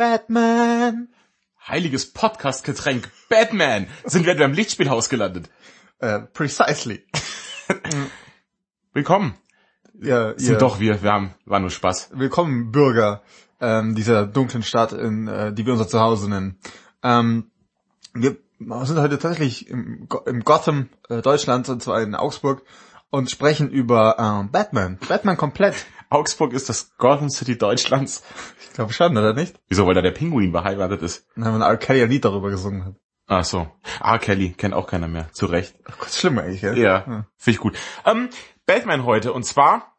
Batman. 0.00 1.08
Heiliges 1.68 2.10
Podcast-Getränk 2.14 3.10
Batman. 3.28 3.86
Sind 4.06 4.24
wir 4.24 4.32
etwa 4.32 4.46
im 4.46 4.54
Lichtspielhaus 4.54 5.10
gelandet? 5.10 5.50
Äh, 5.98 6.20
precisely. 6.20 7.04
Willkommen. 8.94 9.34
Ja, 10.00 10.32
Sind 10.38 10.52
ihr, 10.52 10.56
doch 10.56 10.80
wir, 10.80 11.02
wir 11.02 11.12
haben, 11.12 11.34
war 11.44 11.60
nur 11.60 11.68
Spaß. 11.68 12.12
Willkommen, 12.14 12.72
Bürger 12.72 13.20
ähm, 13.60 13.94
dieser 13.94 14.26
dunklen 14.26 14.62
Stadt, 14.62 14.94
in, 14.94 15.28
äh, 15.28 15.52
die 15.52 15.66
wir 15.66 15.74
unser 15.74 15.86
Zuhause 15.86 16.30
nennen. 16.30 16.58
Ähm, 17.02 17.50
wir 18.14 18.38
sind 18.84 18.98
heute 18.98 19.18
tatsächlich 19.18 19.68
im, 19.68 20.08
Go- 20.08 20.24
im 20.24 20.44
Gotham 20.44 20.88
äh, 21.10 21.20
Deutschlands, 21.20 21.68
und 21.68 21.82
zwar 21.82 22.00
in 22.00 22.14
Augsburg, 22.14 22.62
und 23.10 23.30
sprechen 23.30 23.68
über 23.70 24.16
ähm, 24.18 24.50
Batman. 24.50 24.98
Batman 25.06 25.36
komplett. 25.36 25.74
Augsburg 26.10 26.52
ist 26.52 26.68
das 26.68 26.96
Gotham 26.98 27.30
City 27.30 27.56
Deutschlands. 27.56 28.22
Ich 28.60 28.74
glaube 28.74 28.92
schon, 28.92 29.16
oder 29.16 29.32
nicht? 29.32 29.58
Wieso, 29.68 29.86
weil 29.86 29.94
da 29.94 30.02
der 30.02 30.10
Pinguin 30.10 30.52
beheimatet 30.52 31.02
ist? 31.02 31.26
Haben 31.36 31.58
wir 31.58 31.66
R. 31.66 31.76
Kelly 31.76 32.02
ein 32.02 32.10
Lied 32.10 32.24
darüber 32.24 32.50
gesungen 32.50 32.84
hat. 32.84 32.94
Ach 33.26 33.44
so. 33.44 33.70
Ah, 34.00 34.18
Kelly, 34.18 34.52
kennt 34.52 34.74
auch 34.74 34.88
keiner 34.88 35.06
mehr. 35.06 35.32
Zu 35.32 35.46
Recht. 35.46 35.76
Ach 35.84 35.98
Gott, 35.98 36.10
schlimm 36.10 36.38
eigentlich, 36.38 36.60
gell? 36.62 36.76
Ja, 36.76 37.02
finde 37.36 37.56
ich 37.56 37.58
gut. 37.58 37.76
Ähm, 38.04 38.28
Batman 38.66 39.04
heute 39.04 39.32
und 39.32 39.44
zwar 39.44 39.96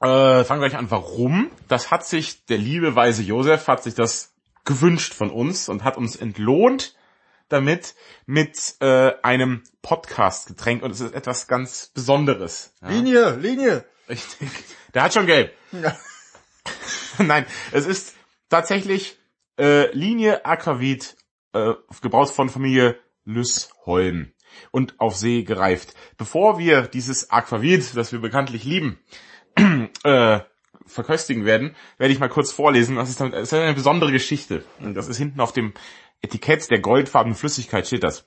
äh, 0.00 0.44
fangen 0.44 0.62
wir 0.62 0.68
gleich 0.70 0.78
an. 0.78 0.90
Warum? 0.90 1.50
Das 1.68 1.90
hat 1.90 2.06
sich 2.06 2.46
der 2.46 2.56
liebe 2.56 2.96
weise 2.96 3.22
Josef 3.22 3.68
hat 3.68 3.82
sich 3.82 3.94
das 3.94 4.34
gewünscht 4.64 5.12
von 5.12 5.30
uns 5.30 5.68
und 5.68 5.84
hat 5.84 5.98
uns 5.98 6.16
entlohnt 6.16 6.94
damit 7.50 7.94
mit 8.26 8.76
äh, 8.80 9.12
einem 9.22 9.62
Podcast-Getränk 9.82 10.82
und 10.82 10.92
es 10.92 11.00
ist 11.00 11.14
etwas 11.14 11.48
ganz 11.48 11.88
Besonderes. 11.88 12.72
Ja, 12.80 12.88
Linie, 12.88 13.30
Linie. 13.36 13.84
Richtig. 14.10 14.50
Der 14.94 15.02
hat 15.04 15.14
schon 15.14 15.26
gelb. 15.26 15.54
Ja. 15.72 15.96
Nein, 17.18 17.46
es 17.72 17.86
ist 17.86 18.14
tatsächlich 18.48 19.18
äh, 19.58 19.90
Linie 19.94 20.44
Aquavit, 20.44 21.16
äh, 21.52 21.74
gebraut 22.02 22.30
von 22.30 22.48
Familie 22.48 22.98
Lüssholm 23.24 24.32
und 24.70 24.98
auf 25.00 25.16
See 25.16 25.42
gereift. 25.42 25.94
Bevor 26.16 26.58
wir 26.58 26.82
dieses 26.82 27.30
Aquavit, 27.30 27.96
das 27.96 28.12
wir 28.12 28.20
bekanntlich 28.20 28.64
lieben, 28.64 28.98
äh, 30.04 30.40
verköstigen 30.86 31.44
werden, 31.44 31.76
werde 31.98 32.12
ich 32.12 32.20
mal 32.20 32.28
kurz 32.28 32.52
vorlesen. 32.52 32.96
Das 32.96 33.10
ist, 33.10 33.20
eine 33.52 33.74
besondere 33.74 34.12
Geschichte. 34.12 34.64
Und 34.78 34.94
das 34.94 35.08
ist 35.08 35.18
hinten 35.18 35.40
auf 35.40 35.52
dem 35.52 35.72
Etikett 36.22 36.70
der 36.70 36.80
goldfarbenen 36.80 37.36
Flüssigkeit 37.36 37.86
steht 37.86 38.02
das. 38.02 38.26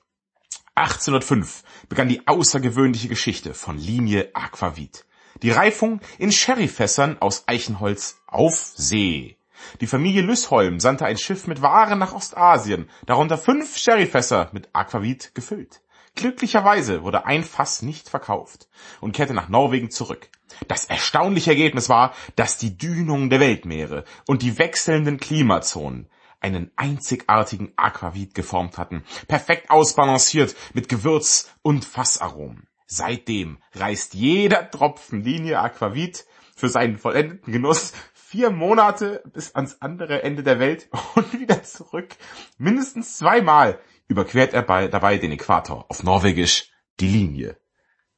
1805 0.74 1.62
begann 1.88 2.08
die 2.08 2.26
außergewöhnliche 2.26 3.08
Geschichte 3.08 3.54
von 3.54 3.78
Linie 3.78 4.30
Aquavit. 4.34 5.04
Die 5.42 5.50
Reifung 5.50 6.00
in 6.18 6.30
Sherryfässern 6.30 7.18
aus 7.20 7.44
Eichenholz 7.46 8.20
auf 8.26 8.72
See. 8.76 9.36
Die 9.80 9.86
Familie 9.86 10.22
Lüssholm 10.22 10.78
sandte 10.78 11.06
ein 11.06 11.18
Schiff 11.18 11.46
mit 11.46 11.62
Waren 11.62 11.98
nach 11.98 12.14
Ostasien, 12.14 12.88
darunter 13.06 13.38
fünf 13.38 13.76
Sherryfässer 13.76 14.50
mit 14.52 14.68
Aquavit 14.72 15.34
gefüllt. 15.34 15.80
Glücklicherweise 16.14 17.02
wurde 17.02 17.26
ein 17.26 17.42
Fass 17.42 17.82
nicht 17.82 18.08
verkauft 18.08 18.68
und 19.00 19.12
kehrte 19.12 19.34
nach 19.34 19.48
Norwegen 19.48 19.90
zurück. 19.90 20.28
Das 20.68 20.84
erstaunliche 20.84 21.50
Ergebnis 21.50 21.88
war, 21.88 22.14
dass 22.36 22.56
die 22.56 22.78
Dünung 22.78 23.30
der 23.30 23.40
Weltmeere 23.40 24.04
und 24.28 24.42
die 24.42 24.58
wechselnden 24.58 25.18
Klimazonen 25.18 26.08
einen 26.40 26.70
einzigartigen 26.76 27.72
Aquavit 27.76 28.34
geformt 28.34 28.78
hatten, 28.78 29.02
perfekt 29.26 29.70
ausbalanciert 29.70 30.54
mit 30.74 30.88
Gewürz 30.88 31.50
und 31.62 31.84
Fassaromen. 31.84 32.68
Seitdem 32.96 33.58
reist 33.74 34.14
jeder 34.14 34.70
Tropfen 34.70 35.24
Linie 35.24 35.58
Aquavit 35.58 36.26
für 36.54 36.68
seinen 36.68 36.96
vollendeten 36.96 37.52
Genuss 37.52 37.92
vier 38.12 38.50
Monate 38.50 39.24
bis 39.32 39.56
ans 39.56 39.78
andere 39.80 40.22
Ende 40.22 40.44
der 40.44 40.60
Welt 40.60 40.88
und 41.16 41.32
wieder 41.32 41.64
zurück. 41.64 42.14
Mindestens 42.56 43.16
zweimal 43.16 43.80
überquert 44.06 44.54
er 44.54 44.62
bei, 44.62 44.86
dabei 44.86 45.18
den 45.18 45.32
Äquator, 45.32 45.86
auf 45.88 46.04
Norwegisch 46.04 46.70
die 47.00 47.08
Linie. 47.08 47.58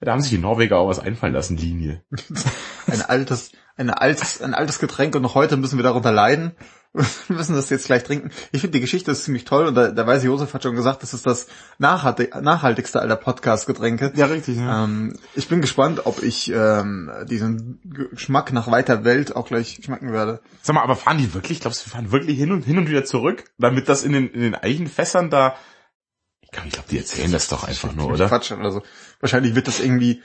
Da 0.00 0.12
haben 0.12 0.20
sich 0.20 0.32
die 0.32 0.38
Norweger 0.38 0.76
auch 0.76 0.88
was 0.88 0.98
einfallen 0.98 1.32
lassen, 1.32 1.56
Linie. 1.56 2.04
Ein 2.86 3.00
altes, 3.00 3.52
ein 3.76 3.88
altes, 3.88 4.42
ein 4.42 4.52
altes 4.52 4.78
Getränk 4.78 5.14
und 5.14 5.22
noch 5.22 5.34
heute 5.34 5.56
müssen 5.56 5.78
wir 5.78 5.84
darunter 5.84 6.12
leiden. 6.12 6.54
Wir 6.96 7.04
müssen 7.36 7.54
das 7.54 7.68
jetzt 7.68 7.86
gleich 7.86 8.04
trinken. 8.04 8.30
Ich 8.52 8.62
finde 8.62 8.72
die 8.72 8.80
Geschichte 8.80 9.10
ist 9.10 9.24
ziemlich 9.24 9.44
toll 9.44 9.66
und 9.66 9.74
der, 9.74 9.92
der 9.92 10.06
weise 10.06 10.26
Josef 10.26 10.54
hat 10.54 10.62
schon 10.62 10.74
gesagt, 10.74 11.02
das 11.02 11.12
ist 11.12 11.26
das 11.26 11.46
nachhaltig, 11.78 12.34
nachhaltigste 12.40 13.00
aller 13.00 13.16
Podcast-Getränke. 13.16 14.12
Ja, 14.16 14.26
richtig. 14.26 14.56
Ähm, 14.58 15.18
ich 15.34 15.48
bin 15.48 15.60
gespannt, 15.60 16.06
ob 16.06 16.22
ich 16.22 16.50
ähm, 16.50 17.10
diesen 17.28 17.80
Geschmack 17.84 18.52
nach 18.52 18.70
weiter 18.70 19.04
Welt 19.04 19.36
auch 19.36 19.46
gleich 19.46 19.80
schmecken 19.84 20.12
werde. 20.12 20.40
Sag 20.62 20.74
mal, 20.74 20.82
aber 20.82 20.96
fahren 20.96 21.18
die 21.18 21.34
wirklich? 21.34 21.60
Glaubst 21.60 21.82
du, 21.82 21.90
wir 21.90 21.92
fahren 21.92 22.12
wirklich 22.12 22.38
hin 22.38 22.52
und 22.52 22.64
hin 22.64 22.78
und 22.78 22.88
wieder 22.88 23.04
zurück, 23.04 23.44
damit 23.58 23.88
das 23.90 24.02
in 24.02 24.12
den, 24.12 24.28
in 24.30 24.40
den 24.40 24.54
Eichenfässern 24.54 25.28
da... 25.28 25.54
Ich 26.40 26.52
glaube, 26.52 26.68
glaub, 26.70 26.86
die 26.86 26.98
erzählen 26.98 27.32
das 27.32 27.48
doch 27.48 27.64
einfach 27.64 27.92
nur, 27.94 28.06
oder? 28.06 28.28
Quatsch 28.28 28.52
oder 28.52 28.70
so. 28.70 28.82
Wahrscheinlich 29.20 29.54
wird 29.54 29.66
das 29.66 29.80
irgendwie 29.80 30.22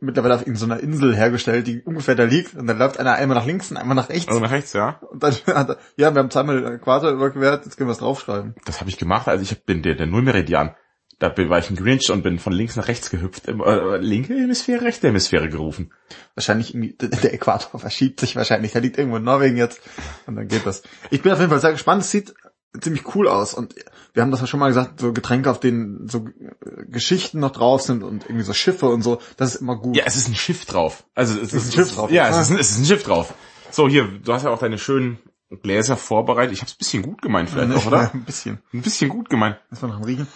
mittlerweile 0.00 0.34
auf 0.34 0.46
irgendeiner 0.46 0.80
Insel 0.80 1.14
hergestellt, 1.14 1.66
die 1.66 1.82
ungefähr 1.82 2.14
da 2.14 2.24
liegt 2.24 2.54
und 2.54 2.66
dann 2.66 2.78
läuft 2.78 2.98
einer 2.98 3.14
einmal 3.14 3.36
nach 3.36 3.46
links 3.46 3.70
und 3.70 3.76
einmal 3.76 3.94
nach 3.94 4.08
rechts. 4.08 4.28
Also 4.28 4.40
nach 4.40 4.50
rechts, 4.50 4.72
ja. 4.72 5.00
Und 5.10 5.22
dann 5.22 5.32
hat 5.46 5.68
er, 5.70 5.78
ja, 5.96 6.14
wir 6.14 6.20
haben 6.20 6.30
zweimal 6.30 6.60
den 6.60 6.72
Äquator 6.72 7.10
überquert, 7.10 7.64
jetzt 7.64 7.76
können 7.76 7.88
wir 7.88 7.92
es 7.92 7.98
draufschreiben. 7.98 8.54
Das 8.64 8.80
habe 8.80 8.90
ich 8.90 8.98
gemacht, 8.98 9.28
also 9.28 9.42
ich 9.42 9.64
bin 9.64 9.82
der, 9.82 9.94
der 9.94 10.06
Nullmeridian. 10.06 10.74
Da 11.18 11.28
bin, 11.28 11.50
war 11.50 11.58
ich 11.58 11.68
ein 11.68 11.76
Grinch 11.76 12.10
und 12.10 12.22
bin 12.22 12.38
von 12.38 12.54
links 12.54 12.76
nach 12.76 12.88
rechts 12.88 13.10
gehüpft. 13.10 13.46
Äh, 13.46 13.96
linke 13.98 14.34
Hemisphäre, 14.34 14.86
rechte 14.86 15.08
Hemisphäre 15.08 15.50
gerufen. 15.50 15.92
Wahrscheinlich 16.34 16.72
der, 16.72 17.08
der 17.22 17.34
Äquator 17.34 17.78
verschiebt 17.78 18.20
sich 18.20 18.36
wahrscheinlich. 18.36 18.72
Der 18.72 18.80
liegt 18.80 18.96
irgendwo 18.96 19.18
in 19.18 19.24
Norwegen 19.24 19.58
jetzt 19.58 19.82
und 20.26 20.36
dann 20.36 20.48
geht 20.48 20.64
das. 20.64 20.82
Ich 21.10 21.20
bin 21.20 21.30
auf 21.32 21.38
jeden 21.38 21.50
Fall 21.50 21.60
sehr 21.60 21.72
gespannt. 21.72 22.02
Es 22.02 22.10
sieht 22.10 22.34
ziemlich 22.80 23.14
cool 23.14 23.28
aus 23.28 23.52
und 23.52 23.74
wir 24.12 24.22
haben 24.22 24.30
das 24.30 24.40
ja 24.40 24.46
schon 24.46 24.60
mal 24.60 24.68
gesagt, 24.68 25.00
so 25.00 25.12
Getränke, 25.12 25.50
auf 25.50 25.60
denen 25.60 26.08
so 26.08 26.26
äh, 26.28 26.84
Geschichten 26.86 27.40
noch 27.40 27.52
drauf 27.52 27.82
sind 27.82 28.02
und 28.02 28.24
irgendwie 28.24 28.44
so 28.44 28.52
Schiffe 28.52 28.86
und 28.86 29.02
so, 29.02 29.20
das 29.36 29.54
ist 29.54 29.60
immer 29.60 29.76
gut. 29.76 29.96
Ja, 29.96 30.04
es 30.06 30.16
ist 30.16 30.28
ein 30.28 30.34
Schiff 30.34 30.64
drauf. 30.64 31.04
Also 31.14 31.38
es 31.38 31.52
ist, 31.52 31.68
ein 31.68 31.72
Schiff 31.72 31.94
drauf. 31.94 32.10
Ja, 32.10 32.28
es 32.28 32.36
ist, 32.36 32.50
ein, 32.50 32.58
es 32.58 32.70
ist 32.70 32.78
ein 32.78 32.86
Schiff 32.86 33.02
drauf. 33.04 33.34
So, 33.70 33.88
hier, 33.88 34.06
du 34.06 34.32
hast 34.32 34.44
ja 34.44 34.50
auch 34.50 34.58
deine 34.58 34.78
schönen 34.78 35.18
Gläser 35.62 35.96
vorbereitet. 35.96 36.52
Ich 36.52 36.60
habe 36.60 36.68
es 36.68 36.74
ein 36.74 36.78
bisschen 36.78 37.02
gut 37.02 37.22
gemeint 37.22 37.50
vielleicht 37.50 37.72
auch, 37.72 37.86
oder? 37.88 38.12
Ein 38.12 38.24
bisschen. 38.24 38.60
Ein 38.72 38.82
bisschen 38.82 39.10
gut 39.10 39.28
gemeint. 39.28 39.58
Das 39.70 39.82
war 39.82 39.88
nach 39.88 39.96
dem 39.96 40.04
Riechen. 40.04 40.26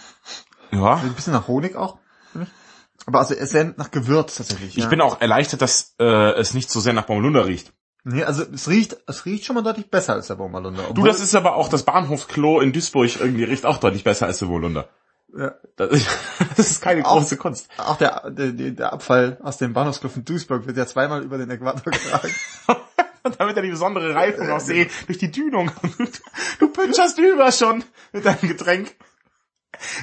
Ja. 0.71 0.95
Ein 0.95 1.13
bisschen 1.13 1.33
nach 1.33 1.47
Honig 1.47 1.75
auch. 1.75 1.97
Aber 3.05 3.19
also 3.19 3.35
es 3.35 3.51
sehr 3.51 3.73
nach 3.77 3.91
Gewürz 3.91 4.35
tatsächlich. 4.35 4.77
Ich 4.77 4.83
ja. 4.83 4.89
bin 4.89 5.01
auch 5.01 5.21
erleichtert, 5.21 5.61
dass 5.61 5.95
äh, 5.99 6.33
es 6.39 6.53
nicht 6.53 6.71
so 6.71 6.79
sehr 6.79 6.93
nach 6.93 7.05
Bommelunder 7.05 7.45
riecht. 7.45 7.71
Nee, 8.07 8.23
also 8.23 8.43
es 8.53 8.69
riecht, 8.69 8.97
es 9.07 9.25
riecht 9.25 9.45
schon 9.45 9.55
mal 9.55 9.63
deutlich 9.63 9.89
besser 9.89 10.13
als 10.13 10.27
der 10.27 10.35
Bommerlunder. 10.35 10.83
Du, 10.93 11.03
das 11.03 11.19
ist 11.19 11.33
aber 11.35 11.55
auch 11.55 11.67
das 11.69 11.83
Bahnhofsklo 11.83 12.61
in 12.61 12.71
Duisburg 12.71 13.19
irgendwie 13.19 13.43
riecht 13.45 13.65
auch 13.65 13.77
deutlich 13.77 14.03
besser 14.03 14.27
als 14.27 14.37
der 14.39 14.45
Bommelunder. 14.45 14.87
ja, 15.35 15.55
Das 15.75 15.89
ist, 15.91 16.07
das 16.55 16.69
ist 16.71 16.81
keine 16.81 17.03
Auch- 17.05 17.17
große 17.17 17.37
Kunst. 17.37 17.67
auch 17.77 17.97
der, 17.97 18.29
der, 18.29 18.51
der 18.51 18.93
Abfall 18.93 19.37
aus 19.41 19.57
dem 19.57 19.73
Bahnhofskluft 19.73 20.17
in 20.17 20.23
Duisburg 20.25 20.67
wird 20.67 20.77
ja 20.77 20.85
zweimal 20.85 21.23
über 21.23 21.37
den 21.39 21.49
Äquator 21.49 21.91
getragen. 21.91 22.33
Damit 23.39 23.57
er 23.57 23.63
die 23.63 23.71
besondere 23.71 24.13
Reifung 24.13 24.51
auch 24.51 24.59
sehe, 24.59 24.87
durch 25.07 25.17
die 25.17 25.31
Dünung. 25.31 25.71
Du 26.59 26.67
pütscherst 26.69 27.17
über 27.17 27.51
schon 27.51 27.83
mit 28.13 28.23
deinem 28.23 28.39
Getränk. 28.47 28.95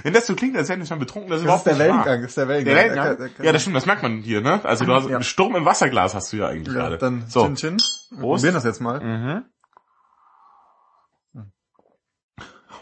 Wenn 0.02 0.12
das 0.12 0.26
so 0.26 0.34
klingt, 0.34 0.56
als 0.56 0.68
wären 0.68 0.78
wir 0.80 0.86
schon 0.86 0.98
betrunken, 0.98 1.30
das 1.30 1.40
ist 1.40 1.46
Das 1.46 1.56
ist 1.60 1.62
überhaupt 1.62 1.66
der 1.80 1.86
nicht. 1.94 2.06
Wellengang, 2.06 2.24
ist 2.24 2.36
der 2.36 2.48
Wellengang. 2.48 2.74
Der 2.74 2.84
Wellengang? 2.84 3.16
Der- 3.18 3.28
der- 3.28 3.44
Ja, 3.46 3.52
das 3.52 3.62
stimmt, 3.62 3.76
das 3.76 3.86
merkt 3.86 4.02
man 4.02 4.18
hier, 4.18 4.40
ne? 4.40 4.60
Also 4.64 4.84
du 4.84 4.92
hast 4.94 5.08
Ja. 5.08 5.16
einen 5.16 5.24
Sturm 5.24 5.56
im 5.56 5.64
Wasserglas 5.64 6.14
hast 6.14 6.32
du 6.32 6.36
ja 6.38 6.48
eigentlich 6.48 6.74
Ja, 6.74 6.80
gerade. 6.82 6.98
dann 6.98 7.24
so. 7.28 7.44
Chin 7.46 7.56
Chin. 7.56 7.76
Wir 8.10 8.18
probieren 8.20 8.54
das 8.54 8.64
jetzt 8.64 8.80
mal. 8.80 9.00
Mhm. 9.00 9.44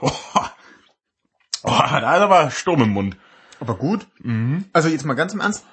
Oh. 0.02 0.10
oh, 1.64 1.68
da 1.78 2.16
ist 2.16 2.22
aber 2.22 2.50
Sturm 2.50 2.82
im 2.82 2.90
Mund. 2.90 3.16
Aber 3.60 3.74
gut. 3.76 4.06
Mhm. 4.20 4.64
Also 4.72 4.88
jetzt 4.88 5.04
mal 5.04 5.14
ganz 5.14 5.34
im 5.34 5.40
Ernst. 5.40 5.64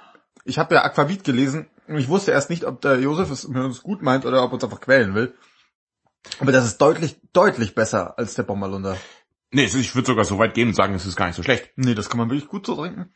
Ich 0.43 0.59
habe 0.59 0.75
ja 0.75 0.83
Aquavit 0.83 1.23
gelesen 1.23 1.67
und 1.87 1.97
ich 1.97 2.09
wusste 2.09 2.31
erst 2.31 2.49
nicht, 2.49 2.65
ob 2.65 2.81
der 2.81 2.99
Josef 2.99 3.31
es 3.31 3.47
mit 3.47 3.63
uns 3.63 3.83
gut 3.83 4.01
meint 4.01 4.25
oder 4.25 4.43
ob 4.43 4.51
er 4.51 4.55
uns 4.55 4.63
einfach 4.63 4.81
quälen 4.81 5.13
will. 5.15 5.33
Aber 6.41 6.51
das 6.51 6.65
ist 6.65 6.79
deutlich, 6.79 7.17
deutlich 7.31 7.73
besser 7.75 8.17
als 8.17 8.33
der 8.35 8.43
Bommerlunder. 8.43 8.97
Nee, 9.51 9.65
ist- 9.65 9.75
ich 9.75 9.95
würde 9.95 10.07
sogar 10.07 10.25
so 10.25 10.37
weit 10.39 10.53
gehen 10.53 10.69
und 10.69 10.73
sagen, 10.73 10.93
es 10.93 11.05
ist 11.05 11.15
gar 11.15 11.27
nicht 11.27 11.35
so 11.35 11.43
schlecht. 11.43 11.71
Nee, 11.75 11.95
das 11.95 12.09
kann 12.09 12.17
man 12.17 12.29
wirklich 12.29 12.47
gut 12.49 12.65
so 12.65 12.75
trinken. 12.75 13.13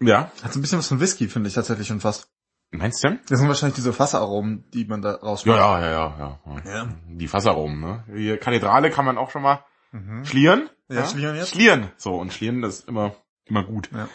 Ja. 0.00 0.30
Hat 0.42 0.52
so 0.52 0.58
ein 0.58 0.62
bisschen 0.62 0.78
was 0.78 0.88
von 0.88 1.00
Whisky, 1.00 1.28
finde 1.28 1.48
ich 1.48 1.54
tatsächlich 1.54 1.86
schon 1.88 2.00
fast. 2.00 2.30
Meinst 2.70 3.02
du? 3.02 3.18
Das 3.28 3.38
sind 3.38 3.48
wahrscheinlich 3.48 3.76
diese 3.76 3.92
Fasseraromen, 3.94 4.70
die 4.70 4.84
man 4.84 5.00
da 5.00 5.12
Ja, 5.12 5.16
rausschmeckt. 5.16 5.56
ja, 5.58 5.80
ja, 5.80 5.90
ja, 5.90 6.40
ja. 6.46 6.70
Ja. 6.70 6.94
Die 7.08 7.26
Fassaromen, 7.26 7.80
ne? 7.80 8.04
Die 8.08 8.36
Kathedrale 8.36 8.90
kann 8.90 9.06
man 9.06 9.16
auch 9.16 9.30
schon 9.30 9.42
mal 9.42 9.64
Mhm. 9.90 10.24
schlieren. 10.26 10.68
Ja, 10.88 11.06
schlieren 11.06 11.34
jetzt? 11.36 11.48
Schlieren. 11.50 11.90
So, 11.96 12.14
und 12.16 12.32
schlieren, 12.32 12.60
das 12.60 12.80
ist 12.80 12.88
immer, 12.88 13.14
immer 13.46 13.64
gut. 13.64 13.88
Ja. 13.92 14.08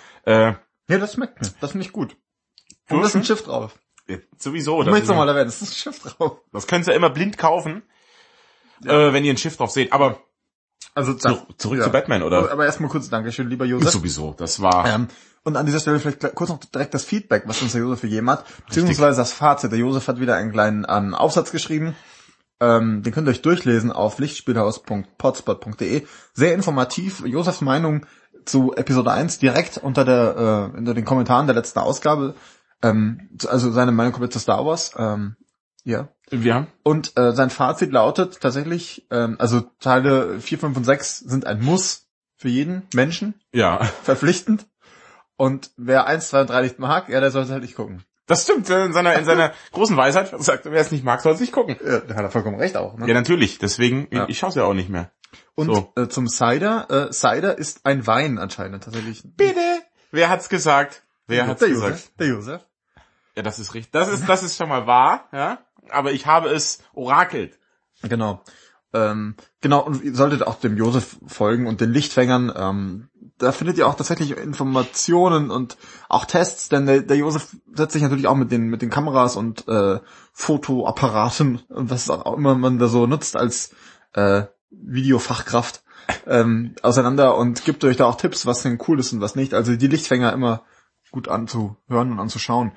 Äh, 0.49 0.53
Ja, 0.87 0.97
das 0.99 1.13
schmeckt 1.13 1.41
mir. 1.41 1.49
Das 1.61 1.71
finde 1.71 1.85
ich 1.87 1.91
gut. 1.93 2.15
Und 2.89 2.99
da 3.01 3.07
ist 3.07 3.15
ein 3.15 3.23
Schiff 3.23 3.43
drauf. 3.43 3.79
ja, 4.07 4.17
sowieso. 4.37 4.83
Das, 4.83 4.99
ist, 4.99 5.07
nochmal 5.07 5.27
erwähnen, 5.29 5.47
es 5.47 5.61
ist 5.61 5.71
ein 5.71 5.75
Schiff 5.75 5.99
drauf. 6.03 6.41
das 6.51 6.67
könnt 6.67 6.87
ihr 6.87 6.93
immer 6.93 7.09
blind 7.09 7.37
kaufen, 7.39 7.81
äh, 8.85 9.11
wenn 9.13 9.23
ihr 9.25 9.33
ein 9.33 9.37
Schiff 9.37 9.57
drauf 9.57 9.71
seht. 9.71 9.93
Aber 9.93 10.19
Also 10.95 11.13
zu, 11.13 11.37
zurück 11.57 11.79
ja. 11.79 11.85
zu 11.85 11.91
Batman, 11.91 12.23
oder? 12.23 12.51
Aber 12.51 12.65
erstmal 12.65 12.89
kurz 12.89 13.09
Dankeschön, 13.09 13.49
lieber 13.49 13.65
Josef. 13.65 13.91
Sowieso, 13.91 14.33
das 14.37 14.61
war... 14.61 14.85
Ähm, 14.87 15.07
und 15.45 15.57
an 15.57 15.65
dieser 15.65 15.79
Stelle 15.79 15.99
vielleicht 15.99 16.35
kurz 16.35 16.49
noch 16.49 16.59
direkt 16.59 16.93
das 16.93 17.03
Feedback, 17.03 17.43
was 17.47 17.61
uns 17.61 17.73
der 17.73 17.81
Josef 17.81 18.01
gegeben 18.01 18.29
hat, 18.29 18.45
beziehungsweise 18.65 19.17
das 19.17 19.33
Fazit. 19.33 19.71
Der 19.71 19.79
Josef 19.79 20.07
hat 20.07 20.21
wieder 20.21 20.35
einen 20.35 20.53
kleinen 20.53 20.85
ähm, 20.87 21.13
Aufsatz 21.13 21.51
geschrieben, 21.51 21.95
Ähm, 22.61 23.03
den 23.03 23.11
könnt 23.11 23.27
ihr 23.27 23.31
euch 23.31 23.41
durchlesen 23.41 23.91
auf 23.91 24.19
lichtspielhaus.potspot.de. 24.19 26.05
Sehr 26.33 26.53
informativ. 26.53 27.25
Josefs 27.25 27.59
Meinung 27.59 28.05
zu 28.45 28.73
Episode 28.73 29.11
1 29.11 29.39
direkt 29.39 29.77
unter 29.77 30.05
der 30.05 30.71
äh, 30.73 30.77
unter 30.77 30.93
den 30.93 31.03
Kommentaren 31.03 31.47
der 31.47 31.55
letzten 31.55 31.79
Ausgabe. 31.79 32.35
Ähm, 32.81 33.29
also 33.47 33.71
seine 33.71 33.91
Meinung 33.91 34.13
komplett 34.13 34.33
zu 34.33 34.39
Star 34.39 34.65
Wars. 34.65 34.93
Ähm, 34.97 35.35
ja. 35.83 36.07
Ja. 36.31 36.67
Und 36.83 37.17
äh, 37.17 37.31
sein 37.33 37.49
Fazit 37.49 37.91
lautet 37.91 38.39
tatsächlich, 38.41 39.05
ähm, 39.11 39.35
also 39.39 39.61
Teile 39.79 40.39
4, 40.39 40.59
5 40.59 40.77
und 40.77 40.83
6 40.83 41.19
sind 41.19 41.45
ein 41.45 41.61
Muss 41.61 42.07
für 42.37 42.49
jeden 42.49 42.83
Menschen, 42.93 43.35
Ja. 43.53 43.83
verpflichtend. 44.03 44.65
Und 45.35 45.71
wer 45.77 46.07
1, 46.07 46.29
2 46.29 46.41
und 46.41 46.49
3 46.49 46.61
nicht 46.63 46.79
mag, 46.79 47.09
ja, 47.09 47.19
der 47.19 47.31
sollte 47.31 47.51
halt 47.51 47.61
nicht 47.63 47.75
gucken. 47.75 48.03
Das 48.25 48.43
stimmt. 48.43 48.69
äh, 48.69 48.85
In 48.85 48.93
seiner, 48.93 49.13
in 49.15 49.25
seiner 49.25 49.51
großen 49.73 49.97
Weisheit 49.97 50.31
sagt, 50.41 50.65
wer 50.65 50.79
es 50.81 50.91
nicht 50.91 51.03
mag, 51.03 51.21
soll 51.21 51.33
es 51.33 51.39
nicht 51.41 51.51
gucken. 51.51 51.75
Ja, 51.85 51.99
da 51.99 52.15
hat 52.15 52.23
er 52.23 52.31
vollkommen 52.31 52.57
recht 52.57 52.77
auch. 52.77 52.97
Ne? 52.97 53.07
Ja, 53.07 53.13
natürlich. 53.13 53.57
Deswegen, 53.59 54.07
Ja. 54.11 54.23
ich, 54.23 54.29
ich 54.29 54.39
schaue 54.39 54.49
es 54.49 54.55
ja 54.55 54.63
auch 54.63 54.73
nicht 54.73 54.89
mehr. 54.89 55.11
Und 55.55 55.67
so. 55.67 55.91
äh, 55.97 56.07
zum 56.07 56.27
Cider, 56.27 56.87
äh, 57.09 57.11
Cider 57.11 57.57
ist 57.57 57.85
ein 57.85 58.07
Wein 58.07 58.37
anscheinend 58.39 58.83
tatsächlich. 58.83 59.23
Bitte. 59.35 59.59
Wer 60.11 60.29
hat's 60.29 60.47
gesagt? 60.49 61.03
Wer 61.27 61.47
hat's 61.47 61.59
der 61.59 61.69
gesagt? 61.69 61.91
Josef, 61.91 62.11
der 62.17 62.27
Josef. 62.27 62.61
Ja, 63.35 63.43
das 63.43 63.59
ist 63.59 63.73
richtig. 63.73 63.91
Das 63.91 64.07
ist, 64.09 64.27
das 64.29 64.43
ist 64.43 64.57
schon 64.57 64.69
mal 64.69 64.85
wahr, 64.87 65.27
ja. 65.33 65.59
Aber 65.89 66.11
ich 66.11 66.25
habe 66.25 66.49
es 66.49 66.79
orakelt. 66.93 67.59
Genau. 68.01 68.41
Ähm, 68.93 69.35
genau, 69.61 69.79
und 69.79 70.03
ihr 70.03 70.15
solltet 70.15 70.45
auch 70.45 70.55
dem 70.55 70.77
Josef 70.77 71.17
folgen 71.25 71.67
und 71.67 71.81
den 71.81 71.91
Lichtfängern. 71.91 72.53
Ähm, 72.55 73.09
da 73.39 73.51
findet 73.51 73.77
ihr 73.77 73.87
auch 73.87 73.95
tatsächlich 73.95 74.37
Informationen 74.37 75.49
und 75.49 75.77
auch 76.09 76.25
Tests, 76.25 76.69
denn 76.69 76.85
der, 76.85 77.01
der 77.01 77.17
Josef 77.17 77.55
setzt 77.73 77.93
sich 77.93 78.03
natürlich 78.03 78.27
auch 78.27 78.35
mit 78.35 78.51
den 78.51 78.67
mit 78.67 78.83
den 78.83 78.91
Kameras 78.91 79.35
und 79.35 79.67
äh, 79.67 79.99
Fotoapparaten 80.31 81.61
und 81.69 81.89
was 81.89 82.09
auch 82.09 82.37
immer 82.37 82.55
man 82.55 82.77
da 82.77 82.87
so 82.87 83.07
nutzt 83.07 83.35
als 83.35 83.73
äh, 84.13 84.43
Videofachkraft 84.69 85.83
ähm, 86.27 86.75
auseinander 86.83 87.35
und 87.35 87.65
gibt 87.65 87.83
euch 87.83 87.97
da 87.97 88.05
auch 88.05 88.15
Tipps, 88.15 88.45
was 88.45 88.61
denn 88.61 88.79
cool 88.87 88.99
ist 88.99 89.11
und 89.13 89.21
was 89.21 89.35
nicht. 89.35 89.55
Also 89.55 89.75
die 89.75 89.87
Lichtfänger 89.87 90.31
immer 90.33 90.63
gut 91.11 91.27
anzuhören 91.27 92.11
und 92.11 92.19
anzuschauen. 92.19 92.73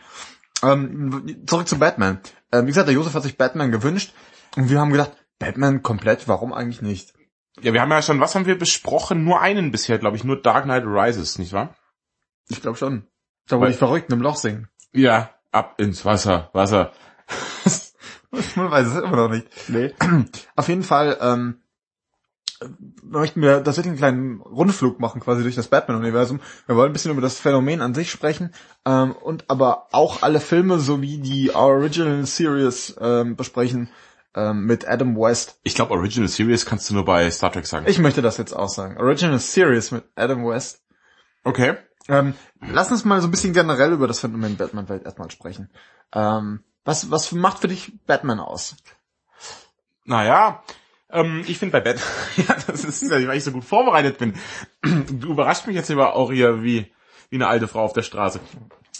Ähm, 0.62 1.44
zurück 1.46 1.68
zu 1.68 1.78
Batman. 1.78 2.20
Ähm, 2.52 2.64
wie 2.64 2.68
gesagt, 2.70 2.88
der 2.88 2.94
Josef 2.94 3.14
hat 3.14 3.22
sich 3.22 3.36
Batman 3.36 3.70
gewünscht 3.70 4.12
und 4.56 4.70
wir 4.70 4.80
haben 4.80 4.90
gedacht, 4.90 5.12
Batman 5.38 5.82
komplett, 5.82 6.28
warum 6.28 6.52
eigentlich 6.52 6.82
nicht? 6.82 7.12
Ja, 7.60 7.72
wir 7.72 7.80
haben 7.80 7.90
ja 7.90 8.02
schon, 8.02 8.20
was 8.20 8.34
haben 8.34 8.46
wir 8.46 8.58
besprochen? 8.58 9.24
Nur 9.24 9.40
einen 9.40 9.70
bisher, 9.70 9.98
glaube 9.98 10.16
ich, 10.16 10.24
nur 10.24 10.40
Dark 10.40 10.64
Knight 10.64 10.84
Rises, 10.86 11.38
nicht 11.38 11.52
wahr? 11.52 11.74
Ich 12.48 12.60
glaube 12.62 12.76
schon. 12.78 13.06
Da 13.48 13.56
wo 13.56 13.62
Weil- 13.62 13.72
die 13.72 13.78
Verrückten 13.78 14.12
im 14.12 14.20
Loch 14.22 14.36
singen. 14.36 14.68
Ja, 14.92 15.30
ab 15.52 15.74
ins 15.78 16.04
Wasser, 16.04 16.50
Wasser. 16.52 16.92
Man 18.54 18.70
weiß 18.70 18.86
es 18.88 18.96
immer 18.96 19.16
noch 19.16 19.28
nicht. 19.30 19.46
Nee. 19.68 19.94
Auf 20.56 20.68
jeden 20.68 20.82
Fall 20.82 21.16
ähm, 21.20 21.62
möchten 23.02 23.42
wir 23.42 23.62
tatsächlich 23.62 23.90
einen 23.90 23.98
kleinen 23.98 24.40
Rundflug 24.40 25.00
machen, 25.00 25.20
quasi 25.20 25.42
durch 25.42 25.54
das 25.54 25.68
Batman-Universum. 25.68 26.40
Wir 26.66 26.76
wollen 26.76 26.90
ein 26.90 26.92
bisschen 26.92 27.12
über 27.12 27.20
das 27.20 27.38
Phänomen 27.38 27.80
an 27.80 27.94
sich 27.94 28.10
sprechen 28.10 28.52
ähm, 28.84 29.12
und 29.12 29.44
aber 29.48 29.88
auch 29.92 30.22
alle 30.22 30.40
Filme 30.40 30.78
sowie 30.78 31.18
die 31.18 31.54
Original 31.54 32.24
Series 32.26 32.96
ähm, 33.00 33.36
besprechen 33.36 33.90
ähm, 34.34 34.66
mit 34.66 34.88
Adam 34.88 35.16
West. 35.16 35.58
Ich 35.62 35.74
glaube, 35.74 35.94
Original 35.94 36.28
Series 36.28 36.66
kannst 36.66 36.88
du 36.90 36.94
nur 36.94 37.04
bei 37.04 37.30
Star 37.30 37.52
Trek 37.52 37.66
sagen. 37.66 37.86
Ich 37.88 37.98
möchte 37.98 38.22
das 38.22 38.36
jetzt 38.36 38.52
auch 38.52 38.68
sagen. 38.68 38.96
Original 38.98 39.38
Series 39.38 39.90
mit 39.90 40.04
Adam 40.14 40.46
West. 40.46 40.82
okay. 41.44 41.76
Ähm, 42.08 42.34
lass 42.60 42.92
uns 42.92 43.04
mal 43.04 43.20
so 43.20 43.26
ein 43.26 43.32
bisschen 43.32 43.52
generell 43.52 43.92
über 43.92 44.06
das 44.06 44.20
Phänomen 44.20 44.56
Batman-Welt 44.56 45.04
erstmal 45.04 45.28
sprechen. 45.30 45.70
Ähm, 46.12 46.60
was, 46.84 47.10
was 47.10 47.32
macht 47.32 47.58
für 47.58 47.68
dich 47.68 47.98
Batman 48.06 48.38
aus? 48.38 48.76
Naja, 50.04 50.62
ähm, 51.10 51.44
ich 51.46 51.58
finde 51.58 51.72
bei 51.72 51.80
Batman, 51.80 52.04
ja, 52.48 52.56
das 52.66 52.84
ist, 52.84 53.10
weil 53.10 53.36
ich 53.36 53.44
so 53.44 53.52
gut 53.52 53.64
vorbereitet 53.64 54.18
bin. 54.18 54.34
Du 55.20 55.32
überrascht 55.32 55.66
mich 55.66 55.76
jetzt 55.76 55.90
aber 55.90 56.14
auch 56.14 56.30
hier 56.30 56.62
wie, 56.62 56.92
wie 57.30 57.36
eine 57.36 57.48
alte 57.48 57.68
Frau 57.68 57.82
auf 57.82 57.92
der 57.92 58.02
Straße. 58.02 58.40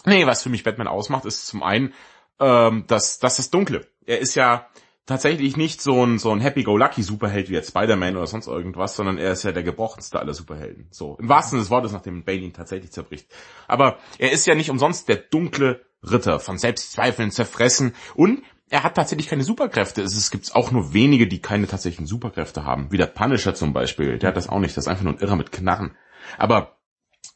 Nee, 0.05 0.27
was 0.27 0.43
für 0.43 0.49
mich 0.49 0.63
Batman 0.63 0.89
ausmacht, 0.89 1.25
ist 1.25 1.47
zum 1.47 1.63
einen, 1.63 1.93
ähm, 2.39 2.85
das, 2.87 3.19
das 3.19 3.37
das 3.37 3.51
Dunkle. 3.51 3.87
Er 4.05 4.21
ist 4.21 4.35
ja 4.35 4.67
tatsächlich 5.07 5.57
nicht 5.57 5.81
so 5.81 6.05
ein, 6.05 6.19
so 6.19 6.33
ein 6.33 6.41
Happy-Go-Lucky-Superheld 6.41 7.49
wie 7.49 7.55
jetzt 7.55 7.71
Spider-Man 7.71 8.17
oder 8.17 8.27
sonst 8.27 8.49
irgendwas, 8.49 8.97
sondern 8.97 9.19
er 9.19 9.33
ist 9.33 9.45
ja 9.45 9.53
der 9.53 9.63
gebrochenste 9.63 10.19
aller 10.19 10.35
Superhelden. 10.35 10.89
So, 10.91 11.17
im 11.21 11.29
wahrsten 11.29 11.51
Sinne 11.51 11.63
des 11.63 11.71
Wortes, 11.71 11.93
nachdem 11.93 12.25
Bane 12.25 12.39
ihn 12.39 12.53
tatsächlich 12.53 12.93
zerbricht. 12.93 13.29
Aber 13.69 13.99
er 14.19 14.33
ist 14.33 14.47
ja 14.47 14.55
nicht 14.55 14.71
umsonst 14.71 15.09
der 15.09 15.17
dunkle 15.17 15.87
Ritter, 16.03 16.41
von 16.41 16.59
Selbstzweifeln 16.59 17.31
zerfressen 17.31 17.95
und 18.15 18.43
er 18.69 18.83
hat 18.83 18.97
tatsächlich 18.97 19.29
keine 19.29 19.45
Superkräfte. 19.45 20.03
Es, 20.03 20.31
gibt 20.31 20.55
auch 20.55 20.71
nur 20.73 20.93
wenige, 20.93 21.29
die 21.29 21.41
keine 21.41 21.67
tatsächlichen 21.67 22.07
Superkräfte 22.07 22.65
haben. 22.65 22.91
Wie 22.91 22.97
der 22.97 23.07
Punisher 23.07 23.55
zum 23.55 23.73
Beispiel. 23.73 24.19
Der 24.19 24.29
hat 24.29 24.37
das 24.37 24.49
auch 24.49 24.59
nicht. 24.59 24.77
Das 24.77 24.85
ist 24.85 24.89
einfach 24.89 25.05
nur 25.05 25.15
ein 25.15 25.21
Irrer 25.21 25.37
mit 25.37 25.53
Knarren. 25.53 25.97
Aber 26.37 26.77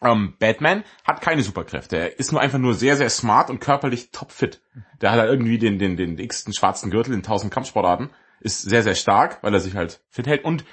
ähm, 0.03 0.35
Batman 0.39 0.83
hat 1.05 1.21
keine 1.21 1.43
Superkräfte. 1.43 1.97
Er 1.99 2.19
ist 2.19 2.33
nur 2.33 2.41
einfach 2.41 2.59
nur 2.59 2.75
sehr, 2.75 2.97
sehr 2.97 3.11
smart 3.11 3.51
und 3.51 3.61
körperlich 3.61 4.11
topfit. 4.11 4.61
Der 5.01 5.13
hat 5.13 5.21
halt 5.21 5.31
irgendwie 5.31 5.59
den, 5.59 5.79
den, 5.79 5.97
den 5.97 6.17
dicksten 6.17 6.53
schwarzen 6.53 6.91
Gürtel 6.91 7.15
in 7.15 7.23
tausend 7.23 7.53
Kampfsportarten. 7.53 8.11
Ist 8.41 8.63
sehr, 8.63 8.83
sehr 8.83 8.95
stark, 8.95 9.43
weil 9.43 9.55
er 9.55 9.61
sich 9.61 9.77
halt 9.77 10.01
fit 10.09 10.27
hält 10.27 10.45
und 10.45 10.65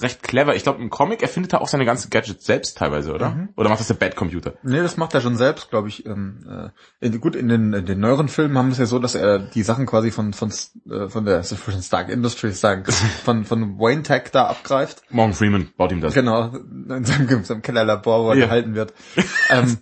recht 0.00 0.22
clever. 0.22 0.54
Ich 0.54 0.62
glaube, 0.62 0.80
im 0.82 0.90
Comic 0.90 1.22
erfindet 1.22 1.52
er 1.52 1.60
auch 1.60 1.68
seine 1.68 1.84
ganzen 1.84 2.10
Gadgets 2.10 2.44
selbst 2.44 2.76
teilweise, 2.78 3.12
oder? 3.14 3.48
Oder 3.56 3.68
macht 3.68 3.80
das 3.80 3.86
der 3.88 3.94
Bad-Computer? 3.94 4.54
Nee, 4.62 4.80
das 4.82 4.96
macht 4.96 5.14
er 5.14 5.20
schon 5.20 5.36
selbst, 5.36 5.70
glaube 5.70 5.88
ich. 5.88 6.04
Ähm, 6.06 6.72
äh, 7.00 7.06
in, 7.06 7.20
gut, 7.20 7.36
in 7.36 7.48
den, 7.48 7.72
in 7.72 7.86
den 7.86 8.00
neueren 8.00 8.28
Filmen 8.28 8.56
haben 8.58 8.68
wir 8.68 8.72
es 8.72 8.78
ja 8.78 8.86
so, 8.86 8.98
dass 8.98 9.14
er 9.14 9.38
die 9.38 9.62
Sachen 9.62 9.86
quasi 9.86 10.10
von 10.10 10.32
von 10.32 10.52
äh, 10.90 11.08
von 11.08 11.24
der 11.24 11.42
von 11.44 11.82
Stark 11.82 12.08
Industries 12.08 12.60
sagen, 12.60 12.84
von 13.24 13.44
von 13.44 13.78
Wayne 13.78 14.02
Tech 14.02 14.24
da 14.32 14.46
abgreift. 14.46 15.02
Morgan 15.10 15.34
Freeman 15.34 15.68
baut 15.76 15.92
ihm 15.92 16.00
das. 16.00 16.14
Genau, 16.14 16.48
in 16.48 17.04
seinem, 17.04 17.28
in 17.28 17.44
seinem 17.44 17.62
Kellerlabor, 17.62 18.24
wo 18.24 18.30
er 18.30 18.36
Ja. 18.36 18.46
gehalten 18.46 18.74
wird. 18.74 18.92
ähm, 19.50 19.78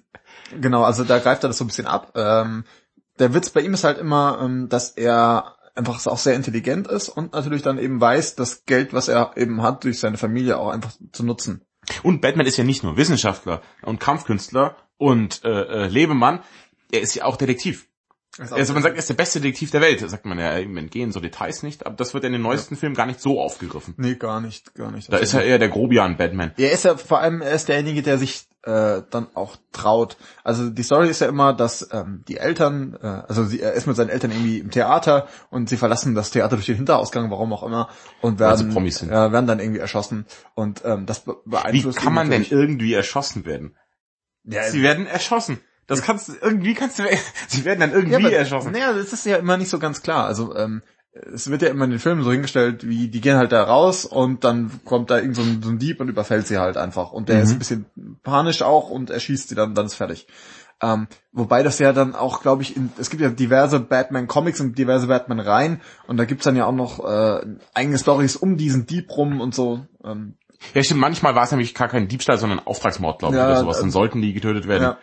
genau, 0.60 0.84
also 0.84 1.04
da 1.04 1.18
greift 1.18 1.44
er 1.44 1.48
das 1.48 1.58
so 1.58 1.64
ein 1.64 1.68
bisschen 1.68 1.86
ab. 1.86 2.12
Ähm, 2.14 2.64
der 3.18 3.34
Witz 3.34 3.50
bei 3.50 3.60
ihm 3.60 3.74
ist 3.74 3.84
halt 3.84 3.98
immer, 3.98 4.38
ähm, 4.42 4.68
dass 4.68 4.90
er 4.90 5.56
einfach 5.74 6.06
auch 6.06 6.18
sehr 6.18 6.34
intelligent 6.34 6.86
ist 6.86 7.08
und 7.08 7.32
natürlich 7.32 7.62
dann 7.62 7.78
eben 7.78 8.00
weiß, 8.00 8.36
das 8.36 8.64
Geld, 8.64 8.92
was 8.92 9.08
er 9.08 9.36
eben 9.36 9.62
hat, 9.62 9.84
durch 9.84 9.98
seine 9.98 10.18
Familie 10.18 10.58
auch 10.58 10.68
einfach 10.68 10.92
zu 11.12 11.24
nutzen. 11.24 11.64
Und 12.02 12.20
Batman 12.20 12.46
ist 12.46 12.56
ja 12.56 12.64
nicht 12.64 12.82
nur 12.82 12.96
Wissenschaftler 12.96 13.60
und 13.82 14.00
Kampfkünstler 14.00 14.76
und 14.96 15.44
äh, 15.44 15.48
äh, 15.84 15.86
Lebemann, 15.88 16.40
er 16.90 17.00
ist 17.00 17.14
ja 17.14 17.24
auch 17.24 17.36
Detektiv. 17.36 17.88
Also 18.38 18.72
man 18.72 18.82
sagt, 18.82 18.96
er 18.96 18.98
ist 18.98 19.08
der 19.08 19.14
beste 19.14 19.40
Detektiv 19.40 19.70
der 19.70 19.80
Welt, 19.80 20.00
sagt 20.08 20.24
man 20.26 20.38
ja, 20.38 20.58
ihm 20.58 20.76
entgehen 20.76 21.12
so 21.12 21.20
Details 21.20 21.62
nicht, 21.62 21.86
aber 21.86 21.94
das 21.94 22.14
wird 22.14 22.24
in 22.24 22.32
den 22.32 22.42
neuesten 22.42 22.76
Filmen 22.76 22.96
gar 22.96 23.06
nicht 23.06 23.20
so 23.20 23.40
aufgegriffen. 23.40 23.94
Nee, 23.96 24.16
gar 24.16 24.40
nicht, 24.40 24.74
gar 24.74 24.90
nicht. 24.90 25.12
Da 25.12 25.18
ist 25.18 25.34
er 25.34 25.44
eher 25.44 25.58
der 25.58 25.68
Grobian 25.68 26.16
Batman. 26.16 26.52
Er 26.56 26.72
ist 26.72 26.84
ja 26.84 26.96
vor 26.96 27.20
allem, 27.20 27.42
er 27.42 27.52
ist 27.52 27.68
derjenige, 27.68 28.02
der 28.02 28.18
sich 28.18 28.48
äh, 28.64 29.02
dann 29.10 29.28
auch 29.34 29.56
traut. 29.72 30.16
Also 30.42 30.70
die 30.70 30.82
Story 30.82 31.08
ist 31.08 31.20
ja 31.20 31.28
immer, 31.28 31.52
dass 31.52 31.88
ähm, 31.92 32.24
die 32.26 32.38
Eltern, 32.38 32.96
äh, 33.00 33.06
also 33.06 33.44
sie, 33.44 33.60
er 33.60 33.74
ist 33.74 33.86
mit 33.86 33.96
seinen 33.96 34.08
Eltern 34.08 34.30
irgendwie 34.30 34.58
im 34.58 34.70
Theater 34.70 35.28
und 35.50 35.68
sie 35.68 35.76
verlassen 35.76 36.14
das 36.14 36.30
Theater 36.30 36.56
durch 36.56 36.66
den 36.66 36.76
Hinterausgang, 36.76 37.30
warum 37.30 37.52
auch 37.52 37.62
immer, 37.62 37.88
und 38.20 38.38
werden, 38.38 38.90
sind. 38.90 39.10
Ja, 39.10 39.32
werden 39.32 39.46
dann 39.46 39.60
irgendwie 39.60 39.80
erschossen. 39.80 40.26
Und 40.54 40.82
ähm, 40.84 41.06
das 41.06 41.20
be 41.20 41.36
Wie 41.44 41.50
beeinflusst 41.50 41.98
kann 41.98 42.14
man 42.14 42.30
denn 42.30 42.44
irgendwie 42.48 42.94
erschossen 42.94 43.44
werden? 43.44 43.76
Ja, 44.44 44.64
Sie 44.64 44.82
werden 44.82 45.06
erschossen. 45.06 45.60
Das 45.86 46.02
kannst 46.02 46.28
du, 46.28 46.32
irgendwie 46.40 46.74
kannst 46.74 46.98
du, 46.98 47.02
sie 47.48 47.64
werden 47.64 47.80
dann 47.80 47.92
irgendwie 47.92 48.12
ja, 48.12 48.18
aber, 48.18 48.32
erschossen. 48.32 48.72
Naja, 48.72 48.92
das 48.92 49.12
ist 49.12 49.26
ja 49.26 49.36
immer 49.36 49.56
nicht 49.56 49.68
so 49.70 49.78
ganz 49.78 50.02
klar. 50.02 50.24
Also 50.26 50.54
ähm, 50.56 50.82
es 51.32 51.48
wird 51.50 51.62
ja 51.62 51.68
immer 51.68 51.84
in 51.84 51.90
den 51.90 52.00
Filmen 52.00 52.24
so 52.24 52.32
hingestellt, 52.32 52.88
wie 52.88 53.08
die 53.08 53.20
gehen 53.20 53.36
halt 53.36 53.52
da 53.52 53.62
raus 53.62 54.04
und 54.04 54.42
dann 54.44 54.80
kommt 54.84 55.10
da 55.10 55.18
irgend 55.18 55.36
so 55.36 55.42
ein, 55.42 55.62
so 55.62 55.70
ein 55.70 55.78
Dieb 55.78 56.00
und 56.00 56.08
überfällt 56.08 56.46
sie 56.48 56.58
halt 56.58 56.76
einfach. 56.76 57.12
Und 57.12 57.28
der 57.28 57.36
Mhm. 57.36 57.42
ist 57.42 57.52
ein 57.52 57.58
bisschen 57.58 57.86
panisch 58.22 58.62
auch 58.62 58.90
und 58.90 59.10
erschießt 59.10 59.48
sie 59.48 59.54
dann, 59.54 59.74
dann 59.74 59.86
ist 59.86 59.94
fertig. 59.94 60.26
Ähm, 60.82 61.06
wobei 61.32 61.62
das 61.62 61.78
ja 61.78 61.92
dann 61.92 62.16
auch, 62.16 62.42
glaube 62.42 62.62
ich, 62.62 62.76
in, 62.76 62.92
es 62.98 63.08
gibt 63.08 63.22
ja 63.22 63.28
diverse 63.30 63.78
Batman-Comics 63.78 64.60
und 64.60 64.76
diverse 64.76 65.06
Batman-Reihen 65.06 65.80
und 66.08 66.16
da 66.16 66.24
gibt's 66.24 66.44
dann 66.44 66.56
ja 66.56 66.66
auch 66.66 66.72
noch 66.72 66.98
äh, 67.08 67.46
eigene 67.74 67.96
Stories 67.96 68.34
um 68.34 68.56
diesen 68.56 68.84
Dieb 68.86 69.08
rum 69.16 69.40
und 69.40 69.54
so. 69.54 69.86
Ähm, 70.04 70.34
Ja, 70.74 70.82
stimmt, 70.82 71.00
manchmal 71.00 71.36
war 71.36 71.44
es 71.44 71.52
nämlich 71.52 71.74
gar 71.74 71.86
kein 71.88 72.08
Diebstahl, 72.08 72.38
sondern 72.38 72.58
Auftragsmord, 72.58 73.20
glaube 73.20 73.34
ich, 73.36 73.40
Ja, 73.40 73.46
oder 73.46 73.60
sowas. 73.60 73.78
Dann 73.78 73.90
äh, 73.90 73.92
sollten 73.92 74.20
die 74.20 74.32
getötet 74.32 74.66
werden. 74.66 74.82
ja. 74.82 74.98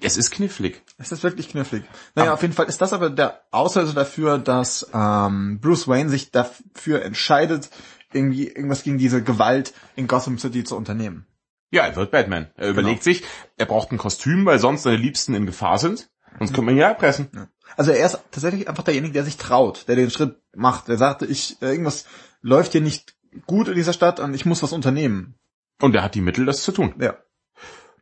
Es 0.00 0.16
ist 0.16 0.30
knifflig. 0.30 0.82
Es 0.98 1.12
ist 1.12 1.22
wirklich 1.22 1.48
knifflig. 1.48 1.84
Naja, 2.14 2.28
Aber- 2.30 2.34
auf 2.34 2.42
jeden 2.42 2.54
Fall 2.54 2.66
ist 2.66 2.80
das 2.80 2.92
aber 2.92 3.10
der 3.10 3.42
Auslöser 3.50 3.94
dafür, 3.94 4.38
dass 4.38 4.88
ähm, 4.92 5.58
Bruce 5.60 5.88
Wayne 5.88 6.10
sich 6.10 6.30
dafür 6.30 7.02
entscheidet, 7.02 7.70
irgendwie 8.12 8.48
irgendwas 8.48 8.82
gegen 8.82 8.98
diese 8.98 9.22
Gewalt 9.22 9.74
in 9.96 10.06
Gotham 10.06 10.38
City 10.38 10.64
zu 10.64 10.76
unternehmen. 10.76 11.26
Ja, 11.70 11.84
er 11.86 11.96
wird 11.96 12.10
Batman. 12.12 12.50
Er 12.54 12.68
überlegt 12.70 13.02
sich, 13.02 13.24
er 13.56 13.66
braucht 13.66 13.90
ein 13.92 13.98
Kostüm, 13.98 14.46
weil 14.46 14.58
sonst 14.58 14.84
seine 14.84 14.96
Liebsten 14.96 15.34
in 15.34 15.46
Gefahr 15.46 15.78
sind. 15.78 16.08
Sonst 16.38 16.50
könnte 16.50 16.62
man 16.66 16.74
ihn 16.74 16.80
ja 16.80 16.88
erpressen. 16.88 17.28
Also 17.76 17.90
er 17.90 18.06
ist 18.06 18.18
tatsächlich 18.30 18.68
einfach 18.68 18.84
derjenige, 18.84 19.14
der 19.14 19.24
sich 19.24 19.36
traut, 19.36 19.88
der 19.88 19.96
den 19.96 20.10
Schritt 20.10 20.36
macht. 20.54 20.88
Der 20.88 20.96
sagte, 20.96 21.26
ich 21.26 21.60
äh, 21.62 21.70
irgendwas 21.70 22.06
läuft 22.40 22.72
hier 22.72 22.80
nicht 22.80 23.16
gut 23.46 23.68
in 23.68 23.74
dieser 23.74 23.92
Stadt 23.92 24.20
und 24.20 24.34
ich 24.34 24.46
muss 24.46 24.62
was 24.62 24.72
unternehmen. 24.72 25.34
Und 25.80 25.94
er 25.94 26.02
hat 26.02 26.14
die 26.14 26.20
Mittel, 26.20 26.46
das 26.46 26.62
zu 26.62 26.72
tun. 26.72 26.94
Ja. 27.00 27.16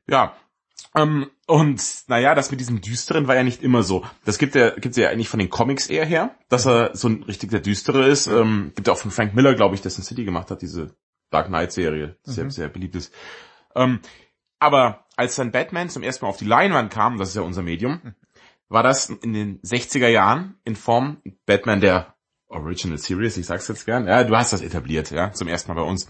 Ja. 0.07 0.37
Ähm, 0.97 1.31
und 1.47 1.83
naja, 2.07 2.35
das 2.35 2.51
mit 2.51 2.61
diesem 2.61 2.81
Düsteren 2.81 3.27
war 3.27 3.35
ja 3.35 3.43
nicht 3.43 3.63
immer 3.63 3.83
so. 3.83 4.05
Das 4.25 4.39
gibt 4.39 4.55
ja, 4.55 4.71
gibt's 4.71 4.97
ja 4.97 5.11
eigentlich 5.11 5.29
von 5.29 5.41
den 5.41 5.51
Comics 5.51 5.89
eher 5.89 6.07
her, 6.07 6.35
dass 6.49 6.67
er 6.67 6.95
so 6.95 7.09
ein 7.09 7.25
richtig 7.25 7.51
der 7.51 7.61
Düstere 7.61 8.07
ist. 8.07 8.27
Ähm, 8.29 8.73
gibt 8.77 8.87
ja 8.87 8.93
auch 8.95 8.99
von 8.99 9.11
Frank 9.11 9.35
Miller, 9.35 9.55
glaube 9.55 9.75
ich, 9.75 9.81
dessen 9.83 10.03
City 10.05 10.25
gemacht 10.25 10.51
hat, 10.51 10.63
diese 10.63 10.95
Dark 11.31 11.49
Knight-Serie, 11.49 12.17
die 12.27 12.31
sehr, 12.31 12.45
Mhm. 12.45 12.51
sehr 12.51 12.69
beliebt 12.69 12.95
ist. 12.95 13.13
Ähm, 13.75 14.01
aber 14.61 15.05
als 15.17 15.35
dann 15.37 15.51
Batman 15.51 15.89
zum 15.91 16.03
ersten 16.03 16.25
Mal 16.25 16.31
auf 16.31 16.37
die 16.37 16.45
Leinwand 16.45 16.93
kam, 16.93 17.19
das 17.19 17.31
ist 17.31 17.35
ja 17.35 17.43
unser 17.43 17.63
Medium, 17.63 18.15
war 18.69 18.83
das 18.83 19.11
in 19.11 19.33
den 19.33 19.61
60er 19.63 20.09
Jahren 20.09 20.57
in 20.65 20.77
Form 20.77 21.21
Batman 21.45 21.81
der 21.81 22.15
Original 22.49 22.99
Series, 22.99 23.37
ich 23.37 23.47
sag's 23.47 23.69
jetzt 23.69 23.85
gern, 23.85 24.07
ja, 24.07 24.23
du 24.23 24.37
hast 24.37 24.53
das 24.53 24.63
etabliert, 24.63 25.11
ja, 25.11 25.33
zum 25.33 25.49
ersten 25.49 25.73
Mal 25.73 25.83
bei 25.83 25.89
uns, 25.89 26.09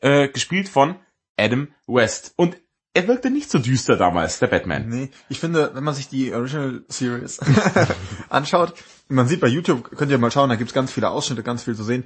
äh, 0.00 0.28
gespielt 0.28 0.68
von 0.68 0.96
Adam 1.36 1.68
West. 1.86 2.34
Und 2.36 2.56
er 2.96 3.06
wirkte 3.08 3.30
nicht 3.30 3.50
so 3.50 3.58
düster 3.58 3.96
damals, 3.96 4.38
der 4.38 4.46
Batman. 4.46 4.88
Nee, 4.88 5.10
ich 5.28 5.38
finde, 5.38 5.70
wenn 5.74 5.84
man 5.84 5.94
sich 5.94 6.08
die 6.08 6.32
Original 6.32 6.82
Series 6.88 7.40
anschaut, 8.30 8.74
man 9.08 9.28
sieht 9.28 9.40
bei 9.40 9.48
YouTube, 9.48 9.94
könnt 9.96 10.10
ihr 10.10 10.18
mal 10.18 10.30
schauen, 10.30 10.48
da 10.48 10.56
gibt's 10.56 10.72
ganz 10.72 10.92
viele 10.92 11.10
Ausschnitte, 11.10 11.42
ganz 11.42 11.64
viel 11.64 11.76
zu 11.76 11.84
sehen, 11.84 12.04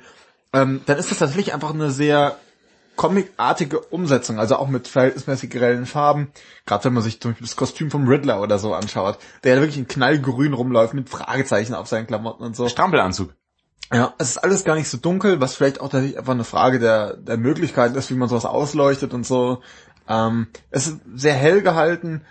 ähm, 0.52 0.80
dann 0.86 0.98
ist 0.98 1.10
das 1.10 1.18
tatsächlich 1.18 1.54
einfach 1.54 1.72
eine 1.72 1.92
sehr 1.92 2.36
comicartige 2.96 3.78
Umsetzung, 3.78 4.40
also 4.40 4.56
auch 4.56 4.68
mit 4.68 4.88
verhältnismäßig 4.88 5.50
grellen 5.50 5.86
Farben. 5.86 6.32
Gerade 6.66 6.84
wenn 6.84 6.92
man 6.92 7.04
sich 7.04 7.20
zum 7.20 7.30
Beispiel 7.30 7.46
das 7.46 7.56
Kostüm 7.56 7.90
vom 7.90 8.08
Riddler 8.08 8.42
oder 8.42 8.58
so 8.58 8.74
anschaut, 8.74 9.18
der 9.44 9.54
ja 9.54 9.60
wirklich 9.60 9.78
in 9.78 9.88
knallgrün 9.88 10.52
rumläuft 10.52 10.92
mit 10.92 11.08
Fragezeichen 11.08 11.74
auf 11.74 11.86
seinen 11.86 12.08
Klamotten 12.08 12.42
und 12.42 12.56
so. 12.56 12.68
Strampelanzug. 12.68 13.32
Ja, 13.92 14.14
es 14.18 14.30
ist 14.30 14.38
alles 14.38 14.64
gar 14.64 14.76
nicht 14.76 14.88
so 14.88 14.98
dunkel, 14.98 15.40
was 15.40 15.54
vielleicht 15.54 15.80
auch 15.80 15.88
tatsächlich 15.88 16.18
einfach 16.18 16.34
eine 16.34 16.44
Frage 16.44 16.78
der, 16.78 17.16
der 17.16 17.36
Möglichkeiten 17.36 17.96
ist, 17.96 18.10
wie 18.10 18.14
man 18.14 18.28
sowas 18.28 18.44
ausleuchtet 18.44 19.14
und 19.14 19.26
so. 19.26 19.62
Ähm, 20.10 20.48
es 20.70 20.88
ist 20.88 21.00
sehr 21.14 21.34
hell 21.34 21.62
gehalten 21.62 22.22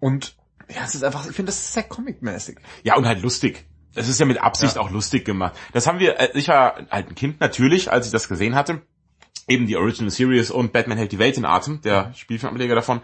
und 0.00 0.36
ja, 0.74 0.84
es 0.84 0.94
ist 0.94 1.04
einfach, 1.04 1.28
ich 1.28 1.36
finde, 1.36 1.50
das 1.50 1.58
ist 1.58 1.74
sehr 1.74 1.82
comicmäßig. 1.82 2.58
Ja, 2.82 2.96
und 2.96 3.06
halt 3.06 3.22
lustig. 3.22 3.66
Es 3.94 4.08
ist 4.08 4.18
ja 4.20 4.26
mit 4.26 4.38
Absicht 4.38 4.76
Ja. 4.76 4.82
auch 4.82 4.90
lustig 4.90 5.24
gemacht. 5.24 5.54
Das 5.72 5.86
haben 5.86 5.98
wir, 5.98 6.18
äh, 6.18 6.30
ich 6.34 6.48
war 6.48 6.76
halt 6.90 7.08
ein 7.08 7.14
Kind 7.14 7.40
natürlich, 7.40 7.90
als 7.92 8.06
ich 8.06 8.12
das 8.12 8.28
gesehen 8.28 8.54
hatte. 8.54 8.82
Eben 9.48 9.66
die 9.66 9.76
Original 9.76 10.10
Series 10.10 10.50
und 10.50 10.72
Batman 10.72 10.96
hält 10.96 11.12
die 11.12 11.18
Welt 11.18 11.36
in 11.36 11.44
Atem, 11.44 11.80
der 11.82 12.12
Spielfilmableger 12.14 12.74
davon. 12.76 13.00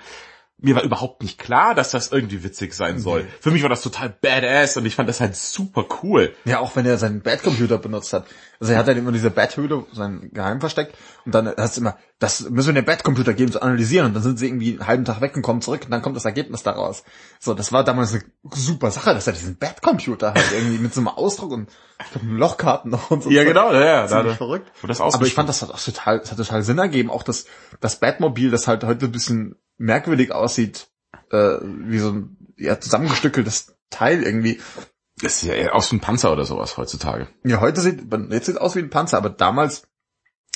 Mir 0.59 0.75
war 0.75 0.85
überhaupt 0.85 1.23
nicht 1.23 1.39
klar, 1.39 1.75
dass 1.75 1.91
das 1.91 2.11
irgendwie 2.11 2.43
witzig 2.43 2.73
sein 2.73 2.99
soll. 2.99 3.25
Nee. 3.25 3.29
Für 3.41 3.51
mich 3.51 3.63
war 3.63 3.69
das 3.69 3.83
total 3.83 4.09
badass 4.09 4.79
und 4.79 4.87
ich 4.87 4.95
fand 4.95 5.07
das 5.07 5.21
halt 5.21 5.37
super 5.37 5.85
cool. 6.03 6.35
Ja, 6.47 6.61
auch 6.61 6.75
wenn 6.77 6.87
er 6.87 6.97
seinen 6.97 7.21
Batcomputer 7.21 7.77
benutzt 7.77 8.15
hat. 8.15 8.25
Also 8.59 8.73
er 8.73 8.79
hat 8.79 8.89
dann 8.89 8.97
immer 8.97 9.13
diese 9.13 9.31
Bathöhle, 9.31 9.85
sein 9.93 10.31
Geheim 10.33 10.61
versteckt 10.61 10.97
und 11.27 11.35
dann 11.35 11.53
hast 11.59 11.77
du 11.77 11.83
immer, 11.83 11.99
das 12.19 12.49
müssen 12.49 12.69
wir 12.69 12.81
den 12.81 12.87
Batcomputer 12.87 13.35
geben 13.35 13.53
zu 13.53 13.61
analysieren 13.61 14.07
und 14.07 14.15
dann 14.15 14.23
sind 14.23 14.39
sie 14.39 14.47
irgendwie 14.47 14.73
einen 14.79 14.87
halben 14.87 15.05
Tag 15.05 15.21
weg 15.21 15.37
und 15.37 15.43
kommen 15.43 15.61
zurück 15.61 15.83
und 15.85 15.91
dann 15.91 16.01
kommt 16.01 16.17
das 16.17 16.25
Ergebnis 16.25 16.63
daraus. 16.63 17.05
So, 17.39 17.53
das 17.53 17.71
war 17.73 17.85
damals 17.85 18.15
eine 18.15 18.23
super 18.55 18.91
Sache, 18.91 19.13
dass 19.13 19.27
er 19.27 19.35
diesen 19.35 19.59
Batcomputer 19.59 20.31
hat, 20.31 20.53
irgendwie 20.55 20.79
mit 20.79 20.95
so 20.95 21.01
einem 21.01 21.09
Ausdruck 21.09 21.53
und 21.53 21.69
glaube 22.13 22.27
Lochkarten 22.29 22.91
noch 22.91 23.11
und 23.11 23.23
so. 23.23 23.31
Ja, 23.31 23.45
genau, 23.45 23.75
ja, 23.75 23.85
ja. 23.85 24.07
Ziemlich 24.07 24.29
Da, 24.33 24.35
verrückt. 24.37 24.73
das 24.87 25.03
Aber 25.03 25.27
ich 25.27 25.35
fand, 25.35 25.51
das 25.51 25.61
hat 25.61 25.71
auch 25.71 25.81
total, 25.81 26.21
das 26.21 26.31
hat 26.31 26.39
total 26.39 26.63
Sinn 26.63 26.79
ergeben. 26.79 27.11
Auch 27.11 27.23
das, 27.23 27.45
das 27.81 28.01
Batmobil, 28.01 28.51
das 28.51 28.67
halt 28.67 28.85
heute 28.85 29.07
ein 29.07 29.13
bisschen 29.13 29.57
merkwürdig 29.78 30.33
aussieht, 30.33 30.88
äh, 31.30 31.59
wie 31.62 31.99
so 31.99 32.11
ein 32.11 32.37
ja, 32.56 32.80
zusammengestückeltes 32.80 33.76
Teil 33.90 34.23
irgendwie. 34.23 34.61
das 35.21 35.40
sieht 35.40 35.50
ja 35.50 35.54
eher 35.54 35.75
aus 35.75 35.90
wie 35.92 35.97
ein 35.97 36.00
Panzer 36.00 36.33
oder 36.33 36.45
sowas 36.45 36.76
heutzutage. 36.76 37.28
Ja, 37.45 37.61
heute 37.61 37.80
sieht, 37.80 38.00
jetzt 38.30 38.47
sieht 38.47 38.56
es 38.56 38.61
aus 38.61 38.75
wie 38.76 38.80
ein 38.80 38.90
Panzer, 38.90 39.18
aber 39.18 39.30
damals 39.30 39.87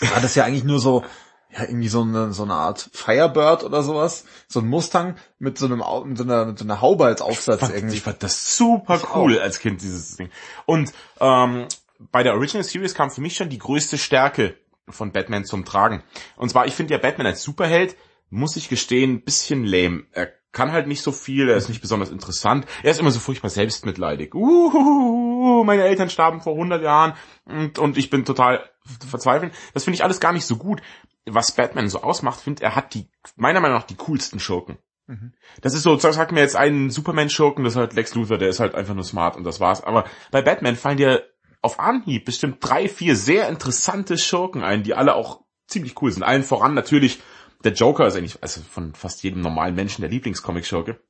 war 0.01 0.21
das 0.21 0.35
ja 0.35 0.45
eigentlich 0.45 0.65
nur 0.65 0.81
so, 0.81 1.05
ja, 1.51 1.63
irgendwie 1.63 1.89
so 1.89 2.03
eine, 2.03 2.33
so 2.33 2.45
eine 2.45 2.55
Art 2.55 2.91
Firebird 2.93 3.65
oder 3.65 3.83
sowas. 3.83 4.25
So 4.49 4.61
ein 4.61 4.69
Mustang 4.69 5.17
mit 5.39 5.59
so 5.59 5.67
einem, 5.67 5.83
mit 6.07 6.17
so 6.19 6.25
einer, 6.25 6.47
mit 6.47 6.59
so 6.59 6.65
einer 6.65 6.81
Haube 6.81 7.05
als 7.05 7.23
Aufsatz 7.23 7.61
fand, 7.61 7.75
irgendwie. 7.75 7.97
ich 7.97 8.03
fand 8.03 8.23
das 8.23 8.57
super 8.57 8.97
Ich 8.97 9.15
cool 9.15 9.39
auch. 9.39 9.43
als 9.43 9.59
Kind, 9.59 9.83
dieses 9.83 10.17
Ding. 10.17 10.31
Und 10.65 10.93
ähm, 11.21 11.67
bei 12.13 12.23
der 12.23 12.35
Original 12.35 12.65
Series 12.65 12.95
kam 12.95 13.11
für 13.11 13.21
mich 13.21 13.37
schon 13.37 13.51
die 13.51 13.59
größte 13.59 13.99
Stärke 13.99 14.57
von 14.89 15.13
Batman 15.13 15.45
zum 15.45 15.65
Tragen. 15.65 16.03
Und 16.37 16.51
zwar, 16.51 16.67
ich 16.67 16.75
finde 16.75 16.95
ja 16.95 16.99
Batman 16.99 17.27
als 17.27 17.43
Superheld, 17.43 17.97
muss 18.31 18.57
ich 18.57 18.69
gestehen, 18.69 19.11
ein 19.11 19.25
bisschen 19.25 19.65
lame. 19.65 20.05
Er 20.13 20.33
kann 20.53 20.73
halt 20.73 20.87
nicht 20.87 21.03
so 21.03 21.13
viel, 21.13 21.49
er 21.49 21.57
ist 21.57 21.69
nicht 21.69 21.81
besonders 21.81 22.11
interessant. 22.11 22.67
Er 22.83 22.91
ist 22.91 23.01
immer 23.01 23.11
so 23.11 23.21
furchtbar 23.21 23.51
selbstmitleidig. 23.51 24.35
Uh, 24.35 25.63
meine 25.65 25.85
Eltern 25.85 26.11
starben 26.11 26.41
vor 26.41 26.55
100 26.55 26.83
Jahren 26.83 27.15
und, 27.45 27.79
und 27.79 27.99
ich 27.99 28.11
bin 28.11 28.25
total 28.25 28.69
verzweifelt. 29.09 29.53
Das 29.75 29.85
finde 29.85 29.97
ich 29.97 30.05
alles 30.05 30.21
gar 30.21 30.33
nicht 30.33 30.47
so 30.47 30.57
gut. 30.57 30.83
Was 31.27 31.53
Batman 31.53 31.89
so 31.89 32.03
ausmacht, 32.03 32.41
finde 32.41 32.63
er 32.65 32.75
hat 32.75 32.95
die, 32.95 33.07
meiner 33.37 33.61
Meinung 33.61 33.77
nach, 33.77 33.87
die 33.87 33.97
coolsten 33.97 34.41
Schurken. 34.41 34.79
Mhm. 35.07 35.35
Das 35.61 35.75
ist 35.75 35.83
so, 35.83 35.97
sag 35.99 36.33
mir 36.33 36.41
jetzt 36.41 36.57
einen 36.57 36.91
Superman-Schurken, 36.91 37.63
das 37.63 37.75
ist 37.75 37.79
halt 37.79 37.95
Lex 37.95 38.15
Luthor, 38.15 38.39
der 38.39 38.49
ist 38.49 38.61
halt 38.61 38.75
einfach 38.75 38.95
nur 38.95 39.05
smart 39.05 39.37
und 39.37 39.45
das 39.45 39.61
war's. 39.61 39.85
Aber 39.85 40.05
bei 40.31 40.43
Batman 40.43 40.77
fallen 40.77 40.97
dir 40.97 41.25
auf 41.63 41.79
Anhieb 41.79 42.25
bestimmt 42.25 42.57
drei, 42.61 42.89
vier 42.89 43.17
sehr 43.17 43.49
interessante 43.49 44.17
Schurken 44.17 44.63
ein, 44.63 44.83
die 44.83 44.95
alle 44.95 45.15
auch 45.15 45.43
ziemlich 45.67 46.01
cool 46.01 46.11
sind. 46.11 46.23
Allen 46.23 46.43
voran 46.43 46.75
natürlich 46.75 47.21
der 47.65 47.73
Joker 47.73 48.07
ist 48.07 48.17
eigentlich, 48.17 48.43
also 48.43 48.61
von 48.63 48.95
fast 48.95 49.23
jedem 49.23 49.43
normalen 49.43 49.75
Menschen 49.75 50.03
der 50.03 50.11
Lieblingscomic-Schurke. 50.11 51.01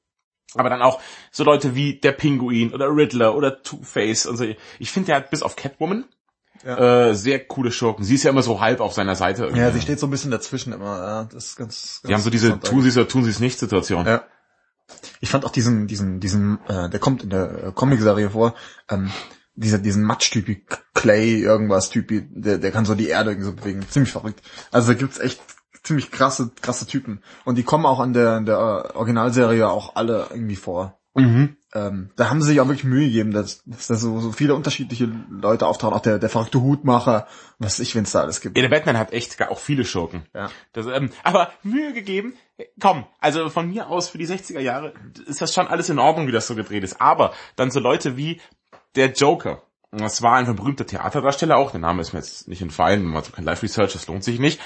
Aber 0.54 0.68
dann 0.68 0.82
auch 0.82 1.00
so 1.30 1.44
Leute 1.44 1.74
wie 1.76 2.00
der 2.00 2.12
Pinguin 2.12 2.74
oder 2.74 2.88
Riddler 2.88 3.36
oder 3.36 3.62
Two-Face 3.62 4.26
und 4.26 4.36
so. 4.36 4.44
Ich 4.78 4.90
finde, 4.90 5.06
der 5.06 5.16
hat 5.16 5.30
bis 5.30 5.42
auf 5.42 5.54
Catwoman 5.54 6.06
äh, 6.64 7.14
sehr 7.14 7.44
coole 7.46 7.72
Schurken. 7.72 8.04
Sie 8.04 8.14
ist 8.14 8.24
ja 8.24 8.30
immer 8.30 8.42
so 8.42 8.60
halb 8.60 8.80
auf 8.80 8.92
seiner 8.92 9.16
Seite. 9.16 9.44
irgendwie. 9.44 9.62
Ja, 9.62 9.70
sie 9.70 9.80
steht 9.80 9.98
so 9.98 10.06
ein 10.06 10.10
bisschen 10.10 10.30
dazwischen 10.30 10.72
immer. 10.72 10.98
Ja, 10.98 11.24
das 11.24 11.46
ist 11.46 11.56
ganz, 11.56 12.00
ganz 12.02 12.02
Die 12.02 12.14
haben 12.14 12.22
so 12.22 12.30
diese 12.30 12.58
tun 12.60 12.82
sie 12.82 12.88
es 12.88 12.96
oder 12.96 13.08
tun 13.08 13.24
sie 13.24 13.30
es 13.30 13.40
nicht 13.40 13.58
Situation. 13.58 14.06
Ja. 14.06 14.24
Ich 15.20 15.30
fand 15.30 15.44
auch 15.44 15.52
diesen, 15.52 15.86
diesen, 15.86 16.20
diesen, 16.20 16.58
äh, 16.66 16.90
der 16.90 17.00
kommt 17.00 17.22
in 17.22 17.30
der 17.30 17.64
äh, 17.64 17.72
Comic-Serie 17.72 18.30
vor, 18.30 18.54
ähm, 18.90 19.10
dieser, 19.54 19.78
diesen 19.78 20.02
Matsch-Typi, 20.02 20.64
Clay, 20.94 21.40
irgendwas 21.42 21.90
Typi, 21.90 22.26
der, 22.28 22.58
der 22.58 22.72
kann 22.72 22.84
so 22.84 22.94
die 22.94 23.08
Erde 23.08 23.30
irgendwie 23.30 23.46
so 23.46 23.52
bewegen. 23.52 23.86
Ziemlich 23.88 24.12
verrückt. 24.12 24.42
Also 24.72 24.92
da 24.92 24.98
gibt's 24.98 25.18
echt 25.18 25.40
ziemlich 25.82 26.10
krasse, 26.10 26.50
krasse 26.60 26.86
Typen. 26.86 27.22
Und 27.44 27.56
die 27.56 27.62
kommen 27.62 27.86
auch 27.86 28.00
in 28.02 28.12
der, 28.12 28.36
in 28.38 28.46
der 28.46 28.56
äh, 28.92 28.96
Originalserie 28.96 29.68
auch 29.68 29.96
alle 29.96 30.26
irgendwie 30.30 30.56
vor. 30.56 30.98
Mhm. 31.14 31.56
Ähm, 31.74 32.10
da 32.16 32.30
haben 32.30 32.40
sie 32.40 32.48
sich 32.48 32.60
auch 32.60 32.66
wirklich 32.66 32.84
Mühe 32.84 33.06
gegeben, 33.06 33.32
dass, 33.32 33.62
dass 33.64 33.86
da 33.88 33.94
so, 33.94 34.18
so 34.20 34.32
viele 34.32 34.54
unterschiedliche 34.54 35.08
Leute 35.30 35.66
auftauchen. 35.66 35.94
Auch 35.94 36.00
der, 36.02 36.18
der 36.18 36.28
verrückte 36.28 36.60
Hutmacher, 36.60 37.26
was 37.58 37.78
ich, 37.78 37.94
wenn 37.94 38.04
es 38.04 38.12
da 38.12 38.20
alles 38.22 38.40
gibt. 38.40 38.56
Ja, 38.56 38.62
der 38.62 38.68
Batman 38.70 38.98
hat 38.98 39.12
echt 39.12 39.38
gar- 39.38 39.50
auch 39.50 39.58
viele 39.58 39.84
Schurken. 39.84 40.24
Ja. 40.34 40.50
Das, 40.72 40.86
ähm, 40.86 41.10
aber 41.22 41.50
Mühe 41.62 41.92
gegeben, 41.92 42.34
komm, 42.80 43.06
also 43.20 43.48
von 43.50 43.68
mir 43.68 43.88
aus 43.88 44.08
für 44.08 44.18
die 44.18 44.26
60er 44.26 44.60
Jahre 44.60 44.94
ist 45.26 45.40
das 45.40 45.54
schon 45.54 45.68
alles 45.68 45.88
in 45.90 45.98
Ordnung, 45.98 46.26
wie 46.26 46.32
das 46.32 46.46
so 46.46 46.54
gedreht 46.54 46.84
ist. 46.84 47.00
Aber 47.00 47.32
dann 47.56 47.70
so 47.70 47.80
Leute 47.80 48.16
wie 48.16 48.40
der 48.96 49.12
Joker. 49.12 49.62
Das 49.92 50.22
war 50.22 50.34
ein 50.36 50.54
berühmter 50.54 50.86
Theaterdarsteller 50.86 51.56
auch, 51.56 51.72
der 51.72 51.80
Name 51.80 52.00
ist 52.02 52.12
mir 52.12 52.20
jetzt 52.20 52.46
nicht 52.46 52.62
entfallen, 52.62 53.04
man 53.04 53.24
so 53.24 53.32
kein 53.32 53.44
Live-Research, 53.44 53.92
das 53.92 54.06
lohnt 54.06 54.22
sich 54.22 54.38
nicht. 54.38 54.60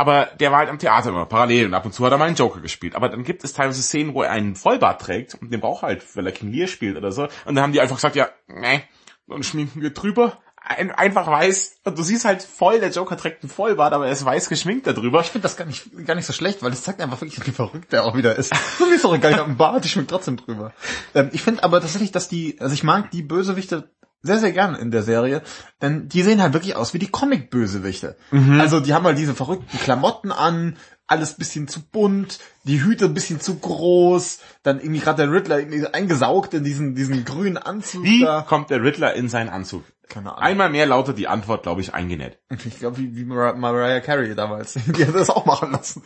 Aber 0.00 0.30
der 0.40 0.50
war 0.50 0.60
halt 0.60 0.70
am 0.70 0.78
Theater 0.78 1.10
immer 1.10 1.26
parallel 1.26 1.66
und 1.66 1.74
ab 1.74 1.84
und 1.84 1.92
zu 1.92 2.02
hat 2.06 2.10
er 2.10 2.16
mal 2.16 2.24
einen 2.24 2.34
Joker 2.34 2.60
gespielt. 2.60 2.94
Aber 2.94 3.10
dann 3.10 3.22
gibt 3.22 3.44
es 3.44 3.52
teilweise 3.52 3.82
Szenen, 3.82 4.14
wo 4.14 4.22
er 4.22 4.30
einen 4.30 4.56
Vollbart 4.56 4.98
trägt 4.98 5.34
und 5.34 5.52
den 5.52 5.60
braucht 5.60 5.82
er 5.82 5.88
halt, 5.88 6.16
weil 6.16 6.24
er 6.24 6.32
King 6.32 6.50
Lear 6.50 6.68
spielt 6.68 6.96
oder 6.96 7.12
so. 7.12 7.24
Und 7.44 7.54
dann 7.54 7.60
haben 7.60 7.74
die 7.74 7.82
einfach 7.82 7.96
gesagt, 7.96 8.16
ja, 8.16 8.30
nee, 8.48 8.82
dann 9.28 9.42
schminken 9.42 9.82
wir 9.82 9.90
drüber. 9.90 10.38
Ein, 10.56 10.90
einfach 10.90 11.26
weiß. 11.26 11.80
Und 11.84 11.98
du 11.98 12.02
siehst 12.02 12.24
halt 12.24 12.42
voll, 12.42 12.80
der 12.80 12.88
Joker 12.88 13.18
trägt 13.18 13.42
einen 13.42 13.50
Vollbart, 13.50 13.92
aber 13.92 14.06
er 14.06 14.12
ist 14.12 14.24
weiß 14.24 14.48
geschminkt 14.48 14.86
darüber. 14.86 15.20
Ich 15.20 15.26
finde 15.26 15.42
das 15.42 15.58
gar 15.58 15.66
nicht, 15.66 15.90
gar 16.06 16.14
nicht 16.14 16.24
so 16.24 16.32
schlecht, 16.32 16.62
weil 16.62 16.72
es 16.72 16.82
zeigt 16.82 17.02
einfach 17.02 17.20
wirklich, 17.20 17.46
wie 17.46 17.50
verrückt 17.50 17.92
der 17.92 18.06
auch 18.06 18.16
wieder 18.16 18.36
ist. 18.36 18.54
So 18.78 18.86
wie 18.86 18.96
so 18.96 19.10
geil 19.18 19.38
am 19.38 19.58
Bart, 19.58 19.84
ich 19.84 19.92
schmeckt 19.92 20.08
trotzdem 20.08 20.38
drüber. 20.38 20.72
Ähm, 21.14 21.28
ich 21.34 21.42
finde 21.42 21.62
aber 21.62 21.82
tatsächlich, 21.82 22.10
dass 22.10 22.30
die, 22.30 22.56
also 22.58 22.72
ich 22.72 22.84
mag 22.84 23.10
die 23.10 23.22
Bösewichte 23.22 23.90
sehr, 24.22 24.38
sehr 24.38 24.52
gern 24.52 24.74
in 24.74 24.90
der 24.90 25.02
Serie, 25.02 25.42
denn 25.80 26.08
die 26.08 26.22
sehen 26.22 26.42
halt 26.42 26.52
wirklich 26.52 26.76
aus 26.76 26.92
wie 26.94 26.98
die 26.98 27.08
Comic-Bösewichte. 27.10 28.16
Also 28.58 28.80
die 28.80 28.92
haben 28.94 29.04
halt 29.04 29.18
diese 29.18 29.34
verrückten 29.34 29.78
Klamotten 29.78 30.30
an, 30.32 30.76
alles 31.06 31.34
bisschen 31.34 31.66
zu 31.68 31.80
bunt, 31.82 32.38
die 32.64 32.82
Hüte 32.82 33.06
ein 33.06 33.14
bisschen 33.14 33.40
zu 33.40 33.56
groß, 33.58 34.38
dann 34.62 34.78
irgendwie 34.78 35.00
gerade 35.00 35.22
der 35.24 35.32
Riddler 35.32 35.58
irgendwie 35.58 35.84
eingesaugt 35.86 36.54
in 36.54 36.62
diesen, 36.64 36.94
diesen 36.94 37.24
grünen 37.24 37.56
Anzug 37.58 38.04
Wie 38.04 38.20
da. 38.22 38.42
kommt 38.42 38.70
der 38.70 38.82
Riddler 38.82 39.14
in 39.14 39.28
seinen 39.28 39.48
Anzug? 39.48 39.82
Keine 40.08 40.30
Ahnung. 40.32 40.42
Einmal 40.42 40.70
mehr 40.70 40.86
lautet 40.86 41.18
die 41.18 41.26
Antwort, 41.28 41.62
glaube 41.64 41.80
ich, 41.80 41.94
eingenäht. 41.94 42.38
Ich 42.66 42.78
glaube, 42.78 42.98
wie, 42.98 43.16
wie 43.16 43.24
Mar 43.24 43.54
Mariah 43.54 44.00
Carey 44.00 44.34
damals. 44.34 44.74
Die 44.86 45.06
hat 45.06 45.14
das 45.14 45.30
auch 45.30 45.46
machen 45.46 45.72
lassen. 45.72 46.02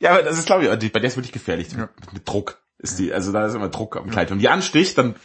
Ja, 0.00 0.10
aber 0.12 0.22
das 0.22 0.38
ist, 0.38 0.46
glaube 0.46 0.66
ich, 0.66 0.78
die- 0.78 0.88
bei 0.88 0.98
der 1.00 1.08
ist 1.08 1.16
wirklich 1.16 1.32
gefährlich. 1.32 1.74
Mit, 1.76 1.88
mit 2.12 2.28
Druck 2.28 2.58
ist 2.78 2.98
die, 2.98 3.12
also 3.12 3.32
da 3.32 3.46
ist 3.46 3.54
immer 3.54 3.68
Druck 3.68 3.96
am 3.96 4.10
Kleid. 4.10 4.30
Wenn 4.30 4.38
die 4.38 4.48
ansticht, 4.48 4.96
dann 4.98 5.16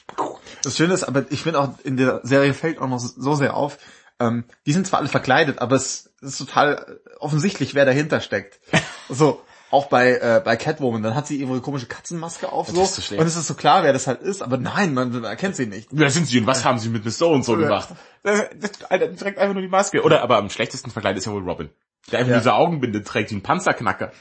Das 0.64 0.78
Schöne 0.78 0.94
ist, 0.94 1.04
aber 1.04 1.26
ich 1.32 1.42
finde 1.44 1.60
auch 1.60 1.70
in 1.84 1.98
der 1.98 2.22
Serie 2.24 2.54
fällt 2.54 2.80
auch 2.80 2.88
noch 2.88 3.00
so 3.00 3.36
sehr 3.36 3.56
auf, 3.56 3.78
ähm, 4.20 4.46
die 4.66 4.74
sind 4.74 4.88
zwar 4.88 5.00
alle 5.00 5.10
verkleidet, 5.10 5.60
aber 5.60 5.76
es 5.76 6.12
ist 6.22 6.38
total 6.38 7.00
offensichtlich, 7.20 7.76
wer 7.76 7.86
dahinter 7.86 8.20
steckt. 8.22 8.60
So, 9.10 9.42
auch 9.70 9.88
bei, 9.88 10.14
äh, 10.14 10.42
bei 10.44 10.56
Catwoman, 10.56 11.04
dann 11.04 11.14
hat 11.14 11.28
sie 11.28 11.36
ihre 11.36 11.60
komische 11.60 11.88
Katzenmaske 11.88 12.52
auf 12.52 12.70
so, 12.70 12.86
so 12.86 13.18
und 13.18 13.28
es 13.28 13.36
ist 13.36 13.48
so 13.48 13.54
klar, 13.54 13.84
wer 13.84 13.92
das 13.92 14.08
halt 14.08 14.22
ist, 14.22 14.42
aber 14.42 14.58
nein, 14.58 14.94
man 14.94 15.24
erkennt 15.26 15.56
sie 15.58 15.66
nicht. 15.66 15.90
Wer 15.92 16.10
sind 16.10 16.28
sie 16.28 16.40
und 16.40 16.48
was 16.48 16.64
haben 16.64 16.80
sie 16.80 16.90
mit 16.90 17.04
Miss 17.04 17.18
So 17.18 17.30
und 17.32 17.44
so 17.44 17.58
gemacht? 17.58 17.90
Das, 18.24 18.48
Alter, 18.90 19.14
trägt 19.16 19.38
einfach 19.40 19.54
nur 19.54 19.62
die 19.62 19.68
Maske. 19.68 20.04
Oder 20.04 20.22
aber 20.22 20.38
am 20.38 20.50
schlechtesten 20.50 20.90
Verkleid 20.90 21.18
ist 21.18 21.26
ja 21.26 21.34
wohl 21.34 21.44
Robin. 21.44 21.70
Der 22.12 22.20
einfach 22.20 22.32
Ja. 22.32 22.38
diese 22.38 22.54
Augenbinde 22.54 23.04
trägt 23.04 23.32
wie 23.32 23.36
ein 23.36 23.44
Panzerknacker. 23.44 24.12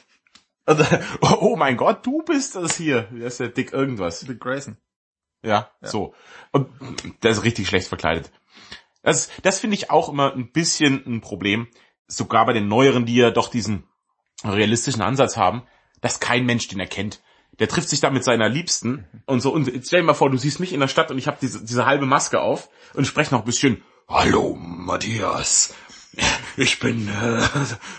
Und, 0.66 0.80
oh, 1.20 1.36
oh 1.40 1.56
mein 1.56 1.76
Gott, 1.76 2.04
du 2.06 2.22
bist 2.22 2.56
das 2.56 2.76
hier. 2.76 3.02
Der 3.12 3.26
ist 3.26 3.40
der 3.40 3.48
Dick 3.48 3.72
irgendwas. 3.72 4.20
Dick 4.20 4.40
Grayson. 4.40 4.76
Ja, 5.42 5.70
Ja. 5.80 5.88
so. 5.88 6.14
Und 6.52 6.68
der 7.22 7.32
ist 7.32 7.42
richtig 7.42 7.68
schlecht 7.68 7.88
verkleidet. 7.88 8.30
Das, 9.02 9.28
das 9.42 9.58
finde 9.58 9.74
ich 9.74 9.90
auch 9.90 10.08
immer 10.08 10.32
ein 10.32 10.52
bisschen 10.52 11.02
ein 11.06 11.20
Problem. 11.20 11.66
Sogar 12.06 12.46
bei 12.46 12.52
den 12.52 12.68
neueren, 12.68 13.06
die 13.06 13.16
ja 13.16 13.30
doch 13.30 13.48
diesen 13.48 13.84
realistischen 14.44 15.02
Ansatz 15.02 15.36
haben, 15.36 15.62
dass 16.00 16.20
kein 16.20 16.46
Mensch 16.46 16.68
den 16.68 16.80
erkennt. 16.80 17.20
Der 17.58 17.68
trifft 17.68 17.88
sich 17.88 18.00
da 18.00 18.10
mit 18.10 18.24
seiner 18.24 18.48
Liebsten 18.48 19.06
und 19.26 19.40
so. 19.40 19.52
Und 19.52 19.70
stell 19.84 20.00
dir 20.00 20.06
mal 20.06 20.14
vor, 20.14 20.30
du 20.30 20.38
siehst 20.38 20.60
mich 20.60 20.72
in 20.72 20.80
der 20.80 20.88
Stadt 20.88 21.10
und 21.10 21.18
ich 21.18 21.26
habe 21.26 21.38
diese, 21.40 21.64
diese 21.64 21.86
halbe 21.86 22.06
Maske 22.06 22.40
auf 22.40 22.68
und 22.94 23.06
spreche 23.06 23.34
noch 23.34 23.40
ein 23.40 23.46
bisschen. 23.46 23.82
Hallo, 24.08 24.56
Matthias. 24.58 25.74
Ich 26.56 26.78
bin, 26.78 27.08
äh, 27.08 27.40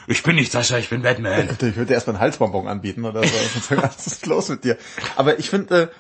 ich 0.08 0.22
bin 0.22 0.36
nicht 0.36 0.52
Sascha, 0.52 0.78
ich 0.78 0.90
bin 0.90 1.02
Batman. 1.02 1.50
Ich 1.62 1.62
würde 1.62 1.86
dir 1.86 1.94
erstmal 1.94 2.16
einen 2.16 2.22
Halsbonbon 2.22 2.68
anbieten 2.68 3.06
oder 3.06 3.24
so. 3.24 3.34
Was 3.78 4.06
ist 4.06 4.26
los 4.28 4.50
mit 4.50 4.64
dir? 4.64 4.78
Aber 5.16 5.40
ich 5.40 5.50
finde, 5.50 5.92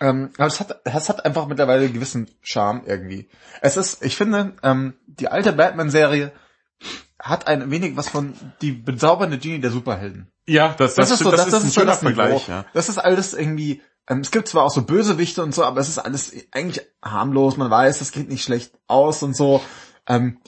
ähm, 0.00 0.30
aber 0.36 0.48
es 0.48 0.60
hat, 0.60 0.80
es 0.84 1.08
hat 1.08 1.24
einfach 1.24 1.46
mittlerweile 1.46 1.84
einen 1.84 1.94
gewissen 1.94 2.28
Charme 2.42 2.82
irgendwie. 2.86 3.28
Es 3.60 3.76
ist, 3.76 4.04
ich 4.04 4.16
finde, 4.16 4.54
ähm, 4.62 4.94
die 5.06 5.28
alte 5.28 5.52
Batman-Serie 5.52 6.32
hat 7.18 7.46
ein 7.46 7.70
wenig 7.70 7.96
was 7.96 8.08
von 8.08 8.34
die 8.60 8.72
bezaubernde 8.72 9.38
Genie 9.38 9.60
der 9.60 9.70
Superhelden. 9.70 10.30
Ja, 10.46 10.74
das, 10.76 10.96
das, 10.96 11.08
Das, 11.08 11.20
ist 11.20 11.24
so, 11.24 11.30
das, 11.30 11.44
das, 11.44 11.54
ein 11.54 11.68
ist 11.68 11.74
so 11.74 11.80
schöner 11.80 11.94
Vergleich. 11.94 12.48
Ja. 12.48 12.66
Das 12.74 12.88
ist 12.88 12.98
alles 12.98 13.32
irgendwie, 13.32 13.80
ähm, 14.08 14.20
es 14.20 14.32
gibt 14.32 14.48
zwar 14.48 14.64
auch 14.64 14.72
so 14.72 14.82
Bösewichte 14.82 15.42
und 15.42 15.54
so, 15.54 15.64
aber 15.64 15.80
es 15.80 15.88
ist 15.88 15.98
alles 15.98 16.32
eigentlich 16.50 16.84
harmlos. 17.00 17.56
Man 17.56 17.70
weiß, 17.70 18.00
das 18.00 18.10
geht 18.10 18.28
nicht 18.28 18.42
schlecht 18.42 18.72
aus 18.88 19.22
und 19.22 19.36
so. 19.36 19.62
Ähm, 20.08 20.38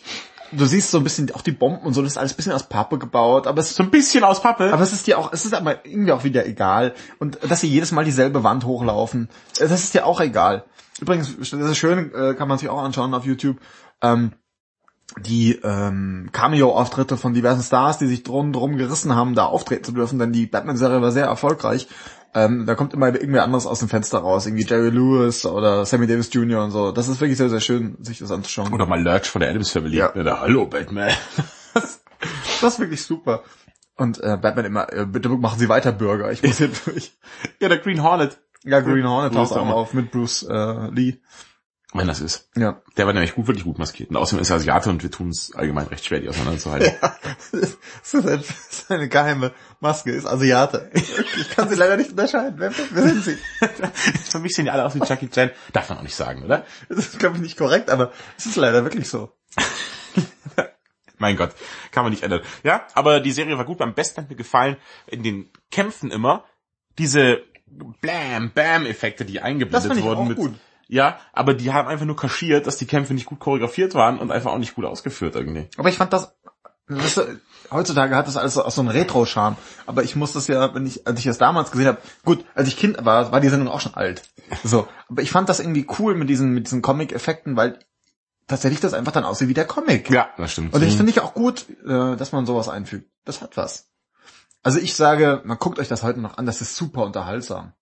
du 0.56 0.66
siehst 0.66 0.90
so 0.90 0.99
ein 0.99 1.04
bisschen 1.04 1.32
auch 1.34 1.42
die 1.42 1.52
Bomben 1.52 1.87
und 1.87 1.94
so, 1.94 2.02
das 2.02 2.12
ist 2.12 2.18
alles 2.18 2.32
ein 2.32 2.37
bisschen 2.37 2.52
aus 2.52 2.68
Pappe 2.68 2.99
gebaut, 2.99 3.46
aber 3.46 3.61
es 3.61 3.75
So 3.75 3.82
ein 3.82 3.90
bisschen 3.90 4.25
aus 4.25 4.42
Pappe. 4.42 4.73
aber 4.73 4.82
es 4.82 4.92
ist 4.92 5.06
dir 5.06 5.18
auch, 5.18 5.32
es 5.32 5.44
ist 5.44 5.54
aber 5.54 5.84
irgendwie 5.84 6.12
auch 6.12 6.25
wieder 6.25 6.46
egal. 6.46 6.94
Und 7.18 7.38
dass 7.49 7.61
sie 7.61 7.68
jedes 7.68 7.92
Mal 7.92 8.04
dieselbe 8.04 8.44
Wand 8.44 8.64
hochlaufen, 8.64 9.28
äh, 9.58 9.68
das 9.68 9.82
ist 9.82 9.94
dir 9.94 10.06
auch 10.06 10.20
egal. 10.20 10.64
Übrigens, 11.00 11.37
das 11.38 11.52
ist 11.52 11.76
schön, 11.76 12.12
äh, 12.14 12.34
kann 12.34 12.49
man 12.49 12.58
sich 12.58 12.68
auch 12.68 12.82
anschauen 12.82 13.14
auf 13.14 13.26
YouTube. 13.26 13.58
Ähm, 14.00 14.32
die 15.20 15.61
ähm, 15.62 16.30
Cameo-Auftritte 16.32 17.16
von 17.16 17.34
diversen 17.34 17.62
Stars, 17.62 17.99
die 17.99 18.06
sich 18.06 18.23
drum, 18.23 18.52
drum 18.52 18.76
gerissen 18.76 19.14
haben, 19.14 19.34
da 19.34 19.44
auftreten 19.44 19.84
zu 19.84 19.92
dürfen, 19.92 20.18
denn 20.18 20.32
die 20.32 20.46
Batman-Serie 20.46 21.02
war 21.02 21.12
sehr 21.12 21.26
erfolgreich. 21.26 21.88
Ähm, 22.35 22.67
da 22.67 22.75
kommt 22.75 22.93
immer 22.95 23.07
irgendwer 23.14 23.45
anderes 23.45 23.67
aus 23.67 23.79
dem 23.79 23.88
Fenster 23.88 24.19
raus, 24.19 24.47
irgendwie 24.47 24.64
Jerry 24.64 24.91
Lewis 24.91 25.47
oder 25.47 25.87
Sammy 25.87 26.07
Davis 26.07 26.33
Jr. 26.33 26.64
und 26.64 26.73
so. 26.73 26.91
Das 26.91 27.09
ist 27.09 27.21
wirklich 27.21 27.38
sehr, 27.38 27.49
sehr 27.49 27.61
schön, 27.61 27.97
sich 28.00 28.19
das 28.19 28.33
anzuschauen. 28.33 28.73
Oder 28.73 28.87
mal 28.87 29.00
Lurch 29.00 29.31
von 29.31 29.41
der 29.41 29.50
Adams 29.50 29.71
Family. 29.71 29.97
Ja. 29.97 30.09
Der, 30.09 30.41
Hallo, 30.41 30.67
Batman. 30.67 31.12
Das 32.61 32.75
ist 32.75 32.81
wirklich 32.81 33.03
super. 33.03 33.43
Und 33.97 34.19
äh, 34.23 34.38
Batman 34.41 34.64
immer, 34.64 34.93
äh, 34.93 35.05
bitte 35.05 35.29
machen 35.29 35.59
Sie 35.59 35.69
weiter, 35.69 35.93
Bürger. 35.93 36.33
Ich 36.33 36.43
muss 36.43 36.57
hier 36.59 36.71
durch. 36.87 37.12
ja, 37.61 37.69
der 37.69 37.79
Green 37.79 38.03
Hornet. 38.03 38.38
Ja, 38.64 38.81
Green 38.81 39.07
Hornet 39.07 39.35
taucht 39.35 39.53
auch 39.53 39.69
auf 39.69 39.93
mit 39.93 40.11
Bruce 40.11 40.43
äh, 40.45 40.91
Lee. 40.91 41.19
Wenn 41.96 42.08
das 42.08 42.20
ist. 42.20 42.48
Ja. 42.56 42.82
Der 42.96 43.06
war 43.06 43.12
nämlich 43.12 43.34
gut, 43.36 43.46
wirklich 43.46 43.62
gut 43.64 43.78
maskiert. 43.78 44.10
Und 44.10 44.16
außerdem 44.16 44.42
ist 44.42 44.50
er 44.50 44.56
Asiate 44.56 44.90
und 44.90 45.02
wir 45.04 45.10
tun 45.12 45.28
es 45.28 45.52
allgemein 45.54 45.86
recht 45.86 46.04
schwer, 46.04 46.18
die 46.18 46.28
auseinanderzuhalten. 46.28 46.92
ein- 47.00 47.02
das 47.52 48.14
ist 48.14 48.90
eine 48.90 49.08
geheime 49.08 49.52
Maske, 49.78 50.10
ist 50.10 50.26
Asiate. 50.26 50.90
Ich 50.92 51.50
kann 51.50 51.68
sie 51.68 51.76
leider 51.76 51.96
nicht 51.96 52.11
unterscheiden. 52.11 52.54
Wer, 52.59 52.72
wer 52.90 53.02
sind 53.04 53.22
sie? 53.24 53.38
Für 54.28 54.40
mich 54.40 54.54
sehen 54.57 54.64
die 54.64 54.72
alle 54.72 54.85
aus 54.85 54.94
wie 54.96 55.04
Jackie 55.07 55.28
Chan. 55.30 55.50
Darf 55.72 55.88
man 55.88 55.98
auch 55.98 56.02
nicht 56.02 56.16
sagen, 56.16 56.42
oder? 56.42 56.66
Das 56.88 56.98
ist, 56.98 57.18
glaube 57.20 57.37
ich, 57.37 57.42
nicht 57.42 57.57
korrekt, 57.57 57.88
aber 57.90 58.11
es 58.37 58.46
ist 58.46 58.57
leider 58.57 58.83
wirklich 58.83 59.09
so. 59.09 59.30
Mein 61.18 61.37
Gott, 61.37 61.52
kann 61.92 62.02
man 62.02 62.11
nicht 62.12 62.24
ändern. 62.24 62.40
Ja, 62.64 62.87
aber 62.94 63.20
die 63.20 63.30
Serie 63.33 63.57
war 63.57 63.64
gut. 63.64 63.80
Am 63.80 63.94
besten 63.94 64.20
hat 64.22 64.28
mir 64.30 64.37
gefallen 64.37 64.76
in 65.07 65.22
den 65.22 65.48
Kämpfen 65.70 66.11
immer 66.11 66.44
diese 66.98 67.42
Blam-Bam-Effekte, 68.00 69.24
die 69.24 69.35
Das 69.35 69.44
eingeblendet 69.44 70.02
wurden. 70.02 70.18
auch 70.18 70.24
mit, 70.28 70.37
gut. 70.37 70.54
Ja, 70.88 71.18
aber 71.33 71.55
die 71.55 71.73
haben 71.73 71.88
einfach 71.88 72.07
nur 72.07 72.16
kaschiert, 72.16 72.66
dass 72.66 72.77
die 72.77 72.87
Kämpfe 72.87 73.14
nicht 73.14 73.27
gut 73.27 73.40
choreografiert 73.40 73.94
waren 73.94 74.18
und 74.18 74.31
einfach 74.31 74.53
auch 74.53 74.59
nicht 74.59 74.75
gut 74.75 74.85
ausgeführt 74.85 75.35
irgendwie. 75.35 75.68
Aber 75.77 75.88
ich 75.88 75.97
fand 75.97 76.12
das, 76.12 76.35
weißt 76.88 77.16
du, 77.18 77.40
heutzutage 77.70 78.14
hat 78.14 78.27
das 78.27 78.37
alles 78.37 78.55
so, 78.55 78.64
auch 78.64 78.70
so 78.70 78.81
einen 78.81 78.90
Retro-Charme. 78.90 79.57
Aber 79.87 80.03
ich 80.03 80.16
muss 80.16 80.33
das 80.33 80.47
ja, 80.47 80.75
wenn 80.75 80.87
ich, 80.87 81.07
als 81.07 81.18
ich 81.18 81.25
das 81.25 81.38
damals 81.38 81.70
gesehen 81.70 81.87
habe, 81.87 81.99
gut, 82.25 82.44
als 82.55 82.68
ich 82.68 82.77
Kind 82.77 83.05
war, 83.05 83.33
war 83.33 83.40
die 83.40 83.49
Sendung 83.49 83.68
auch 83.68 83.81
schon 83.81 83.94
alt. 83.94 84.23
So. 84.62 84.87
Aber 85.09 85.23
ich 85.23 85.31
fand 85.31 85.49
das 85.49 85.61
irgendwie 85.61 85.87
cool 85.99 86.14
mit 86.14 86.29
diesen, 86.29 86.51
mit 86.51 86.66
diesen 86.66 86.83
Comic-Effekten, 86.83 87.57
weil 87.57 87.79
tatsächlich 88.47 88.81
das 88.81 88.92
einfach 88.92 89.12
dann 89.12 89.25
aussieht 89.25 89.49
wie 89.49 89.55
der 89.55 89.66
Comic. 89.66 90.11
Ja, 90.11 90.29
das 90.37 90.53
stimmt. 90.53 90.75
Und 90.75 90.83
ich 90.83 90.97
finde 90.97 91.11
ich 91.11 91.20
auch 91.20 91.35
gut, 91.35 91.66
äh, 91.87 92.16
dass 92.16 92.33
man 92.33 92.47
sowas 92.47 92.68
einfügt. 92.68 93.11
Das 93.25 93.40
hat 93.40 93.57
was. 93.57 93.88
Also 94.62 94.79
ich 94.79 94.94
sage, 94.94 95.42
man 95.44 95.59
guckt 95.59 95.79
euch 95.79 95.88
das 95.88 96.03
heute 96.03 96.20
noch 96.20 96.38
an, 96.38 96.47
das 96.47 96.61
ist 96.61 96.77
super 96.77 97.05
unterhaltsam. 97.05 97.73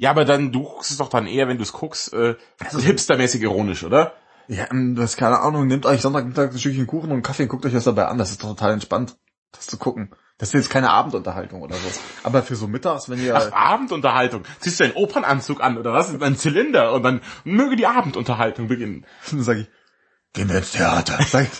Ja, 0.00 0.08
aber 0.08 0.24
dann, 0.24 0.50
du 0.50 0.62
guckst 0.62 0.90
es 0.90 0.96
doch 0.96 1.10
dann 1.10 1.26
eher, 1.26 1.46
wenn 1.46 1.58
du 1.58 1.62
es 1.62 1.74
guckst, 1.74 2.14
äh, 2.14 2.34
so 2.70 2.78
hipstermäßig 2.78 3.42
ironisch, 3.42 3.84
oder? 3.84 4.14
Ja, 4.48 4.64
ähm, 4.70 4.96
das 4.96 5.18
keine 5.18 5.40
Ahnung, 5.40 5.66
nehmt 5.66 5.84
euch 5.84 6.00
Sonntagmittag 6.00 6.52
ein 6.52 6.58
Stückchen 6.58 6.86
Kuchen 6.86 7.08
und 7.10 7.12
einen 7.12 7.22
Kaffee 7.22 7.42
und 7.42 7.50
guckt 7.50 7.66
euch 7.66 7.74
das 7.74 7.84
dabei 7.84 8.06
an. 8.06 8.16
Das 8.16 8.30
ist 8.30 8.42
doch 8.42 8.48
total 8.48 8.72
entspannt, 8.72 9.18
das 9.52 9.66
zu 9.66 9.76
gucken. 9.76 10.14
Das 10.38 10.48
ist 10.48 10.54
jetzt 10.54 10.70
keine 10.70 10.88
Abendunterhaltung 10.88 11.60
oder 11.60 11.74
so. 11.74 12.00
Aber 12.22 12.42
für 12.42 12.56
so 12.56 12.66
mittags, 12.66 13.10
wenn 13.10 13.22
ihr... 13.22 13.36
Ach, 13.36 13.52
Abendunterhaltung. 13.52 14.44
Ziehst 14.60 14.80
du 14.80 14.84
einen 14.84 14.94
Opernanzug 14.94 15.62
an, 15.62 15.76
oder 15.76 15.92
was? 15.92 16.18
Ein 16.18 16.38
Zylinder. 16.38 16.94
Und 16.94 17.02
dann 17.02 17.20
möge 17.44 17.76
die 17.76 17.86
Abendunterhaltung 17.86 18.68
beginnen. 18.68 19.04
dann 19.30 19.42
sag 19.42 19.58
ich, 19.58 19.68
gehen 20.32 20.48
wir 20.48 20.56
ins 20.56 20.72
Theater. 20.72 21.22
Sag 21.24 21.42
ich, 21.44 21.50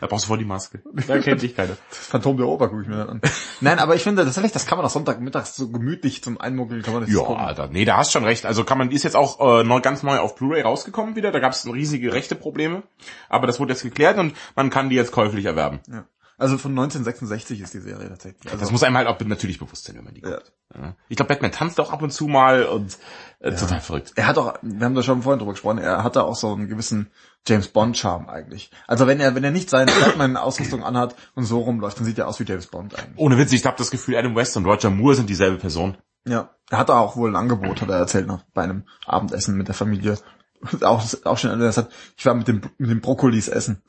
Da 0.00 0.06
brauchst 0.06 0.24
du 0.24 0.28
voll 0.28 0.38
die 0.38 0.44
Maske. 0.44 0.82
Da 1.06 1.18
kennt 1.18 1.42
dich 1.42 1.54
keiner. 1.56 1.76
Phantom 1.88 2.36
der 2.36 2.46
Oper 2.46 2.68
gucke 2.68 2.82
ich 2.82 2.88
mir 2.88 2.96
dann 2.96 3.08
an. 3.08 3.20
Nein, 3.60 3.78
aber 3.78 3.94
ich 3.94 4.02
finde 4.02 4.24
tatsächlich, 4.24 4.52
das 4.52 4.66
kann 4.66 4.78
man 4.78 4.86
auch 4.86 4.90
Sonntagmittags 4.90 5.56
so 5.56 5.68
gemütlich 5.70 6.22
zum 6.22 6.40
Einmuggeln, 6.40 6.82
kann 6.82 6.94
man 6.94 7.02
das 7.04 7.12
Ja, 7.12 7.20
gucken. 7.20 7.36
Alter. 7.36 7.68
Nee, 7.68 7.84
da 7.84 7.96
hast 7.96 8.12
schon 8.12 8.24
recht. 8.24 8.46
Also 8.46 8.64
kann 8.64 8.78
man, 8.78 8.90
die 8.90 8.96
ist 8.96 9.02
jetzt 9.02 9.16
auch 9.16 9.60
äh, 9.60 9.64
neu, 9.64 9.80
ganz 9.80 10.02
neu 10.02 10.18
auf 10.18 10.36
Blu-ray 10.36 10.62
rausgekommen 10.62 11.16
wieder. 11.16 11.32
Da 11.32 11.38
gab 11.38 11.52
es 11.52 11.66
riesige 11.66 12.12
rechte 12.12 12.34
Probleme. 12.34 12.82
Aber 13.28 13.46
das 13.46 13.60
wurde 13.60 13.72
jetzt 13.72 13.82
geklärt 13.82 14.18
und 14.18 14.34
man 14.54 14.70
kann 14.70 14.88
die 14.90 14.96
jetzt 14.96 15.12
käuflich 15.12 15.44
erwerben. 15.44 15.80
Ja. 15.88 16.04
Also 16.38 16.58
von 16.58 16.72
1966 16.72 17.60
ist 17.62 17.72
die 17.72 17.80
Serie 17.80 18.08
tatsächlich. 18.08 18.44
Also, 18.52 18.58
Das 18.58 18.70
muss 18.70 18.82
einem 18.82 18.96
halt 18.96 19.08
auch 19.08 19.18
natürlich 19.20 19.58
bewusst 19.58 19.84
sein, 19.84 19.96
wenn 19.96 20.04
man 20.04 20.14
die 20.14 20.20
ja. 20.20 20.32
guckt. 20.32 20.52
Ja. 20.74 20.94
Ich 21.08 21.16
glaube, 21.16 21.28
Batman 21.28 21.52
tanzt 21.52 21.80
auch 21.80 21.92
ab 21.92 22.02
und 22.02 22.12
zu 22.12 22.26
mal 22.26 22.64
und 22.64 22.98
äh, 23.40 23.54
total 23.54 23.80
verrückt. 23.80 24.12
Er 24.16 24.26
hat 24.26 24.36
auch, 24.36 24.58
wir 24.60 24.84
haben 24.84 24.94
da 24.94 25.02
schon 25.02 25.22
vorhin 25.22 25.38
drüber 25.38 25.52
gesprochen, 25.52 25.78
er 25.78 26.04
hatte 26.04 26.24
auch 26.24 26.36
so 26.36 26.52
einen 26.52 26.68
gewissen 26.68 27.10
James 27.46 27.68
Bond 27.68 27.96
Charme 27.96 28.28
eigentlich. 28.28 28.70
Also 28.86 29.06
wenn 29.06 29.18
er, 29.18 29.34
wenn 29.34 29.44
er 29.44 29.50
nicht 29.50 29.70
seine 29.70 29.92
Batman-Ausrüstung 29.92 30.84
anhat 30.84 31.14
und 31.34 31.44
so 31.44 31.60
rumläuft, 31.60 31.98
dann 31.98 32.04
sieht 32.04 32.18
er 32.18 32.28
aus 32.28 32.38
wie 32.38 32.44
James 32.44 32.66
Bond 32.66 32.98
eigentlich. 32.98 33.18
Ohne 33.18 33.38
Witz, 33.38 33.52
ich 33.52 33.64
habe 33.64 33.78
das 33.78 33.90
Gefühl, 33.90 34.16
Adam 34.16 34.34
West 34.36 34.56
und 34.58 34.66
Roger 34.66 34.90
Moore 34.90 35.14
sind 35.14 35.30
dieselbe 35.30 35.56
Person. 35.56 35.96
Ja. 36.26 36.50
Er 36.68 36.78
hatte 36.78 36.94
auch 36.94 37.16
wohl 37.16 37.30
ein 37.30 37.36
Angebot, 37.36 37.80
hat 37.80 37.88
er 37.88 37.96
erzählt, 37.96 38.26
noch 38.26 38.42
bei 38.52 38.64
einem 38.64 38.84
Abendessen 39.06 39.56
mit 39.56 39.68
der 39.68 39.74
Familie. 39.74 40.18
Auch, 40.80 41.04
auch 41.24 41.36
schon 41.36 41.60
das 41.60 41.76
hat, 41.76 41.90
ich 42.16 42.24
war 42.24 42.34
mit 42.34 42.48
dem, 42.48 42.62
mit 42.78 42.90
den 42.90 43.02
Brokkolis 43.02 43.46
essen. 43.46 43.82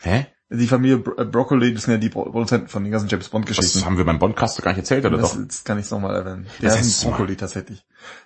Hä? 0.00 0.26
Die 0.54 0.66
Familie 0.66 0.98
Bro 0.98 1.20
äh, 1.20 1.24
Broccoli, 1.24 1.72
das 1.74 1.84
sind 1.84 1.92
ja 1.92 1.98
die 1.98 2.08
Pro- 2.10 2.24
Produzenten 2.24 2.68
von 2.68 2.82
den 2.82 2.92
ganzen 2.92 3.08
James 3.08 3.28
Bond 3.28 3.48
Das 3.48 3.56
Geschichten. 3.56 3.84
haben 3.86 3.96
wir 3.96 4.04
beim 4.04 4.18
Bondcast 4.18 4.60
gar 4.62 4.72
nicht 4.72 4.78
erzählt, 4.80 5.04
oder 5.06 5.16
Das, 5.18 5.32
doch? 5.32 5.38
das 5.46 5.64
kann 5.64 5.78
ich 5.78 5.90
nochmal 5.90 6.14
erwähnen. 6.14 6.46
Die 6.60 6.64
Das 6.66 6.76
heißt, 6.76 7.04
Brokkoli 7.04 7.36
tatsächlich. 7.36 7.84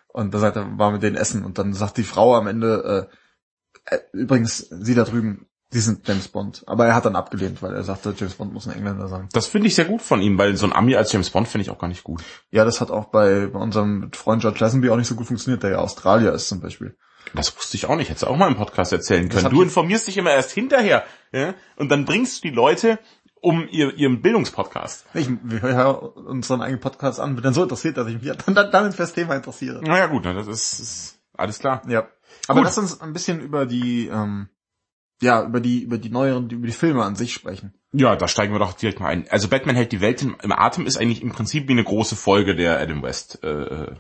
Und 0.08 0.32
da 0.34 0.38
sagt 0.38 0.56
er, 0.56 0.78
war 0.78 0.90
mit 0.92 1.02
denen 1.02 1.16
essen 1.16 1.44
und 1.44 1.58
dann 1.58 1.72
sagt 1.74 1.96
die 1.98 2.02
Frau 2.02 2.34
am 2.36 2.46
Ende, 2.46 3.08
äh, 3.90 3.94
äh, 3.94 3.98
übrigens, 4.12 4.58
sie 4.70 4.94
da 4.94 5.04
drüben, 5.04 5.46
sie 5.70 5.80
sind 5.80 6.06
James 6.08 6.28
Bond. 6.28 6.64
Aber 6.66 6.86
er 6.86 6.94
hat 6.94 7.04
dann 7.04 7.16
abgelehnt, 7.16 7.62
weil 7.62 7.74
er 7.74 7.84
sagte, 7.84 8.14
James 8.16 8.34
Bond 8.34 8.52
muss 8.52 8.66
ein 8.66 8.74
Engländer 8.74 9.08
sein. 9.08 9.28
Das 9.32 9.46
finde 9.46 9.68
ich 9.68 9.74
sehr 9.74 9.84
gut 9.84 10.02
von 10.02 10.20
ihm, 10.22 10.38
weil 10.38 10.56
so 10.56 10.66
ein 10.66 10.72
Ami 10.72 10.96
als 10.96 11.12
James 11.12 11.30
Bond 11.30 11.46
finde 11.48 11.62
ich 11.62 11.70
auch 11.70 11.78
gar 11.78 11.88
nicht 11.88 12.02
gut. 12.02 12.22
Ja, 12.50 12.64
das 12.64 12.80
hat 12.80 12.90
auch 12.90 13.06
bei, 13.06 13.46
bei 13.46 13.58
unserem 13.58 14.10
Freund 14.12 14.40
George 14.42 14.58
Lazenby 14.60 14.90
auch 14.90 14.96
nicht 14.96 15.08
so 15.08 15.14
gut 15.16 15.26
funktioniert, 15.26 15.62
der 15.62 15.70
ja 15.70 15.78
Australier 15.78 16.32
ist 16.32 16.48
zum 16.48 16.60
Beispiel. 16.60 16.96
Das 17.34 17.56
wusste 17.56 17.76
ich 17.76 17.86
auch 17.86 17.96
nicht. 17.96 18.08
Hättest 18.08 18.24
du 18.24 18.28
auch 18.28 18.36
mal 18.36 18.48
im 18.48 18.56
Podcast 18.56 18.92
erzählen 18.92 19.28
können. 19.28 19.50
Du 19.50 19.62
informierst 19.62 20.06
dich 20.06 20.16
immer 20.16 20.30
erst 20.30 20.52
hinterher. 20.52 21.04
Ja? 21.32 21.54
Und 21.76 21.90
dann 21.90 22.04
bringst 22.04 22.42
du 22.42 22.48
die 22.48 22.54
Leute 22.54 22.98
um 23.40 23.68
ihr, 23.70 23.94
ihren 23.94 24.22
Bildungspodcast. 24.22 25.06
Ich, 25.14 25.28
wir 25.42 25.60
hören 25.60 25.96
unseren 25.96 26.62
eigenen 26.62 26.80
Podcast 26.80 27.20
an, 27.20 27.34
bin 27.34 27.44
dann 27.44 27.54
so 27.54 27.62
interessiert, 27.62 27.96
dass 27.96 28.08
ich 28.08 28.20
mich 28.20 28.36
dann, 28.44 28.54
dann, 28.54 28.70
dann 28.70 28.92
für 28.92 28.98
das 28.98 29.12
Thema 29.12 29.36
interessiere. 29.36 29.82
Naja 29.82 30.06
gut, 30.06 30.24
das 30.24 30.46
ist, 30.46 30.80
ist 30.80 31.20
alles 31.34 31.58
klar. 31.58 31.82
Ja. 31.86 32.08
Aber 32.48 32.60
Gut. 32.60 32.66
lass 32.66 32.78
uns 32.78 33.00
ein 33.00 33.12
bisschen 33.12 33.40
über 33.40 33.66
die, 33.66 34.08
ähm, 34.08 34.48
ja, 35.20 35.44
über 35.44 35.60
die, 35.60 35.82
über 35.82 35.98
die 35.98 36.10
neueren, 36.10 36.50
über 36.50 36.66
die 36.66 36.72
Filme 36.72 37.04
an 37.04 37.16
sich 37.16 37.32
sprechen. 37.32 37.74
Ja, 37.92 38.16
da 38.16 38.28
steigen 38.28 38.52
wir 38.52 38.58
doch 38.58 38.74
direkt 38.74 39.00
mal 39.00 39.08
ein. 39.08 39.26
Also 39.30 39.48
Batman 39.48 39.76
hält 39.76 39.92
die 39.92 40.00
Welt 40.00 40.22
im, 40.22 40.36
im 40.42 40.52
Atem 40.52 40.86
ist 40.86 40.98
eigentlich 40.98 41.22
im 41.22 41.32
Prinzip 41.32 41.68
wie 41.68 41.72
eine 41.72 41.84
große 41.84 42.16
Folge 42.16 42.54
der 42.54 42.78
Adam 42.78 43.02
West 43.02 43.42
äh, 43.42 43.94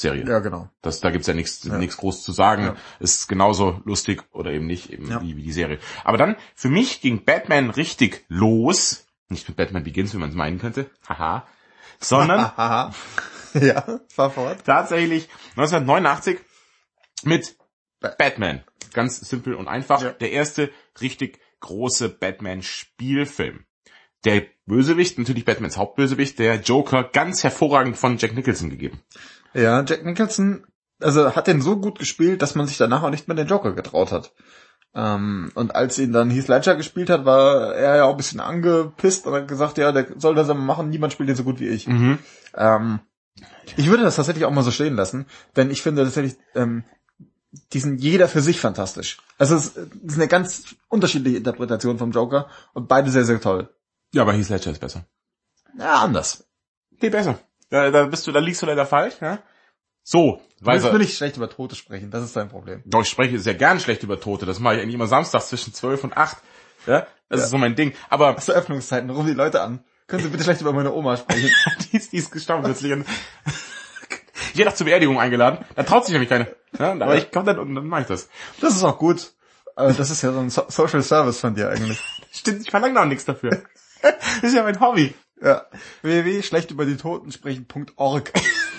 Serie. 0.00 0.24
Ja, 0.26 0.38
genau. 0.40 0.68
Das, 0.82 1.00
da 1.00 1.10
gibt's 1.10 1.26
ja 1.26 1.34
nichts 1.34 1.62
Ja. 1.64 1.76
nichts 1.78 1.96
groß 1.96 2.22
zu 2.22 2.32
sagen. 2.32 2.62
Ja. 2.64 2.76
Ist 2.98 3.28
genauso 3.28 3.80
lustig 3.84 4.22
oder 4.32 4.50
eben 4.52 4.66
nicht, 4.66 4.90
eben 4.92 5.08
Ja. 5.10 5.22
wie, 5.22 5.36
wie 5.36 5.42
die 5.42 5.52
Serie. 5.52 5.78
Aber 6.04 6.18
dann, 6.18 6.36
für 6.54 6.68
mich 6.68 7.00
ging 7.00 7.24
Batman 7.24 7.70
richtig 7.70 8.24
los. 8.28 9.06
Nicht 9.28 9.46
mit 9.48 9.56
Batman 9.56 9.84
Begins, 9.84 10.12
wie 10.12 10.18
man 10.18 10.30
es 10.30 10.34
meinen 10.34 10.58
könnte. 10.58 10.90
Haha. 11.08 11.46
Sondern 12.00 12.40
Haha. 12.56 12.92
ja, 13.54 14.00
fahr 14.08 14.30
fort. 14.30 14.64
tatsächlich 14.64 15.28
1989 15.56 16.38
mit 17.24 17.56
Batman. 18.00 18.64
Ganz 18.92 19.20
simpel 19.20 19.54
und 19.54 19.68
einfach. 19.68 20.02
Ja. 20.02 20.10
Der 20.12 20.32
erste 20.32 20.70
richtig 21.00 21.38
große 21.60 22.08
Batman-Spielfilm. 22.08 23.64
der 24.24 24.44
Bösewicht, 24.66 25.18
natürlich 25.18 25.44
Batmans 25.44 25.76
Hauptbösewicht, 25.78 26.38
der 26.38 26.56
Joker, 26.60 27.04
ganz 27.04 27.42
hervorragend 27.42 27.96
von 27.96 28.18
Jack 28.18 28.34
Nicholson 28.34 28.68
gegeben. 28.70 29.00
Ja, 29.54 29.82
Jack 29.82 30.04
Nicholson, 30.04 30.66
also 31.00 31.34
hat 31.34 31.46
den 31.46 31.62
so 31.62 31.76
gut 31.76 31.98
gespielt, 31.98 32.42
dass 32.42 32.54
man 32.54 32.66
sich 32.66 32.78
danach 32.78 33.02
auch 33.02 33.10
nicht 33.10 33.28
mehr 33.28 33.36
den 33.36 33.48
Joker 33.48 33.72
getraut 33.72 34.12
hat. 34.12 34.32
Ähm, 34.94 35.52
und 35.54 35.74
als 35.74 35.98
ihn 35.98 36.12
dann 36.12 36.30
Heath 36.30 36.48
Ledger 36.48 36.74
gespielt 36.74 37.10
hat, 37.10 37.24
war 37.24 37.74
er 37.74 37.96
ja 37.96 38.04
auch 38.04 38.12
ein 38.12 38.16
bisschen 38.16 38.40
angepisst 38.40 39.26
und 39.26 39.34
hat 39.34 39.48
gesagt, 39.48 39.78
ja, 39.78 39.92
der 39.92 40.06
soll 40.16 40.34
das 40.34 40.48
aber 40.48 40.60
machen, 40.60 40.90
niemand 40.90 41.12
spielt 41.12 41.28
den 41.28 41.36
so 41.36 41.44
gut 41.44 41.60
wie 41.60 41.68
ich. 41.68 41.86
Mhm. 41.86 42.18
Ähm, 42.54 43.00
ich 43.76 43.88
würde 43.88 44.02
das 44.02 44.16
tatsächlich 44.16 44.44
auch 44.44 44.50
mal 44.50 44.64
so 44.64 44.72
stehen 44.72 44.96
lassen, 44.96 45.26
denn 45.56 45.70
ich 45.70 45.82
finde 45.82 46.02
tatsächlich, 46.04 46.36
ähm, 46.54 46.84
die 47.72 47.78
sind 47.80 48.00
jeder 48.00 48.28
für 48.28 48.40
sich 48.40 48.60
fantastisch. 48.60 49.18
Also 49.38 49.56
es 49.56 49.76
ist 49.76 50.16
eine 50.16 50.28
ganz 50.28 50.74
unterschiedliche 50.88 51.38
Interpretation 51.38 51.98
vom 51.98 52.10
Joker 52.10 52.48
und 52.74 52.88
beide 52.88 53.10
sehr, 53.10 53.24
sehr 53.24 53.40
toll. 53.40 53.68
Ja, 54.12 54.22
aber 54.22 54.32
Heath 54.32 54.48
Ledger 54.48 54.72
ist 54.72 54.80
besser. 54.80 55.04
Ja, 55.78 56.00
anders. 56.00 56.48
Nee, 57.00 57.10
besser. 57.10 57.38
Da, 57.70 57.90
da 57.90 58.04
bist 58.04 58.26
du, 58.26 58.32
da 58.32 58.40
liegst 58.40 58.60
du 58.62 58.66
leider 58.66 58.84
falsch, 58.86 59.14
ja? 59.20 59.38
So, 60.02 60.40
weil 60.60 60.80
Jetzt 60.80 60.92
will 60.92 61.02
ich 61.02 61.16
schlecht 61.16 61.36
über 61.36 61.48
Tote 61.48 61.76
sprechen, 61.76 62.10
das 62.10 62.24
ist 62.24 62.34
dein 62.34 62.48
Problem. 62.48 62.82
Doch, 62.84 63.02
ich 63.02 63.08
spreche 63.08 63.38
sehr 63.38 63.54
gern 63.54 63.78
schlecht 63.80 64.02
über 64.02 64.18
Tote. 64.18 64.44
Das 64.46 64.58
mache 64.58 64.74
ich 64.76 64.82
eigentlich 64.82 64.94
immer 64.94 65.06
samstags 65.06 65.48
zwischen 65.48 65.72
12 65.72 66.04
und 66.04 66.16
8. 66.16 66.36
Ja, 66.86 67.06
das 67.28 67.40
Ja. 67.40 67.44
ist 67.44 67.50
so 67.50 67.58
mein 67.58 67.76
Ding. 67.76 67.92
Aber 68.08 68.34
Hast 68.34 68.48
du 68.48 68.52
Öffnungszeiten, 68.52 69.08
rufen 69.10 69.28
die 69.28 69.34
Leute 69.34 69.60
an. 69.62 69.84
Können 70.06 70.22
Sie 70.24 70.28
bitte 70.28 70.42
schlecht 70.42 70.60
über 70.60 70.72
meine 70.72 70.92
Oma 70.92 71.16
sprechen? 71.16 71.50
die 71.92 71.96
ist, 71.96 72.12
die 72.12 72.16
ist 72.16 72.32
gestorben 72.32 72.64
plötzlich. 72.64 72.92
Ich 74.52 74.58
werde 74.58 74.70
auch 74.72 74.74
zur 74.74 74.86
Beerdigung 74.86 75.20
eingeladen. 75.20 75.64
Da 75.76 75.84
traut 75.84 76.04
sich 76.04 76.12
nämlich 76.12 76.28
keiner. 76.28 76.48
Ja, 76.78 76.92
aber 76.92 77.16
ich 77.16 77.30
komme 77.30 77.46
dann 77.46 77.58
und 77.60 77.74
dann 77.76 77.86
mache 77.86 78.02
ich 78.02 78.06
das. 78.08 78.28
Das 78.60 78.74
ist 78.74 78.82
auch 78.82 78.98
gut. 78.98 79.32
Aber 79.76 79.92
das 79.92 80.10
ist 80.10 80.22
ja 80.22 80.32
so 80.32 80.40
ein 80.40 80.50
so 80.50 80.64
Social 80.68 81.02
Service 81.02 81.38
von 81.38 81.54
dir 81.54 81.68
eigentlich. 81.70 82.00
Stimmt, 82.32 82.62
ich 82.62 82.70
verlange 82.70 83.00
auch 83.00 83.04
nichts 83.04 83.24
dafür. 83.24 83.62
Das 84.02 84.14
ist 84.44 84.54
ja 84.54 84.62
mein 84.62 84.80
Hobby. 84.80 85.14
Ja. 85.42 85.64
www 86.02 86.42
schlecht 86.42 86.70
über 86.70 86.84
die 86.84 86.96
Toten 86.96 87.32
sprechen.org. 87.32 88.32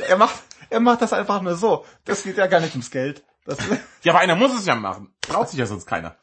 Er 0.08 0.17
macht, 0.17 0.36
er 0.69 0.80
macht 0.80 1.02
das 1.02 1.13
einfach 1.13 1.41
nur 1.41 1.56
so. 1.56 1.86
Das 2.06 2.24
geht 2.24 2.38
ja 2.38 2.47
gar 2.47 2.60
nicht 2.60 2.71
ums 2.74 2.91
Geld. 2.91 3.24
Das, 3.45 3.58
Ja, 4.04 4.13
aber 4.13 4.19
einer 4.21 4.36
muss 4.36 4.54
es 4.58 4.65
ja 4.65 4.76
machen. 4.76 5.13
Traut 5.21 5.50
sich 5.50 5.60
ja 5.60 5.65
sonst 5.65 5.86
keiner. 5.88 6.15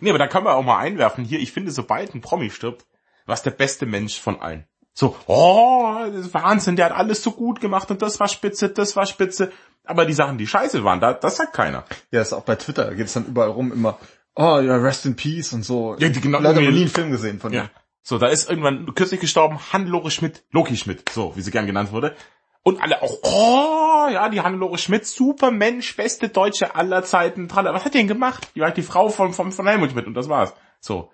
Nee, 0.00 0.10
aber 0.10 0.18
da 0.18 0.26
können 0.28 0.44
wir 0.46 0.54
auch 0.54 0.62
mal 0.64 0.78
einwerfen. 0.78 1.24
Hier, 1.24 1.38
ich 1.40 1.52
finde, 1.52 1.70
sobald 1.70 2.14
ein 2.14 2.20
Promi 2.20 2.50
stirbt, 2.50 2.86
was 3.26 3.42
der 3.42 3.50
beste 3.50 3.84
Mensch 3.86 4.20
von 4.20 4.40
allen. 4.40 4.66
So, 4.94 5.16
oh, 5.26 5.96
das 6.12 6.26
ist 6.26 6.34
Wahnsinn, 6.34 6.76
der 6.76 6.86
hat 6.86 6.92
alles 6.92 7.22
so 7.22 7.30
gut 7.32 7.60
gemacht 7.60 7.90
und 7.90 8.02
das 8.02 8.18
war 8.18 8.28
spitze, 8.28 8.68
das 8.68 8.96
war 8.96 9.06
spitze. 9.06 9.52
Aber 9.84 10.04
die 10.06 10.12
Sachen, 10.12 10.38
die 10.38 10.46
scheiße 10.46 10.82
waren, 10.84 11.00
da, 11.00 11.12
das 11.14 11.36
sagt 11.36 11.52
keiner. 11.52 11.84
ja, 12.10 12.20
ist 12.20 12.32
auch 12.32 12.42
bei 12.42 12.56
Twitter, 12.56 12.84
da 12.86 12.94
geht 12.94 13.06
es 13.06 13.12
dann 13.12 13.26
überall 13.26 13.50
rum 13.50 13.72
immer, 13.72 13.98
oh 14.34 14.58
ja, 14.60 14.76
rest 14.76 15.06
in 15.06 15.14
peace 15.16 15.52
und 15.52 15.62
so. 15.62 15.94
Ja, 15.98 16.08
die 16.08 16.20
genau- 16.20 16.40
Leute 16.40 16.56
haben 16.56 16.72
nie 16.74 16.80
einen 16.82 16.88
Film 16.90 17.10
gesehen 17.10 17.38
von 17.40 17.52
Ja. 17.52 17.62
ihm. 17.64 17.70
So, 18.02 18.18
da 18.18 18.28
ist 18.28 18.48
irgendwann 18.48 18.94
kürzlich 18.94 19.20
gestorben 19.20 19.58
Hannelore 19.72 20.10
Schmidt, 20.10 20.44
Loki 20.50 20.76
Schmidt, 20.76 21.08
so, 21.10 21.36
wie 21.36 21.42
sie 21.42 21.50
gern 21.50 21.66
genannt 21.66 21.92
wurde. 21.92 22.14
Und 22.62 22.82
alle 22.82 23.02
auch, 23.02 23.12
oh, 23.22 24.08
ja, 24.10 24.28
die 24.28 24.40
Hannelore 24.40 24.78
Schmidt, 24.78 25.06
super 25.06 25.50
Mensch, 25.50 25.94
beste 25.96 26.28
Deutsche 26.28 26.74
aller 26.74 27.02
Zeiten. 27.04 27.48
tralala. 27.48 27.76
Was 27.76 27.84
hat 27.84 27.94
die 27.94 27.98
denn 27.98 28.08
gemacht? 28.08 28.48
Die 28.54 28.60
war 28.60 28.68
halt 28.68 28.76
die 28.76 28.82
Frau 28.82 29.08
von, 29.08 29.32
von, 29.32 29.52
von 29.52 29.66
Helmut 29.66 29.90
Schmidt 29.92 30.06
und 30.06 30.14
das 30.14 30.28
war's. 30.28 30.54
So. 30.80 31.10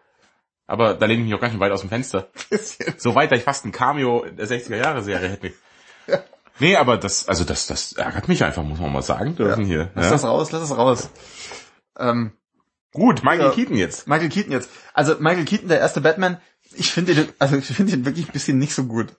Aber 0.66 0.94
da 0.94 1.06
lehne 1.06 1.20
ich 1.22 1.26
mich 1.26 1.34
auch 1.34 1.40
ganz 1.40 1.52
schön 1.52 1.60
weit 1.60 1.72
aus 1.72 1.80
dem 1.82 1.90
Fenster. 1.90 2.28
So 2.96 3.14
weit, 3.14 3.30
dass 3.30 3.38
ich 3.38 3.44
fast 3.44 3.64
ein 3.66 3.72
Cameo 3.72 4.22
in 4.22 4.36
der 4.36 4.46
60er-Jahre-Serie 4.48 5.28
hätte. 5.28 5.52
Nee, 6.60 6.76
aber 6.76 6.96
das, 6.96 7.28
also 7.28 7.44
das, 7.44 7.66
das 7.66 7.92
ärgert 7.94 8.28
mich 8.28 8.44
einfach, 8.44 8.62
muss 8.62 8.78
man 8.78 8.92
mal 8.92 9.02
sagen 9.02 9.34
dürfen 9.36 9.64
hier. 9.64 9.90
Lass 9.94 10.06
Ja. 10.06 10.10
das 10.12 10.24
raus, 10.24 10.52
lass 10.52 10.68
das 10.68 10.78
raus. 10.78 11.10
Ähm, 11.98 12.32
Gut, 12.92 13.24
Michael 13.24 13.46
Ja. 13.46 13.50
Keaton 13.50 13.76
jetzt. 13.76 14.06
Michael 14.06 14.28
Keaton 14.28 14.52
jetzt. 14.52 14.70
Also 14.92 15.16
Michael 15.18 15.44
Keaton, 15.44 15.68
der 15.68 15.80
erste 15.80 16.00
Batman, 16.00 16.40
ich 16.72 16.92
finde 16.92 17.14
den, 17.14 17.28
also 17.38 17.56
ich 17.56 17.66
finde 17.66 17.92
ihn 17.92 18.04
wirklich 18.04 18.28
ein 18.28 18.32
bisschen 18.32 18.58
nicht 18.58 18.74
so 18.74 18.84
gut. 18.84 19.14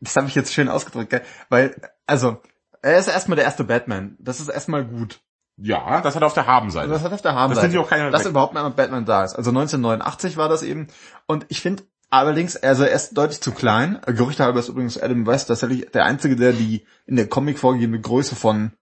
Das 0.00 0.16
habe 0.16 0.28
ich 0.28 0.34
jetzt 0.34 0.52
schön 0.52 0.68
ausgedrückt, 0.68 1.10
gell? 1.10 1.22
weil, 1.48 1.74
also, 2.06 2.40
er 2.82 2.98
ist 2.98 3.08
erstmal 3.08 3.36
der 3.36 3.44
erste 3.44 3.64
Batman. 3.64 4.16
Das 4.18 4.40
ist 4.40 4.48
erstmal 4.48 4.84
gut. 4.84 5.20
Ja, 5.56 6.02
das 6.02 6.14
hat 6.14 6.22
er 6.22 6.26
auf 6.26 6.34
der 6.34 6.46
Habenseite. 6.46 6.88
Das 6.88 7.02
hat 7.02 7.12
auf 7.12 7.22
der 7.22 7.34
Habenseite. 7.34 7.66
Das 7.66 7.72
sind 7.72 7.80
auch 7.80 7.88
keine- 7.88 8.10
dass 8.10 8.26
überhaupt 8.26 8.52
mal 8.52 8.68
Batman 8.70 9.06
da 9.06 9.24
ist. 9.24 9.34
Also 9.34 9.50
1989 9.50 10.36
war 10.36 10.48
das 10.50 10.62
eben. 10.62 10.88
Und 11.26 11.46
ich 11.48 11.60
finde 11.62 11.84
allerdings, 12.10 12.56
also 12.56 12.84
er 12.84 12.92
ist 12.92 13.16
deutlich 13.16 13.40
zu 13.40 13.52
klein. 13.52 14.00
Gerüchte 14.06 14.44
halber 14.44 14.60
ist 14.60 14.68
übrigens 14.68 15.00
Adam 15.00 15.26
West 15.26 15.48
tatsächlich 15.48 15.90
der 15.92 16.04
Einzige, 16.04 16.36
der 16.36 16.52
die 16.52 16.86
in 17.06 17.16
der 17.16 17.28
Comic 17.28 17.58
vorgegebene 17.58 18.00
Größe 18.00 18.36
von, 18.36 18.72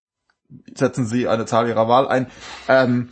setzen 0.74 1.06
Sie 1.06 1.28
eine 1.28 1.46
Zahl 1.46 1.68
Ihrer 1.68 1.88
Wahl 1.88 2.08
ein, 2.08 2.26
ähm, 2.68 3.08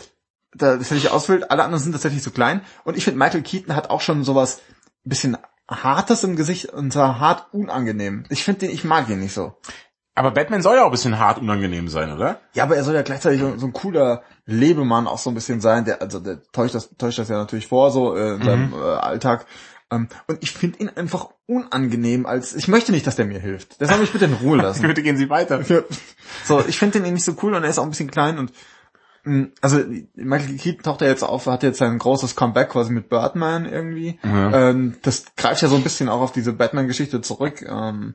da 0.55 0.77
tatsächlich 0.77 1.11
ausfüllt. 1.11 1.51
Alle 1.51 1.65
anderen 1.65 1.83
sind 1.83 1.93
tatsächlich 1.93 2.23
zu 2.23 2.31
klein. 2.31 2.62
Und 2.85 2.97
ich 2.97 3.05
finde, 3.05 3.19
Michael 3.19 3.43
Keaton 3.43 3.75
hat 3.75 3.91
auch 3.91 4.01
schon 4.01 4.25
sowas 4.25 4.61
ein 5.05 5.09
bisschen 5.09 5.37
Hartes 5.69 6.25
im 6.25 6.37
Gesicht 6.37 6.67
und 6.67 6.93
zwar 6.93 7.19
hart 7.19 7.47
unangenehm. 7.53 8.25
Ich 8.29 8.45
finde 8.45 8.61
den, 8.61 8.71
ich 8.71 8.85
mag 8.85 9.09
ihn 9.09 9.21
nicht 9.21 9.33
so. 9.33 9.57
Aber 10.15 10.31
Batman 10.31 10.61
soll 10.61 10.77
ja 10.77 10.83
auch 10.83 10.87
ein 10.87 10.93
bisschen 10.93 11.19
hart 11.19 11.38
unangenehm 11.38 11.88
sein, 11.88 12.12
oder? 12.12 12.41
Ja, 12.53 12.65
aber 12.65 12.77
er 12.77 12.85
soll 12.85 12.95
ja 12.95 13.03
gleichzeitig 13.03 13.41
so, 13.41 13.57
so 13.57 13.67
ein 13.67 13.73
cooler 13.73 14.23
Lebemann 14.45 15.07
auch 15.07 15.17
so 15.17 15.31
ein 15.31 15.35
bisschen 15.35 15.62
sein. 15.62 15.87
Der, 15.87 16.03
also 16.03 16.21
der 16.21 16.43
täuscht 16.53 16.75
das, 16.75 16.91
täuscht 16.99 17.19
das 17.19 17.31
ja 17.31 17.38
natürlich 17.38 17.67
vor, 17.67 17.91
so 17.91 18.15
äh, 18.15 18.35
in 18.35 18.43
seinem 18.43 18.75
äh, 18.75 18.77
Alltag. 18.77 19.47
Ähm, 19.91 20.09
und 20.27 20.43
ich 20.43 20.51
finde 20.51 20.81
ihn 20.81 20.91
einfach 20.91 21.31
unangenehm 21.47 22.27
als. 22.27 22.55
Ich 22.55 22.69
möchte 22.69 22.93
nicht, 22.93 23.07
dass 23.07 23.17
der 23.17 23.25
mir 23.25 23.41
hilft. 23.41 23.81
Der 23.81 23.88
soll 23.88 23.99
mich 23.99 24.12
bitte 24.12 24.27
in 24.27 24.35
Ruhe 24.35 24.59
lassen. 24.59 24.83
Bitte 24.87 25.03
gehen 25.03 25.17
Sie 25.17 25.31
weiter. 25.31 25.62
so, 26.45 26.65
ich 26.67 26.79
finde 26.79 27.01
den 27.01 27.15
nicht 27.15 27.25
so 27.25 27.35
cool 27.43 27.55
und 27.55 27.65
er 27.65 27.71
ist 27.71 27.79
auch 27.79 27.85
ein 27.85 27.91
bisschen 27.91 28.11
klein 28.11 28.38
und 28.38 28.53
also 29.61 29.79
Michael 30.15 30.57
Keaton 30.57 30.83
taucht 30.83 31.01
ja 31.01 31.07
jetzt 31.07 31.23
auf, 31.23 31.47
hat 31.47 31.63
jetzt 31.63 31.79
sein 31.79 31.99
großes 31.99 32.35
Comeback 32.35 32.71
quasi 32.71 32.93
mit 32.93 33.09
Birdman 33.09 33.67
irgendwie. 33.67 34.19
Ja. 34.25 34.71
Ähm, 34.71 34.97
das 35.03 35.35
greift 35.37 35.63
ja 35.63 35.69
so 35.69 35.77
ein 35.77 35.85
bisschen 35.85 36.09
auch 36.09 36.21
auf 36.21 36.33
diese 36.33 36.53
Batman-Geschichte 36.53 37.21
zurück. 37.21 37.63
Ähm, 37.63 38.15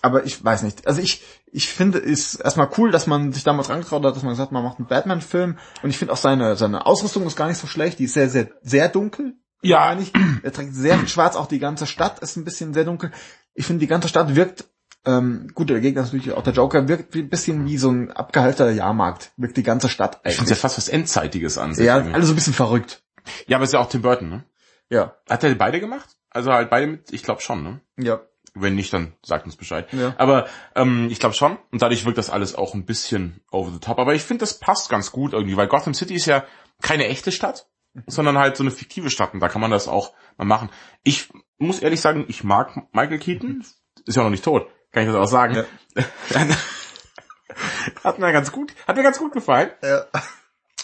aber 0.00 0.24
ich 0.24 0.44
weiß 0.44 0.62
nicht. 0.62 0.86
Also 0.86 1.00
ich, 1.00 1.22
ich 1.50 1.68
finde 1.68 1.98
es 1.98 2.36
erstmal 2.36 2.70
cool, 2.78 2.90
dass 2.90 3.06
man 3.06 3.32
sich 3.32 3.42
damals 3.42 3.68
rangetraut 3.68 4.04
hat, 4.04 4.14
dass 4.14 4.22
man 4.22 4.32
gesagt 4.32 4.48
hat, 4.48 4.52
man 4.52 4.62
macht 4.62 4.78
einen 4.78 4.86
Batman-Film. 4.86 5.58
Und 5.82 5.90
ich 5.90 5.98
finde 5.98 6.12
auch 6.12 6.18
seine, 6.18 6.56
seine 6.56 6.86
Ausrüstung 6.86 7.26
ist 7.26 7.36
gar 7.36 7.48
nicht 7.48 7.58
so 7.58 7.66
schlecht. 7.66 7.98
Die 7.98 8.04
ist 8.04 8.14
sehr, 8.14 8.28
sehr, 8.28 8.48
sehr 8.62 8.88
dunkel. 8.88 9.34
Ja. 9.62 9.86
meine 9.86 10.02
ich. 10.02 10.12
Er 10.42 10.52
trägt 10.52 10.74
sehr 10.74 10.98
viel 10.98 11.08
schwarz. 11.08 11.34
Auch 11.34 11.46
die 11.46 11.58
ganze 11.58 11.86
Stadt 11.86 12.20
ist 12.20 12.36
ein 12.36 12.44
bisschen 12.44 12.74
sehr 12.74 12.84
dunkel. 12.84 13.10
Ich 13.54 13.66
finde, 13.66 13.80
die 13.80 13.88
ganze 13.88 14.08
Stadt 14.08 14.36
wirkt, 14.36 14.66
ähm, 15.06 15.50
gut, 15.54 15.70
der 15.70 15.80
Gegner 15.80 16.02
ist 16.02 16.12
natürlich 16.12 16.32
auch 16.36 16.42
der 16.42 16.52
Joker, 16.52 16.88
wirkt 16.88 17.14
ein 17.14 17.28
bisschen 17.28 17.66
wie 17.66 17.78
so 17.78 17.90
ein 17.90 18.10
abgehaltener 18.10 18.70
Jahrmarkt. 18.70 19.32
Wirkt 19.36 19.56
die 19.56 19.62
ganze 19.62 19.88
Stadt 19.88 20.20
Ich 20.24 20.36
finde 20.36 20.50
ja 20.50 20.56
fast 20.56 20.76
was 20.78 20.88
Endzeitiges 20.88 21.56
an. 21.58 21.74
sich 21.74 21.86
Ja, 21.86 21.96
irgendwie. 21.96 22.14
alle 22.14 22.24
so 22.24 22.32
ein 22.32 22.36
bisschen 22.36 22.54
verrückt. 22.54 23.02
ja, 23.46 23.56
aber 23.56 23.64
ist 23.64 23.72
ja 23.72 23.80
auch 23.80 23.88
Tim 23.88 24.02
Burton, 24.02 24.28
ne? 24.28 24.44
Ja, 24.90 25.14
Hat 25.28 25.44
er 25.44 25.54
beide 25.54 25.80
gemacht? 25.80 26.16
Also 26.30 26.52
halt 26.52 26.70
beide 26.70 26.86
mit, 26.86 27.12
ich 27.12 27.22
glaube 27.22 27.40
schon, 27.42 27.62
ne? 27.62 27.80
ja, 27.98 28.20
Wenn 28.54 28.74
nicht, 28.74 28.92
dann 28.92 29.12
sagt 29.24 29.44
uns 29.46 29.56
Bescheid. 29.56 29.86
Ja. 29.92 30.14
Aber 30.18 30.46
ähm, 30.74 31.08
ich 31.10 31.20
glaube 31.20 31.34
schon. 31.34 31.58
Und 31.70 31.80
dadurch 31.82 32.04
wirkt 32.04 32.18
das 32.18 32.30
alles 32.30 32.54
auch 32.54 32.74
ein 32.74 32.84
bisschen 32.84 33.40
over 33.50 33.70
the 33.70 33.78
top. 33.80 33.98
Aber 33.98 34.14
ich 34.14 34.22
finde, 34.22 34.40
das 34.40 34.58
passt 34.58 34.88
ganz 34.90 35.12
gut 35.12 35.32
irgendwie, 35.32 35.56
weil 35.56 35.68
Gotham 35.68 35.94
City 35.94 36.14
ist 36.14 36.26
ja 36.26 36.44
keine 36.82 37.06
echte 37.06 37.32
Stadt, 37.32 37.66
sondern 38.06 38.38
halt 38.38 38.56
so 38.56 38.62
eine 38.62 38.70
fiktive 38.70 39.10
Stadt. 39.10 39.32
Und 39.34 39.40
da 39.40 39.48
kann 39.48 39.60
man 39.60 39.70
das 39.70 39.88
auch 39.88 40.12
mal 40.36 40.44
machen. 40.44 40.70
Ich 41.02 41.28
muss 41.58 41.80
ehrlich 41.80 42.00
sagen, 42.00 42.24
ich 42.28 42.44
mag 42.44 42.76
Michael 42.92 43.18
Keaton. 43.18 43.64
Ist 44.06 44.16
ja 44.16 44.22
noch 44.22 44.30
nicht 44.30 44.44
tot. 44.44 44.68
Kann 44.92 45.02
ich 45.02 45.08
das 45.08 45.16
auch 45.16 45.26
sagen. 45.26 45.64
Ja. 45.94 46.04
hat 48.04 48.18
mir 48.18 48.32
ganz 48.32 48.52
gut, 48.52 48.72
hat 48.86 48.96
mir 48.96 49.02
ganz 49.02 49.18
gut 49.18 49.32
gefallen. 49.32 49.70
ja. 49.82 50.06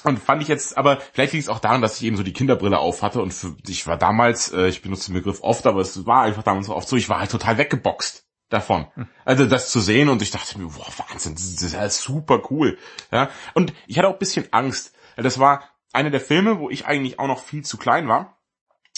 Und 0.05 0.19
fand 0.19 0.43
ich 0.43 0.49
jetzt, 0.49 0.77
aber 0.77 0.99
vielleicht 1.15 1.33
liegt 1.33 1.45
es 1.45 1.49
auch 1.49 1.61
daran, 1.61 1.81
dass 1.81 1.97
ich 1.97 2.05
eben 2.05 2.17
so 2.19 2.23
die 2.23 2.35
Kinderbrille 2.35 2.79
auf 2.79 3.01
hatte 3.01 3.23
und 3.23 3.33
für, 3.33 3.57
ich 3.67 3.87
war 3.87 3.97
damals, 3.97 4.53
äh, 4.53 4.69
ich 4.69 4.83
benutze 4.83 5.07
den 5.07 5.15
Begriff 5.15 5.41
oft, 5.41 5.67
aber 5.67 5.81
es 5.81 6.05
war 6.05 6.25
einfach 6.25 6.43
damals 6.43 6.67
so 6.67 6.77
oft 6.77 6.87
so, 6.87 6.97
ich 6.97 7.09
war 7.09 7.21
halt 7.21 7.31
total 7.31 7.57
weggeboxt 7.57 8.27
davon. 8.51 8.87
Also 9.25 9.47
das 9.47 9.71
zu 9.71 9.81
sehen 9.81 10.11
und 10.11 10.21
ich 10.21 10.31
dachte 10.31 10.59
mir, 10.59 10.69
boah, 10.69 10.87
Wahnsinn, 11.09 11.35
das 11.35 11.45
ist 11.45 11.73
ja 11.73 11.89
super 11.89 12.43
cool. 12.51 12.77
Ja? 13.11 13.31
Und 13.55 13.73
ich 13.87 13.97
hatte 13.97 14.09
auch 14.09 14.13
ein 14.13 14.19
bisschen 14.19 14.53
Angst, 14.53 14.95
das 15.17 15.39
war 15.39 15.65
einer 15.95 16.11
der 16.11 16.21
Filme, 16.21 16.59
wo 16.59 16.69
ich 16.69 16.85
eigentlich 16.87 17.19
auch 17.19 17.27
noch 17.27 17.43
viel 17.43 17.65
zu 17.65 17.79
klein 17.79 18.07
war. 18.07 18.37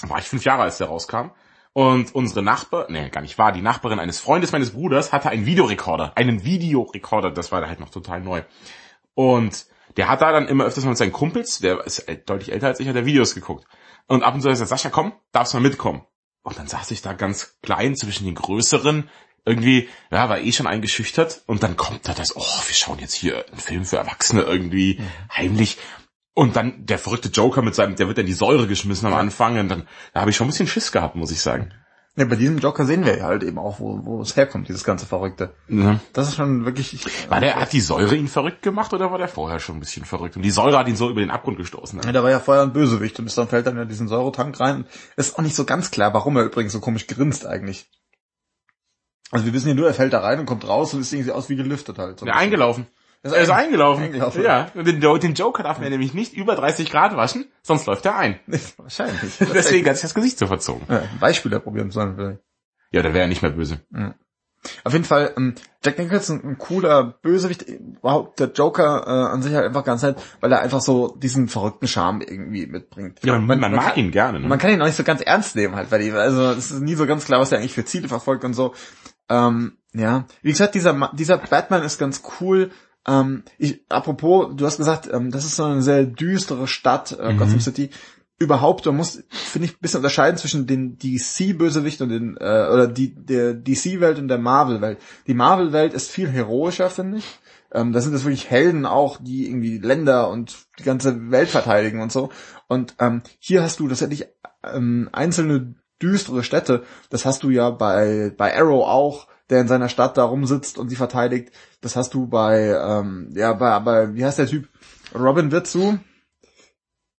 War 0.03 0.19
ich 0.19 0.25
fünf 0.25 0.45
Jahre, 0.45 0.63
als 0.63 0.79
der 0.79 0.89
rauskam. 0.89 1.31
Und 1.77 2.15
unsere 2.15 2.43
Nachbar, 2.43 2.87
nee, 2.89 3.11
gar 3.11 3.21
nicht 3.21 3.37
war, 3.37 3.53
die 3.53 3.61
Nachbarin 3.61 3.99
eines 3.99 4.19
Freundes 4.19 4.51
meines 4.51 4.71
Bruders 4.71 5.13
hatte 5.13 5.29
einen 5.29 5.45
Videorekorder. 5.45 6.13
Einen 6.17 6.43
Videorekorder, 6.43 7.31
das 7.31 7.53
war 7.53 7.61
da 7.61 7.69
halt 7.69 7.81
noch 7.81 7.91
total 7.91 8.23
neu. 8.23 8.45
Und 9.13 9.67
der 9.99 10.09
hat 10.09 10.23
da 10.23 10.33
dann 10.33 10.49
immer 10.49 10.65
öfters 10.65 10.85
mal 10.85 10.93
mit 10.93 10.99
seinen 10.99 11.13
Kumpels, 11.13 11.59
der 11.59 11.85
ist 11.85 12.07
deutlich 12.25 12.51
älter 12.51 12.69
als 12.69 12.81
ich, 12.81 12.89
hat 12.89 12.97
der 12.97 13.05
Videos 13.05 13.35
geguckt. 13.35 13.67
Und 14.07 14.23
ab 14.23 14.33
und 14.33 14.41
zu 14.41 14.47
hat 14.49 14.53
er 14.53 14.55
gesagt, 14.55 14.71
Sascha, 14.71 14.89
komm, 14.89 15.13
darfst 15.33 15.53
mal 15.53 15.61
mitkommen. 15.61 16.01
Und 16.43 16.59
dann 16.59 16.67
saß 16.67 16.93
ich 16.93 17.03
da 17.03 17.13
ganz 17.13 17.59
klein 17.61 17.95
zwischen 17.95 18.25
den 18.25 18.37
Größeren, 18.37 19.11
irgendwie, 19.45 19.91
ja, 20.11 20.31
war 20.31 20.41
eh 20.41 20.53
schon 20.53 20.67
eingeschüchtert. 20.67 21.43
Und 21.45 21.63
dann 21.63 21.77
kommt 21.77 22.09
da 22.09 22.15
das, 22.15 22.37
oh, 22.37 22.41
wir 22.41 22.75
schauen 22.75 23.01
jetzt 23.01 23.13
hier 23.13 23.45
einen 23.51 23.61
Film 23.61 23.85
für 23.85 23.99
Erwachsene 23.99 24.41
irgendwie 24.41 25.03
heimlich. 25.31 25.77
Und 26.39 26.55
dann 26.55 26.85
der 26.85 26.99
verrückte 26.99 27.31
Joker 27.31 27.63
mit 27.63 27.75
seinem, 27.75 27.97
der 27.97 28.09
wird 28.09 28.19
in 28.19 28.27
die 28.27 28.35
Säure 28.35 28.67
geschmissen 28.67 29.07
am 29.07 29.15
Anfang. 29.15 29.59
Und 29.59 29.69
dann, 29.69 29.89
da 30.13 30.21
habe 30.21 30.29
ich 30.29 30.37
schon 30.37 30.47
ein 30.47 30.51
bisschen 30.51 30.67
Schiss 30.67 30.93
gehabt, 30.93 31.17
muss 31.17 31.31
ich 31.31 31.41
sagen. 31.41 31.73
Ja, 32.15 32.27
bei 32.27 32.37
diesem 32.37 32.59
Joker 32.59 32.85
sehen 32.85 33.07
wir 33.07 33.17
ja 33.17 33.25
halt 33.25 33.43
eben 33.43 33.59
auch, 33.59 33.81
wo, 33.81 34.05
wo 34.05 34.21
es 34.21 34.37
herkommt, 34.37 34.69
dieses 34.69 34.85
ganze 34.85 35.07
Verrückte. 35.07 35.55
Ja. 35.69 35.99
Das 36.13 36.29
ist 36.29 36.35
schon 36.35 36.67
wirklich... 36.67 37.07
War 37.31 37.41
der, 37.41 37.57
hat 37.57 37.73
die 37.73 37.81
Säure 37.81 38.15
ihn 38.17 38.29
verrückt 38.29 38.61
gemacht 38.61 38.93
oder 38.93 39.11
war 39.11 39.17
der 39.17 39.29
vorher 39.29 39.61
schon 39.61 39.79
ein 39.79 39.81
bisschen 39.81 40.05
verrückt? 40.05 40.37
Und 40.37 40.43
die 40.43 40.51
Säure 40.51 40.77
hat 40.77 40.89
ihn 40.89 40.97
so 40.97 41.09
über 41.09 41.21
den 41.21 41.31
Abgrund 41.31 41.57
gestoßen. 41.57 42.03
Ja, 42.05 42.13
der 42.13 42.23
war 42.23 42.31
ja 42.31 42.39
vorher 42.39 42.65
ein 42.65 42.75
Bösewicht 42.75 43.19
und 43.19 43.25
ist 43.25 43.39
dann 43.39 43.49
fällt 43.49 43.67
dann 43.67 43.79
ja 43.79 43.87
diesen 43.87 44.07
Säuretank 44.07 44.61
rein. 44.61 44.85
Ist 45.17 45.39
auch 45.39 45.43
nicht 45.43 45.57
so 45.57 45.65
ganz 45.65 45.91
klar, 45.91 46.13
warum 46.13 46.37
er 46.37 46.45
übrigens 46.45 46.75
so 46.75 46.81
komisch 46.81 47.07
grinst 47.07 47.47
eigentlich. 47.47 47.87
Also 49.31 49.47
wir 49.47 49.55
wissen 49.55 49.69
ja 49.69 49.75
nur, 49.75 49.87
er 49.87 49.95
fällt 49.95 50.13
da 50.13 50.21
rein 50.21 50.39
und 50.39 50.45
kommt 50.45 50.69
raus 50.69 50.93
und 50.93 51.01
ist 51.01 51.15
irgendwie 51.15 51.33
aus 51.33 51.49
wie 51.49 51.57
gelüftet 51.57 51.99
halt. 51.99 52.21
So 52.21 52.27
Ja, 52.27 52.35
bisschen. 52.35 52.87
Eingelaufen. 53.23 53.33
Er 53.33 53.37
Er 53.37 53.43
ist 53.43 53.51
eingelaufen. 53.51 54.05
Eingelaufen. 54.05 54.43
Ja. 54.43 54.71
Den, 54.75 55.01
den 55.01 55.35
Joker 55.35 55.63
darf 55.63 55.79
man 55.79 55.91
nämlich 55.91 56.15
nicht 56.15 56.35
über 56.35 56.57
30 56.57 56.91
Grad 56.91 57.17
waschen, 57.17 57.47
sonst 57.63 57.87
läuft 57.87 58.07
er 58.07 58.17
ein. 58.17 58.41
Wahrscheinlich. 58.77 59.37
Deswegen 59.55 59.89
hat 59.89 59.97
sich 59.97 60.03
das 60.03 60.15
Gesicht 60.15 60.39
so 60.39 60.47
verzogen. 60.47 60.87
Ja, 60.89 61.03
Beispieler 61.21 61.61
probieren 61.61 61.91
sollen 61.91 62.17
vielleicht. 62.17 62.41
Ja, 62.93 63.03
da 63.03 63.09
wäre 63.09 63.21
er 63.21 63.29
nicht 63.29 63.43
mehr 63.43 63.51
böse. 63.51 63.81
Auf 64.85 64.93
jeden 64.93 65.05
Fall, 65.05 65.33
ähm, 65.37 65.55
Jack 65.85 65.99
Nicholson, 65.99 66.41
ein 66.43 66.59
cooler 66.59 67.05
Bösewicht, 67.23 67.63
überhaupt 67.63 68.41
der 68.41 68.51
Joker 68.53 69.05
äh, 69.07 69.33
an 69.33 69.43
sich 69.43 69.55
halt 69.55 69.67
einfach 69.67 69.85
ganz 69.85 70.03
nett, 70.03 70.17
weil 70.41 70.53
er 70.53 70.61
einfach 70.61 70.81
so 70.81 71.15
diesen 71.17 71.49
verrückten 71.49 71.87
Charme 71.87 72.23
irgendwie 72.23 72.67
mitbringt. 72.67 73.21
Ja, 73.25 73.39
man, 73.39 73.61
man, 73.61 73.73
mag 73.73 73.95
kann, 73.95 73.99
ihn 73.99 74.11
gerne. 74.11 74.41
Ne? 74.41 74.49
Man 74.49 74.59
kann 74.59 74.73
ihn 74.73 74.81
auch 74.81 74.87
nicht 74.87 74.97
so 74.97 75.05
ganz 75.05 75.21
ernst 75.21 75.57
nehmen 75.57 75.77
halt, 75.77 75.91
weil 75.91 76.03
die, 76.03 76.13
also 76.13 76.51
es 76.51 76.71
ist 76.71 76.81
nie 76.81 76.95
so 76.95 77.07
ganz 77.07 77.25
klar, 77.25 77.41
was 77.41 77.53
er 77.53 77.59
eigentlich 77.59 77.75
für 77.75 77.85
Ziele 77.85 78.09
verfolgt 78.09 78.45
und 78.45 78.55
so. 78.55 78.75
Ähm, 79.29 79.79
ja, 79.93 80.27
wie 80.43 80.51
gesagt, 80.51 80.75
dieser 80.75 81.11
dieser 81.15 81.39
Batman 81.39 81.83
ist 81.83 81.99
ganz 81.99 82.23
cool. 82.41 82.71
Ähm, 83.07 83.45
ich, 83.59 83.81
apropos, 83.89 84.55
du 84.57 84.67
hast 84.67 84.79
gesagt, 84.79 85.09
ähm, 85.13 85.31
das 85.31 85.45
ist 85.45 85.57
so 85.57 85.65
eine 85.65 85.83
sehr 85.83 86.05
düstere 86.05 86.67
Stadt, 86.67 87.13
äh, 87.13 87.35
Gotham 87.35 87.61
City. 87.61 87.91
Überhaupt, 88.39 88.85
man 88.85 88.97
muss, 88.97 89.23
finde 89.31 89.67
ich, 89.67 89.75
ein 89.75 89.81
bisschen 89.81 89.99
unterscheiden 89.99 90.37
zwischen 90.37 90.67
den 90.67 90.99
DC-Bösewicht 90.99 92.03
und 92.03 92.11
den, 92.11 92.37
äh, 92.37 92.69
oder 92.71 92.87
die, 92.87 93.15
der 93.15 93.55
DC-Welt 93.55 94.19
und 94.19 94.29
der 94.29 94.39
Marvel-Welt. 94.39 94.99
Die 95.27 95.35
Marvel-Welt 95.35 95.95
ist 95.95 96.11
viel 96.11 96.29
heroischer, 96.29 96.91
finde 96.91 97.19
ich. 97.19 97.39
Ähm, 97.73 97.93
da 97.93 98.01
sind 98.01 98.15
es 98.15 98.25
wirklich 98.25 98.51
Helden 98.51 98.85
auch, 98.85 99.19
die 99.21 99.49
irgendwie 99.49 99.79
Länder 99.79 100.29
und 100.29 100.57
die 100.79 100.83
ganze 100.83 101.31
Welt 101.31 101.49
verteidigen 101.49 102.01
und 102.01 102.13
so. 102.13 102.31
Und 102.69 102.95
ähm, 102.99 103.23
hier 103.39 103.63
hast 103.63 103.81
du 103.81 103.89
tatsächlich 103.89 104.27
ähm, 104.63 105.09
einzelne 105.13 105.75
düstere 106.03 106.43
Städte. 106.43 106.85
Das 107.11 107.25
hast 107.25 107.43
du 107.43 107.51
ja 107.51 107.71
bei, 107.71 108.33
bei 108.37 108.57
Arrow 108.57 108.87
auch, 108.87 109.29
der 109.51 109.61
in 109.61 109.69
seiner 109.69 109.89
Stadt 109.89 110.17
da 110.17 110.25
rumsitzt 110.25 110.79
und 110.79 110.89
sie 110.89 110.97
verteidigt. 110.97 111.53
Das 111.81 111.97
hast 111.97 112.15
du 112.15 112.27
bei, 112.27 112.77
ähm, 112.81 113.31
ja, 113.35 113.53
bei, 113.53 113.79
bei, 113.81 114.15
wie 114.15 114.25
heißt 114.25 114.39
der 114.39 114.47
Typ? 114.47 114.69
Robin 115.15 115.53
Witzu? 115.53 115.99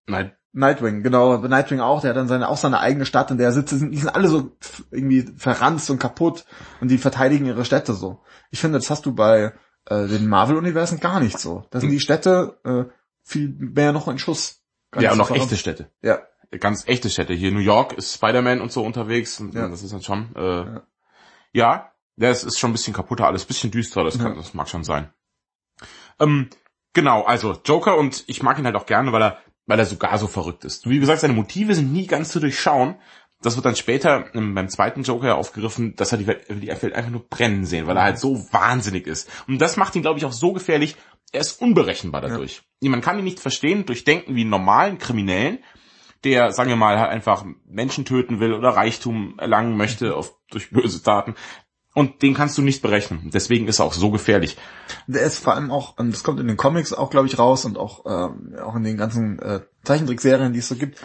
Nein. 0.07 0.33
Nightwing, 0.53 1.03
genau, 1.03 1.37
bei 1.37 1.47
Nightwing 1.49 1.81
auch, 1.81 2.01
der 2.01 2.11
hat 2.11 2.17
dann 2.17 2.27
seine, 2.27 2.49
auch 2.49 2.57
seine 2.57 2.79
eigene 2.79 3.05
Stadt, 3.05 3.29
in 3.29 3.37
der 3.37 3.47
er 3.47 3.53
sitzt, 3.53 3.73
die 3.73 3.77
sind, 3.77 3.91
die 3.91 3.99
sind 3.99 4.09
alle 4.09 4.27
so 4.27 4.57
irgendwie 4.89 5.21
verranzt 5.37 5.89
und 5.91 5.99
kaputt 5.99 6.45
und 6.81 6.89
die 6.89 6.97
verteidigen 6.97 7.45
ihre 7.45 7.63
Städte 7.63 7.93
so. 7.93 8.23
Ich 8.49 8.59
finde, 8.59 8.79
das 8.79 8.89
hast 8.89 9.05
du 9.05 9.13
bei 9.13 9.53
äh, 9.85 10.07
den 10.07 10.27
Marvel-Universen 10.27 10.99
gar 10.99 11.19
nicht 11.19 11.37
so. 11.37 11.65
Da 11.69 11.79
sind 11.79 11.91
die 11.91 11.99
Städte 11.99 12.57
äh, 12.63 12.85
viel 13.21 13.49
mehr 13.49 13.91
noch 13.91 14.07
in 14.07 14.17
Schuss. 14.17 14.63
Gar 14.89 15.03
Ja, 15.03 15.11
und 15.11 15.19
noch 15.19 15.29
echte 15.29 15.57
Städte. 15.57 15.91
Ja, 16.01 16.21
Ganz 16.59 16.87
echte 16.87 17.09
Städte. 17.09 17.33
Hier 17.33 17.51
New 17.51 17.59
York 17.59 17.93
ist 17.93 18.13
Spider-Man 18.13 18.61
und 18.61 18.71
so 18.71 18.83
unterwegs. 18.83 19.39
Und 19.39 19.53
Ja. 19.53 19.67
Das 19.67 19.83
ist 19.83 19.91
dann 19.91 20.01
schon, 20.01 20.33
äh, 20.35 20.41
Ja. 20.41 20.81
ja. 21.51 21.91
Ja. 22.17 22.31
Ist 22.31 22.59
schon 22.59 22.71
ein 22.71 22.73
bisschen 22.73 22.93
kaputter, 22.93 23.25
alles 23.25 23.45
ein 23.45 23.47
bisschen 23.47 23.71
düsterer, 23.71 24.03
das, 24.05 24.17
kann, 24.17 24.31
Ja. 24.33 24.37
das 24.37 24.53
mag 24.53 24.67
schon 24.69 24.83
sein. 24.83 25.09
Ähm, 26.19 26.49
genau, 26.93 27.23
also 27.23 27.59
Joker 27.63 27.97
und 27.97 28.23
ich 28.27 28.41
mag 28.43 28.57
ihn 28.59 28.65
halt 28.65 28.75
auch 28.75 28.85
gerne, 28.85 29.11
weil 29.11 29.21
er, 29.21 29.37
weil 29.65 29.79
er 29.79 29.85
sogar 29.85 30.17
so 30.17 30.27
verrückt 30.27 30.65
ist. 30.65 30.89
Wie 30.89 30.99
gesagt, 30.99 31.21
seine 31.21 31.33
Motive 31.33 31.75
sind 31.75 31.93
nie 31.93 32.07
ganz 32.07 32.29
zu 32.29 32.39
durchschauen. 32.39 32.95
Das 33.41 33.55
wird 33.55 33.65
dann 33.67 33.75
später 33.75 34.33
ähm, 34.33 34.55
beim 34.55 34.67
zweiten 34.67 35.03
Joker 35.03 35.27
ja 35.27 35.35
aufgegriffen, 35.35 35.95
dass 35.95 36.11
er 36.11 36.17
die 36.17 36.25
Welt, 36.25 36.45
die 36.49 36.67
Welt 36.69 36.95
einfach 36.95 37.11
nur 37.11 37.27
brennen 37.27 37.65
sehen, 37.65 37.85
weil 37.85 37.95
er 37.95 38.03
halt 38.03 38.17
so 38.19 38.47
wahnsinnig 38.51 39.05
ist. 39.05 39.29
Und 39.47 39.59
das 39.59 39.77
macht 39.77 39.95
ihn, 39.95 40.01
glaube 40.01 40.17
ich, 40.17 40.25
auch 40.25 40.31
so 40.31 40.53
gefährlich. 40.53 40.95
Er 41.31 41.41
ist 41.41 41.61
unberechenbar 41.61 42.21
dadurch. 42.21 42.63
Man 42.81 43.01
kann 43.01 43.19
ihn 43.19 43.25
nicht 43.25 43.39
verstehen, 43.39 43.85
durchdenken 43.85 44.35
wie 44.35 44.41
einen 44.41 44.49
normalen 44.49 44.97
Kriminellen, 44.97 45.59
der, 46.23 46.51
sagen 46.51 46.69
wir 46.69 46.77
mal, 46.77 46.97
halt 46.97 47.11
einfach 47.11 47.45
Menschen 47.65 48.05
töten 48.05 48.39
will 48.39 48.53
oder 48.53 48.69
Reichtum 48.69 49.37
erlangen 49.37 49.77
möchte 49.77 50.15
auf, 50.15 50.35
durch 50.49 50.71
böse 50.71 51.03
Taten. 51.03 51.35
Und 51.97 52.21
den 52.21 52.35
kannst 52.35 52.55
du 52.59 52.61
nicht 52.61 52.83
berechnen. 52.83 53.31
Deswegen 53.33 53.67
ist 53.67 53.79
er 53.79 53.85
auch 53.85 53.93
so 53.93 54.11
gefährlich. 54.11 54.55
Der 55.07 55.23
ist 55.23 55.39
vor 55.39 55.55
allem 55.55 55.71
auch, 55.71 55.97
und 55.97 56.13
das 56.13 56.21
kommt 56.21 56.39
in 56.39 56.47
den 56.47 56.55
Comics 56.55 56.93
auch, 56.93 57.09
glaube 57.09 57.25
ich, 57.25 57.39
raus 57.39 57.65
und 57.65 57.75
auch, 57.75 58.05
ähm, 58.05 58.53
auch 58.63 58.75
in 58.75 58.83
den 58.83 58.97
ganzen 58.97 59.39
äh, 59.39 59.61
Zeichentrickserien, 59.83 60.53
die 60.53 60.59
es 60.59 60.67
so 60.67 60.75
gibt. 60.75 60.99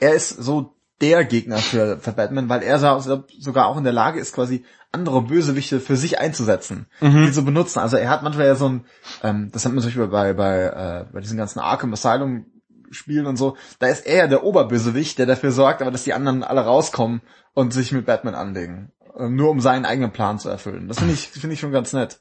Er 0.00 0.14
ist 0.14 0.30
so 0.30 0.74
der 1.02 1.26
Gegner 1.26 1.58
für, 1.58 1.98
für 1.98 2.12
Batman, 2.12 2.48
weil 2.48 2.62
er 2.62 2.78
so, 2.78 3.24
sogar 3.38 3.66
auch 3.66 3.76
in 3.76 3.84
der 3.84 3.92
Lage 3.92 4.20
ist, 4.20 4.32
quasi 4.32 4.64
andere 4.90 5.20
Bösewichte 5.20 5.80
für 5.80 5.96
sich 5.96 6.18
einzusetzen, 6.18 6.86
die 7.02 7.30
zu 7.30 7.44
benutzen. 7.44 7.80
Also 7.80 7.98
er 7.98 8.08
hat 8.08 8.22
manchmal 8.22 8.46
ja 8.46 8.54
so 8.54 8.70
ein, 8.70 8.86
ähm, 9.22 9.50
das 9.52 9.66
hat 9.66 9.72
man 9.72 9.82
zum 9.82 9.88
Beispiel 9.88 10.06
bei, 10.06 10.32
bei, 10.32 10.62
äh, 10.62 11.12
bei 11.12 11.20
diesen 11.20 11.36
ganzen 11.36 11.58
Arkham 11.58 11.92
Asylum 11.92 12.46
Spielen 12.90 13.26
und 13.26 13.36
so, 13.36 13.58
da 13.80 13.88
ist 13.88 14.06
er 14.06 14.16
ja 14.16 14.26
der 14.28 14.44
Oberbösewicht, 14.44 15.18
der 15.18 15.26
dafür 15.26 15.52
sorgt, 15.52 15.82
aber 15.82 15.90
dass 15.90 16.04
die 16.04 16.14
anderen 16.14 16.42
alle 16.42 16.62
rauskommen 16.62 17.20
und 17.52 17.74
sich 17.74 17.92
mit 17.92 18.06
Batman 18.06 18.34
anlegen. 18.34 18.92
Äh, 19.18 19.28
Nur 19.28 19.50
um 19.50 19.60
seinen 19.60 19.84
eigenen 19.84 20.12
Plan 20.12 20.38
zu 20.38 20.48
erfüllen. 20.48 20.88
Das 20.88 20.98
finde 20.98 21.14
ich, 21.14 21.28
finde 21.28 21.54
ich 21.54 21.60
schon 21.60 21.72
ganz 21.72 21.92
nett. 21.92 22.20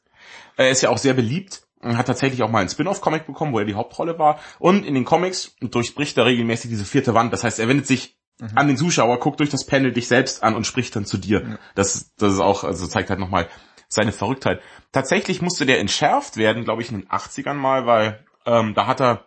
Er 0.58 0.70
ist 0.70 0.82
ja 0.82 0.90
auch 0.90 0.98
sehr 0.98 1.14
beliebt. 1.14 1.64
Er 1.80 1.98
hat 1.98 2.08
tatsächlich 2.08 2.42
auch 2.42 2.50
mal 2.50 2.60
einen 2.60 2.70
Spin-off-Comic 2.70 3.28
bekommen, 3.28 3.54
wo 3.54 3.60
er 3.60 3.66
die 3.66 3.76
Hauptrolle 3.76 4.18
war. 4.18 4.40
Und 4.60 4.86
in 4.86 4.96
den 4.96 5.06
Comics 5.06 5.56
durchbricht 5.62 6.18
er 6.18 6.26
regelmäßig 6.26 6.72
diese 6.72 6.86
vierte 6.86 7.14
Wand. 7.14 7.32
Das 7.32 7.44
heißt, 7.44 7.60
er 7.60 7.68
wendet 7.68 7.86
sich 7.86 8.18
an 8.56 8.68
den 8.68 8.78
Zuschauer, 8.78 9.20
guckt 9.20 9.40
durch 9.40 9.50
das 9.50 9.66
Panel 9.66 9.92
dich 9.92 10.08
selbst 10.08 10.44
an 10.44 10.56
und 10.56 10.66
spricht 10.66 10.96
dann 10.96 11.06
zu 11.06 11.18
dir. 11.18 11.60
Das, 11.76 12.14
das 12.18 12.34
ist 12.34 12.40
auch, 12.40 12.64
also 12.64 12.86
zeigt 12.88 13.10
halt 13.10 13.20
nochmal 13.20 13.48
seine 13.88 14.12
Verrücktheit. 14.12 14.62
Tatsächlich 14.92 15.42
musste 15.42 15.66
der 15.66 15.80
entschärft 15.80 16.38
werden, 16.38 16.64
glaube 16.64 16.82
ich, 16.82 16.92
in 16.92 17.02
den 17.02 17.10
80ern 17.10 17.54
mal, 17.54 17.86
weil 17.86 18.26
ähm, 18.46 18.74
da 18.74 18.86
hat 18.86 19.02
er 19.02 19.26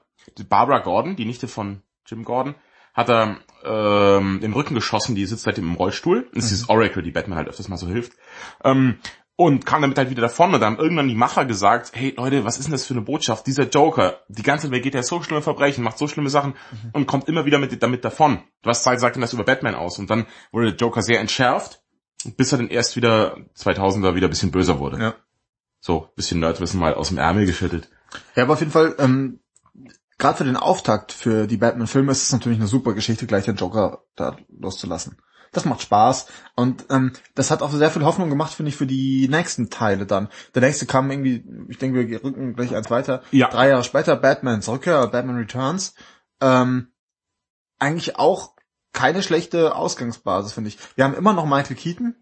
Barbara 0.49 0.79
Gordon, 0.79 1.17
die 1.17 1.25
Nichte 1.25 1.49
von 1.49 1.83
Jim 2.07 2.25
Gordon, 2.25 2.55
hat 2.95 3.09
er 3.09 3.37
ähm, 3.65 4.41
im 4.43 4.53
Rücken 4.53 4.75
geschossen, 4.75 5.15
die 5.15 5.27
sitzt 5.27 5.45
seitdem 5.45 5.65
im 5.65 5.75
Rollstuhl. 5.75 6.29
Das 6.35 6.45
ist 6.45 6.51
dieses 6.51 6.69
Oracle, 6.69 7.03
die 7.03 7.11
Batman 7.11 7.39
halt 7.39 7.49
öfters 7.49 7.69
mal 7.69 7.77
so 7.77 7.87
hilft. 7.87 8.13
Ähm, 8.65 8.99
und 9.41 9.65
kam 9.65 9.81
damit 9.81 9.97
halt 9.97 10.11
wieder 10.11 10.21
davon 10.21 10.53
und 10.53 10.61
dann 10.61 10.75
haben 10.75 10.83
irgendwann 10.83 11.09
die 11.09 11.15
Macher 11.15 11.47
gesagt, 11.47 11.93
hey 11.95 12.13
Leute, 12.15 12.45
was 12.45 12.59
ist 12.59 12.67
denn 12.67 12.73
das 12.73 12.85
für 12.85 12.93
eine 12.93 13.01
Botschaft? 13.01 13.47
Dieser 13.47 13.67
Joker, 13.67 14.21
die 14.29 14.43
ganze 14.43 14.71
Welt 14.71 14.83
geht 14.83 14.95
ja 14.95 15.03
so 15.03 15.23
schlimme 15.23 15.41
Verbrechen, 15.41 15.83
macht 15.83 15.97
so 15.97 16.09
schlimme 16.09 16.29
Sachen 16.29 16.57
und 16.93 17.07
kommt 17.07 17.27
immer 17.27 17.47
wieder 17.47 17.59
mit, 17.59 17.83
damit 17.83 18.05
davon. 18.05 18.43
Was 18.63 18.85
sagt 18.85 19.17
denn 19.17 19.23
das 19.23 19.33
über 19.33 19.45
Batman 19.45 19.75
aus? 19.75 19.99
Und 19.99 20.11
dann 20.11 20.27
wurde 20.53 20.73
der 20.73 20.77
Joker 20.77 21.01
sehr 21.01 21.21
entschärft, 21.21 21.83
bis 22.37 22.53
er 22.53 22.59
dann 22.59 22.69
erst 22.69 22.97
wieder 22.97 23.39
2000er 23.57 24.15
wieder 24.15 24.29
ein 24.29 24.31
bisschen 24.31 24.51
böser 24.51 24.79
wurde. 24.79 25.01
Ja. 25.01 25.15
So, 25.81 26.11
bisschen 26.17 26.41
Nerdwissen 26.41 26.79
mal 26.79 26.93
aus 26.93 27.09
dem 27.09 27.17
Ärmel 27.17 27.47
geschüttelt. 27.47 27.89
Ja, 28.37 28.43
aber 28.43 28.53
auf 28.53 28.61
jeden 28.61 28.73
Fall, 28.73 28.95
ähm, 28.99 29.41
gerade 30.21 30.39
für 30.39 30.45
den 30.45 30.57
Auftakt 30.57 31.11
für 31.11 31.47
die 31.47 31.57
Batman-Filme 31.57 32.13
ist 32.13 32.23
es 32.23 32.33
natürlich 32.33 32.59
eine 32.59 32.69
super 32.69 32.93
Geschichte, 32.93 33.27
gleich 33.27 33.47
den 33.47 33.57
Joker 33.57 34.05
da 34.15 34.37
loszulassen. 34.49 35.19
Das 35.53 35.65
macht 35.65 35.83
Spaß 35.83 36.27
und 36.55 36.85
ähm, 36.91 37.13
das 37.35 37.51
hat 37.51 37.61
auch 37.63 37.73
sehr 37.73 37.91
viel 37.91 38.05
Hoffnung 38.05 38.29
gemacht, 38.29 38.55
finde 38.55 38.69
ich, 38.69 38.77
für 38.77 38.87
die 38.87 39.27
nächsten 39.29 39.69
Teile 39.69 40.07
dann. 40.07 40.29
Der 40.55 40.63
nächste 40.63 40.87
kam 40.87 41.11
irgendwie, 41.11 41.45
ich 41.69 41.79
denke, 41.79 42.09
wir 42.09 42.23
rücken 42.23 42.55
gleich 42.55 42.77
eins 42.77 42.89
weiter. 42.89 43.23
Ja. 43.33 43.49
Drei 43.49 43.71
Jahre 43.71 43.83
später, 43.83 44.15
Batman's 44.15 44.69
Rückkehr, 44.69 45.09
Batman 45.09 45.39
Returns. 45.39 45.95
Ähm, 46.41 46.93
eigentlich 47.81 48.17
auch 48.17 48.55
keine 48.93 49.25
schlechte 49.25 49.75
Ausgangsbasis, 49.75 50.53
finde 50.53 50.69
ich. 50.69 50.79
Wir 50.95 51.05
haben 51.05 51.15
immer 51.15 51.33
noch 51.33 51.47
Michael 51.47 51.77
Keaton 51.77 52.15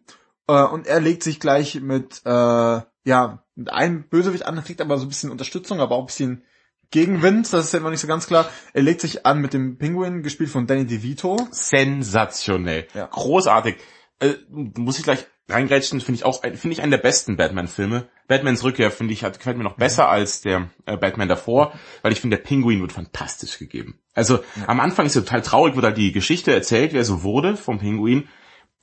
äh, 0.47 0.63
und 0.63 0.87
er 0.87 1.01
legt 1.01 1.23
sich 1.23 1.39
gleich 1.39 1.81
mit, 1.83 2.23
äh, 2.25 2.31
ja, 2.31 3.45
mit 3.55 3.71
einem 3.71 4.09
Bösewicht 4.09 4.47
an, 4.47 4.65
kriegt 4.65 4.81
aber 4.81 4.97
so 4.97 5.05
ein 5.05 5.09
bisschen 5.09 5.31
Unterstützung, 5.31 5.81
aber 5.81 5.97
auch 5.97 6.05
ein 6.05 6.07
bisschen 6.07 6.45
Gegenwind, 6.90 7.53
das 7.53 7.66
ist 7.66 7.72
ja 7.72 7.81
immer 7.81 7.90
nicht 7.90 8.01
so 8.01 8.07
ganz 8.07 8.27
klar. 8.27 8.48
Er 8.72 8.83
legt 8.83 9.01
sich 9.01 9.27
an 9.27 9.40
mit 9.40 9.53
dem 9.53 9.77
Pinguin, 9.77 10.22
gespielt 10.22 10.51
von 10.51 10.66
Danny 10.66 10.87
DeVito. 10.87 11.48
Sensationell. 11.51 12.87
Ja. 12.94 13.07
Großartig. 13.07 13.77
Äh, 14.20 14.35
muss 14.48 14.98
ich 14.98 15.05
gleich 15.05 15.27
reingrätschen, 15.48 16.01
finde 16.01 16.16
ich 16.16 16.24
auch, 16.24 16.42
finde 16.42 16.70
ich 16.70 16.83
einen 16.83 16.90
der 16.90 16.98
besten 16.98 17.37
Batman-Filme. 17.37 18.09
Batmans 18.27 18.62
Rückkehr, 18.62 18.90
finde 18.90 19.14
ich, 19.14 19.24
hat, 19.24 19.38
gefällt 19.38 19.57
mir 19.57 19.64
noch 19.64 19.77
besser 19.77 20.09
als 20.09 20.42
der 20.42 20.70
äh, 20.85 20.96
Batman 20.96 21.29
davor, 21.29 21.72
weil 22.03 22.12
ich 22.12 22.20
finde, 22.20 22.37
der 22.37 22.44
Pinguin 22.44 22.83
wird 22.83 22.92
fantastisch 22.92 23.59
gegeben. 23.59 23.98
Also, 24.14 24.40
am 24.66 24.81
Anfang 24.81 25.07
ist 25.07 25.16
er 25.16 25.24
total 25.24 25.42
traurig, 25.42 25.74
wird 25.74 25.87
halt 25.87 25.96
die 25.96 26.12
Geschichte 26.12 26.53
erzählt, 26.53 26.92
wer 26.92 27.05
so 27.05 27.22
wurde 27.22 27.57
vom 27.57 27.79
Pinguin. 27.79 28.29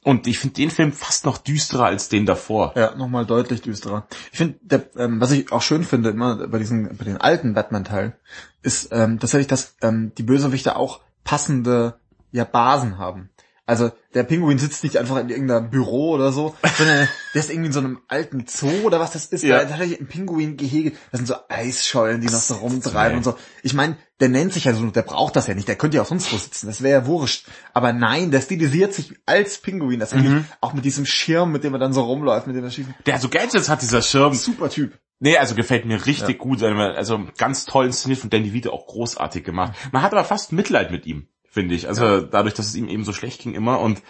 Und 0.06 0.28
ich 0.28 0.38
finde 0.38 0.54
den 0.54 0.70
Film 0.70 0.92
fast 0.92 1.26
noch 1.26 1.40
düsterer 1.40 1.86
als 1.86 2.10
den 2.10 2.28
davor. 2.28 2.74
Ja, 2.76 2.94
nochmal 2.96 3.26
deutlich 3.26 3.64
düsterer. 3.64 4.06
Ich 4.32 4.38
finde, 4.38 4.60
ähm, 4.98 5.20
was 5.20 5.32
ich 5.32 5.52
auch 5.52 5.64
schön 5.64 5.84
finde, 5.84 6.12
immer 6.12 6.48
bei 6.48 6.60
diesen, 6.60 6.96
bei 6.96 7.06
den 7.06 7.18
alten 7.18 7.56
Batman-Teilen, 7.56 8.14
ist 8.62 8.90
ähm, 8.92 9.20
tatsächlich, 9.20 9.48
dass 9.48 9.76
ähm, 9.82 10.12
die 10.16 10.22
Bösewichte 10.22 10.76
auch 10.76 11.02
passende 11.24 11.96
ja, 12.32 12.44
Basen 12.44 13.00
haben. 13.00 13.32
Also 13.68 13.92
der 14.14 14.24
Pinguin 14.24 14.60
sitzt 14.60 14.84
nicht 14.84 14.98
einfach 14.98 15.18
in 15.18 15.30
irgendeinem 15.30 15.72
Büro 15.72 16.12
oder 16.12 16.32
so, 16.32 16.56
sondern 16.78 17.08
der 17.34 17.40
ist 17.40 17.50
irgendwie 17.50 17.68
in 17.68 17.74
so 17.74 17.80
einem 17.80 18.00
alten 18.08 18.46
Zoo 18.48 18.84
oder 18.84 19.00
was 19.00 19.12
das 19.12 19.26
ist. 19.26 19.44
Ja. 19.44 19.64
Da 19.66 19.74
hat 19.74 19.80
er 19.82 20.00
ein 20.00 20.08
Pinguingehege. 20.08 20.92
Das 21.12 21.18
sind 21.20 21.26
so 21.28 21.36
Eisschollen, 21.50 22.22
die 22.22 22.28
noch 22.28 22.34
so 22.34 22.56
rumtreiben 22.56 23.18
und 23.18 23.24
so. 23.24 23.36
Ich 23.64 23.74
meine, 23.74 23.98
der 24.20 24.30
nennt 24.30 24.54
sich 24.54 24.66
ja 24.66 24.74
so, 24.74 24.86
der 24.86 25.02
braucht 25.02 25.36
das 25.36 25.48
ja 25.48 25.56
nicht. 25.56 25.68
Der 25.68 25.76
könnte 25.76 25.98
ja 25.98 26.04
auch 26.04 26.08
sonst 26.08 26.32
wo 26.32 26.38
sitzen. 26.38 26.68
Das 26.68 26.84
wäre 26.84 27.02
ja 27.02 27.08
wurscht. 27.08 27.48
Aber 27.74 27.92
nein, 27.92 28.30
der 28.32 28.42
stilisiert 28.42 28.94
sich 28.94 29.16
als 29.26 29.58
Pinguin. 29.58 30.00
Das 30.00 30.14
Mhm. 30.14 30.46
auch 30.62 30.74
mit 30.74 30.86
diesem 30.86 31.06
Schirm, 31.06 31.52
mit 31.52 31.64
dem 31.64 31.74
er 31.74 31.80
dann 31.80 31.92
so 31.92 32.04
rumläuft, 32.04 32.48
mit 32.48 32.56
dem 32.56 32.64
er 32.64 32.72
schießt. 32.72 32.90
Der 33.08 33.20
so 33.20 33.30
Gadgets 33.30 33.68
hat, 33.68 33.82
dieser 33.82 34.02
Schirm. 34.02 34.34
Super 34.34 34.70
Typ. 34.70 34.98
Nee, 35.20 35.38
also 35.38 35.56
gefällt 35.56 35.86
mir 35.86 36.06
richtig 36.06 36.38
gut. 36.40 36.62
Also 36.62 37.26
ganz 37.38 37.66
toll 37.66 37.86
inszeniert 37.88 38.20
von 38.20 38.30
Danny 38.30 38.54
Vito 38.54 38.72
auch 38.72 38.86
großartig 38.86 39.44
gemacht. 39.44 39.74
Man 39.92 40.02
hat 40.02 40.12
aber 40.12 40.24
fast 40.26 40.52
Mitleid 40.52 40.92
mit 40.92 41.06
ihm, 41.06 41.28
finde 41.56 41.74
ich. 41.74 41.88
Also 41.88 42.22
dadurch, 42.22 42.54
dass 42.54 42.68
es 42.68 42.76
ihm 42.76 42.88
eben 42.90 43.06
so 43.06 43.14
schlecht 43.14 43.42
ging 43.42 43.56
immer 43.56 43.80
und 43.80 44.04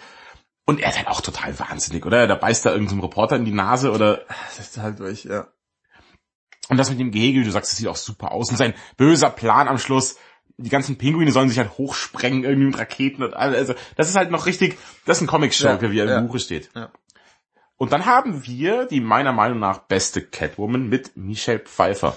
und 0.66 0.80
er 0.80 0.90
ist 0.90 0.98
halt 0.98 1.06
auch 1.06 1.20
total 1.20 1.56
wahnsinnig, 1.60 2.04
oder? 2.04 2.26
Da 2.26 2.34
beißt 2.34 2.66
da 2.66 2.72
irgendein 2.72 2.98
Reporter 2.98 3.36
in 3.36 3.44
die 3.44 3.52
Nase 3.52 3.92
oder 3.92 4.24
Das 4.56 4.58
ist 4.58 4.78
halt 4.78 4.98
durch, 4.98 5.24
ja. 5.24 5.46
und 6.68 6.76
das 6.76 6.90
mit 6.90 6.98
dem 6.98 7.12
Gehege, 7.12 7.38
wie 7.40 7.44
du 7.44 7.52
sagst, 7.52 7.70
das 7.70 7.78
sieht 7.78 7.86
auch 7.86 7.96
super 7.96 8.32
aus. 8.32 8.50
Und 8.50 8.56
sein 8.56 8.74
böser 8.96 9.30
Plan 9.30 9.68
am 9.68 9.78
Schluss, 9.78 10.16
die 10.56 10.68
ganzen 10.68 10.98
Pinguine 10.98 11.30
sollen 11.30 11.48
sich 11.48 11.58
halt 11.58 11.78
hochsprengen 11.78 12.42
irgendwie 12.42 12.66
mit 12.66 12.78
Raketen 12.78 13.22
und 13.22 13.34
alles. 13.34 13.58
Also 13.58 13.74
das 13.94 14.08
ist 14.08 14.16
halt 14.16 14.32
noch 14.32 14.46
richtig, 14.46 14.76
das 15.04 15.18
ist 15.18 15.22
ein 15.22 15.28
Comic-Schurke, 15.28 15.86
Ja, 15.86 15.92
wie 15.92 15.98
er 16.00 16.04
im 16.04 16.10
ja. 16.10 16.20
Buche 16.20 16.40
steht. 16.40 16.70
Ja. 16.74 16.90
Und 17.76 17.92
dann 17.92 18.06
haben 18.06 18.44
wir 18.44 18.86
die 18.86 19.00
meiner 19.00 19.32
Meinung 19.32 19.60
nach 19.60 19.78
beste 19.78 20.20
Catwoman 20.22 20.88
mit 20.88 21.16
Michelle 21.16 21.60
Pfeiffer. 21.60 22.16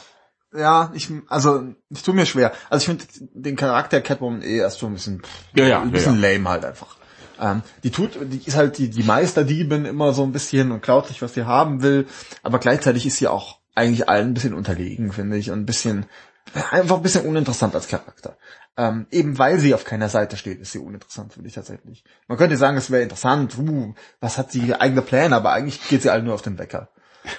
Ja, 0.54 0.92
ich, 0.96 1.12
also, 1.28 1.74
ich 1.90 2.02
tue 2.02 2.16
mir 2.16 2.26
schwer. 2.26 2.54
Also 2.70 2.82
ich 2.82 2.86
finde 2.88 3.06
den 3.20 3.56
Charakter 3.56 4.02
Catwoman 4.02 4.42
eh 4.42 4.58
erst 4.58 4.80
so 4.80 4.88
ein 4.88 4.94
bisschen, 4.94 5.22
Ja, 5.54 5.68
ja, 5.68 5.82
ein 5.82 5.92
bisschen 5.92 6.22
ja, 6.22 6.34
lame 6.34 6.50
halt 6.50 6.66
einfach. 6.66 6.98
Ähm, 7.40 7.62
die 7.84 7.92
tut, 7.92 8.12
die 8.22 8.42
ist 8.46 8.58
halt 8.58 8.78
die, 8.78 8.90
die 8.90 9.04
Meisterdiebin 9.04 9.86
immer 9.86 10.14
so 10.14 10.24
ein 10.24 10.32
bisschen 10.32 10.72
und 10.72 10.82
klaut 10.82 11.08
sich, 11.08 11.22
was 11.22 11.34
sie 11.34 11.46
haben 11.46 11.82
will, 11.84 12.08
aber 12.44 12.60
gleichzeitig 12.60 13.06
ist 13.06 13.18
sie 13.18 13.28
auch 13.28 13.60
eigentlich 13.76 14.10
allen 14.10 14.30
ein 14.30 14.34
bisschen 14.34 14.54
unterlegen, 14.54 15.14
finde 15.14 15.38
ich, 15.38 15.52
und 15.52 15.60
ein 15.60 15.66
bisschen, 15.66 16.06
einfach 16.72 16.98
ein 16.98 17.04
bisschen 17.04 17.26
uninteressant 17.26 17.76
als 17.76 17.88
Charakter. 17.88 18.38
Ähm, 18.76 19.08
eben 19.12 19.38
weil 19.38 19.60
sie 19.60 19.74
auf 19.74 19.86
keiner 19.86 20.10
Seite 20.10 20.36
steht, 20.36 20.60
ist 20.60 20.72
sie 20.72 20.80
uninteressant, 20.80 21.34
finde 21.34 21.48
ich 21.48 21.56
tatsächlich. 21.56 22.04
Man 22.28 22.38
könnte 22.38 22.58
sagen, 22.58 22.78
es 22.78 22.92
wäre 22.92 23.04
interessant, 23.04 23.58
uh, 23.58 23.94
was 24.20 24.38
hat 24.38 24.52
sie 24.52 24.74
eigene 24.74 25.02
Pläne, 25.02 25.36
aber 25.36 25.52
eigentlich 25.52 25.88
geht 25.88 26.02
sie 26.02 26.10
halt 26.10 26.24
nur 26.24 26.34
auf 26.34 26.42
den 26.42 26.58
Wecker. 26.58 26.90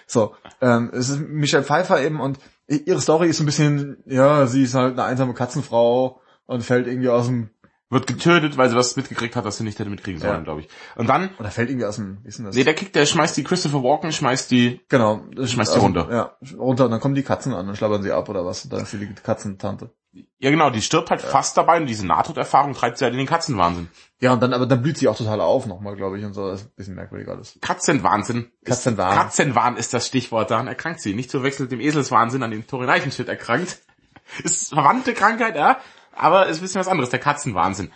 So, 0.06 0.34
ähm, 0.60 0.90
es 0.94 1.08
ist 1.08 1.20
Michelle 1.20 1.64
Pfeiffer 1.64 2.02
eben 2.02 2.20
und 2.20 2.38
ihre 2.76 3.00
Story 3.00 3.28
ist 3.28 3.40
ein 3.40 3.46
bisschen, 3.46 3.98
ja, 4.06 4.46
sie 4.46 4.62
ist 4.62 4.74
halt 4.74 4.92
eine 4.92 5.04
einsame 5.04 5.34
Katzenfrau 5.34 6.20
und 6.46 6.62
fällt 6.62 6.86
irgendwie 6.86 7.08
aus 7.08 7.26
dem, 7.26 7.50
Wird 7.92 8.06
getötet, 8.06 8.56
weil 8.56 8.70
sie 8.70 8.76
was 8.76 8.94
mitgekriegt 8.94 9.34
hat, 9.34 9.44
was 9.44 9.56
sie 9.58 9.64
nicht 9.64 9.76
hätte 9.80 9.90
mitkriegen 9.90 10.20
sollen, 10.20 10.32
Ja. 10.34 10.40
glaube 10.44 10.60
ich. 10.60 10.68
Und 10.94 11.08
dann, 11.08 11.30
oder 11.40 11.50
fällt 11.50 11.70
irgendwie 11.70 11.86
aus 11.86 11.96
dem, 11.96 12.18
wie 12.22 12.28
ist 12.28 12.38
denn 12.38 12.44
das? 12.46 12.54
nee, 12.54 12.62
der 12.62 12.74
kickt, 12.74 12.94
der 12.94 13.04
schmeißt 13.04 13.36
die 13.36 13.42
Christopher 13.42 13.82
Walken, 13.82 14.12
schmeißt 14.12 14.48
die, 14.52 14.80
Genau. 14.88 15.24
Schmeißt 15.44 15.74
die 15.74 15.80
runter. 15.80 16.08
Ja, 16.08 16.36
runter 16.56 16.84
und 16.84 16.92
dann 16.92 17.00
kommen 17.00 17.16
die 17.16 17.24
Katzen 17.24 17.52
an 17.52 17.68
und 17.68 17.74
schlabbern 17.76 18.04
sie 18.04 18.12
ab 18.12 18.28
oder 18.28 18.46
was. 18.46 18.62
Und 18.62 18.72
dann 18.72 18.82
ist 18.82 18.92
sie 18.92 18.98
die 18.98 19.12
Katzentante. 19.12 19.90
Ja 20.12 20.50
genau, 20.50 20.70
die 20.70 20.82
stirbt 20.82 21.10
halt 21.10 21.20
fast 21.20 21.56
dabei 21.56 21.76
und 21.78 21.86
diese 21.86 22.06
Nahtoderfahrung 22.06 22.72
treibt 22.74 22.98
sie 22.98 23.04
halt 23.04 23.12
in 23.14 23.18
den 23.18 23.26
Katzenwahnsinn. 23.28 23.88
Ja, 24.20 24.32
und 24.32 24.40
dann, 24.42 24.52
aber 24.52 24.66
dann 24.66 24.82
blüht 24.82 24.98
sie 24.98 25.08
auch 25.08 25.16
total 25.16 25.40
auf 25.40 25.66
nochmal, 25.66 25.96
glaube 25.96 26.18
ich, 26.18 26.24
und 26.24 26.32
so. 26.34 26.50
Das 26.50 26.62
ist 26.62 26.66
ein 26.66 26.72
bisschen 26.76 26.94
merkwürdig 26.94 27.28
alles. 27.28 27.58
Katzenwahnsinn. 27.60 28.50
ist- 28.62 28.68
Katzenwahn. 28.68 29.16
Katzenwahn 29.16 29.76
ist 29.76 29.94
das 29.94 30.06
Stichwort, 30.06 30.50
daran 30.50 30.66
erkrankt 30.66 31.00
sie. 31.00 31.14
Nicht 31.14 31.30
zu 31.30 31.38
mit 31.40 31.70
dem 31.72 31.80
Eselswahnsinn, 31.80 32.42
an 32.42 32.50
dem 32.50 32.66
Tori 32.66 32.86
Reichenschnitt 32.86 33.28
erkrankt. 33.28 33.78
Ist 34.44 34.68
verwandte 34.72 35.12
Krankheit, 35.12 35.56
ja, 35.56 35.80
aber 36.14 36.46
ist 36.46 36.58
ein 36.58 36.62
bisschen 36.62 36.78
was 36.80 36.86
anderes, 36.86 37.10
der 37.10 37.18
Katzenwahnsinn. 37.18 37.90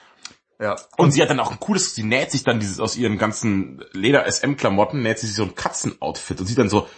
Ja. 0.61 0.75
Und 0.97 1.13
sie 1.13 1.23
hat 1.23 1.31
dann 1.31 1.39
auch 1.39 1.53
ein 1.53 1.61
cooles, 1.61 1.95
sie 1.95 2.03
näht 2.03 2.33
sich 2.33 2.43
dann 2.43 2.59
dieses 2.59 2.81
aus 2.81 2.97
ihren 2.97 3.19
ganzen 3.19 3.85
Leder-SM-Klamotten, 3.93 5.01
näht 5.03 5.19
sie 5.21 5.29
sich 5.29 5.37
so 5.37 5.45
ein 5.45 5.55
Katzenoutfit 5.55 6.41
und 6.41 6.47
sieht 6.47 6.59
dann 6.59 6.69
so, 6.69 6.89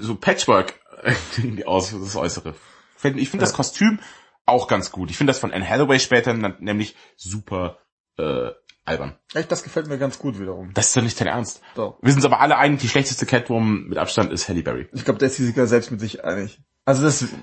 so 0.00 0.14
Patchwork 0.14 0.74
irgendwie 1.36 1.66
aus, 1.66 1.90
das 1.90 2.16
Äußere. 2.16 2.54
Ich 3.02 3.28
finde 3.28 3.44
das 3.44 3.52
Kostüm 3.52 4.00
auch 4.48 4.68
ganz 4.68 4.90
gut. 4.92 5.10
Ich 5.10 5.16
finde 5.16 5.30
das 5.32 5.38
von 5.38 5.52
Anne 5.52 5.68
Hathaway 5.68 5.98
später 6.00 6.32
nämlich 6.34 6.96
super 7.16 7.78
äh, 8.18 8.50
albern. 8.84 9.16
Echt, 9.34 9.52
das 9.52 9.62
gefällt 9.62 9.86
mir 9.88 9.98
ganz 9.98 10.18
gut 10.18 10.40
wiederum. 10.40 10.72
Das 10.74 10.88
ist 10.88 10.96
doch 10.96 11.02
nicht 11.02 11.20
dein 11.20 11.28
Ernst. 11.28 11.60
So. 11.76 11.98
Wir 12.00 12.10
sind 12.12 12.18
uns 12.18 12.24
aber 12.24 12.40
alle 12.40 12.56
einig, 12.56 12.80
die 12.80 12.88
schlechteste 12.88 13.26
Catwoman 13.26 13.88
mit 13.88 13.98
Abstand 13.98 14.32
ist 14.32 14.48
Halle 14.48 14.62
Berry. 14.62 14.88
Ich 14.92 15.04
glaube, 15.04 15.18
der 15.18 15.28
ist 15.28 15.36
sich 15.36 15.46
sogar 15.46 15.66
selbst 15.66 15.90
mit 15.90 16.00
sich 16.00 16.24
einig. 16.24 16.60
Also 16.84 17.02
das 17.02 17.20
ist 17.22 17.34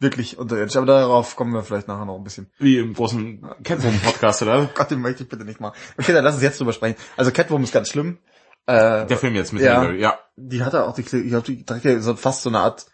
wirklich 0.00 0.38
unterirdisch. 0.38 0.76
Aber 0.76 0.86
darauf 0.86 1.36
kommen 1.36 1.52
wir 1.52 1.62
vielleicht 1.62 1.88
nachher 1.88 2.06
noch 2.06 2.16
ein 2.16 2.24
bisschen. 2.24 2.50
Wie 2.58 2.78
im 2.78 2.94
großen 2.94 3.42
Catwoman-Podcast, 3.64 4.42
oder? 4.42 4.66
Gott, 4.74 4.90
den 4.90 5.00
möchte 5.00 5.24
ich 5.24 5.28
bitte 5.28 5.44
nicht 5.44 5.60
machen. 5.60 5.76
Okay, 5.98 6.12
dann 6.12 6.24
lass 6.24 6.34
uns 6.34 6.42
jetzt 6.42 6.58
drüber 6.60 6.72
sprechen. 6.72 6.96
Also 7.16 7.30
Catwoman 7.32 7.64
ist 7.64 7.72
ganz 7.72 7.88
schlimm. 7.90 8.18
Äh, 8.66 9.06
Der 9.06 9.16
Film 9.18 9.34
jetzt 9.34 9.52
mit 9.52 9.62
Ja. 9.62 9.76
Halle 9.78 9.88
Berry, 9.88 10.00
ja. 10.00 10.18
die 10.36 10.62
hat 10.62 10.72
ja 10.74 10.84
auch 10.86 10.94
die, 10.94 11.02
ich 11.02 11.08
glaube, 11.28 11.46
die 11.46 11.64
trägt 11.64 11.84
ja 11.84 11.98
so 12.00 12.14
fast 12.16 12.42
so 12.42 12.50
eine 12.50 12.60
Art, 12.60 12.86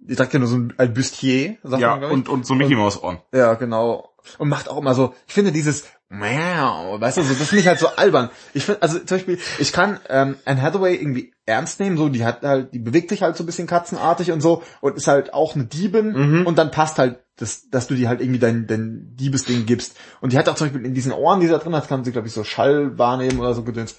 die 0.00 0.16
trägt 0.16 0.32
ja 0.32 0.38
nur 0.38 0.48
so 0.48 0.56
ein, 0.56 0.72
ein 0.78 0.94
Bustier, 0.94 1.56
sagt 1.62 1.80
Ja, 1.82 1.96
man, 1.96 2.04
ich. 2.04 2.10
und, 2.10 2.28
und 2.28 2.46
so 2.46 2.54
Mickey 2.54 2.74
Mouse 2.74 3.02
Ohren. 3.02 3.18
Ja, 3.32 3.54
genau. 3.54 4.10
Und 4.38 4.48
macht 4.48 4.68
auch 4.68 4.78
immer 4.78 4.94
so, 4.94 5.14
ich 5.26 5.32
finde 5.34 5.52
dieses 5.52 5.84
Meow, 6.08 7.00
weißt 7.00 7.18
du, 7.18 7.22
so, 7.22 7.34
das 7.34 7.48
finde 7.48 7.60
ich 7.60 7.68
halt 7.68 7.78
so 7.78 7.86
albern. 7.88 8.30
Ich 8.52 8.64
finde, 8.64 8.82
also 8.82 8.98
zum 8.98 9.16
Beispiel, 9.16 9.38
ich 9.58 9.72
kann 9.72 10.00
ähm, 10.08 10.36
Anne 10.44 10.60
Hathaway 10.60 10.96
irgendwie 10.96 11.32
ernst 11.46 11.80
nehmen, 11.80 11.96
so, 11.96 12.08
die 12.08 12.24
hat 12.24 12.42
halt, 12.42 12.74
die 12.74 12.78
bewegt 12.80 13.10
sich 13.10 13.22
halt 13.22 13.36
so 13.36 13.44
ein 13.44 13.46
bisschen 13.46 13.66
katzenartig 13.66 14.32
und 14.32 14.40
so 14.40 14.62
und 14.80 14.96
ist 14.96 15.06
halt 15.06 15.32
auch 15.32 15.54
eine 15.54 15.64
Diebin 15.64 16.12
Mhm. 16.40 16.46
und 16.46 16.58
dann 16.58 16.70
passt 16.70 16.98
halt, 16.98 17.20
das, 17.36 17.70
dass 17.70 17.86
du 17.86 17.94
die 17.94 18.08
halt 18.08 18.20
irgendwie 18.20 18.38
dein, 18.40 18.66
dein 18.66 19.16
Diebesding 19.16 19.64
gibst. 19.64 19.96
Und 20.20 20.32
die 20.32 20.38
hat 20.38 20.48
auch 20.50 20.56
zum 20.56 20.66
Beispiel 20.66 20.84
in 20.84 20.92
diesen 20.92 21.12
Ohren, 21.12 21.40
die 21.40 21.46
sie 21.46 21.52
da 21.52 21.58
drin 21.58 21.74
hat, 21.74 21.88
kann 21.88 22.04
sie, 22.04 22.12
glaube 22.12 22.28
ich, 22.28 22.34
so 22.34 22.44
Schall 22.44 22.98
wahrnehmen 22.98 23.38
oder 23.40 23.54
so 23.54 23.62
gedöns. 23.62 23.96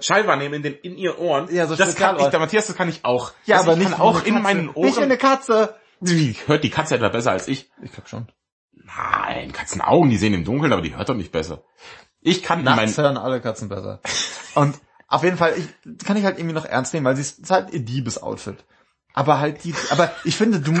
Schall 0.00 0.26
wahrnehmen 0.26 0.54
in, 0.54 0.62
den, 0.62 0.74
in 0.74 0.96
ihr 0.96 1.18
Ohren. 1.18 1.52
Ja, 1.52 1.66
so 1.66 1.74
das 1.76 1.96
kann 1.96 2.18
ich, 2.18 2.26
der 2.26 2.38
Matthias, 2.40 2.66
das 2.66 2.76
kann 2.76 2.88
ich 2.88 3.04
auch. 3.04 3.32
Ja, 3.46 3.58
Also 3.58 3.72
aber 3.72 3.80
ich 3.80 3.88
nicht 3.88 4.00
auch 4.00 4.24
in 4.24 4.40
meinen 4.42 4.66
Nicht 4.66 4.76
wie 4.76 4.80
Ohren. 4.80 5.02
eine 5.02 5.18
Katze. 5.18 5.76
Hört 6.46 6.64
die 6.64 6.70
Katze 6.70 6.96
etwa 6.96 7.08
besser 7.08 7.32
als 7.32 7.48
ich? 7.48 7.70
Ich 7.82 7.92
glaube 7.92 8.08
schon. 8.08 8.28
Nein, 8.72 9.52
Katzenaugen, 9.52 10.10
die 10.10 10.16
sehen 10.16 10.34
im 10.34 10.44
Dunkeln, 10.44 10.72
aber 10.72 10.82
die 10.82 10.96
hört 10.96 11.08
doch 11.08 11.14
nicht 11.14 11.32
besser. 11.32 11.62
Ich 12.20 12.42
kann 12.42 12.60
in 12.60 12.64
Nachts 12.64 12.96
meinen, 12.96 12.96
hören 12.96 13.16
alle 13.16 13.40
Katzen 13.40 13.68
besser. 13.68 14.00
Und 14.54 14.76
auf 15.08 15.24
jeden 15.24 15.36
Fall, 15.36 15.54
ich, 15.56 16.06
kann 16.06 16.16
ich 16.16 16.24
halt 16.24 16.38
irgendwie 16.38 16.54
noch 16.54 16.64
ernst 16.64 16.94
nehmen, 16.94 17.06
weil 17.06 17.16
sie 17.16 17.22
ist, 17.22 17.50
halt 17.50 17.70
ihr 17.72 17.80
Diebes-Outfit. 17.80 18.64
Aber 19.14 19.40
halt 19.40 19.62
die, 19.64 19.74
aber 19.90 20.10
ich 20.24 20.36
finde, 20.36 20.60
du, 20.60 20.72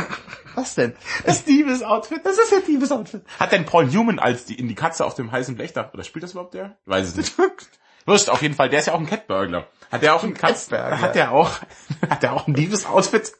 was 0.54 0.74
denn? 0.74 0.94
das 1.26 1.44
Diebes-Outfit. 1.44 2.24
Das 2.24 2.38
ist 2.38 2.52
ihr 2.52 2.62
Diebes-Outfit. 2.62 3.22
Hat 3.38 3.52
denn 3.52 3.66
Paul 3.66 3.86
Newman 3.86 4.18
als 4.18 4.46
die, 4.46 4.54
in 4.54 4.68
die 4.68 4.74
Katze 4.74 5.04
auf 5.04 5.14
dem 5.14 5.30
heißen 5.30 5.54
Blechdach, 5.54 5.92
oder 5.92 6.02
spielt 6.04 6.22
das 6.22 6.32
überhaupt 6.32 6.54
der? 6.54 6.78
Ich 6.82 6.88
weiß 6.90 7.08
es 7.08 7.16
nicht. 7.16 7.34
Wurscht, 8.06 8.28
auf 8.28 8.42
jeden 8.42 8.54
Fall, 8.54 8.68
der 8.68 8.80
ist 8.80 8.86
ja 8.86 8.94
auch 8.94 9.00
ein 9.00 9.06
Catburglar. 9.06 9.66
Hat 9.90 10.02
der 10.02 10.14
auch 10.14 10.22
ein 10.24 10.34
Katz, 10.34 10.70
hat 10.72 11.14
der 11.14 11.32
auch, 11.32 11.50
hat 12.10 12.22
der 12.22 12.32
auch 12.32 12.46
ein 12.46 12.54
Diebes-Outfit? 12.54 13.32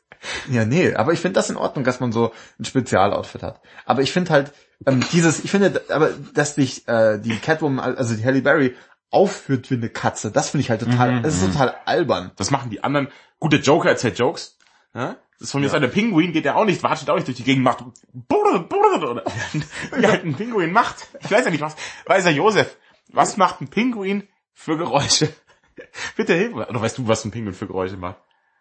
Ja, 0.50 0.64
nee, 0.64 0.94
aber 0.94 1.12
ich 1.12 1.20
finde 1.20 1.34
das 1.34 1.50
in 1.50 1.56
Ordnung, 1.56 1.84
dass 1.84 1.98
man 1.98 2.12
so 2.12 2.32
ein 2.60 2.64
Spezialoutfit 2.64 3.42
hat. 3.42 3.60
Aber 3.86 4.02
ich 4.02 4.12
finde 4.12 4.30
halt, 4.30 4.52
ähm, 4.86 5.02
dieses, 5.12 5.42
ich 5.44 5.50
finde, 5.50 5.82
aber, 5.88 6.10
dass 6.34 6.54
dich, 6.54 6.86
äh, 6.86 7.18
die 7.18 7.36
Catwoman, 7.38 7.96
also 7.96 8.14
die 8.14 8.24
Halle 8.24 8.42
Berry, 8.42 8.76
aufführt 9.10 9.70
wie 9.70 9.74
eine 9.74 9.88
Katze, 9.90 10.30
das 10.30 10.50
finde 10.50 10.62
ich 10.62 10.70
halt 10.70 10.80
total, 10.80 11.12
Mhm, 11.12 11.22
das 11.22 11.34
ist 11.34 11.52
total 11.52 11.74
albern. 11.84 12.30
Das 12.36 12.50
machen 12.50 12.70
die 12.70 12.82
anderen. 12.84 13.08
Gut, 13.40 13.52
der 13.52 13.60
Joker 13.60 13.90
erzählt 13.90 14.18
Jokes. 14.18 14.56
Ja? 14.94 15.16
Das 15.38 15.48
ist 15.48 15.52
von 15.52 15.60
mir 15.60 15.66
Ja. 15.66 15.74
ja. 15.74 15.80
der 15.80 15.88
Pinguin 15.88 16.32
geht 16.32 16.44
der 16.44 16.56
auch 16.56 16.64
nicht, 16.64 16.82
wartet 16.82 17.10
auch 17.10 17.16
nicht 17.16 17.26
durch 17.26 17.36
die 17.36 17.42
Gegend, 17.42 17.64
macht 17.64 17.82
oder 17.82 19.22
wie 19.96 20.06
halt 20.06 20.24
ein 20.24 20.34
Pinguin 20.34 20.72
macht. 20.72 21.08
Ich 21.20 21.30
weiß 21.30 21.44
ja 21.44 21.50
nicht 21.50 21.60
was. 21.60 21.74
Weiß 22.06 22.24
er 22.24 22.30
Josef, 22.32 22.76
was 23.08 23.36
macht 23.36 23.60
ein 23.60 23.68
Pinguin 23.68 24.28
für 24.52 24.76
Geräusche? 24.76 25.32
Bitte 26.16 26.34
hilf 26.34 26.54
mir. 26.54 26.68
Oder 26.68 26.80
weißt 26.80 26.98
du, 26.98 27.08
was 27.08 27.24
ein 27.24 27.30
Pinguin 27.30 27.54
für 27.54 27.66
Geräusche 27.66 27.96
macht? 27.96 28.18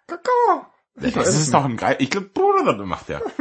Kakao. 0.08 0.65
Ich 1.01 1.13
Das 1.13 1.36
ist 1.36 1.54
doch 1.54 1.65
ein 1.65 1.77
geil. 1.77 1.95
Ich 1.99 2.10
glaube, 2.10 2.30
macht 2.86 3.10
der. 3.10 3.21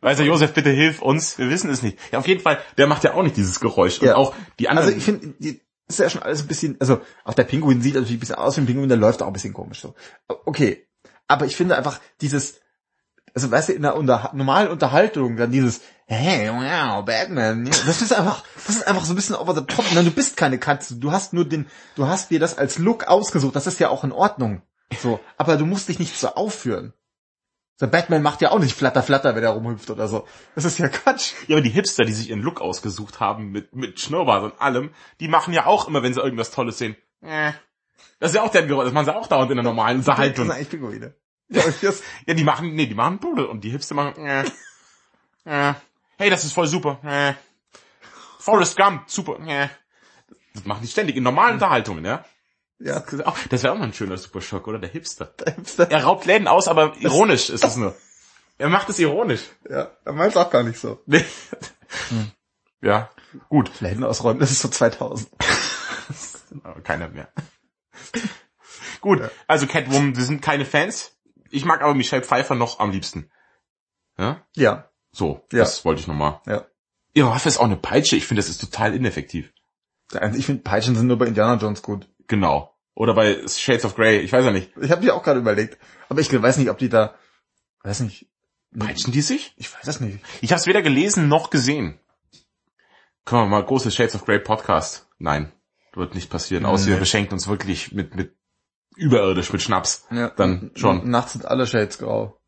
Weißt 0.00 0.20
du, 0.20 0.24
Josef, 0.24 0.54
bitte 0.54 0.70
hilf 0.70 1.02
uns. 1.02 1.38
Wir 1.38 1.50
wissen 1.50 1.70
es 1.70 1.82
nicht. 1.82 1.98
Ja, 2.12 2.18
auf 2.18 2.26
jeden 2.28 2.40
Fall, 2.40 2.62
der 2.78 2.86
macht 2.86 3.04
ja 3.04 3.14
auch 3.14 3.22
nicht 3.22 3.36
dieses 3.36 3.60
Geräusch. 3.60 4.00
Und 4.00 4.06
Ja. 4.06 4.16
auch 4.16 4.34
die 4.58 4.68
anderen. 4.68 4.86
Also 4.86 4.96
ich 4.96 5.04
finde, 5.04 5.34
ist 5.88 5.98
ja 5.98 6.10
schon 6.10 6.22
alles 6.22 6.42
ein 6.42 6.46
bisschen, 6.46 6.76
also 6.80 7.00
auch 7.24 7.34
der 7.34 7.44
Pinguin 7.44 7.80
sieht 7.80 7.94
natürlich 7.94 8.16
ein 8.16 8.20
bisschen 8.20 8.36
aus 8.36 8.56
wie 8.56 8.62
ein 8.62 8.66
Pinguin, 8.66 8.88
der 8.88 8.98
läuft 8.98 9.22
auch 9.22 9.26
ein 9.26 9.32
bisschen 9.32 9.54
komisch 9.54 9.80
so. 9.80 9.94
Okay, 10.28 10.86
aber 11.26 11.46
ich 11.46 11.56
finde 11.56 11.76
einfach 11.76 12.00
dieses, 12.20 12.60
also 13.34 13.50
weißt 13.50 13.70
du, 13.70 13.72
in 13.72 13.82
der 13.82 13.96
unter, 13.96 14.30
normalen 14.34 14.68
Unterhaltung 14.68 15.36
dann 15.36 15.50
dieses, 15.50 15.80
hey, 16.08 16.50
wow, 16.50 17.04
Batman, 17.04 17.66
das 17.66 18.02
ist 18.02 18.12
einfach, 18.12 18.42
das 18.66 18.76
ist 18.76 18.86
einfach 18.86 19.04
so 19.04 19.12
ein 19.12 19.16
bisschen 19.16 19.36
over 19.36 19.54
the 19.54 19.62
top. 19.64 19.84
Nein, 19.94 20.06
du 20.06 20.10
bist 20.10 20.36
keine 20.36 20.58
Katze, 20.58 20.96
du 20.96 21.12
hast 21.12 21.32
nur 21.34 21.44
den, 21.44 21.66
du 21.96 22.06
hast 22.06 22.30
dir 22.30 22.40
das 22.40 22.56
als 22.56 22.78
Look 22.78 23.04
ausgesucht, 23.04 23.54
das 23.54 23.66
ist 23.66 23.78
ja 23.78 23.90
auch 23.90 24.04
in 24.04 24.12
Ordnung. 24.12 24.62
So, 25.00 25.20
aber 25.36 25.56
du 25.56 25.66
musst 25.66 25.88
dich 25.88 25.98
nicht 25.98 26.16
so 26.18 26.28
aufführen. 26.28 26.94
Der 27.80 27.86
Batman 27.86 28.22
macht 28.22 28.40
ja 28.40 28.50
auch 28.50 28.58
nicht 28.58 28.74
flatter 28.74 29.02
flatter, 29.02 29.36
wenn 29.36 29.44
er 29.44 29.50
rumhüpft 29.50 29.90
oder 29.90 30.08
so. 30.08 30.26
Das 30.56 30.64
ist 30.64 30.78
ja 30.78 30.88
Quatsch. 30.88 31.34
Ja, 31.46 31.56
aber 31.56 31.62
die 31.62 31.70
Hipster, 31.70 32.04
die 32.04 32.12
sich 32.12 32.30
ihren 32.30 32.40
Look 32.40 32.60
ausgesucht 32.60 33.20
haben 33.20 33.52
mit, 33.52 33.76
mit 33.76 34.00
Schnurrbart 34.00 34.42
und 34.42 34.60
allem, 34.60 34.90
die 35.20 35.28
machen 35.28 35.54
ja 35.54 35.66
auch 35.66 35.86
immer, 35.86 36.02
wenn 36.02 36.12
sie 36.12 36.20
irgendwas 36.20 36.50
Tolles 36.50 36.78
sehen. 36.78 36.96
Äh. 37.20 37.52
Das 38.18 38.32
ist 38.32 38.34
ja 38.34 38.42
auch 38.42 38.50
der 38.50 38.66
Geräusch, 38.66 38.86
das 38.86 38.94
machen 38.94 39.04
sie 39.04 39.14
auch 39.14 39.28
dauernd 39.28 39.50
in 39.50 39.58
der 39.58 39.64
normalen 39.64 39.98
Das 39.98 40.08
Unterhaltung. 40.08 40.46
sind 40.46 40.54
eigentlich 40.54 40.70
Pinguine. 40.70 41.14
Ja, 41.50 41.62
das, 41.80 42.02
Ja, 42.26 42.34
die 42.34 42.44
machen, 42.44 42.74
nee, 42.74 42.86
die 42.86 42.94
machen 42.94 43.20
Pudel 43.20 43.44
und 43.44 43.62
die 43.62 43.70
Hipster 43.70 43.94
machen, 43.94 44.24
äh. 44.24 44.44
Äh. 45.44 45.74
Hey, 46.18 46.30
das 46.30 46.44
ist 46.44 46.52
voll 46.52 46.66
super. 46.66 46.98
Äh. 47.04 47.34
Forrest 48.40 48.76
Gump, 48.76 49.08
super. 49.08 49.38
Äh. 49.46 49.68
Das 50.52 50.64
machen 50.64 50.82
die 50.82 50.88
ständig 50.88 51.16
in 51.16 51.22
normalen 51.22 51.54
Unterhaltungen, 51.54 52.04
ja. 52.04 52.24
Ja. 52.80 53.00
Das 53.50 53.62
wäre 53.62 53.72
auch 53.72 53.78
mal 53.78 53.84
ein 53.84 53.92
schöner 53.92 54.18
Superschock, 54.18 54.66
oder? 54.66 54.78
Der 54.80 54.90
Hipster. 54.90 55.26
Der 55.26 55.54
Hipster. 55.54 55.90
Er 55.90 56.02
raubt 56.04 56.26
Läden 56.26 56.48
aus, 56.48 56.66
aber 56.68 56.96
ironisch 56.98 57.50
ist 57.50 57.64
es 57.64 57.76
nur. 57.76 57.96
Er 58.58 58.68
macht 58.68 58.88
es 58.88 58.98
ironisch. 58.98 59.42
Ja, 59.70 59.92
er 60.04 60.12
meint 60.12 60.36
auch 60.36 60.50
gar 60.50 60.64
nicht 60.64 60.80
so. 60.80 61.00
Nee. 61.06 61.24
Ja, 62.80 63.10
gut. 63.48 63.80
Läden 63.80 64.04
ausräumen, 64.04 64.40
das 64.40 64.50
ist 64.50 64.60
so 64.60 64.68
2000. 64.68 65.28
Aber 66.64 66.80
keiner 66.80 67.08
mehr. 67.08 67.28
gut, 69.00 69.20
also 69.46 69.66
Catwoman, 69.66 70.16
wir 70.16 70.24
sind 70.24 70.42
keine 70.42 70.64
Fans. 70.64 71.16
Ich 71.50 71.64
mag 71.64 71.82
aber 71.82 71.94
Michelle 71.94 72.22
Pfeiffer 72.22 72.54
noch 72.54 72.78
am 72.78 72.90
liebsten. 72.90 73.30
Ja? 74.18 74.46
Ja. 74.54 74.90
So, 75.18 75.44
Ja. 75.52 75.58
das 75.60 75.84
wollte 75.84 76.00
ich 76.00 76.06
nochmal. 76.06 76.40
Ja. 76.46 76.64
Ihre 77.12 77.28
Waffe 77.30 77.48
ist 77.48 77.58
auch 77.58 77.64
eine 77.64 77.76
Peitsche. 77.76 78.14
Ich 78.14 78.24
finde, 78.24 78.40
das 78.40 78.48
ist 78.48 78.60
total 78.60 78.94
ineffektiv. 78.94 79.52
Ich 80.36 80.46
finde, 80.46 80.62
Peitschen 80.62 80.94
sind 80.94 81.08
nur 81.08 81.18
bei 81.18 81.26
Indiana 81.26 81.60
Jones 81.60 81.82
gut. 81.82 82.08
Genau. 82.28 82.72
Oder 82.94 83.14
bei 83.14 83.46
Shades 83.48 83.84
of 83.84 83.96
Grey. 83.96 84.20
Ich 84.20 84.32
weiß 84.32 84.44
ja 84.44 84.52
nicht. 84.52 84.70
Ich 84.80 84.92
habe 84.92 85.00
mich 85.02 85.10
auch 85.10 85.24
gerade 85.24 85.40
überlegt. 85.40 85.76
Aber 86.08 86.20
ich 86.20 86.32
weiß 86.32 86.58
nicht, 86.58 86.70
ob 86.70 86.78
die 86.78 86.88
da, 86.88 87.16
weiß 87.82 88.00
nicht, 88.00 88.28
Peitschen 88.78 89.12
die 89.12 89.20
sich? 89.22 89.54
ich 89.56 89.74
weiß 89.74 89.88
es 89.88 89.98
nicht. 90.00 90.20
Ich 90.40 90.52
habe 90.52 90.60
es 90.60 90.66
weder 90.68 90.82
gelesen 90.82 91.26
noch 91.26 91.50
gesehen. 91.50 91.98
Können 93.24 93.42
wir 93.42 93.46
mal 93.48 93.64
großes 93.64 93.94
Shades 93.94 94.14
of 94.14 94.24
Grey 94.24 94.38
Podcast? 94.38 95.08
Nein, 95.18 95.50
wird 95.94 96.14
nicht 96.14 96.30
passieren. 96.30 96.64
Außer 96.64 96.86
Nee. 96.86 96.92
ihr 96.92 96.98
beschenkt 97.00 97.32
uns 97.32 97.48
wirklich 97.48 97.90
mit 97.92 98.14
mit 98.14 98.36
überirdisch 98.96 99.52
mit 99.52 99.62
Schnaps. 99.62 100.06
Ja. 100.12 100.30
Dann 100.30 100.70
schon. 100.76 101.10
Nachts 101.10 101.32
sind 101.32 101.44
alle 101.44 101.66
Shades 101.66 101.98
grau. 101.98 102.40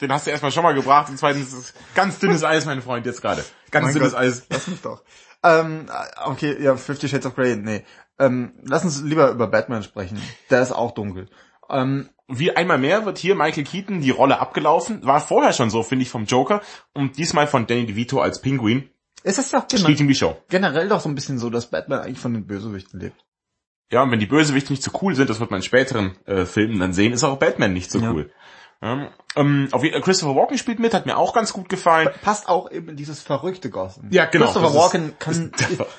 Den 0.00 0.12
hast 0.12 0.26
du 0.26 0.30
erstmal 0.30 0.52
schon 0.52 0.62
mal 0.62 0.74
gebracht 0.74 1.08
und 1.08 1.18
zweitens 1.18 1.72
ganz 1.94 2.18
dünnes 2.18 2.44
Eis, 2.44 2.66
mein 2.66 2.82
Freund, 2.82 3.06
jetzt 3.06 3.22
gerade. 3.22 3.44
Ganz 3.70 3.86
Mein 3.86 3.94
dünnes 3.94 4.12
Gott. 4.12 4.20
Eis. 4.20 4.46
Lass 4.50 4.66
mich 4.68 4.80
doch. 4.82 5.02
Ähm, 5.42 5.86
okay, 6.24 6.56
ja, 6.62 6.76
Fifty 6.76 7.08
Shades 7.08 7.26
of 7.26 7.34
Grey, 7.34 7.56
nee. 7.56 7.84
Ähm, 8.18 8.52
lass 8.62 8.84
uns 8.84 9.02
lieber 9.02 9.30
über 9.30 9.46
Batman 9.46 9.82
sprechen. 9.82 10.20
Der 10.50 10.60
ist 10.62 10.72
auch 10.72 10.92
dunkel. 10.92 11.28
Ähm, 11.70 12.08
Wie 12.28 12.54
einmal 12.56 12.78
mehr 12.78 13.04
wird 13.06 13.18
hier 13.18 13.34
Michael 13.34 13.64
Keaton 13.64 14.00
die 14.00 14.10
Rolle 14.10 14.38
abgelaufen. 14.40 15.04
War 15.04 15.20
vorher 15.20 15.52
schon 15.52 15.70
so, 15.70 15.82
finde 15.82 16.02
ich, 16.04 16.10
vom 16.10 16.24
Joker. 16.24 16.60
Und 16.94 17.18
diesmal 17.18 17.46
von 17.46 17.66
Danny 17.66 17.86
DeVito 17.86 18.20
als 18.20 18.40
Pinguin. 18.40 18.90
es 19.22 19.38
ist 19.38 19.52
doch 19.54 19.66
generell, 19.68 20.00
ihm 20.00 20.08
die 20.08 20.14
Show. 20.14 20.36
generell 20.48 20.88
doch 20.88 21.00
so 21.00 21.08
ein 21.08 21.14
bisschen 21.14 21.38
so, 21.38 21.50
dass 21.50 21.66
Batman 21.70 22.00
eigentlich 22.00 22.18
von 22.18 22.34
den 22.34 22.46
Bösewichten 22.46 23.00
lebt. 23.00 23.22
Ja, 23.92 24.02
und 24.02 24.10
wenn 24.10 24.18
die 24.20 24.26
Bösewichte 24.26 24.72
nicht 24.72 24.82
so 24.82 24.90
cool 25.02 25.14
sind, 25.14 25.30
das 25.30 25.38
wird 25.38 25.50
man 25.52 25.60
in 25.60 25.64
späteren 25.64 26.16
äh, 26.26 26.44
Filmen 26.44 26.80
dann 26.80 26.92
sehen, 26.92 27.12
ist 27.12 27.22
auch 27.22 27.38
Batman 27.38 27.72
nicht 27.72 27.90
so 27.90 28.00
Ja. 28.00 28.10
cool. 28.12 28.32
Ähm, 28.82 29.08
ähm, 29.36 29.68
auf 29.72 29.82
jeden, 29.82 30.00
Christopher 30.02 30.36
Walken 30.36 30.58
spielt 30.58 30.78
mit, 30.78 30.92
hat 30.94 31.06
mir 31.06 31.16
auch 31.16 31.32
ganz 31.34 31.52
gut 31.52 31.68
gefallen. 31.68 32.10
Passt 32.22 32.48
auch 32.48 32.70
eben 32.70 32.90
in 32.90 32.96
dieses 32.96 33.22
verrückte 33.22 33.70
Gotham. 33.70 34.08
Ja, 34.10 34.26
genau, 34.26 34.44
Christopher 34.46 34.66
das 34.66 34.74
ist- 34.74 34.80
Walken 34.80 35.18
kann, 35.18 35.52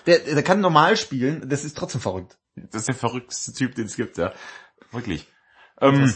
der, 0.06 0.20
der 0.20 0.44
kann 0.44 0.62
normal 0.62 0.96
spielen, 0.98 1.50
das 1.50 1.64
ist 1.66 1.76
trotzdem 1.78 2.02
verrückt. 2.02 2.38
Das 2.56 2.82
ist 2.82 2.88
der 2.88 2.96
verrückteste 2.96 3.54
Typ, 3.54 3.76
den 3.76 3.86
es 3.86 3.96
gibt, 3.96 4.18
ja. 4.18 4.32
Wirklich. 4.92 5.28
Ähm, 5.82 6.12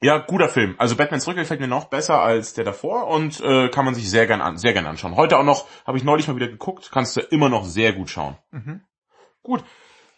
ja, 0.00 0.18
guter 0.18 0.48
Film. 0.48 0.74
Also 0.78 0.96
Batmans 0.96 1.26
Rückkehr 1.26 1.42
gefällt 1.44 1.60
mir 1.60 1.68
noch 1.68 1.86
besser 1.86 2.20
als 2.20 2.54
der 2.54 2.64
davor 2.64 3.08
und 3.08 3.40
äh, 3.40 3.68
kann 3.68 3.84
man 3.84 3.94
sich 3.94 4.08
sehr 4.10 4.26
gern 4.26 4.40
an, 4.40 4.56
sehr 4.56 4.72
gern 4.72 4.86
anschauen. 4.86 5.16
Heute 5.16 5.36
auch 5.38 5.44
noch, 5.44 5.66
habe 5.86 5.98
ich 5.98 6.04
neulich 6.04 6.26
mal 6.28 6.36
wieder 6.36 6.48
geguckt, 6.48 6.90
kannst 6.92 7.16
du 7.16 7.20
immer 7.20 7.48
noch 7.48 7.64
sehr 7.64 7.92
gut 7.92 8.10
schauen. 8.10 8.36
Mhm. 8.50 8.82
Gut. 9.42 9.64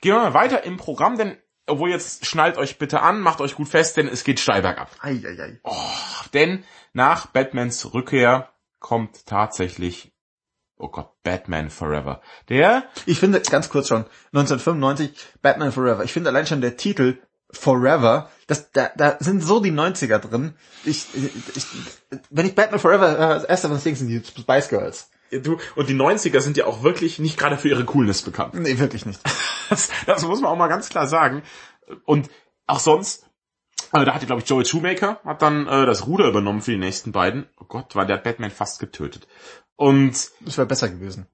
Gehen 0.02 0.14
wir 0.14 0.20
mal 0.20 0.34
weiter 0.34 0.64
im 0.64 0.76
Programm, 0.78 1.18
denn 1.18 1.36
obwohl 1.70 1.90
jetzt 1.90 2.26
schnallt 2.26 2.56
euch 2.56 2.78
bitte 2.78 3.00
an, 3.00 3.20
macht 3.20 3.40
euch 3.40 3.54
gut 3.54 3.68
fest, 3.68 3.96
denn 3.96 4.08
es 4.08 4.24
geht 4.24 4.40
steil 4.40 4.62
bergab. 4.62 4.90
Ei, 5.00 5.20
ei, 5.24 5.40
ei. 5.40 5.60
Denn 6.34 6.64
nach 6.92 7.26
Batmans 7.26 7.94
Rückkehr 7.94 8.50
kommt 8.78 9.26
tatsächlich, 9.26 10.12
oh 10.76 10.88
Gott, 10.88 11.10
Batman 11.22 11.70
Forever. 11.70 12.20
Der, 12.48 12.84
Ich 13.06 13.20
finde, 13.20 13.40
ganz 13.40 13.68
kurz 13.68 13.88
schon, 13.88 14.06
1995, 14.32 15.14
Batman 15.42 15.72
Forever. 15.72 16.04
Ich 16.04 16.12
finde 16.12 16.30
allein 16.30 16.46
schon 16.46 16.60
der 16.60 16.76
Titel 16.76 17.18
Forever, 17.52 18.30
das, 18.46 18.70
da, 18.72 18.90
da 18.96 19.16
sind 19.20 19.42
so 19.42 19.60
die 19.60 19.72
90er 19.72 20.18
drin. 20.18 20.54
Ich, 20.84 21.06
ich, 21.54 21.66
wenn 22.30 22.46
ich 22.46 22.54
Batman 22.54 22.80
Forever, 22.80 23.18
höre, 23.18 23.34
das 23.34 23.44
erste, 23.44 23.70
was 23.70 23.78
ich 23.78 23.84
denke, 23.84 23.98
sind 23.98 24.08
die 24.08 24.22
Spice 24.40 24.68
Girls. 24.68 25.10
du, 25.30 25.58
und 25.74 25.88
die 25.88 25.94
90er 25.94 26.40
sind 26.40 26.56
ja 26.56 26.66
auch 26.66 26.82
wirklich 26.82 27.18
nicht 27.18 27.38
gerade 27.38 27.56
für 27.56 27.68
ihre 27.68 27.84
Coolness 27.84 28.22
bekannt. 28.22 28.54
Nee, 28.54 28.78
wirklich 28.78 29.04
nicht. 29.06 29.20
Das, 29.70 29.90
das 30.06 30.24
muss 30.24 30.40
man 30.40 30.50
auch 30.52 30.56
mal 30.56 30.68
ganz 30.68 30.88
klar 30.90 31.06
sagen. 31.06 31.42
Und 32.04 32.28
auch 32.66 32.80
sonst, 32.80 33.26
äh, 33.92 34.04
da 34.04 34.14
hatte, 34.14 34.26
glaube 34.26 34.42
ich, 34.42 34.48
Joel 34.48 34.66
Shoemaker, 34.66 35.20
hat 35.24 35.40
dann 35.42 35.66
äh, 35.66 35.86
das 35.86 36.06
Ruder 36.06 36.28
übernommen 36.28 36.60
für 36.60 36.72
die 36.72 36.76
nächsten 36.78 37.12
beiden. 37.12 37.48
Oh 37.58 37.64
Gott, 37.64 37.94
war 37.96 38.04
der 38.06 38.18
Batman 38.18 38.50
fast 38.50 38.78
getötet. 38.80 39.26
Und 39.76 40.30
Das 40.40 40.58
wäre 40.58 40.66
besser 40.66 40.88
gewesen. 40.90 41.26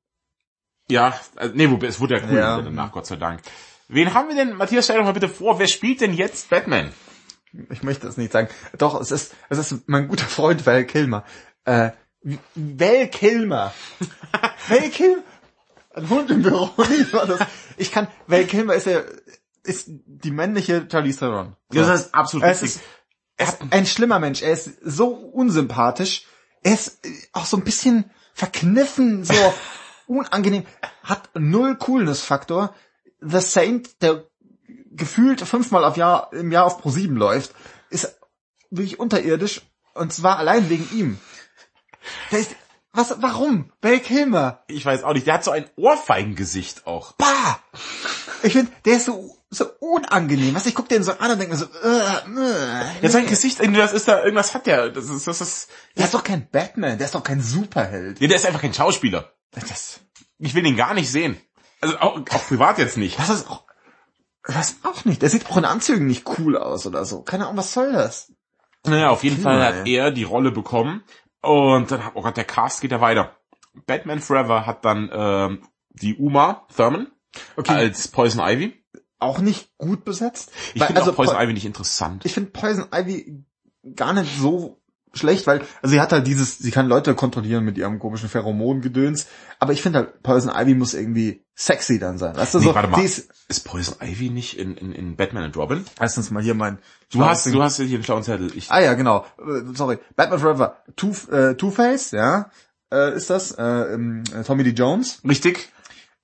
ja, 0.88 1.18
äh, 1.36 1.48
nee, 1.52 1.64
es 1.86 1.98
wurde 2.00 2.18
ja 2.18 2.22
cool 2.28 2.36
Ja. 2.36 2.60
danach, 2.62 2.92
Gott 2.92 3.06
sei 3.06 3.16
Dank. 3.16 3.40
Wen 3.88 4.14
haben 4.14 4.28
wir 4.28 4.36
denn, 4.36 4.56
Matthias, 4.56 4.84
stell 4.84 4.98
doch 4.98 5.04
mal 5.04 5.12
bitte 5.12 5.28
vor, 5.28 5.58
wer 5.58 5.66
spielt 5.68 6.00
denn 6.00 6.12
jetzt 6.14 6.48
Batman? 6.50 6.92
Ich 7.70 7.82
möchte 7.82 8.06
es 8.06 8.16
nicht 8.16 8.32
sagen. 8.32 8.48
Doch, 8.78 9.00
es 9.00 9.10
ist, 9.10 9.34
es 9.48 9.58
ist 9.58 9.88
mein 9.88 10.08
guter 10.08 10.26
Freund 10.26 10.66
Val 10.66 10.84
Kilmer. 10.84 11.24
Äh, 11.64 11.90
Val 12.54 13.08
Kilmer. 13.08 13.72
Val 14.68 14.90
Kilmer. 14.90 15.22
Ein 15.96 16.10
Hund 16.10 16.30
im 16.30 16.42
Büro. 16.42 16.70
Wie 16.76 17.12
war 17.12 17.26
das? 17.26 17.40
Ich 17.78 17.90
kann, 17.90 18.06
Val 18.26 18.44
Kilmer 18.44 18.74
ist 18.74 18.86
ja, 18.86 19.00
ist 19.64 19.86
die 19.88 20.30
männliche 20.30 20.86
Charlize 20.90 21.20
Theron. 21.20 21.56
Das 21.70 21.88
ist 22.00 22.14
absolut 22.14 22.46
Es 22.46 22.62
richtig. 22.62 22.82
ist, 22.82 22.86
er 23.38 23.48
ist 23.48 23.58
ein 23.70 23.86
schlimmer 23.86 24.18
Mensch. 24.18 24.42
Er 24.42 24.52
ist 24.52 24.70
so 24.82 25.08
unsympathisch. 25.08 26.26
Er 26.62 26.74
ist 26.74 27.04
äh, 27.04 27.10
auch 27.32 27.46
so 27.46 27.56
ein 27.56 27.64
bisschen 27.64 28.10
verkniffen, 28.34 29.24
so 29.24 29.34
unangenehm. 30.06 30.66
Hat 31.02 31.30
null 31.34 31.76
Coolness-Faktor. 31.76 32.74
The 33.20 33.40
Saint, 33.40 34.02
der 34.02 34.24
gefühlt 34.90 35.40
fünfmal 35.40 35.84
auf 35.84 35.96
Jahr, 35.96 36.30
im 36.32 36.52
Jahr 36.52 36.66
auf 36.66 36.78
Pro 36.78 36.90
7 36.90 37.16
läuft, 37.16 37.54
ist 37.88 38.18
wirklich 38.70 39.00
unterirdisch. 39.00 39.62
Und 39.94 40.12
zwar 40.12 40.38
allein 40.38 40.68
wegen 40.68 40.88
ihm. 40.92 41.18
Der 42.30 42.40
ist, 42.40 42.54
was, 42.96 43.20
warum? 43.20 43.70
Val 43.82 44.00
Kilmer. 44.00 44.62
Ich 44.68 44.84
weiß 44.84 45.04
auch 45.04 45.12
nicht, 45.14 45.26
der 45.26 45.34
hat 45.34 45.44
so 45.44 45.50
ein 45.50 45.66
Ohrfeigengesicht 45.76 46.86
auch. 46.86 47.12
Bah! 47.12 47.60
Ich 48.42 48.52
finde, 48.54 48.72
der 48.84 48.96
ist 48.96 49.06
so, 49.06 49.36
so 49.50 49.66
unangenehm. 49.80 50.54
Was 50.54 50.66
ich 50.66 50.74
guck 50.74 50.88
den 50.88 51.02
so 51.02 51.12
an 51.12 51.30
und 51.30 51.38
denke 51.38 51.54
mir 51.54 51.58
so, 51.58 51.66
äh, 51.82 51.88
äh, 51.98 52.84
Ja, 53.02 53.08
sein 53.10 53.26
Gesicht, 53.26 53.60
das 53.60 53.92
ist 53.92 54.08
da, 54.08 54.22
irgendwas 54.22 54.54
hat 54.54 54.66
der, 54.66 54.90
das 54.90 55.08
ist, 55.08 55.26
das 55.26 55.40
ist, 55.40 55.68
Der 55.96 56.04
ist 56.06 56.14
doch 56.14 56.24
kein 56.24 56.48
Batman, 56.50 56.98
der 56.98 57.06
ist 57.06 57.14
doch 57.14 57.22
kein 57.22 57.40
Superheld. 57.40 58.20
ja, 58.20 58.28
der 58.28 58.36
ist 58.36 58.46
einfach 58.46 58.60
kein 58.60 58.74
Schauspieler. 58.74 59.32
Das, 59.52 60.00
Ich 60.38 60.54
will 60.54 60.66
ihn 60.66 60.76
gar 60.76 60.94
nicht 60.94 61.10
sehen. 61.10 61.36
Also 61.80 61.98
auch, 61.98 62.16
auch 62.18 62.46
privat 62.46 62.78
jetzt 62.78 62.96
nicht. 62.96 63.18
das 63.18 63.30
ist 63.30 63.48
auch, 63.50 63.64
das 64.44 64.76
auch 64.84 65.04
nicht. 65.04 65.22
Der 65.22 65.30
sieht 65.30 65.50
auch 65.50 65.56
in 65.56 65.64
Anzügen 65.64 66.06
nicht 66.06 66.26
cool 66.38 66.56
aus 66.56 66.86
oder 66.86 67.04
so. 67.04 67.22
Keine 67.22 67.44
Ahnung, 67.44 67.56
was 67.58 67.72
soll 67.72 67.92
das? 67.92 68.32
Naja, 68.84 69.10
auf 69.10 69.24
jeden 69.24 69.40
Fall 69.40 69.54
Himmel. 69.64 69.80
hat 69.80 69.86
er 69.88 70.10
die 70.12 70.22
Rolle 70.24 70.52
bekommen 70.52 71.02
und 71.42 71.90
dann, 71.90 72.02
oh 72.14 72.22
Gott, 72.22 72.36
der 72.36 72.44
Cast 72.44 72.80
geht 72.80 72.90
ja 72.92 73.00
weiter. 73.00 73.36
Batman 73.86 74.20
Forever 74.20 74.66
hat 74.66 74.84
dann 74.84 75.10
ähm, 75.12 75.68
die 75.90 76.16
Uma 76.16 76.66
Thurman 76.74 77.08
Okay, 77.56 77.72
als 77.72 78.08
Poison 78.08 78.40
Ivy. 78.46 78.74
auch 79.18 79.38
nicht 79.40 79.76
gut 79.76 80.04
besetzt. 80.04 80.50
Ich 80.74 80.82
finde 80.82 81.00
also 81.02 81.12
Poison 81.12 81.36
Po- 81.36 81.42
Ivy 81.42 81.52
nicht 81.52 81.66
interessant. 81.66 82.24
Ich 82.24 82.32
finde 82.32 82.50
Poison 82.50 82.86
Ivy 82.92 83.44
gar 83.94 84.12
nicht 84.14 84.38
so 84.38 84.80
schlecht, 85.16 85.46
weil 85.46 85.60
also 85.82 85.92
sie 85.92 86.00
hat 86.00 86.12
halt 86.12 86.26
dieses, 86.26 86.58
sie 86.58 86.70
kann 86.70 86.88
Leute 86.88 87.14
kontrollieren 87.14 87.64
mit 87.64 87.78
ihrem 87.78 87.98
komischen 87.98 88.28
Pheromongedöns, 88.28 89.26
aber 89.58 89.72
ich 89.72 89.82
finde 89.82 89.98
halt 90.00 90.22
Poison 90.22 90.52
Ivy 90.54 90.74
muss 90.74 90.94
irgendwie 90.94 91.44
sexy 91.54 91.98
dann 91.98 92.18
sein. 92.18 92.36
Weißt 92.36 92.54
du 92.54 92.58
Nee, 92.58 92.64
so, 92.66 92.74
warte 92.74 92.88
mal. 92.88 93.02
ist 93.02 93.30
Ist 93.48 93.60
Poison 93.64 93.96
Ivy 94.02 94.30
nicht 94.30 94.58
in, 94.58 94.76
in, 94.76 94.92
in 94.92 95.16
Batman 95.16 95.44
and 95.44 95.56
Robin? 95.56 95.84
erstens 96.00 96.30
mal 96.30 96.42
hier 96.42 96.54
mein 96.54 96.78
Du 97.12 97.24
hast, 97.24 97.46
du 97.46 97.62
hast 97.62 97.76
hier 97.76 97.86
einen 97.94 98.02
schlauen 98.04 98.22
Zettel. 98.24 98.50
Ich, 98.56 98.70
Ah 98.70 98.80
ja, 98.80 98.94
genau. 98.94 99.24
Äh, 99.38 99.74
Sorry. 99.74 99.98
Batman 100.16 100.40
Forever. 100.40 100.82
Two, 100.96 101.12
äh, 101.30 101.54
Two-Face, 101.54 102.10
ja, 102.10 102.50
äh, 102.92 103.14
ist 103.16 103.30
das. 103.30 103.52
Äh, 103.52 103.62
ähm, 103.62 104.24
äh, 104.34 104.42
Tommy 104.42 104.64
Lee 104.64 104.70
Jones. 104.70 105.20
richtig? 105.26 105.68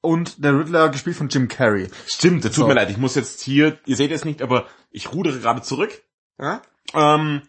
Und 0.00 0.44
der 0.44 0.58
Riddler 0.58 0.88
gespielt 0.88 1.14
von 1.14 1.28
Jim 1.28 1.46
Carrey. 1.46 1.88
Stimmt, 2.08 2.44
das 2.44 2.50
tut 2.56 2.62
So. 2.62 2.66
mir 2.66 2.74
leid. 2.74 2.90
Ich 2.90 2.96
muss 2.98 3.14
jetzt 3.14 3.40
hier, 3.40 3.78
ihr 3.86 3.94
seht 3.94 4.10
es 4.10 4.24
nicht, 4.24 4.42
aber 4.42 4.66
ich 4.90 5.12
rudere 5.12 5.38
gerade 5.38 5.62
zurück. 5.62 5.92
Ja? 6.40 6.60
Ähm, 6.92 7.42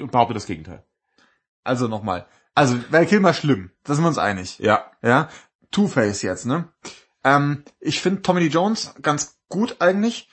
und 0.00 0.12
behaupte 0.12 0.34
das 0.34 0.46
Gegenteil. 0.46 0.84
Also 1.62 1.88
nochmal. 1.88 2.26
Also, 2.54 2.76
Val 2.90 3.06
Kilmer 3.06 3.34
schlimm. 3.34 3.70
Da 3.84 3.94
sind 3.94 4.04
wir 4.04 4.08
uns 4.08 4.18
einig. 4.18 4.58
Ja. 4.58 4.90
Ja. 5.02 5.28
Two-Face 5.70 6.22
jetzt, 6.22 6.46
ne? 6.46 6.68
Ähm, 7.24 7.64
ich 7.80 8.00
finde 8.00 8.22
Tommy 8.22 8.40
Lee 8.42 8.48
Jones 8.48 8.94
ganz 9.02 9.38
gut 9.48 9.76
eigentlich. 9.80 10.28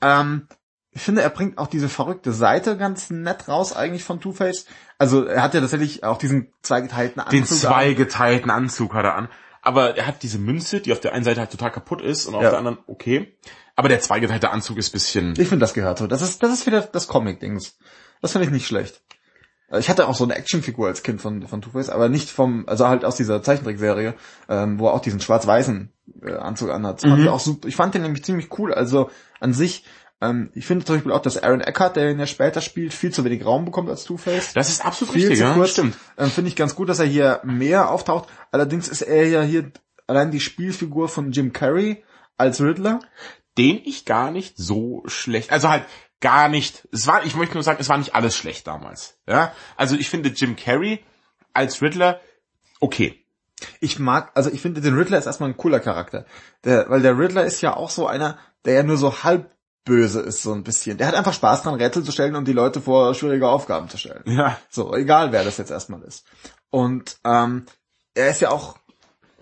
Ähm, 0.00 0.48
ich 0.90 1.02
finde, 1.02 1.22
er 1.22 1.30
bringt 1.30 1.58
auch 1.58 1.68
diese 1.68 1.88
verrückte 1.88 2.32
Seite 2.32 2.76
ganz 2.76 3.10
nett 3.10 3.46
raus 3.46 3.72
eigentlich 3.76 4.02
von 4.02 4.20
Two-Face. 4.20 4.64
Also 4.98 5.24
er 5.24 5.42
hat 5.42 5.54
ja 5.54 5.60
tatsächlich 5.60 6.02
auch 6.02 6.18
diesen 6.18 6.52
zweigeteilten 6.62 7.20
Anzug. 7.20 7.32
Den 7.32 7.42
an. 7.42 7.48
zweigeteilten 7.48 8.50
Anzug 8.50 8.94
hat 8.94 9.04
er 9.04 9.14
an. 9.14 9.28
Aber 9.62 9.96
er 9.96 10.06
hat 10.06 10.22
diese 10.22 10.38
Münze, 10.38 10.80
die 10.80 10.92
auf 10.92 11.00
der 11.00 11.12
einen 11.12 11.22
Seite 11.24 11.40
halt 11.40 11.50
total 11.50 11.70
kaputt 11.70 12.00
ist 12.00 12.26
und 12.26 12.34
auf 12.34 12.42
Ja. 12.42 12.50
der 12.50 12.58
anderen 12.58 12.78
okay. 12.86 13.36
Aber 13.76 13.88
der 13.88 14.00
zweigeteilte 14.00 14.50
Anzug 14.50 14.78
ist 14.78 14.90
bisschen, 14.90 15.32
Ich 15.32 15.48
finde, 15.48 15.58
das 15.58 15.74
gehört 15.74 15.98
so. 15.98 16.06
Das 16.06 16.22
ist, 16.22 16.42
das 16.42 16.52
ist 16.52 16.66
wieder 16.66 16.80
das 16.80 17.06
Comic-Dings. 17.06 17.78
Das 18.20 18.32
finde 18.32 18.46
ich 18.46 18.52
nicht 18.52 18.66
schlecht. 18.66 19.02
Ich 19.78 19.88
hatte 19.88 20.08
auch 20.08 20.16
so 20.16 20.24
eine 20.24 20.34
Actionfigur 20.34 20.88
als 20.88 21.04
Kind 21.04 21.20
von, 21.22 21.46
von 21.46 21.62
Two-Face, 21.62 21.90
aber 21.90 22.08
nicht 22.08 22.28
vom, 22.28 22.64
also 22.68 22.88
halt 22.88 23.04
aus 23.04 23.14
dieser 23.14 23.40
Zeichentrickserie, 23.40 24.14
ähm, 24.48 24.80
wo 24.80 24.88
er 24.88 24.94
auch 24.94 25.00
diesen 25.00 25.20
schwarz-weißen 25.20 25.92
äh, 26.26 26.32
Anzug 26.32 26.70
anhat. 26.70 26.96
Das 26.96 27.08
fand 27.08 27.18
Mhm. 27.20 27.24
ich 27.26 27.30
auch 27.30 27.38
super. 27.38 27.68
Ich 27.68 27.76
fand 27.76 27.94
den 27.94 28.02
nämlich 28.02 28.24
ziemlich 28.24 28.48
cool. 28.58 28.74
Also 28.74 29.10
an 29.38 29.52
sich, 29.52 29.84
ähm, 30.20 30.50
ich 30.54 30.66
finde 30.66 30.84
zum 30.84 30.96
Beispiel 30.96 31.12
auch, 31.12 31.22
dass 31.22 31.40
Aaron 31.40 31.60
Eckhart, 31.60 31.94
der 31.94 32.10
ihn 32.10 32.18
ja 32.18 32.26
später 32.26 32.60
spielt, 32.62 32.92
viel 32.92 33.12
zu 33.12 33.24
wenig 33.24 33.46
Raum 33.46 33.64
bekommt 33.64 33.88
als 33.88 34.02
Two-Face. 34.02 34.54
Das 34.54 34.70
ist 34.70 34.84
absolut 34.84 35.14
Viel 35.14 35.28
richtig, 35.28 35.38
zu 35.38 35.44
ja, 35.44 35.54
kurz. 35.54 35.70
stimmt. 35.70 35.96
Ähm, 36.18 36.30
finde 36.30 36.48
ich 36.48 36.56
ganz 36.56 36.74
gut, 36.74 36.88
dass 36.88 36.98
er 36.98 37.06
hier 37.06 37.40
mehr 37.44 37.90
auftaucht. 37.92 38.28
Allerdings 38.50 38.88
ist 38.88 39.02
er 39.02 39.28
ja 39.28 39.42
hier 39.42 39.70
allein 40.08 40.32
die 40.32 40.40
Spielfigur 40.40 41.08
von 41.08 41.30
Jim 41.30 41.52
Carrey 41.52 42.02
als 42.36 42.60
Riddler. 42.60 42.98
Den 43.56 43.80
ich 43.84 44.04
gar 44.04 44.32
nicht 44.32 44.56
so 44.56 45.02
schlecht, 45.06 45.52
also 45.52 45.68
halt 45.68 45.84
gar 46.20 46.48
nicht, 46.48 46.88
es 46.92 47.06
war, 47.06 47.24
ich 47.24 47.34
möchte 47.34 47.54
nur 47.54 47.62
sagen, 47.62 47.78
es 47.80 47.88
war 47.88 47.98
nicht 47.98 48.14
alles 48.14 48.36
schlecht 48.36 48.66
damals, 48.66 49.18
ja. 49.26 49.52
Also 49.76 49.96
ich 49.96 50.10
finde 50.10 50.30
Jim 50.30 50.56
Carrey 50.56 51.04
als 51.52 51.82
Riddler 51.82 52.20
okay. 52.80 53.24
Ich 53.80 53.98
mag, 53.98 54.30
also 54.34 54.50
ich 54.50 54.60
finde, 54.62 54.80
den 54.80 54.96
Riddler 54.96 55.18
ist 55.18 55.26
erstmal 55.26 55.50
ein 55.50 55.56
cooler 55.56 55.80
Charakter. 55.80 56.24
Der, 56.64 56.88
weil 56.88 57.02
der 57.02 57.18
Riddler 57.18 57.44
ist 57.44 57.60
ja 57.60 57.76
auch 57.76 57.90
so 57.90 58.06
einer, 58.06 58.38
der 58.64 58.74
ja 58.74 58.82
nur 58.82 58.96
so 58.96 59.22
halb 59.22 59.50
böse 59.84 60.20
ist, 60.20 60.42
so 60.42 60.52
ein 60.52 60.64
bisschen. 60.64 60.98
Der 60.98 61.06
hat 61.06 61.14
einfach 61.14 61.32
Spaß 61.34 61.62
dran, 61.62 61.74
Rätsel 61.74 62.04
zu 62.04 62.12
stellen 62.12 62.36
und 62.36 62.46
die 62.46 62.52
Leute 62.52 62.80
vor 62.80 63.14
schwierige 63.14 63.48
Aufgaben 63.48 63.88
zu 63.88 63.98
stellen. 63.98 64.22
Ja. 64.26 64.58
So, 64.68 64.94
egal 64.94 65.32
wer 65.32 65.44
das 65.44 65.58
jetzt 65.58 65.70
erstmal 65.70 66.02
ist. 66.02 66.24
Und 66.70 67.18
ähm, 67.24 67.66
er 68.14 68.30
ist 68.30 68.40
ja 68.40 68.50
auch, 68.50 68.76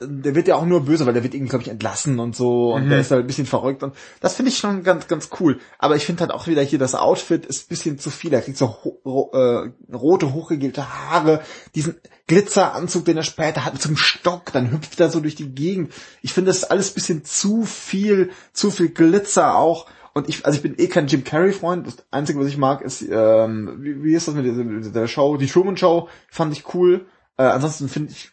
der 0.01 0.35
wird 0.35 0.49
ja 0.49 0.57
auch 0.57 0.65
nur 0.65 0.85
böse, 0.85 1.07
weil 1.07 1.15
der 1.15 1.23
wird 1.23 1.35
irgendwie, 1.35 1.51
glaube 1.51 1.63
ich, 1.65 1.71
entlassen 1.71 2.19
und 2.19 2.37
so 2.37 2.75
und 2.75 2.87
Mhm. 2.87 2.91
der 2.91 3.01
ist 3.01 3.11
halt 3.11 3.23
ein 3.25 3.27
bisschen 3.27 3.47
verrückt 3.47 3.83
und 3.83 3.95
das 4.21 4.35
finde 4.35 4.51
ich 4.51 4.59
schon 4.59 4.83
ganz, 4.83 5.09
ganz 5.09 5.31
cool. 5.41 5.59
Aber 5.79 5.97
ich 5.97 6.07
finde 6.07 6.21
halt 6.21 6.31
auch 6.33 6.47
wieder 6.47 6.63
hier, 6.63 6.79
das 6.79 6.95
Outfit 6.95 7.47
ist 7.47 7.65
ein 7.65 7.69
bisschen 7.69 7.99
zu 7.99 8.11
viel. 8.11 8.33
Er 8.33 8.43
kriegt 8.43 8.59
so 8.59 8.69
ho 8.69 9.01
ro 9.05 9.31
äh, 9.33 9.71
rote, 9.95 10.33
hochgegelte 10.33 10.87
Haare, 10.89 11.41
diesen 11.75 11.97
Glitzeranzug, 12.29 13.05
den 13.07 13.17
er 13.17 13.23
später 13.23 13.65
hat, 13.65 13.73
mit 13.73 13.83
so 13.83 13.89
einem 13.89 13.97
Stock, 13.97 14.53
dann 14.53 14.71
hüpft 14.71 15.01
er 15.01 15.11
so 15.11 15.21
durch 15.21 15.35
die 15.35 15.55
Gegend. 15.55 15.93
Ich 16.23 16.33
finde, 16.33 16.51
das 16.51 16.59
ist 16.59 16.71
alles 16.71 16.91
ein 16.91 16.95
bisschen 16.95 17.25
zu 17.25 17.65
viel, 17.65 18.31
zu 18.53 18.71
viel 18.71 18.91
Glitzer 18.91 19.57
auch. 19.57 19.87
Und 20.15 20.29
ich, 20.29 20.45
also 20.45 20.57
ich 20.57 20.63
bin 20.63 20.75
eh 20.79 20.89
kein 20.89 21.07
Jim 21.07 21.25
Carrey-Freund. 21.25 21.87
Das 21.87 21.97
Einzige, 22.11 22.41
was 22.41 22.49
ich 22.49 22.59
mag, 22.59 22.83
ist, 22.83 23.03
ähm, 23.03 23.79
wie, 23.81 24.03
wie 24.03 24.15
ist 24.15 24.29
das 24.29 24.35
mit 24.35 24.45
der, 24.45 24.91
der 24.91 25.07
Show? 25.09 25.37
Die 25.37 25.47
Truman 25.47 25.77
Show 25.77 26.09
fand 26.29 26.53
ich 26.53 26.75
cool. 26.75 27.07
Äh, 27.37 27.45
ansonsten 27.45 27.89
finde 27.89 28.13
ich, 28.13 28.31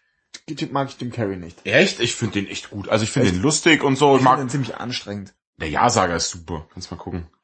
mag 0.72 0.90
ich 0.90 1.00
Jim 1.00 1.12
Carrey 1.12 1.38
nicht. 1.38 1.66
Echt? 1.66 2.00
Ich 2.00 2.16
finde 2.16 2.34
den 2.42 2.48
echt 2.48 2.70
gut. 2.70 2.90
Also 2.90 3.04
ich 3.04 3.12
finde 3.12 3.32
den 3.32 3.42
lustig 3.42 3.84
und 3.84 3.96
so. 3.98 4.10
Ich 4.16 4.22
Ich 4.22 4.28
finde 4.28 4.30
mag, 4.38 4.40
ihn 4.46 4.50
ziemlich 4.50 4.76
anstrengend. 4.78 5.34
der 5.58 5.70
Ja-Sager 5.70 6.16
ist 6.16 6.30
super. 6.30 6.68
Kannst 6.74 6.92
mal 6.92 6.98
gucken. 6.98 7.28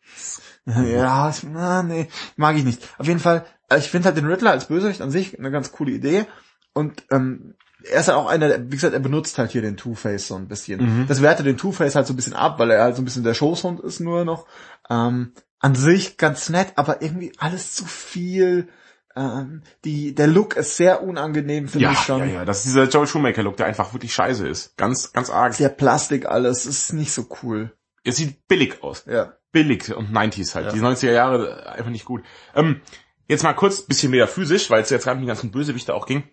Ja, 0.68 1.28
ich- 1.32 1.42
na, 1.42 1.82
nee, 1.82 2.08
mag 2.36 2.56
ich 2.56 2.64
nicht. 2.64 2.88
Auf 3.00 3.08
jeden 3.08 3.20
Fall, 3.20 3.46
äh, 3.70 3.80
ich 3.80 3.90
finde 3.90 4.06
halt 4.06 4.18
den 4.18 4.28
Riddler 4.28 4.52
als 4.52 4.68
Bösewicht 4.68 5.02
an 5.02 5.10
sich 5.10 5.40
eine 5.40 5.50
ganz 5.50 5.72
coole 5.72 5.92
Idee. 5.92 6.26
Und 6.74 7.04
ähm, 7.10 7.56
er 7.84 8.02
ist 8.02 8.08
halt 8.10 8.18
auch 8.20 8.28
einer, 8.28 8.48
der- 8.48 8.66
wie 8.68 8.76
gesagt, 8.76 8.94
er 8.94 9.00
benutzt 9.00 9.40
halt 9.40 9.50
hier 9.52 9.64
den 9.64 9.76
Two-Face 9.76 10.28
so 10.28 10.36
ein 10.36 10.48
bisschen. 10.48 11.00
Mhm. 11.02 11.08
Das 11.08 11.24
wertet 11.24 11.48
den 11.48 11.58
Two-Face 11.58 11.96
halt 11.96 12.06
so 12.06 12.14
ein 12.14 12.16
bisschen 12.16 12.34
ab, 12.36 12.60
weil 12.60 12.70
er 12.70 12.84
halt 12.84 12.96
so 12.96 13.02
ein 13.02 13.06
bisschen 13.06 13.24
der 13.24 13.34
Schoßhund 13.34 13.80
ist 13.80 14.02
nur 14.02 14.24
noch. 14.24 14.46
Ähm, 14.88 15.34
an 15.58 15.74
sich 15.74 16.18
ganz 16.18 16.50
nett, 16.50 16.74
aber 16.76 17.02
irgendwie 17.02 17.34
alles 17.40 17.74
zu 17.74 17.86
viel. 17.86 18.68
Ähm, 19.16 19.64
die, 19.84 20.16
der 20.16 20.28
Look 20.28 20.56
ist 20.56 20.78
sehr 20.78 21.04
unangenehm, 21.04 21.68
finde 21.68 21.86
Ja, 21.86 21.92
ich 21.92 22.00
schon. 22.00 22.20
ja, 22.20 22.26
ja. 22.26 22.46
Das 22.46 22.60
ist 22.60 22.66
dieser 22.68 22.86
Joel 22.88 23.08
Schumacher-Look, 23.08 23.58
der 23.58 23.66
einfach 23.66 23.94
wirklich 23.94 24.14
scheiße 24.14 24.48
ist. 24.48 24.78
Ganz, 24.78 25.12
ganz 25.14 25.30
arg. 25.30 25.58
Der 25.58 25.70
Plastik 25.70 26.26
alles 26.28 26.66
ist 26.66 26.94
nicht 26.94 27.12
so 27.12 27.28
cool. 27.44 27.72
Es 28.04 28.16
sieht 28.18 28.48
billig 28.48 28.82
aus. 28.84 29.06
Ja. 29.06 29.34
billig 29.52 29.94
und 29.94 30.12
90s 30.12 30.56
halt. 30.56 30.68
Ja. 30.68 30.72
Die 30.72 30.80
90er 30.80 31.12
Jahre 31.12 31.70
einfach 31.70 31.92
nicht 31.92 32.06
gut. 32.06 32.24
Ähm, 32.56 32.82
jetzt 33.28 33.44
mal 33.44 33.54
kurz 33.54 33.82
bisschen 33.82 34.12
metaphysisch, 34.12 34.70
weil 34.70 34.82
es 34.82 34.90
jetzt 34.90 35.04
gerade 35.04 35.18
um 35.18 35.22
die 35.22 35.28
ganzen 35.28 35.52
Bösewichte 35.52 35.94
auch 35.94 36.06
ging. 36.06 36.24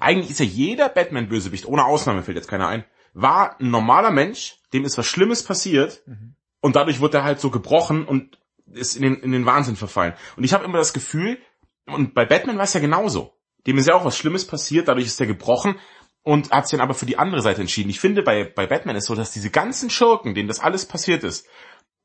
Eigentlich 0.00 0.30
ist 0.30 0.38
ja 0.40 0.46
jeder 0.46 0.88
Batman-Bösewicht, 0.88 1.66
ohne 1.66 1.84
Ausnahme 1.84 2.22
fällt 2.22 2.36
jetzt 2.36 2.48
keiner 2.48 2.68
ein, 2.68 2.84
war 3.14 3.60
ein 3.60 3.70
normaler 3.70 4.10
Mensch, 4.10 4.56
dem 4.72 4.84
ist 4.84 4.96
was 4.96 5.06
Schlimmes 5.06 5.42
passiert 5.42 6.02
Mhm. 6.06 6.34
und 6.60 6.76
dadurch 6.76 7.00
wurde 7.00 7.18
er 7.18 7.24
halt 7.24 7.40
so 7.40 7.50
gebrochen 7.50 8.06
und 8.06 8.38
ist 8.72 8.96
in 8.96 9.02
den, 9.02 9.16
in 9.16 9.32
den 9.32 9.44
Wahnsinn 9.44 9.76
verfallen. 9.76 10.14
Und 10.36 10.44
ich 10.44 10.54
habe 10.54 10.64
immer 10.64 10.78
das 10.78 10.92
Gefühl, 10.94 11.38
und 11.86 12.14
bei 12.14 12.24
Batman 12.24 12.56
war 12.56 12.64
es 12.64 12.74
ja 12.74 12.80
genauso. 12.80 13.32
Dem 13.66 13.78
ist 13.78 13.88
ja 13.88 13.94
auch 13.94 14.04
was 14.04 14.16
Schlimmes 14.16 14.46
passiert, 14.46 14.88
dadurch 14.88 15.06
ist 15.06 15.20
er 15.20 15.26
gebrochen 15.26 15.76
und 16.22 16.50
hat 16.50 16.66
sich 16.68 16.76
dann 16.76 16.84
aber 16.84 16.94
für 16.94 17.06
die 17.06 17.18
andere 17.18 17.42
Seite 17.42 17.60
entschieden. 17.60 17.90
Ich 17.90 18.00
finde, 18.00 18.22
bei, 18.22 18.44
bei 18.44 18.66
Batman 18.66 18.96
ist 18.96 19.06
so, 19.06 19.14
dass 19.14 19.32
diese 19.32 19.50
ganzen 19.50 19.90
Schurken, 19.90 20.34
denen 20.34 20.48
das 20.48 20.60
alles 20.60 20.86
passiert 20.86 21.24
ist, 21.24 21.46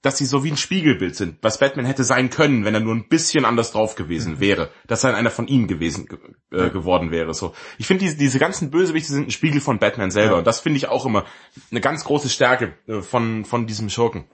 dass 0.03 0.17
sie 0.19 0.25
so 0.25 0.43
wie 0.43 0.51
ein 0.51 0.57
Spiegelbild 0.57 1.15
sind, 1.15 1.39
was 1.41 1.57
Batman 1.57 1.85
hätte 1.85 2.03
sein 2.03 2.29
können, 2.29 2.63
wenn 2.63 2.75
er 2.75 2.79
nur 2.79 2.93
ein 2.93 3.07
bisschen 3.09 3.45
anders 3.45 3.71
drauf 3.71 3.95
gewesen 3.95 4.39
wäre, 4.39 4.69
dass 4.85 5.03
er 5.03 5.15
einer 5.15 5.31
von 5.31 5.47
ihnen 5.47 5.67
gewesen 5.67 6.05
ge 6.05 6.19
äh, 6.51 6.69
geworden 6.69 7.09
wäre. 7.09 7.33
So, 7.33 7.53
ich 7.79 7.87
finde 7.87 8.05
diese, 8.05 8.15
diese 8.15 8.37
ganzen 8.37 8.69
Bösewichte 8.69 9.11
sind 9.11 9.27
ein 9.27 9.31
Spiegel 9.31 9.59
von 9.59 9.79
Batman 9.79 10.11
selber 10.11 10.33
Ja. 10.33 10.37
und 10.37 10.47
das 10.47 10.59
finde 10.59 10.77
ich 10.77 10.87
auch 10.87 11.05
immer 11.07 11.25
eine 11.71 11.81
ganz 11.81 12.03
große 12.03 12.29
Stärke 12.29 12.77
äh, 12.87 13.01
von 13.01 13.43
von 13.43 13.65
diesem 13.65 13.89
Schurken. 13.89 14.25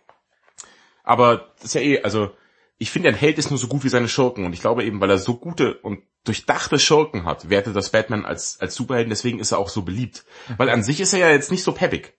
Aber 1.04 1.54
das 1.56 1.66
ist 1.66 1.74
ja 1.76 1.82
eh, 1.82 2.02
also 2.04 2.32
ich 2.78 2.92
finde, 2.92 3.10
ein 3.10 3.16
Held 3.16 3.38
ist 3.38 3.50
nur 3.50 3.60
so 3.60 3.68
gut 3.68 3.84
wie 3.84 3.90
seine 3.90 4.08
Schurken 4.10 4.46
und 4.46 4.54
ich 4.54 4.62
glaube 4.62 4.84
eben, 4.84 5.00
weil 5.00 5.10
er 5.10 5.18
so 5.18 5.36
gute 5.38 5.76
und 5.76 6.00
durchdachte 6.26 6.80
Schurken 6.80 7.26
hat, 7.26 7.50
wertet 7.50 7.76
das 7.76 7.90
Batman 7.92 8.26
als 8.26 8.60
als 8.60 8.76
Superhelden, 8.76 9.10
deswegen 9.10 9.40
ist 9.40 9.52
er 9.52 9.60
auch 9.60 9.70
so 9.70 9.84
beliebt, 9.84 10.26
weil 10.58 10.70
an 10.70 10.84
sich 10.84 11.00
ist 11.00 11.14
er 11.14 11.20
ja 11.20 11.30
jetzt 11.30 11.52
nicht 11.52 11.64
so 11.64 11.72
peppig. 11.72 12.14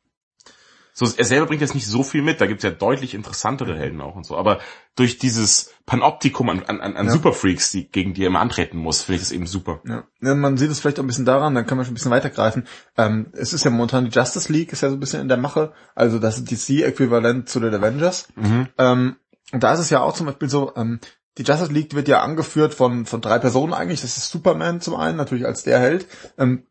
So, 0.97 1.07
er 1.17 1.25
selber 1.25 1.47
bringt 1.47 1.61
jetzt 1.61 1.75
nicht 1.75 1.89
so 1.89 2.05
viel 2.05 2.23
mit, 2.23 2.41
da 2.41 2.47
gibt's 2.47 2.63
ja 2.63 2.71
deutlich 2.71 3.15
interessantere 3.15 3.77
Helden 3.77 4.01
auch 4.01 4.15
und 4.15 4.25
so, 4.25 4.37
aber 4.37 4.61
durch 4.95 5.19
dieses 5.19 5.75
Panoptikum 5.87 6.49
an, 6.49 6.63
an, 6.67 6.81
an 6.81 7.07
Ja. 7.07 7.13
Superfreaks, 7.13 7.73
die, 7.73 7.91
gegen 7.91 8.15
die 8.15 8.23
er 8.23 8.29
immer 8.29 8.39
antreten 8.39 8.79
muss, 8.79 9.03
finde 9.03 9.17
ich 9.17 9.23
das 9.23 9.33
eben 9.33 9.49
super. 9.49 9.81
Ja. 9.89 10.05
ja, 10.23 10.37
man 10.37 10.57
sieht 10.57 10.71
es 10.71 10.79
vielleicht 10.79 11.01
auch 11.01 11.03
ein 11.03 11.09
bisschen 11.09 11.25
daran, 11.25 11.53
dann 11.57 11.67
kann 11.67 11.77
man 11.77 11.85
schon 11.85 11.93
ein 11.93 11.97
bisschen 11.97 12.13
weitergreifen. 12.13 12.69
Ähm, 12.97 13.27
es 13.33 13.53
ist 13.53 13.65
ja 13.65 13.73
momentan 13.73 14.05
die 14.05 14.17
Justice 14.17 14.53
League, 14.53 14.73
ist 14.73 14.83
ja 14.83 14.89
so 14.89 14.95
ein 14.95 15.01
bisschen 15.01 15.21
in 15.21 15.27
der 15.27 15.37
Mache, 15.37 15.73
also 15.97 16.21
das 16.21 16.39
ist 16.39 16.49
DC-Äquivalent 16.53 17.49
zu 17.49 17.59
den 17.59 17.75
Avengers. 17.75 18.29
Mhm. 18.37 18.69
Ähm, 18.79 19.17
und 19.55 19.63
da 19.63 19.73
ist 19.73 19.79
es 19.79 19.91
ja 19.91 20.03
auch 20.03 20.15
zum 20.15 20.27
Beispiel 20.27 20.51
so, 20.51 20.73
ähm, 20.75 20.99
die 21.39 21.45
Justice 21.45 21.73
League 21.73 21.95
wird 21.95 22.09
ja 22.09 22.23
angeführt 22.23 22.75
von, 22.75 23.07
von 23.07 23.21
drei 23.21 23.39
Personen 23.39 23.73
eigentlich. 23.73 24.01
Das 24.01 24.17
ist 24.17 24.29
Superman 24.29 24.81
zum 24.81 24.97
einen, 24.97 25.17
natürlich 25.17 25.47
als 25.47 25.63
der 25.63 25.79
Held, 25.79 26.09
ähm, 26.39 26.67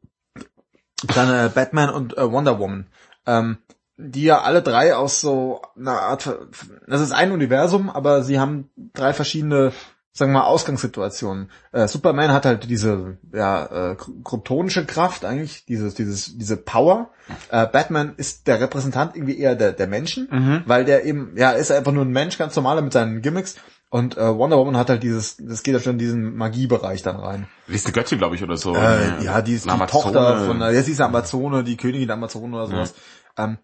dann 1.16 1.30
äh, 1.30 1.50
Batman 1.50 1.90
und 1.92 2.18
äh, 2.18 2.30
Wonder 2.30 2.60
Woman. 2.60 2.88
Ähm, 3.26 3.58
die 3.96 4.24
ja 4.24 4.42
alle 4.42 4.62
drei 4.62 4.96
aus 4.98 5.22
so 5.22 5.62
einer 5.78 6.02
Art, 6.02 6.38
das 6.86 7.00
ist 7.00 7.14
ein 7.14 7.32
Universum, 7.32 7.90
aber 7.90 8.22
sie 8.22 8.38
haben 8.38 8.70
drei 8.76 9.14
verschiedene, 9.14 9.72
sagen 10.16 10.32
wir 10.32 10.40
mal, 10.42 10.46
Ausgangssituationen. 10.46 11.50
Äh, 11.72 11.88
Superman 11.88 12.32
hat 12.32 12.46
halt 12.46 12.70
diese, 12.70 13.18
ja, 13.34 13.92
äh, 13.92 13.96
kryptonische 14.24 14.86
Kraft 14.86 15.26
eigentlich, 15.26 15.66
dieses, 15.66 15.96
dieses, 15.96 16.38
diese 16.38 16.56
Power. 16.56 17.10
Äh, 17.50 17.66
Batman 17.68 18.14
ist 18.16 18.46
der 18.48 18.62
Repräsentant 18.62 19.16
irgendwie 19.16 19.40
eher 19.40 19.56
der, 19.56 19.72
der 19.74 19.88
Menschen, 19.88 20.28
Mhm. 20.30 20.64
weil 20.68 20.86
der 20.86 21.06
eben, 21.06 21.34
ja, 21.36 21.52
ist 21.52 21.72
einfach 21.72 21.92
nur 21.92 22.06
ein 22.06 22.12
Mensch, 22.12 22.38
ganz 22.38 22.56
normaler 22.56 22.82
mit 22.84 22.94
seinen 22.94 23.22
Gimmicks. 23.24 23.56
Und 23.90 24.18
äh, 24.18 24.36
Wonder 24.36 24.58
Woman 24.58 24.78
hat 24.78 24.90
halt 24.90 25.04
dieses, 25.04 25.38
das 25.38 25.62
geht 25.64 25.74
ja 25.76 25.80
schon 25.80 25.94
in 25.94 26.00
diesen 26.00 26.36
Magiebereich 26.36 27.02
dann 27.04 27.16
rein. 27.18 27.48
Die 27.68 27.74
ist 27.76 27.86
eine 27.86 27.94
Göttin, 27.94 28.18
glaube 28.18 28.36
ich, 28.36 28.44
oder 28.44 28.58
so. 28.58 28.76
Äh, 28.76 29.24
ja, 29.24 29.42
die 29.42 29.54
ist 29.54 29.66
die 29.66 29.70
Amazone. 29.70 30.04
Tochter 30.04 30.46
von, 30.46 30.60
der, 30.60 30.72
ja, 30.72 30.82
sie 30.82 30.92
ist 30.94 31.02
eine 31.02 31.10
Amazone, 31.10 31.64
die 31.64 31.78
Königin 31.78 32.08
der 32.08 32.16
Amazonen 32.18 32.54
oder 32.56 32.68
sowas. 32.68 32.94
Ähm, 33.38 33.58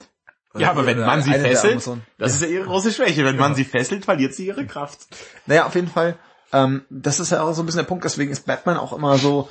Ja, 0.57 0.69
aber 0.71 0.85
wenn 0.85 0.97
oder 0.97 1.05
man 1.07 1.21
sie 1.23 1.31
fesselt, 1.33 1.87
das 2.17 2.33
ist 2.33 2.41
ja 2.41 2.47
ihre 2.47 2.65
große 2.65 2.91
Schwäche. 2.91 3.23
Wenn 3.25 3.37
man 3.37 3.53
sie 3.55 3.63
fesselt, 3.65 4.05
verliert 4.05 4.33
sie 4.35 4.45
ihre 4.47 4.65
Kraft. 4.67 5.07
Naja, 5.47 5.65
auf 5.65 5.73
jeden 5.75 5.87
Fall, 5.87 6.15
ähm, 6.53 6.83
das 6.89 7.19
ist 7.19 7.31
ja 7.31 7.41
auch 7.41 7.53
so 7.53 7.61
ein 7.61 7.65
bisschen 7.65 7.79
der 7.81 7.87
Punkt, 7.87 8.03
deswegen 8.05 8.31
ist 8.31 8.45
Batman 8.45 8.77
auch 8.77 8.93
immer 8.93 9.17
so 9.17 9.49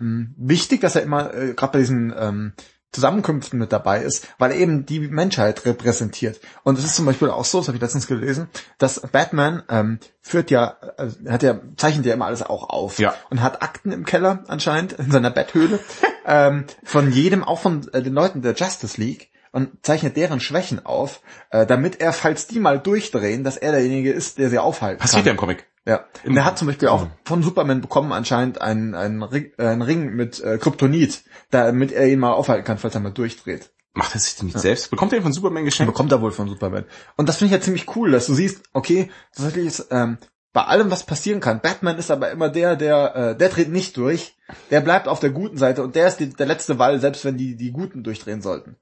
ähm, 0.00 0.34
wichtig, 0.36 0.80
dass 0.80 0.96
er 0.96 1.02
immer, 1.02 1.32
äh, 1.34 1.54
gerade 1.54 1.72
bei 1.72 1.78
diesen 1.78 2.14
ähm, 2.16 2.52
Zusammenkünften 2.92 3.56
mit 3.58 3.72
dabei 3.72 4.02
ist, 4.02 4.26
weil 4.38 4.50
er 4.50 4.56
eben 4.56 4.84
die 4.84 4.98
Menschheit 4.98 5.64
repräsentiert. 5.64 6.40
Und 6.64 6.76
es 6.76 6.84
ist 6.84 6.96
zum 6.96 7.06
Beispiel 7.06 7.30
auch 7.30 7.44
so, 7.44 7.58
das 7.58 7.68
habe 7.68 7.76
ich 7.76 7.82
letztens 7.82 8.08
gelesen, 8.08 8.48
dass 8.78 9.00
Batman 9.00 9.62
ähm, 9.68 10.00
führt 10.22 10.50
ja, 10.50 10.76
also, 10.96 11.16
hat 11.28 11.44
ja, 11.44 11.60
zeichnet 11.76 12.06
ja 12.06 12.14
immer 12.14 12.26
alles 12.26 12.42
auch 12.42 12.68
auf 12.68 12.98
Ja. 12.98 13.14
und 13.30 13.42
hat 13.42 13.62
Akten 13.62 13.92
im 13.92 14.04
Keller 14.04 14.42
anscheinend 14.48 14.94
in 14.94 15.10
seiner 15.10 15.30
Betthöhle 15.30 15.78
ähm, 16.26 16.64
von 16.82 17.12
jedem, 17.12 17.44
auch 17.44 17.60
von 17.60 17.86
äh, 17.92 18.02
den 18.02 18.12
Leuten 18.14 18.42
der 18.42 18.54
Justice 18.54 19.00
League 19.00 19.30
und 19.52 19.84
zeichnet 19.86 20.16
deren 20.16 20.40
Schwächen 20.40 20.84
auf, 20.84 21.20
äh, 21.50 21.66
damit 21.66 22.00
er, 22.00 22.12
falls 22.12 22.48
die 22.48 22.58
mal 22.58 22.80
durchdrehen, 22.80 23.44
dass 23.44 23.56
er 23.56 23.70
derjenige 23.70 24.12
ist, 24.12 24.38
der 24.38 24.50
sie 24.50 24.58
aufhalten 24.58 25.00
Passiert 25.00 25.26
ja 25.26 25.30
kann. 25.30 25.36
im 25.36 25.40
Comic. 25.40 25.66
Ja. 25.86 26.04
Und 26.24 26.36
er 26.36 26.44
hat 26.44 26.58
zum 26.58 26.66
Beispiel 26.66 26.88
auch 26.88 27.06
von 27.24 27.42
Superman 27.42 27.80
bekommen 27.80 28.12
anscheinend 28.12 28.60
einen, 28.60 28.94
einen, 28.94 29.22
Ring, 29.22 29.52
äh, 29.58 29.66
einen 29.66 29.82
Ring 29.82 30.14
mit 30.14 30.40
äh, 30.40 30.58
Kryptonit, 30.58 31.24
damit 31.50 31.92
er 31.92 32.06
ihn 32.06 32.18
mal 32.18 32.32
aufhalten 32.32 32.64
kann, 32.64 32.78
falls 32.78 32.94
er 32.94 33.00
mal 33.00 33.10
durchdreht. 33.10 33.70
Macht 33.92 34.14
er 34.14 34.20
sich 34.20 34.36
den 34.36 34.46
nicht 34.46 34.58
selbst? 34.58 34.90
Bekommt 34.90 35.12
er 35.12 35.18
ihn 35.18 35.22
von 35.22 35.32
Superman 35.32 35.64
geschenkt? 35.64 35.92
bekommt 35.92 36.12
er 36.12 36.20
wohl 36.20 36.30
von 36.30 36.48
Superman. 36.48 36.84
Und 37.16 37.28
das 37.28 37.38
finde 37.38 37.54
ich 37.54 37.60
ja 37.60 37.64
ziemlich 37.64 37.96
cool, 37.96 38.12
dass 38.12 38.26
du 38.26 38.34
siehst, 38.34 38.62
okay, 38.72 39.10
tatsächlich 39.34 39.66
ist, 39.66 39.88
ähm, 39.90 40.18
bei 40.52 40.64
allem, 40.64 40.90
was 40.90 41.06
passieren 41.06 41.40
kann, 41.40 41.60
Batman 41.60 41.98
ist 41.98 42.10
aber 42.10 42.30
immer 42.30 42.48
der, 42.48 42.76
der, 42.76 43.14
äh, 43.14 43.36
der 43.36 43.48
dreht 43.48 43.70
nicht 43.70 43.96
durch, 43.96 44.36
der 44.70 44.80
bleibt 44.80 45.08
auf 45.08 45.20
der 45.20 45.30
guten 45.30 45.56
Seite 45.56 45.82
und 45.82 45.94
der 45.94 46.08
ist 46.08 46.16
die, 46.16 46.30
der 46.30 46.46
letzte 46.46 46.78
Wall, 46.78 47.00
selbst 47.00 47.24
wenn 47.24 47.36
die, 47.36 47.56
die 47.56 47.70
Guten 47.70 48.02
durchdrehen 48.02 48.42
sollten. 48.42 48.76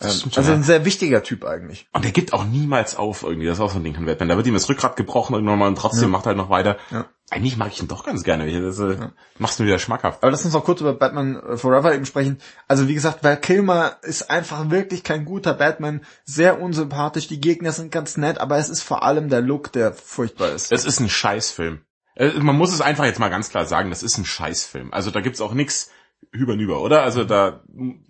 Ähm, 0.00 0.08
also 0.34 0.50
ja. 0.50 0.56
ein 0.56 0.62
sehr 0.62 0.84
wichtiger 0.84 1.22
Typ 1.22 1.44
eigentlich. 1.44 1.86
Und 1.92 2.04
der 2.04 2.12
gibt 2.12 2.32
auch 2.32 2.44
niemals 2.44 2.96
auf 2.96 3.22
irgendwie. 3.22 3.46
Das 3.46 3.58
ist 3.58 3.60
auch 3.60 3.70
so 3.70 3.78
ein 3.78 3.84
Ding 3.84 3.94
von 3.94 4.06
Batman. 4.06 4.28
Da 4.28 4.36
wird 4.36 4.46
ihm 4.46 4.54
das 4.54 4.68
Rückgrat 4.68 4.96
gebrochen 4.96 5.34
irgendwann 5.34 5.58
mal 5.58 5.68
und 5.68 5.76
trotzdem 5.76 6.10
macht 6.10 6.26
er 6.26 6.28
halt 6.28 6.36
noch 6.36 6.50
weiter. 6.50 6.76
Ja. 6.90 7.06
Eigentlich 7.30 7.56
mag 7.56 7.72
ich 7.72 7.80
ihn 7.80 7.88
doch 7.88 8.04
ganz 8.04 8.24
gerne. 8.24 8.60
Das 8.60 8.78
äh, 8.78 9.08
machst 9.38 9.58
du 9.58 9.64
wieder 9.64 9.78
schmackhaft. 9.78 10.22
Aber 10.22 10.30
lass 10.30 10.44
uns 10.44 10.52
noch 10.52 10.64
kurz 10.64 10.82
über 10.82 10.92
Batman 10.92 11.36
äh, 11.36 11.56
Forever 11.56 11.94
eben 11.94 12.04
sprechen. 12.04 12.38
Also 12.68 12.88
wie 12.88 12.94
gesagt, 12.94 13.24
Val 13.24 13.40
Kilmer 13.40 13.96
ist 14.02 14.30
einfach 14.30 14.70
wirklich 14.70 15.02
kein 15.02 15.24
guter 15.24 15.54
Batman, 15.54 16.02
sehr 16.24 16.60
unsympathisch, 16.60 17.28
die 17.28 17.40
Gegner 17.40 17.72
sind 17.72 17.90
ganz 17.90 18.18
nett, 18.18 18.38
aber 18.38 18.58
es 18.58 18.68
ist 18.68 18.82
vor 18.82 19.02
allem 19.02 19.30
der 19.30 19.40
Look, 19.40 19.72
der 19.72 19.94
furchtbar 19.94 20.50
ist. 20.50 20.72
Es 20.72 20.84
ist 20.84 21.00
ein 21.00 21.08
Scheißfilm. 21.08 21.80
Äh, 22.16 22.32
Man 22.40 22.56
muss 22.56 22.72
es 22.72 22.82
einfach 22.82 23.04
jetzt 23.04 23.18
mal 23.18 23.30
ganz 23.30 23.48
klar 23.48 23.64
sagen, 23.64 23.88
das 23.88 24.02
ist 24.02 24.18
ein 24.18 24.26
Scheißfilm. 24.26 24.92
Also 24.92 25.10
da 25.10 25.20
gibt's 25.20 25.40
auch 25.40 25.54
nix 25.54 25.90
hübernüber, 26.32 26.80
oder? 26.80 27.02
Also 27.02 27.24
da 27.24 27.62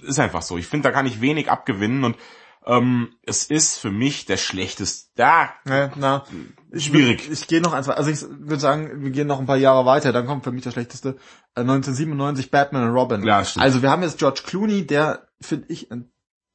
ist 0.02 0.18
einfach 0.18 0.42
so. 0.42 0.58
Ich 0.58 0.66
finde, 0.66 0.88
da 0.88 0.92
kann 0.92 1.06
ich 1.06 1.20
wenig 1.20 1.50
abgewinnen 1.50 2.04
und 2.04 2.16
ähm, 2.64 3.14
es 3.24 3.44
ist 3.44 3.78
für 3.78 3.90
mich 3.90 4.24
der 4.26 4.36
schlechteste. 4.36 5.10
Da, 5.16 5.50
Ja, 5.66 5.90
na, 5.96 6.24
ich, 6.70 6.86
Schwierig. 6.86 7.28
Ich, 7.30 7.48
gehe 7.48 7.60
noch 7.60 7.72
einfach, 7.72 7.96
also 7.96 8.10
ich 8.10 8.22
würde 8.22 8.60
sagen, 8.60 9.02
wir 9.02 9.10
gehen 9.10 9.26
noch 9.26 9.40
ein 9.40 9.46
paar 9.46 9.56
Jahre 9.56 9.84
weiter, 9.84 10.12
dann 10.12 10.26
kommt 10.26 10.44
für 10.44 10.52
mich 10.52 10.62
der 10.62 10.70
schlechteste. 10.70 11.16
Äh, 11.54 11.60
1997 11.60 12.50
Batman 12.50 12.88
und 12.88 12.94
Robin. 12.94 13.24
Ja, 13.24 13.44
stimmt. 13.44 13.64
Also 13.64 13.82
wir 13.82 13.90
haben 13.90 14.02
jetzt 14.02 14.18
George 14.18 14.42
Clooney, 14.46 14.86
der, 14.86 15.26
finde 15.40 15.66
ich, 15.68 15.90
ein 15.90 16.11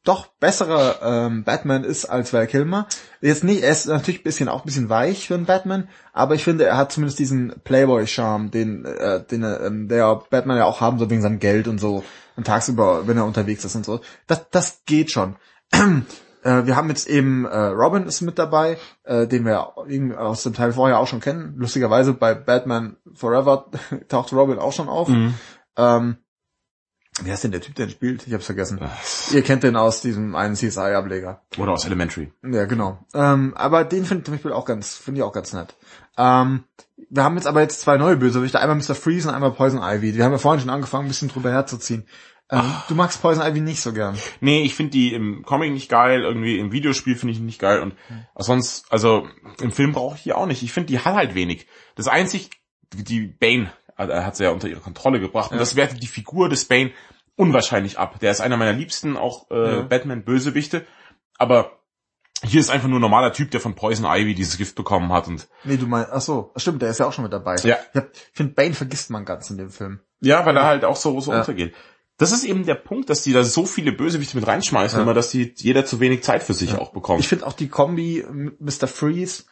doch 0.08 0.28
besserer 0.40 1.00
ähm, 1.02 1.44
Batman 1.44 1.84
ist 1.84 2.06
als 2.06 2.32
Val 2.32 2.48
Kilmer. 2.48 2.88
Jetzt 3.22 3.44
nicht, 3.44 3.64
er 3.64 3.72
ist 3.72 3.88
natürlich 3.88 4.22
ein 4.22 4.24
bisschen 4.24 4.50
auch 4.50 4.62
ein 4.62 4.66
bisschen 4.66 4.90
weich 4.90 5.28
für 5.28 5.36
einen 5.36 5.46
Batman, 5.46 5.90
aber 6.14 6.36
ich 6.36 6.44
finde, 6.44 6.66
er 6.66 6.78
hat 6.78 6.92
zumindest 6.92 7.20
diesen 7.20 7.54
Playboy-Charme, 7.64 8.52
den, 8.52 8.86
äh, 8.86 9.24
den 9.24 9.44
ähm, 9.44 9.88
der 9.88 10.22
Batman 10.30 10.58
ja 10.58 10.66
auch 10.66 10.82
haben 10.82 10.98
soll 10.98 11.10
wegen 11.10 11.22
seinem 11.22 11.40
Geld 11.40 11.68
und 11.68 11.80
so 11.80 12.04
und 12.36 12.48
tagsüber, 12.48 13.08
wenn 13.08 13.18
er 13.18 13.26
unterwegs 13.26 13.66
ist 13.66 13.76
und 13.76 13.86
so. 13.86 14.00
Das, 14.28 14.50
das 14.50 14.82
geht 14.86 15.12
schon. 15.12 15.36
Äh, 16.44 16.68
wir 16.68 16.76
haben 16.76 16.88
jetzt 16.90 17.10
eben 17.10 17.46
äh, 17.46 17.58
Robin 17.58 18.06
ist 18.06 18.22
mit 18.22 18.38
dabei, 18.38 18.78
äh, 19.04 19.26
den 19.26 19.44
wir 19.44 19.76
aus 20.20 20.44
dem 20.44 20.54
Teil 20.54 20.72
vorher 20.72 21.00
auch 21.00 21.08
schon 21.08 21.20
kennen. 21.20 21.56
Lustigerweise 21.58 22.14
bei 22.14 22.36
Batman 22.36 22.96
Forever 23.16 23.66
taucht 24.08 24.32
Robin 24.32 24.60
auch 24.60 24.72
schon 24.72 24.88
auf. 24.88 25.10
Ähm, 25.76 26.18
wie 27.24 27.32
heißt 27.32 27.44
denn 27.44 27.52
der 27.52 27.62
Typ, 27.62 27.76
der 27.76 27.88
ihn 27.88 27.92
spielt? 27.92 28.28
Ich 28.28 28.34
hab's 28.34 28.46
vergessen. 28.46 28.80
Ihr 29.32 29.42
kennt 29.42 29.64
den 29.64 29.76
aus 29.76 30.02
diesem 30.02 30.36
einen 30.36 30.56
CSI-Ableger. 30.56 31.42
oder 31.58 31.72
aus 31.72 31.86
Elementary. 31.86 32.32
Ja, 32.44 32.66
genau. 32.66 33.06
Ähm, 33.14 33.54
aber 33.56 33.84
den 33.84 34.06
finde 34.06 34.22
ich 34.22 34.26
zum 34.26 34.34
Beispiel 34.36 34.52
auch 34.54 34.66
ganz, 34.66 34.96
finde 34.96 35.20
ich 35.20 35.24
auch 35.24 35.34
ganz 35.34 35.54
nett. 35.54 35.76
Ähm, 36.18 36.64
wir 37.10 37.24
haben 37.24 37.36
jetzt 37.36 37.48
aber 37.48 37.62
jetzt 37.62 37.82
zwei 37.82 37.98
neue 37.98 38.18
Bösewichte, 38.18 38.60
einmal 38.60 38.78
Mr. 38.78 38.96
Freeze 38.96 39.28
und 39.30 39.36
einmal 39.36 39.52
Poison 39.52 39.82
Ivy. 39.82 40.16
Wir 40.16 40.26
haben 40.26 40.32
ja 40.32 40.38
vorhin 40.38 40.62
schon 40.62 40.70
angefangen, 40.70 41.06
ein 41.06 41.10
bisschen 41.10 41.30
drüber 41.30 41.52
herzuziehen. 41.52 42.06
Ähm, 42.50 42.72
du 42.88 42.96
magst 42.96 43.22
Poison 43.22 43.46
Ivy 43.46 43.62
nicht 43.62 43.82
so 43.82 43.94
gern. 43.94 44.18
Nee, 44.40 44.64
ich 44.64 44.76
finde 44.76 44.92
die 44.92 45.14
im 45.14 45.44
Comic 45.44 45.72
nicht 45.74 45.90
geil, 45.90 46.22
irgendwie 46.22 46.60
im 46.60 46.72
Videospiel 46.72 47.16
finde 47.16 47.34
ich 47.34 47.40
nicht 47.40 47.60
geil 47.60 47.82
und 47.82 47.94
sonst, 48.36 48.86
also 48.90 49.28
im 49.62 49.72
Film 49.72 49.92
brauche 49.92 50.16
ich 50.16 50.24
die 50.24 50.34
auch 50.34 50.46
nicht. 50.46 50.64
Ich 50.64 50.72
finde, 50.72 50.88
die 50.88 51.00
hat 51.00 51.16
halt 51.16 51.36
wenig. 51.36 51.68
Das 51.96 52.08
einzig, 52.08 52.52
die 52.94 53.22
Bane 53.28 53.72
äh, 53.98 54.22
hat 54.22 54.36
sie 54.36 54.44
ja 54.44 54.52
unter 54.52 54.68
ihre 54.68 54.80
Kontrolle 54.82 55.20
gebracht 55.20 55.52
und 55.52 55.58
das 55.60 55.76
wertet 55.76 56.02
die 56.02 56.08
Figur 56.08 56.50
des 56.50 56.66
Bane 56.66 56.92
unwahrscheinlich 57.36 58.00
ab. 58.00 58.20
Der 58.20 58.32
ist 58.32 58.42
einer 58.42 58.58
meiner 58.58 58.74
liebsten, 58.74 59.16
auch 59.18 59.50
äh, 59.52 59.76
Ja. 59.78 59.82
Batman-Bösewichte, 59.84 60.86
aber 61.38 61.72
hier 62.44 62.60
ist 62.60 62.70
einfach 62.70 62.88
nur 62.88 63.00
ein 63.00 63.02
normaler 63.02 63.34
Typ, 63.34 63.50
der 63.52 63.60
von 63.60 63.74
Poison 63.76 64.06
Ivy 64.06 64.36
dieses 64.36 64.58
Gift 64.58 64.76
bekommen 64.76 65.12
hat 65.12 65.28
und 65.28 65.48
Nee, 65.64 65.78
du 65.78 65.88
meinst, 65.88 66.12
ach 66.12 66.22
so, 66.22 66.52
stimmt, 66.56 66.82
der 66.84 66.90
ist 66.90 67.00
ja 67.00 67.08
auch 67.08 67.14
schon 67.14 67.24
mit 67.24 67.34
dabei. 67.34 67.56
Ja. 67.64 67.78
Ich, 67.94 68.02
finde, 68.34 68.54
Bane 68.54 68.74
vergisst 68.74 69.10
man 69.10 69.26
ganz 69.26 69.50
in 69.50 69.58
dem 69.58 69.70
Film. 69.72 70.00
ja, 70.22 70.46
weil 70.46 70.56
er 70.58 70.64
halt 70.66 70.86
auch 70.86 70.96
so, 70.96 71.20
so 71.20 71.32
Ja. 71.32 71.40
untergeht. 71.40 71.74
Das 72.20 72.32
ist 72.32 72.44
eben 72.44 72.66
der 72.66 72.76
Punkt, 72.76 73.12
dass 73.12 73.22
die 73.22 73.32
da 73.34 73.44
so 73.44 73.66
viele 73.68 73.92
Bösewichte 73.92 74.36
mit 74.38 74.48
reinschmeißen, 74.48 74.98
Ja. 74.98 75.04
immer, 75.04 75.14
dass 75.14 75.30
die 75.30 75.54
jeder 75.58 75.86
zu 75.86 76.00
wenig 76.00 76.24
Zeit 76.24 76.42
für 76.42 76.54
sich 76.56 76.74
auch 76.76 76.92
bekommt. 76.92 77.20
Ich 77.20 77.28
finde 77.28 77.46
auch 77.46 77.54
die 77.54 77.70
Kombi 77.70 78.26
Mr. 78.60 78.88
Freeze, 78.88 79.44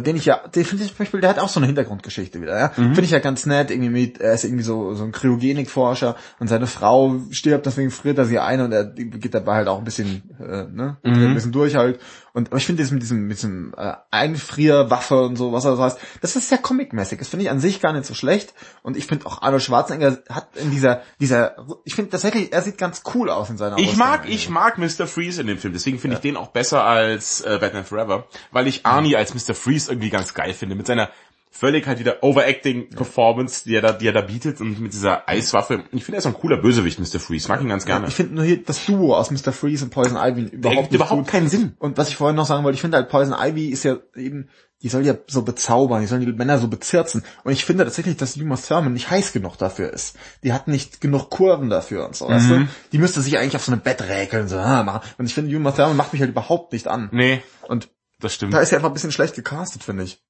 den 0.00 0.16
ich 0.16 0.24
ja, 0.24 0.40
den 0.54 0.64
finde 0.64 0.84
ich 0.84 0.90
zum 0.90 0.98
Beispiel, 0.98 1.20
der 1.20 1.30
hat 1.30 1.38
auch 1.38 1.48
so 1.48 1.60
eine 1.60 1.66
Hintergrundgeschichte 1.66 2.40
wieder, 2.40 2.58
ja. 2.58 2.68
Mhm. 2.76 2.94
Finde 2.94 3.02
ich 3.02 3.10
ja 3.10 3.18
ganz 3.20 3.46
nett, 3.46 3.70
irgendwie 3.70 3.90
mit, 3.90 4.20
er 4.20 4.34
ist 4.34 4.44
irgendwie 4.44 4.64
so, 4.64 4.94
so 4.94 5.04
ein 5.04 5.12
Kryogenikforscher 5.12 6.16
und 6.38 6.48
seine 6.48 6.66
Frau 6.66 7.16
stirbt, 7.30 7.66
deswegen 7.66 7.90
friert 7.90 8.18
er 8.18 8.24
sie 8.24 8.38
ein 8.38 8.60
und 8.60 8.72
er 8.72 8.84
geht 8.84 9.34
dabei 9.34 9.54
halt 9.56 9.68
auch 9.68 9.78
ein 9.78 9.84
bisschen, 9.84 10.22
äh, 10.40 10.64
ne, 10.72 10.96
Mhm. 11.04 11.26
ein 11.26 11.34
bisschen 11.34 11.52
durch 11.52 11.76
halt. 11.76 12.00
Und 12.34 12.48
aber 12.48 12.56
ich 12.56 12.66
finde 12.66 12.82
das 12.82 12.90
mit 12.90 13.00
diesem, 13.00 13.28
mit 13.28 13.36
diesem 13.36 13.72
äh, 13.76 13.92
Einfrierwaffe 14.10 15.22
und 15.22 15.36
so, 15.36 15.52
was 15.52 15.64
er 15.64 15.76
so 15.76 15.82
heißt, 15.84 15.98
das 16.20 16.34
ist 16.34 16.48
sehr 16.48 16.58
comic-mäßig. 16.58 17.20
Das 17.20 17.28
finde 17.28 17.44
ich 17.44 17.50
an 17.50 17.60
sich 17.60 17.80
gar 17.80 17.92
nicht 17.92 18.06
so 18.06 18.14
schlecht. 18.14 18.54
Und 18.82 18.96
ich 18.96 19.06
finde 19.06 19.26
auch 19.26 19.40
Arnold 19.40 19.62
Schwarzenegger 19.62 20.18
hat 20.28 20.48
in 20.56 20.72
dieser, 20.72 21.02
dieser, 21.20 21.54
ich 21.84 21.94
finde 21.94 22.10
tatsächlich, 22.10 22.52
er 22.52 22.62
sieht 22.62 22.76
ganz 22.76 23.02
cool 23.14 23.30
aus 23.30 23.50
in 23.50 23.56
seiner 23.56 23.78
Ich 23.78 23.94
mag, 23.96 24.22
eigentlich. 24.22 24.34
ich 24.34 24.48
mag 24.50 24.78
Mr. 24.78 25.06
Freeze 25.06 25.42
in 25.42 25.46
dem 25.46 25.58
Film, 25.58 25.74
deswegen 25.74 26.00
finde 26.00 26.16
ich 26.16 26.22
den 26.22 26.36
auch 26.36 26.48
besser 26.48 26.82
als 26.82 27.40
äh, 27.42 27.58
Batman 27.60 27.84
Forever, 27.84 28.26
weil 28.50 28.66
ich 28.66 28.84
Arnie 28.84 29.14
als 29.14 29.32
Mr. 29.32 29.54
Freeze 29.54 29.92
irgendwie 29.92 30.10
ganz 30.10 30.34
geil 30.34 30.54
finde, 30.54 30.74
mit 30.74 30.88
seiner 30.88 31.10
völlig 31.56 31.86
halt 31.86 32.00
wieder 32.00 32.22
overacting 32.22 32.90
Performance, 32.90 33.62
die 33.64 33.76
er 33.76 33.80
da, 33.82 33.92
die 33.92 34.08
er 34.08 34.12
da 34.12 34.22
bietet 34.22 34.60
und 34.60 34.80
mit 34.80 34.92
dieser 34.92 35.28
Eiswaffe. 35.28 35.84
Ich 35.92 36.04
finde, 36.04 36.16
er 36.16 36.18
ist 36.18 36.26
ein 36.26 36.34
cooler 36.34 36.56
Bösewicht, 36.60 36.98
Mr. 36.98 37.20
Freeze, 37.20 37.48
mag 37.48 37.60
ihn 37.60 37.68
ganz 37.68 37.86
gerne. 37.86 38.08
Ich 38.08 38.14
finde 38.14 38.34
nur 38.34 38.44
hier 38.44 38.62
das 38.62 38.84
Duo 38.84 39.14
aus 39.16 39.30
Mr. 39.30 39.52
Freeze 39.52 39.84
und 39.84 39.90
Poison 39.90 40.16
Ivy 40.16 40.42
überhaupt 40.48 40.90
nicht 40.90 40.94
überhaupt 40.94 41.22
gut. 41.22 41.28
keinen 41.30 41.48
Sinn. 41.48 41.74
Und 41.78 41.96
was 41.96 42.08
ich 42.08 42.16
vorhin 42.16 42.34
noch 42.36 42.46
sagen 42.46 42.64
wollte, 42.64 42.74
ich 42.74 42.80
finde 42.80 42.96
halt 42.96 43.08
Poison 43.08 43.34
Ivy 43.38 43.68
ist 43.68 43.84
ja 43.84 43.98
eben, 44.16 44.48
die 44.82 44.88
soll 44.88 45.06
ja 45.06 45.14
so 45.28 45.42
bezaubern, 45.42 46.00
die 46.00 46.08
sollen 46.08 46.26
die 46.26 46.32
Männer 46.32 46.58
so 46.58 46.66
bezirzen. 46.66 47.22
Und 47.44 47.52
ich 47.52 47.64
finde 47.64 47.84
tatsächlich, 47.84 48.16
dass 48.16 48.36
Uma 48.36 48.56
Thurman 48.56 48.92
nicht 48.92 49.08
heiß 49.10 49.32
genug 49.32 49.56
dafür 49.56 49.92
ist. 49.92 50.16
Die 50.42 50.52
hat 50.52 50.66
nicht 50.66 51.00
genug 51.00 51.30
Kurven 51.30 51.70
dafür 51.70 52.04
und 52.04 52.16
so, 52.16 52.28
weißt 52.28 52.48
Mhm. 52.50 52.64
du? 52.64 52.68
Die 52.92 52.98
müsste 52.98 53.20
sich 53.22 53.38
eigentlich 53.38 53.54
auf 53.56 53.64
so 53.64 53.70
einem 53.72 53.80
Bett 53.80 54.02
räkeln, 54.02 54.48
so, 54.48 54.58
ah, 54.58 54.82
machen. 54.82 55.08
Und 55.18 55.26
ich 55.26 55.34
finde, 55.34 55.56
Uma 55.56 55.70
Thurman 55.70 55.96
macht 55.96 56.12
mich 56.12 56.20
halt 56.20 56.32
überhaupt 56.32 56.72
nicht 56.72 56.88
an. 56.88 57.08
Nee, 57.12 57.42
Und 57.68 57.88
das 58.20 58.34
stimmt. 58.34 58.52
da 58.52 58.58
ist 58.58 58.70
sie 58.70 58.76
einfach 58.76 58.88
ein 58.90 58.94
bisschen 58.94 59.12
schlecht 59.12 59.36
gecastet, 59.36 59.84
finde 59.84 60.02
ich. 60.02 60.20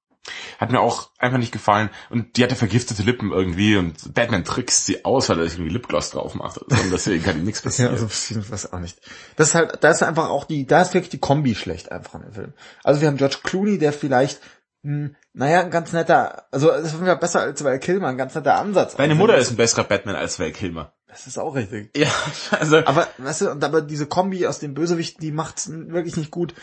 Hat 0.58 0.70
mir 0.70 0.80
auch 0.80 1.10
einfach 1.18 1.38
nicht 1.38 1.52
gefallen. 1.52 1.90
Und 2.10 2.36
die 2.36 2.42
hatte 2.42 2.56
vergiftete 2.56 3.02
Lippen 3.02 3.30
irgendwie 3.32 3.76
und 3.76 4.14
Batman 4.14 4.44
trickst 4.44 4.86
sie 4.86 5.04
aus, 5.04 5.28
weil 5.28 5.38
er 5.38 5.44
sich 5.44 5.54
irgendwie 5.58 5.72
Lipgloss 5.72 6.10
drauf 6.10 6.34
macht. 6.34 6.58
Und 6.58 6.92
deswegen 6.92 7.22
kann 7.22 7.38
ihm 7.38 7.44
nichts 7.44 7.60
Ja, 7.64 7.64
passieren. 7.68 7.90
also 7.92 8.06
ich 8.06 8.50
weiß 8.50 8.72
auch 8.72 8.78
nicht. 8.80 9.00
Das 9.36 9.48
ist 9.48 9.54
halt, 9.54 9.78
da 9.82 9.90
ist 9.90 10.02
einfach 10.02 10.30
auch 10.30 10.44
die, 10.44 10.66
da 10.66 10.82
ist 10.82 10.94
wirklich 10.94 11.10
die 11.10 11.18
Kombi 11.18 11.54
schlecht 11.54 11.92
einfach 11.92 12.14
in 12.14 12.22
dem 12.22 12.32
Film. 12.32 12.52
Also 12.82 13.00
wir 13.00 13.08
haben 13.08 13.16
George 13.16 13.38
Clooney, 13.42 13.78
der 13.78 13.92
vielleicht, 13.92 14.40
hm, 14.82 15.16
naja, 15.32 15.60
ein 15.60 15.70
ganz 15.70 15.92
netter, 15.92 16.44
also 16.50 16.68
das 16.68 16.94
ist 16.94 17.20
besser 17.20 17.40
als 17.40 17.62
Val 17.64 17.78
Kilmer, 17.78 18.08
ein 18.08 18.18
ganz 18.18 18.34
netter 18.34 18.56
Ansatz. 18.56 18.96
Deine 18.96 19.14
Mutter 19.14 19.36
ist 19.36 19.50
ein 19.50 19.56
besserer 19.56 19.84
Batman 19.84 20.16
als 20.16 20.38
Val 20.38 20.52
Kilmer. 20.52 20.92
Das 21.08 21.28
ist 21.28 21.38
auch 21.38 21.54
richtig. 21.54 21.96
Ja, 21.96 22.08
also 22.50 22.78
Aber, 22.84 23.06
weißt 23.18 23.42
du, 23.42 23.50
und 23.50 23.62
aber 23.62 23.82
diese 23.82 24.06
Kombi 24.06 24.46
aus 24.46 24.58
den 24.58 24.74
Bösewichten, 24.74 25.20
die 25.20 25.30
macht's 25.30 25.70
wirklich 25.70 26.16
nicht 26.16 26.30
gut. 26.32 26.54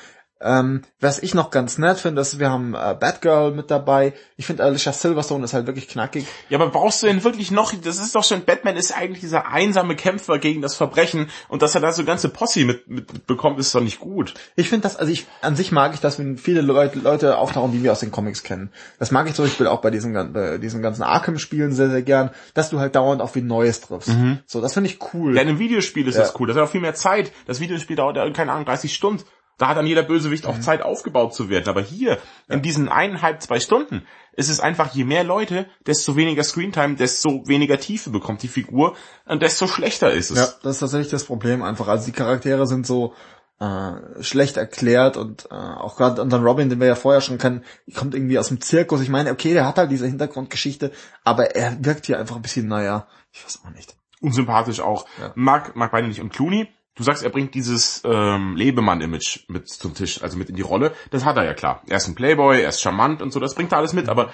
Ähm, 0.43 0.81
was 0.99 1.19
ich 1.19 1.33
noch 1.33 1.51
ganz 1.51 1.77
nett 1.77 1.99
finde, 1.99 2.21
ist, 2.21 2.39
wir 2.39 2.49
haben 2.49 2.73
äh, 2.73 2.95
Batgirl 2.99 3.51
mit 3.51 3.69
dabei. 3.69 4.13
Ich 4.37 4.45
finde 4.45 4.63
Alicia 4.63 4.91
Silverstone 4.91 5.43
ist 5.45 5.53
halt 5.53 5.67
wirklich 5.67 5.87
knackig. 5.87 6.25
Ja, 6.49 6.59
aber 6.59 6.69
brauchst 6.71 7.03
du 7.03 7.07
denn 7.07 7.23
wirklich 7.23 7.51
noch, 7.51 7.73
das 7.73 7.99
ist 7.99 8.15
doch 8.15 8.23
schon, 8.23 8.43
Batman 8.43 8.75
ist 8.75 8.91
eigentlich 8.95 9.19
dieser 9.19 9.47
einsame 9.47 9.95
Kämpfer 9.95 10.39
gegen 10.39 10.61
das 10.61 10.75
Verbrechen 10.75 11.29
und 11.47 11.61
dass 11.61 11.75
er 11.75 11.81
da 11.81 11.91
so 11.91 12.03
ganze 12.03 12.29
Posse 12.29 12.65
mit, 12.65 12.87
mit 12.87 13.27
bekommt, 13.27 13.59
ist 13.59 13.73
doch 13.75 13.81
nicht 13.81 13.99
gut. 13.99 14.33
Ich 14.55 14.69
finde 14.69 14.83
das, 14.83 14.95
also 14.95 15.11
ich, 15.11 15.27
an 15.41 15.55
sich 15.55 15.71
mag 15.71 15.93
ich 15.93 15.99
das, 15.99 16.17
wenn 16.17 16.37
viele 16.37 16.61
Leute, 16.61 16.99
Leute 16.99 17.37
auftauchen, 17.37 17.71
die 17.71 17.83
wir 17.83 17.91
aus 17.91 17.99
den 17.99 18.11
Comics 18.11 18.43
kennen. 18.43 18.71
Das 18.99 19.11
mag 19.11 19.27
ich 19.27 19.35
zum 19.35 19.45
Beispiel 19.45 19.67
auch 19.67 19.81
bei 19.81 19.91
diesen, 19.91 20.33
bei 20.33 20.57
diesen 20.57 20.81
ganzen 20.81 21.03
Arkham-Spielen 21.03 21.71
sehr, 21.71 21.89
sehr 21.89 22.01
gern, 22.01 22.31
dass 22.53 22.69
du 22.69 22.79
halt 22.79 22.95
dauernd 22.95 23.21
auf 23.21 23.35
wie 23.35 23.41
Neues 23.41 23.81
triffst. 23.81 24.11
So, 24.47 24.61
das 24.61 24.73
finde 24.73 24.89
ich 24.89 24.99
cool. 25.13 25.35
Ja, 25.35 25.41
in 25.41 25.49
einem 25.49 25.59
Videospiel 25.59 26.07
ist 26.07 26.15
Ja. 26.15 26.21
das 26.21 26.39
cool, 26.39 26.47
das 26.47 26.57
hat 26.57 26.63
auch 26.63 26.71
viel 26.71 26.81
mehr 26.81 26.95
Zeit. 26.95 27.31
Das 27.45 27.59
Videospiel 27.59 27.95
dauert 27.95 28.17
ja, 28.17 28.29
keine 28.31 28.51
Ahnung, 28.53 28.65
30 28.65 28.93
Stunden. 28.93 29.23
Da 29.61 29.67
hat 29.67 29.77
dann 29.77 29.85
jeder 29.85 30.01
Bösewicht 30.01 30.47
auch 30.47 30.59
Zeit 30.59 30.81
aufgebaut 30.81 31.35
zu 31.35 31.47
werden. 31.47 31.69
Aber 31.69 31.81
hier, 31.81 32.17
in 32.49 32.63
diesen 32.63 32.89
eineinhalb, 32.89 33.43
zwei 33.43 33.59
Stunden, 33.59 34.07
ist 34.33 34.49
es 34.49 34.59
einfach, 34.59 34.95
je 34.95 35.03
mehr 35.03 35.23
Leute, 35.23 35.67
desto 35.85 36.15
weniger 36.15 36.43
Screentime, 36.43 36.95
desto 36.95 37.47
weniger 37.47 37.77
Tiefe 37.77 38.09
bekommt 38.09 38.41
die 38.41 38.47
Figur 38.47 38.95
und 39.27 39.43
desto 39.43 39.67
schlechter 39.67 40.09
ist 40.09 40.31
es. 40.31 40.37
Ja, 40.39 40.47
das 40.63 40.77
ist 40.77 40.79
tatsächlich 40.79 41.11
das 41.11 41.25
Problem 41.25 41.61
einfach. 41.61 41.87
Also 41.87 42.07
die 42.07 42.11
Charaktere 42.11 42.65
sind 42.65 42.87
so 42.87 43.13
äh, 43.59 44.23
schlecht 44.23 44.57
erklärt 44.57 45.15
und 45.15 45.45
äh, 45.51 45.53
auch 45.53 45.95
gerade 45.95 46.23
unseren 46.23 46.43
Robin, 46.43 46.69
den 46.69 46.79
wir 46.79 46.87
ja 46.87 46.95
vorher 46.95 47.21
schon 47.21 47.37
kennen, 47.37 47.63
kommt 47.93 48.15
irgendwie 48.15 48.39
aus 48.39 48.47
dem 48.47 48.61
Zirkus. 48.61 49.01
Ich 49.01 49.09
meine, 49.09 49.31
okay, 49.31 49.53
der 49.53 49.67
hat 49.67 49.77
halt 49.77 49.91
diese 49.91 50.07
Hintergrundgeschichte, 50.07 50.91
aber 51.23 51.55
er 51.55 51.77
wirkt 51.85 52.07
hier 52.07 52.17
einfach 52.17 52.35
ein 52.35 52.41
bisschen, 52.41 52.67
naja, 52.67 53.07
ich 53.31 53.45
weiß 53.45 53.61
auch 53.63 53.69
nicht. 53.69 53.95
unsympathisch 54.21 54.79
auch. 54.79 55.05
Ja. 55.19 55.33
Mag, 55.35 55.75
mag 55.75 55.91
beide 55.91 56.07
nicht. 56.07 56.19
Und 56.19 56.33
Clooney, 56.33 56.67
du 57.01 57.05
sagst, 57.05 57.23
er 57.23 57.29
bringt 57.29 57.53
dieses 57.55 58.01
ähm, 58.05 58.55
Lebemann-Image 58.55 59.45
mit 59.49 59.67
zum 59.67 59.93
Tisch, 59.93 60.21
also 60.23 60.37
mit 60.37 60.49
in 60.49 60.55
die 60.55 60.61
Rolle. 60.61 60.93
Das 61.09 61.25
hat 61.25 61.37
er 61.37 61.43
ja 61.45 61.53
klar. 61.53 61.81
Er 61.87 61.97
ist 61.97 62.07
ein 62.07 62.15
Playboy, 62.15 62.61
er 62.61 62.69
ist 62.69 62.81
charmant 62.81 63.21
und 63.21 63.31
so, 63.31 63.39
das 63.39 63.55
bringt 63.55 63.71
er 63.71 63.77
alles 63.79 63.93
mit. 63.93 64.07
Aber 64.09 64.31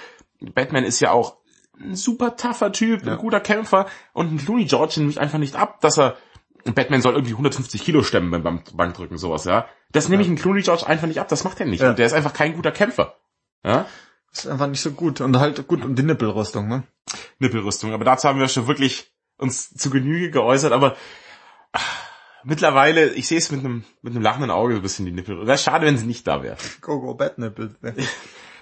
Batman 0.53 0.84
ist 0.84 0.99
ja 0.99 1.11
auch 1.11 1.38
ein 1.80 1.95
super 1.95 2.36
tougher 2.38 2.72
Typ, 2.72 3.05
Ja. 3.05 3.13
ein 3.13 3.18
guter 3.18 3.39
Kämpfer. 3.39 3.88
Und 4.13 4.32
ein 4.34 4.38
Clooney 4.38 4.65
George 4.65 4.95
nimmt 4.97 5.18
einfach 5.18 5.39
nicht 5.39 5.55
ab, 5.55 5.82
dass 5.82 5.97
er 5.97 6.18
Batman 6.76 7.01
soll 7.01 7.13
irgendwie 7.13 7.34
150 7.34 7.82
Kilo 7.84 8.03
stemmen 8.03 8.30
beim 8.32 8.43
Bank- 8.43 8.76
Bankdrücken, 8.76 9.18
sowas, 9.18 9.45
ja. 9.45 9.68
Das 9.91 10.09
nehme 10.09 10.22
ich 10.22 10.28
in 10.28 10.36
Clooney 10.36 10.61
George 10.63 10.86
einfach 10.86 11.07
nicht 11.07 11.20
ab, 11.20 11.28
das 11.30 11.43
macht 11.43 11.59
er 11.59 11.65
nicht. 11.65 11.82
Ja. 11.82 11.91
Und 11.91 11.99
der 11.99 12.05
ist 12.05 12.13
einfach 12.13 12.34
kein 12.34 12.55
guter 12.55 12.72
Kämpfer. 12.72 13.15
Ja? 13.63 13.86
Ist 14.34 14.47
einfach 14.47 14.68
nicht 14.68 14.82
so 14.82 14.91
gut. 14.91 15.22
Und 15.22 15.39
halt 15.39 15.65
gut, 15.68 15.86
und 15.86 15.95
die 15.97 16.03
Nippelrüstung, 16.03 16.68
ne? 16.68 16.84
Nippelrüstung. 17.39 17.93
Aber 17.93 18.03
dazu 18.03 18.28
haben 18.28 18.39
wir 18.39 18.47
schon 18.49 18.68
wirklich 18.68 19.11
uns 19.38 19.70
zu 19.70 19.89
Genüge 19.89 20.32
geäußert, 20.32 20.74
aber 20.74 20.97
ah, 21.72 21.80
mittlerweile, 22.48 23.10
ich 23.14 23.28
sehe 23.28 23.38
es 23.38 23.52
mit 23.52 23.60
einem 23.60 23.84
mit 24.02 24.14
einem 24.14 24.24
lachenden 24.24 24.52
Auge 24.52 24.74
so 24.74 24.80
ein 24.80 24.84
bisschen 24.84 25.06
die 25.06 25.12
Nippel. 25.12 25.45
Wäre 25.45 25.58
schade, 25.58 25.86
wenn 25.86 25.98
sie 25.98 26.06
nicht 26.06 26.26
da 26.26 26.41
wäre. 26.41 26.58
Go, 26.82 27.00
go, 27.00 27.14
bad 27.14 27.38
nipples. 27.38 27.72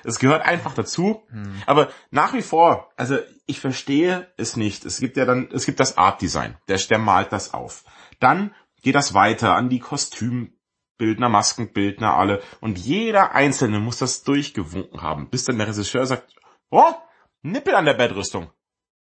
Es 0.07 0.19
gehört 0.19 0.45
einfach 0.45 0.75
dazu. 0.75 1.23
Aber 1.65 1.89
nach 2.11 2.33
wie 2.33 2.43
vor, 2.43 2.91
also 2.95 3.17
ich 3.47 3.59
verstehe 3.59 4.31
es 4.37 4.55
nicht. 4.55 4.85
Es 4.85 4.99
gibt 4.99 5.17
ja 5.17 5.25
dann, 5.25 5.49
es 5.51 5.65
gibt 5.65 5.79
das 5.79 5.97
Art 5.97 6.21
Design. 6.21 6.57
Der, 6.67 6.77
der 6.77 6.99
malt 6.99 7.31
das 7.31 7.55
auf. 7.55 7.83
Dann 8.19 8.53
geht 8.83 8.93
das 8.93 9.15
weiter 9.15 9.55
an 9.55 9.67
die 9.67 9.79
Kostümbildner, 9.79 11.27
Maskenbildner, 11.27 12.13
alle. 12.13 12.43
Und 12.61 12.77
jeder 12.77 13.33
Einzelne 13.33 13.79
muss 13.79 13.97
das 13.97 14.21
durchgewunken 14.21 15.01
haben, 15.01 15.31
bis 15.31 15.45
dann 15.45 15.57
der 15.57 15.69
Regisseur 15.69 16.05
sagt, 16.05 16.35
oh, 16.69 16.93
Nippel 17.41 17.73
an 17.73 17.85
der 17.85 17.95
Bettrüstung. 17.95 18.51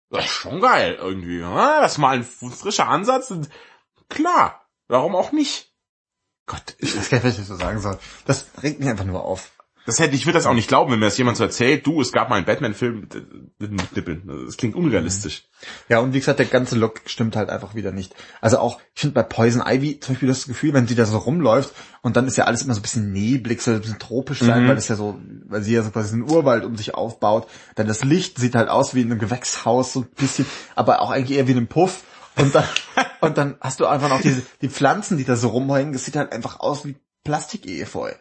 Das 0.09 0.24
ist 0.24 0.30
schon 0.30 0.62
geil 0.62 0.97
irgendwie. 0.99 1.41
Das 1.41 1.93
ist 1.93 1.99
mal 1.99 2.16
ein 2.16 2.24
frischer 2.24 2.89
Ansatz. 2.89 3.30
Und 3.30 3.51
klar, 4.09 4.64
warum 4.89 5.14
auch 5.16 5.32
nicht? 5.32 5.72
Gott, 6.47 6.74
Ich 6.78 6.97
weiß 6.97 7.09
gar 7.11 7.18
nicht, 7.18 7.26
was 7.26 7.39
ich 7.39 7.47
so 7.47 7.57
sagen 7.57 7.80
soll. 7.80 7.99
Das 8.26 8.47
regt 8.62 8.78
mich 8.80 8.89
einfach 8.89 9.05
nur 9.07 9.24
auf. 9.24 9.51
das 9.87 9.99
hätte 9.99 10.14
ich 10.14 10.26
würde 10.26 10.39
das 10.39 10.45
auch 10.47 10.53
nicht 10.55 10.68
glauben, 10.68 10.93
wenn 10.93 10.99
mir 10.99 11.07
das 11.07 11.16
jemand 11.18 11.37
so 11.39 11.45
erzählt. 11.45 11.87
Du, 11.87 12.01
es 12.03 12.12
gab 12.12 12.28
mal 12.28 12.37
einen 12.37 12.45
Batman-Film 12.47 13.09
mit, 13.59 13.93
Nippeln. 13.97 14.22
Das 14.47 14.57
klingt 14.59 14.74
unrealistisch. 14.74 15.45
Ja, 15.89 16.01
und 16.01 16.12
wie 16.12 16.18
gesagt, 16.20 16.39
der 16.39 16.47
ganze 16.47 16.76
Look 16.76 17.01
stimmt 17.07 17.35
halt 17.37 17.49
einfach 17.49 17.74
wieder 17.74 17.93
nicht. 17.93 18.14
Also 18.43 18.59
auch, 18.59 18.78
ich 18.95 19.01
finde 19.01 19.14
bei 19.14 19.22
Poison 19.22 19.62
Ivy 19.66 20.01
zum 20.01 20.14
Beispiel 20.14 20.28
das 20.28 20.47
Gefühl, 20.47 20.74
wenn 20.74 20.87
sie 20.87 20.95
da 20.95 21.07
so 21.07 21.16
rumläuft 21.16 21.72
und 22.03 22.16
dann 22.16 22.26
ist 22.26 22.37
ja 22.37 22.45
alles 22.45 22.61
immer 22.62 22.74
so 22.74 22.80
ein 22.80 22.82
bisschen 22.82 23.12
neblig, 23.12 23.62
so 23.62 23.70
ein 23.70 23.80
bisschen 23.80 23.99
tropisch 23.99 24.41
sein, 24.41 24.64
Mhm. 24.64 24.68
weil 24.68 24.74
das 24.74 24.89
ja 24.89 24.97
so, 24.97 25.18
weil 25.47 25.62
sie 25.62 25.72
ja 25.72 25.82
so 25.82 25.91
quasi 25.91 26.12
einen 26.12 26.30
Urwald 26.30 26.64
um 26.66 26.76
sich 26.76 26.95
aufbaut. 26.95 27.49
Dann 27.74 27.87
das 27.87 28.05
Licht 28.05 28.39
sieht 28.39 28.55
halt 28.55 28.68
aus 28.68 28.95
wie 28.95 29.01
in 29.01 29.11
einem 29.11 29.18
Gewächshaus, 29.20 29.95
so 29.95 30.01
ein 30.01 30.09
bisschen, 30.16 30.45
aber 30.74 31.01
auch 31.01 31.11
eigentlich 31.11 31.39
eher 31.39 31.47
wie 31.47 31.53
in 31.53 31.57
einem 31.59 31.68
Puff. 31.68 32.05
Und 32.37 32.55
dann, 32.55 32.64
und 33.20 33.39
dann 33.39 33.57
hast 33.61 33.80
du 33.80 33.87
einfach 33.87 34.09
noch 34.09 34.20
diese, 34.20 34.43
die 34.61 34.68
Pflanzen, 34.68 35.18
die 35.18 35.24
da 35.24 35.37
so 35.37 35.49
rumhängen, 35.49 35.93
das 35.93 36.05
sieht 36.05 36.16
halt 36.16 36.32
einfach 36.32 36.61
aus 36.61 36.85
wie 36.85 36.97
Plastik-Efeu. 37.24 38.12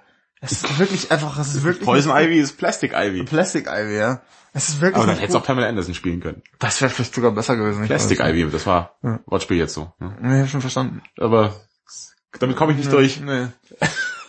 Es 0.41 0.51
ist 0.51 0.77
wirklich 0.77 1.09
einfach, 1.09 1.39
es 1.39 1.55
ist 1.55 1.63
wirklich 1.63 1.85
Poison 1.85 2.13
Ivy 2.15 2.37
ist 2.37 2.57
Plastic 2.57 2.91
Ivy. 2.93 3.23
Plastic 3.23 3.67
Ivy, 3.67 3.97
ja. 3.97 4.21
Es 4.51 4.67
ist 4.69 4.81
wirklich 4.81 4.97
Aber 4.97 5.05
dann 5.05 5.15
nicht 5.15 5.23
hätte 5.23 5.37
es 5.37 5.41
auch. 5.41 5.45
Pamela 5.45 5.67
Anderson 5.67 5.93
spielen 5.95 6.19
können. 6.19 6.43
Das 6.59 6.81
wäre 6.81 6.91
vielleicht 6.91 7.15
sogar 7.15 7.31
besser 7.31 7.55
gewesen. 7.55 7.85
Plastic 7.85 8.19
Ivy, 8.19 8.51
das 8.51 8.65
war 8.67 8.97
Ja. 9.03 9.19
Wortspiel 9.25 9.57
jetzt 9.57 9.73
so. 9.73 9.93
Ja. 10.01 10.07
nicht. 10.07 10.21
Nee, 10.21 10.41
hab 10.41 10.49
schon 10.49 10.61
verstanden. 10.61 11.01
Aber 11.17 11.55
damit 12.39 12.57
komme 12.57 12.73
ich 12.73 12.77
nicht 12.79 12.91
durch. 12.91 13.21
Nee. 13.21 13.47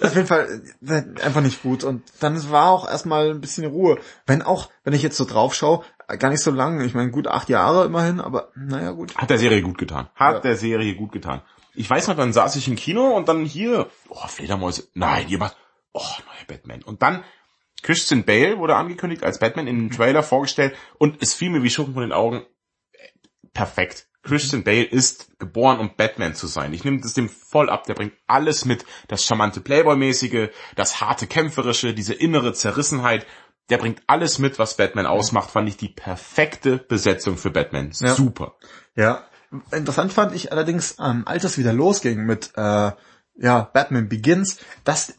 Auf 0.03 0.14
jeden 0.14 0.26
Fall 0.26 0.62
äh, 0.87 1.03
einfach 1.22 1.41
nicht 1.41 1.62
gut. 1.62 1.82
Und 1.85 2.03
dann 2.20 2.51
war 2.51 2.70
auch 2.70 2.89
erstmal 2.89 3.30
ein 3.30 3.41
bisschen 3.41 3.66
Ruhe. 3.66 3.99
Wenn 4.26 4.43
auch, 4.43 4.70
wenn 4.85 4.93
ich 4.93 5.03
jetzt 5.03 5.16
so 5.16 5.24
drauf 5.24 5.55
schaue, 5.55 5.85
gar 6.18 6.30
nicht 6.30 6.42
so 6.42 6.50
lang. 6.50 6.80
Ich 6.80 6.94
meine, 6.94 7.11
gut 7.11 7.26
acht 7.28 7.48
Jahre 7.48 7.86
immerhin, 7.86 8.20
aber 8.20 8.50
naja, 8.55 8.90
gut. 8.92 9.16
Hat 9.16 9.30
der 9.30 9.38
Serie 9.38 9.62
gut 9.62 9.78
getan. 9.78 10.09
Hat 10.14 10.34
Ja. 10.36 10.40
der 10.40 10.57
Serie 10.57 10.94
gut 10.94 11.12
getan. 11.12 11.42
Ich 11.74 11.88
weiß 11.90 12.09
noch, 12.09 12.16
dann 12.16 12.32
saß 12.32 12.55
ich 12.57 12.68
im 12.68 12.76
Kino 12.76 13.16
und 13.16 13.28
dann 13.28 13.44
hier, 13.44 13.88
oh, 14.09 14.26
Fledermäuse, 14.28 14.88
nein, 14.94 15.26
jemand, 15.28 15.57
oh, 15.92 16.00
neuer 16.00 16.46
Batman. 16.46 16.82
Und 16.82 17.02
dann 17.02 17.24
Christian 17.82 18.24
Bale 18.24 18.59
wurde 18.59 18.76
angekündigt 18.76 19.24
als 19.24 19.38
Batman 19.40 19.66
in 19.66 19.76
dem 19.78 19.90
Trailer 19.90 20.22
vorgestellt 20.22 20.74
und 20.98 21.20
es 21.22 21.34
fiel 21.34 21.50
mir 21.50 21.62
wie 21.62 21.70
Schuppen 21.70 21.94
von 21.94 22.02
den 22.02 22.12
Augen. 22.12 22.44
Perfekt. 23.52 24.07
Christian 24.22 24.64
Bale 24.64 24.84
ist 24.84 25.38
geboren, 25.38 25.78
um 25.80 25.96
Batman 25.96 26.34
zu 26.34 26.46
sein. 26.46 26.72
Ich 26.72 26.82
nehme 26.82 27.00
das 27.02 27.12
dem 27.12 27.28
voll 27.28 27.68
ab. 27.68 27.84
Der 27.84 27.92
bringt 27.92 28.14
alles 28.26 28.64
mit. 28.64 28.86
Das 29.07 29.22
charmante 29.24 29.61
Playboy-mäßige, 29.61 30.48
das 30.76 31.02
harte 31.02 31.26
kämpferische, 31.26 31.92
diese 31.92 32.14
innere 32.14 32.55
Zerrissenheit. 32.55 33.26
Der 33.71 33.79
bringt 33.79 34.03
alles 34.07 34.39
mit, 34.39 34.59
was 34.59 34.77
Batman 34.77 35.07
ausmacht. 35.07 35.51
Fand 35.51 35.69
ich 35.69 35.77
die 35.77 35.89
perfekte 35.89 36.77
Besetzung 36.79 37.37
für 37.37 37.51
Batman. 37.51 37.93
Ja. 38.01 38.15
Super. 38.15 38.55
Ja. 38.95 39.25
Interessant 39.71 40.12
fand 40.12 40.35
ich 40.35 40.51
allerdings, 40.53 40.97
ähm, 41.01 41.23
als 41.27 41.45
es 41.45 41.57
wieder 41.59 41.73
losging 41.73 42.25
mit 42.27 42.51
äh, 42.57 42.91
ja, 43.37 43.61
Batman 43.73 44.09
Begins, 44.09 44.59
dass 44.85 45.15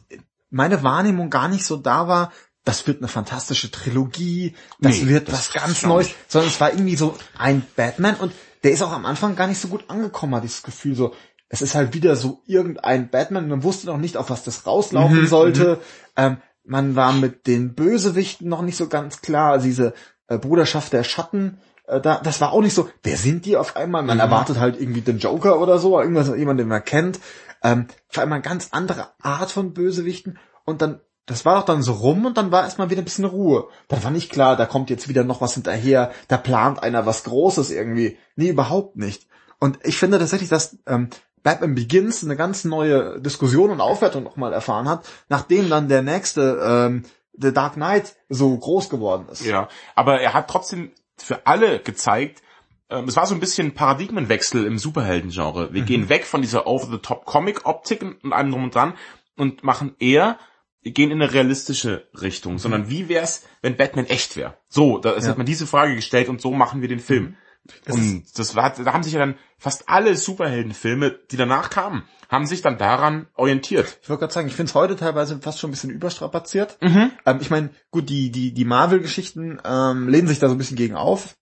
meine 0.50 0.82
Wahrnehmung 0.82 1.30
gar 1.30 1.48
nicht 1.48 1.64
so 1.64 1.76
da 1.76 2.06
war, 2.06 2.32
das 2.64 2.86
wird 2.86 2.98
eine 2.98 3.08
fantastische 3.08 3.70
Trilogie, 3.70 4.54
das 4.80 4.98
Nee, 4.98 5.08
wird 5.08 5.28
das 5.28 5.34
was 5.34 5.52
ganz 5.52 5.82
Neues, 5.84 6.08
ich. 6.08 6.16
sondern 6.28 6.50
es 6.50 6.60
war 6.60 6.72
irgendwie 6.72 6.96
so 6.96 7.16
ein 7.38 7.64
Batman 7.76 8.16
und 8.16 8.32
der 8.64 8.72
ist 8.72 8.82
auch 8.82 8.92
am 8.92 9.06
Anfang 9.06 9.36
gar 9.36 9.46
nicht 9.46 9.60
so 9.60 9.68
gut 9.68 9.84
angekommen, 9.88 10.34
hat 10.34 10.44
dieses 10.44 10.62
Gefühl 10.62 10.94
so, 10.96 11.14
es 11.48 11.62
ist 11.62 11.74
halt 11.76 11.94
wieder 11.94 12.16
so 12.16 12.42
irgendein 12.46 13.08
Batman, 13.08 13.48
man 13.48 13.62
wusste 13.62 13.86
noch 13.86 13.98
nicht, 13.98 14.16
auf 14.16 14.30
was 14.30 14.42
das 14.44 14.66
rauslaufen 14.66 15.22
Mhm, 15.22 15.26
sollte, 15.28 15.80
ähm, 16.16 16.38
man 16.66 16.96
war 16.96 17.12
mit 17.12 17.46
den 17.46 17.74
Bösewichten 17.74 18.48
noch 18.48 18.62
nicht 18.62 18.76
so 18.76 18.88
ganz 18.88 19.20
klar, 19.20 19.52
also 19.52 19.66
diese 19.66 19.94
äh, 20.28 20.38
Bruderschaft 20.38 20.92
der 20.92 21.04
Schatten, 21.04 21.58
äh, 21.86 22.00
da, 22.00 22.20
das 22.22 22.40
war 22.40 22.52
auch 22.52 22.60
nicht 22.60 22.74
so, 22.74 22.88
wer 23.02 23.16
sind 23.16 23.46
die 23.46 23.56
auf 23.56 23.76
einmal? 23.76 24.02
Man 24.02 24.16
Mhm. 24.16 24.22
erwartet 24.22 24.58
halt 24.58 24.80
irgendwie 24.80 25.00
den 25.00 25.18
Joker 25.18 25.60
oder 25.60 25.78
so, 25.78 26.00
irgendwas, 26.00 26.28
jemand, 26.36 26.60
den 26.60 26.68
man 26.68 26.84
kennt. 26.84 27.20
Ähm, 27.62 27.86
auf 28.10 28.18
einmal 28.18 28.36
eine 28.36 28.44
ganz 28.44 28.68
andere 28.72 29.08
Art 29.22 29.50
von 29.50 29.72
Bösewichten 29.72 30.38
und 30.64 30.82
dann, 30.82 31.00
das 31.24 31.44
war 31.44 31.56
doch 31.56 31.64
dann 31.64 31.82
so 31.82 31.92
rum 31.92 32.26
und 32.26 32.36
dann 32.36 32.52
war 32.52 32.64
erstmal 32.64 32.90
wieder 32.90 33.02
ein 33.02 33.06
bisschen 33.06 33.24
Ruhe. 33.24 33.68
Dann 33.88 34.04
war 34.04 34.10
nicht 34.10 34.30
klar, 34.30 34.56
da 34.56 34.66
kommt 34.66 34.90
jetzt 34.90 35.08
wieder 35.08 35.24
noch 35.24 35.40
was 35.40 35.54
hinterher, 35.54 36.12
da 36.28 36.36
plant 36.36 36.82
einer 36.82 37.06
was 37.06 37.24
Großes 37.24 37.70
irgendwie. 37.70 38.18
Nee, 38.36 38.50
überhaupt 38.50 38.96
nicht. 38.96 39.26
Und 39.58 39.78
ich 39.84 39.96
finde 39.96 40.18
tatsächlich, 40.18 40.50
dass 40.50 40.78
ähm, 40.86 41.08
Batman 41.46 41.76
Begins 41.76 42.24
eine 42.24 42.34
ganz 42.34 42.64
neue 42.64 43.20
Diskussion 43.20 43.70
und 43.70 43.80
Aufwertung 43.80 44.24
nochmal 44.24 44.52
erfahren 44.52 44.88
hat, 44.88 45.08
nachdem 45.28 45.70
dann 45.70 45.88
der 45.88 46.02
nächste, 46.02 46.58
ähm, 46.60 47.04
The 47.34 47.52
Dark 47.52 47.74
Knight, 47.74 48.16
so 48.28 48.58
groß 48.58 48.88
geworden 48.88 49.28
ist. 49.30 49.44
Ja, 49.46 49.68
aber 49.94 50.20
er 50.20 50.34
hat 50.34 50.50
trotzdem 50.50 50.90
für 51.16 51.46
alle 51.46 51.78
gezeigt, 51.78 52.42
ähm, 52.90 53.04
es 53.06 53.14
war 53.14 53.26
so 53.26 53.34
ein 53.34 53.38
bisschen 53.38 53.74
Paradigmenwechsel 53.74 54.66
im 54.66 54.76
Superhelden-Genre. 54.76 55.72
Wir 55.72 55.82
gehen 55.82 56.08
weg 56.08 56.24
von 56.24 56.42
dieser 56.42 56.66
Over-the-Top-Comic-Optik 56.66 58.02
und 58.24 58.32
allem 58.32 58.50
drum 58.50 58.64
und 58.64 58.74
dran 58.74 58.94
und 59.36 59.62
machen 59.62 59.94
eher, 60.00 60.38
wir 60.82 60.90
gehen 60.90 61.12
in 61.12 61.22
eine 61.22 61.32
realistische 61.32 62.08
Richtung, 62.20 62.58
sondern 62.58 62.90
wie 62.90 63.08
wär's, 63.08 63.44
wenn 63.62 63.76
Batman 63.76 64.06
echt 64.06 64.36
wäre? 64.36 64.54
So, 64.68 64.98
da 64.98 65.16
Ja. 65.16 65.28
hat 65.28 65.36
man 65.36 65.46
diese 65.46 65.68
Frage 65.68 65.94
gestellt 65.94 66.28
und 66.28 66.40
so 66.40 66.50
machen 66.50 66.80
wir 66.80 66.88
den 66.88 66.98
Film. 66.98 67.36
Und 67.88 68.24
das 68.36 68.54
war, 68.54 68.70
da 68.70 68.92
haben 68.92 69.02
sich 69.02 69.12
ja 69.12 69.18
dann 69.18 69.36
fast 69.58 69.88
alle 69.88 70.16
Superheldenfilme, 70.16 71.18
die 71.30 71.36
danach 71.36 71.70
kamen, 71.70 72.04
haben 72.28 72.46
sich 72.46 72.62
dann 72.62 72.78
daran 72.78 73.26
orientiert. 73.34 73.98
Ich 74.02 74.08
wollte 74.08 74.20
gerade 74.20 74.32
sagen, 74.32 74.48
ich 74.48 74.54
finde 74.54 74.70
es 74.70 74.74
heute 74.74 74.96
teilweise 74.96 75.40
fast 75.40 75.58
schon 75.58 75.70
ein 75.70 75.72
bisschen 75.72 75.90
überstrapaziert. 75.90 76.78
Mhm. 76.80 77.12
Ähm, 77.24 77.38
ich 77.40 77.50
meine, 77.50 77.70
gut, 77.90 78.08
die, 78.08 78.30
die, 78.30 78.52
die 78.52 78.64
Marvel-Geschichten 78.64 79.60
ähm, 79.64 80.08
lehnen 80.08 80.28
sich 80.28 80.38
da 80.38 80.48
so 80.48 80.54
ein 80.54 80.58
bisschen 80.58 80.76
gegen 80.76 80.96
auf. 80.96 81.36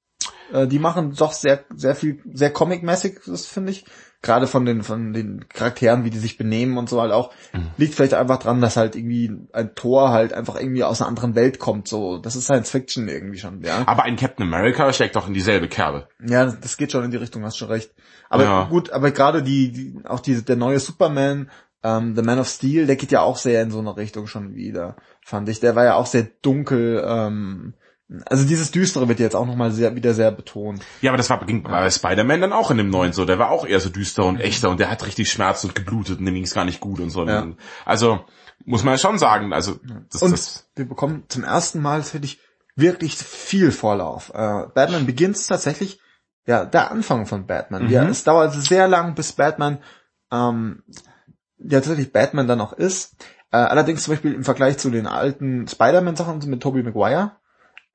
Äh, 0.53 0.66
die 0.66 0.79
machen 0.79 1.14
doch 1.14 1.33
sehr, 1.33 1.64
sehr 1.75 1.95
viel, 1.95 2.22
sehr 2.33 2.53
comic-mäßig, 2.53 3.20
das 3.27 3.47
finde 3.47 3.72
ich. 3.72 3.85
Gerade 4.25 4.47
von 4.47 4.64
den, 4.64 4.83
von 4.83 5.12
den 5.12 5.47
Charakteren, 5.51 6.05
wie 6.05 6.11
die 6.11 6.18
sich 6.18 6.39
benehmen 6.39 6.79
und 6.79 6.89
so 6.89 6.99
halt 7.03 7.12
auch. 7.12 7.31
Liegt 7.77 7.95
vielleicht 7.95 8.14
einfach 8.14 8.39
dran, 8.39 8.62
dass 8.62 8.79
halt 8.79 8.97
irgendwie 8.97 9.37
ein 9.53 9.75
Tor 9.75 10.12
halt 10.12 10.33
einfach 10.33 10.57
irgendwie 10.59 10.83
aus 10.83 11.03
einer 11.03 11.09
anderen 11.09 11.35
Welt 11.35 11.59
kommt, 11.59 11.87
so. 11.89 12.16
Das 12.16 12.35
ist 12.35 12.45
Science 12.45 12.70
Fiction 12.70 13.07
irgendwie 13.07 13.39
schon, 13.39 13.62
ja. 13.62 13.83
Aber 13.85 14.05
ein 14.05 14.16
Captain 14.16 14.47
America 14.47 14.91
steckt 14.95 15.14
doch 15.14 15.29
in 15.29 15.35
dieselbe 15.35 15.68
Kerbe. 15.68 16.09
Ja, 16.27 16.47
das 16.47 16.79
geht 16.79 16.91
schon 16.91 17.05
in 17.05 17.11
die 17.11 17.18
Richtung, 17.18 17.45
hast 17.45 17.59
schon 17.59 17.68
recht. 17.68 17.93
Aber 18.31 18.45
Ja. 18.45 18.64
gut, 18.64 18.91
aber 18.91 19.11
gerade 19.11 19.43
die, 19.43 19.70
die, 19.70 19.95
auch 20.07 20.20
die, 20.20 20.43
der 20.43 20.57
neue 20.57 20.81
Superman, 20.81 21.51
ähm, 21.83 22.16
The 22.16 22.22
Man 22.22 22.39
of 22.39 22.49
Steel, 22.49 22.87
der 22.87 22.97
geht 22.97 23.12
ja 23.12 23.20
auch 23.20 23.37
sehr 23.37 23.62
in 23.62 23.70
so 23.70 23.79
eine 23.79 23.95
Richtung 23.95 24.27
schon 24.27 24.55
wieder, 24.55 24.97
fand 25.20 25.51
ich. 25.51 25.61
Der 25.61 25.77
war 25.77 25.85
ja 25.85 25.97
auch 25.97 26.07
sehr 26.07 26.27
dunkel, 26.41 27.05
ähm, 27.07 27.75
also 28.27 28.45
dieses 28.45 28.71
Düstere 28.71 29.09
wird 29.09 29.19
jetzt 29.19 29.35
auch 29.35 29.47
nochmal 29.47 29.73
sehr, 29.73 29.95
wieder 29.97 30.15
sehr 30.15 30.31
betont. 30.31 30.83
Ja, 31.01 31.11
aber 31.11 31.17
das 31.17 31.31
war 31.31 31.45
ging 31.47 31.63
bei 31.63 31.89
Spider-Man 31.91 32.41
dann 32.41 32.53
auch 32.53 32.71
in 32.71 32.77
dem 32.77 32.91
neuen 32.91 33.13
so. 33.13 33.25
Der 33.25 33.39
war 33.39 33.51
auch 33.51 33.67
eher 33.67 33.81
so 33.81 33.89
düster 33.89 34.25
und 34.25 34.41
echter 34.41 34.71
und 34.71 34.79
der 34.79 34.91
hat 34.91 35.07
richtig 35.07 35.31
Schmerz 35.31 35.65
und 35.65 35.75
geblutet 35.75 36.19
und 36.19 36.27
dem 36.27 36.35
ging's 36.35 36.55
gar 36.55 36.65
nicht 36.65 36.81
gut 36.81 37.01
und 37.01 37.11
so. 37.11 37.27
Ja. 37.27 37.47
Also 37.85 38.25
muss 38.65 38.85
man 38.85 38.95
ja 38.95 38.99
schon 38.99 39.19
sagen, 39.19 39.53
also 39.53 39.79
das, 40.11 40.23
Und 40.23 40.33
das 40.33 40.69
wir 40.77 40.89
bekommen 40.89 41.25
zum 41.29 41.45
ersten 41.45 41.81
Mal, 41.81 41.99
das 41.99 42.11
finde 42.11 42.27
ich, 42.27 42.41
wirklich 42.77 43.17
viel 43.17 43.73
Vorlauf. 43.73 44.31
Äh, 44.35 44.67
Batman 44.75 45.07
Begins 45.07 45.47
tatsächlich, 45.47 46.01
ja, 46.47 46.65
der 46.65 46.91
Anfang 46.91 47.27
von 47.27 47.47
Batman. 47.47 47.85
Mhm. 47.85 47.91
Ja, 47.91 48.05
es 48.05 48.25
dauert 48.25 48.53
sehr 48.53 48.89
lang, 48.89 49.15
bis 49.15 49.33
Batman, 49.33 49.79
ähm, 50.31 50.83
ja, 51.59 51.79
tatsächlich 51.81 52.13
Batman 52.13 52.47
dann 52.47 52.61
auch 52.61 52.73
ist. 52.73 53.17
Äh, 53.51 53.57
allerdings 53.57 54.03
zum 54.03 54.15
Beispiel 54.15 54.35
im 54.35 54.45
Vergleich 54.45 54.79
zu 54.79 54.91
den 54.91 55.07
alten 55.07 55.69
Spider-Man-Sachen 55.69 56.39
mit 56.51 56.63
Tobey 56.63 56.83
Maguire, 56.83 57.37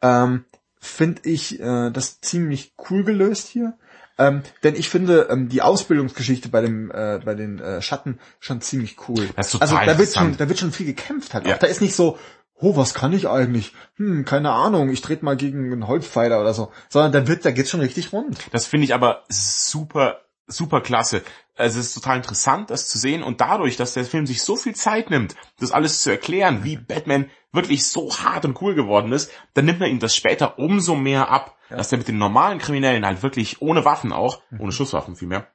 ähm, 0.01 0.45
finde 0.79 1.21
ich 1.23 1.59
äh, 1.59 1.91
das 1.91 2.21
ziemlich 2.21 2.73
cool 2.89 3.03
gelöst 3.03 3.47
hier. 3.47 3.77
Ähm, 4.17 4.43
denn 4.63 4.75
ich 4.75 4.89
finde 4.89 5.27
ähm, 5.29 5.47
die 5.47 5.61
Ausbildungsgeschichte 5.61 6.49
bei 6.49 6.61
dem 6.61 6.91
äh, 6.91 7.19
bei 7.23 7.35
den 7.35 7.59
äh, 7.59 7.81
Schatten 7.81 8.19
schon 8.39 8.59
ziemlich 8.59 8.97
cool. 9.07 9.29
Das 9.35 9.47
ist 9.47 9.51
total 9.53 9.77
also 9.77 9.91
da 9.91 9.97
wird 9.97 10.13
schon 10.13 10.37
da 10.37 10.49
wird 10.49 10.59
schon 10.59 10.73
viel 10.73 10.85
gekämpft 10.85 11.33
halt. 11.33 11.47
Ja. 11.47 11.55
Auch. 11.55 11.59
Da 11.59 11.67
ist 11.67 11.81
nicht 11.81 11.95
so, 11.95 12.17
oh, 12.55 12.75
was 12.75 12.93
kann 12.93 13.13
ich 13.13 13.29
eigentlich? 13.29 13.73
Hm, 13.95 14.25
keine 14.25 14.51
Ahnung, 14.51 14.89
ich 14.89 15.01
trete 15.01 15.23
mal 15.23 15.37
gegen 15.37 15.71
einen 15.71 15.87
Holzpfeiler 15.87 16.41
oder 16.41 16.53
so. 16.53 16.71
Sondern 16.89 17.13
da 17.13 17.27
wird, 17.27 17.45
da 17.45 17.51
geht's 17.51 17.69
schon 17.69 17.79
richtig 17.79 18.11
rund. 18.11 18.37
das 18.51 18.65
finde 18.65 18.85
ich 18.85 18.93
aber 18.93 19.23
super 19.29 20.19
super 20.49 20.81
klasse. 20.81 21.23
Also 21.55 21.79
es 21.79 21.87
ist 21.87 21.93
total 21.93 22.17
interessant, 22.17 22.69
das 22.69 22.87
zu 22.87 22.97
sehen 22.97 23.23
und 23.23 23.41
dadurch, 23.41 23.77
dass 23.77 23.93
der 23.93 24.05
Film 24.05 24.25
sich 24.25 24.41
so 24.41 24.55
viel 24.55 24.75
Zeit 24.75 25.09
nimmt, 25.09 25.35
das 25.59 25.71
alles 25.71 26.03
zu 26.03 26.09
erklären, 26.09 26.63
wie 26.63 26.77
Batman 26.77 27.29
wirklich 27.51 27.87
so 27.87 28.11
hart 28.15 28.45
und 28.45 28.61
cool 28.61 28.75
geworden 28.75 29.11
ist, 29.11 29.31
dann 29.53 29.65
nimmt 29.65 29.79
man 29.79 29.89
ihm 29.89 29.99
das 29.99 30.15
später 30.15 30.59
umso 30.59 30.95
mehr 30.95 31.29
ab, 31.29 31.57
dass 31.69 31.91
er 31.91 31.97
mit 31.97 32.07
den 32.07 32.17
normalen 32.17 32.59
Kriminellen 32.59 33.05
halt 33.05 33.23
wirklich 33.23 33.61
ohne 33.61 33.85
Waffen 33.85 34.11
auch, 34.11 34.41
ohne 34.57 34.71
Schusswaffen 34.71 35.15
vielmehr, 35.15 35.47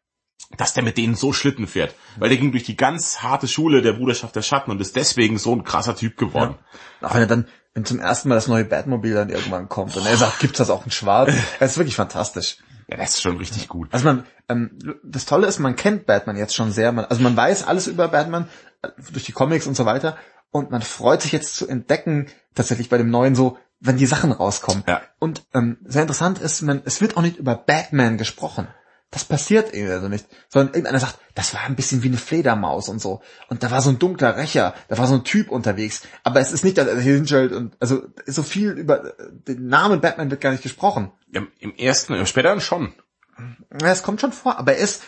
dass 0.57 0.75
der 0.75 0.83
mit 0.83 0.99
denen 0.99 1.15
so 1.15 1.33
Schlitten 1.33 1.67
fährt. 1.67 1.95
Weil 2.17 2.29
der 2.29 2.39
ging 2.39 2.53
durch 2.53 2.65
die 2.65 2.77
ganz 2.77 3.23
harte 3.23 3.49
Schule 3.49 3.83
der 3.83 3.95
Bruderschaft 3.95 4.37
der 4.37 4.43
Schatten 4.43 4.71
und 4.71 4.81
ist 4.81 4.97
deswegen 4.97 5.39
so 5.39 5.55
ein 5.55 5.65
krasser 5.65 5.97
Typ 5.97 6.17
geworden. 6.17 6.57
Ja. 7.01 7.09
Auch 7.09 7.15
wenn 7.15 7.23
er 7.23 7.27
dann, 7.27 7.49
wenn 7.73 7.85
zum 7.85 7.99
ersten 7.99 8.29
Mal 8.29 8.37
das 8.37 8.49
neue 8.49 8.65
Batmobil 8.65 9.15
dann 9.15 9.31
irgendwann 9.31 9.69
kommt 9.69 9.97
und 9.97 10.07
er 10.07 10.17
sagt, 10.17 10.41
gibt's 10.41 10.59
das 10.59 10.71
auch 10.71 10.85
in 10.85 10.91
schwarz? 10.91 11.33
Das 11.59 11.71
ist 11.73 11.79
wirklich 11.79 11.97
fantastisch. 11.97 12.59
Ja, 12.89 12.97
das 12.97 13.15
ist 13.15 13.23
schon 13.23 13.37
richtig 13.39 13.69
gut. 13.69 13.89
Also 13.93 14.05
man, 14.05 14.25
ähm, 14.49 14.79
das 15.03 15.25
Tolle 15.27 15.47
ist, 15.47 15.59
man 15.59 15.77
kennt 15.77 16.07
Batman 16.07 16.37
jetzt 16.37 16.55
schon 16.55 16.71
sehr. 16.71 16.93
Man, 16.93 17.05
also 17.05 17.23
man 17.23 17.37
weiß 17.37 17.67
alles 17.67 17.87
über 17.87 18.09
Batman 18.09 18.49
äh, 18.83 18.89
durch 19.13 19.25
die 19.25 19.33
Comics 19.33 19.67
und 19.67 19.77
so 19.77 19.87
weiter. 19.87 20.17
Und 20.51 20.71
man 20.71 20.83
freut 20.83 21.23
sich 21.23 21.33
jetzt 21.33 21.57
zu 21.57 21.67
entdecken, 21.67 22.29
tatsächlich 22.55 22.89
bei 22.89 22.99
dem 22.99 23.11
neuen 23.11 23.35
so, 23.35 23.59
wenn 23.81 23.97
die 23.97 24.07
Sachen 24.07 24.33
rauskommen. 24.33 24.85
Ja. 24.87 25.03
Und 25.19 25.45
ähm, 25.53 25.79
sehr 25.85 26.03
interessant 26.03 26.39
ist, 26.39 26.63
man, 26.63 26.83
es 26.85 27.01
wird 27.01 27.17
auch 27.17 27.23
nicht 27.23 27.39
über 27.39 27.57
Batman 27.57 28.19
gesprochen. 28.19 28.69
Das 29.15 29.25
passiert 29.25 29.73
irgendwie 29.73 29.93
also 29.93 30.09
nicht. 30.09 30.27
Sondern 30.49 30.75
irgendeiner 30.75 30.99
sagt, 30.99 31.21
das 31.37 31.55
war 31.55 31.61
ein 31.61 31.77
bisschen 31.77 32.03
wie 32.03 32.09
eine 32.09 32.17
Fledermaus 32.17 32.89
und 32.89 33.01
so. 33.01 33.23
Und 33.49 33.63
da 33.63 33.71
war 33.71 33.81
so 33.81 33.91
ein 33.91 34.01
dunkler 34.01 34.37
Rächer, 34.37 34.75
da 34.89 34.99
war 34.99 35.07
so 35.07 35.15
ein 35.15 35.23
Typ 35.23 35.53
unterwegs. 35.53 36.03
Aber 36.25 36.41
es 36.41 36.51
ist 36.51 36.65
nicht, 36.65 36.77
dass 36.79 36.89
er 36.89 37.01
hinstellt 37.01 37.53
und 37.53 37.77
also 37.79 38.03
so 38.27 38.43
viel 38.43 38.73
über 38.73 39.15
den 39.47 39.69
Namen 39.69 40.01
Batman 40.01 40.33
wird 40.33 40.41
gar 40.41 40.51
nicht 40.51 40.65
gesprochen. 40.65 41.13
Ja, 41.31 41.43
Im 41.61 41.77
ersten, 41.77 42.15
im 42.15 42.27
späteren 42.27 42.61
schon. 42.61 42.93
Ja, 43.81 43.93
es 43.93 44.03
kommt 44.03 44.21
schon 44.21 44.33
vor, 44.33 44.59
aber 44.59 44.73
er 44.73 44.79
ist, 44.79 45.05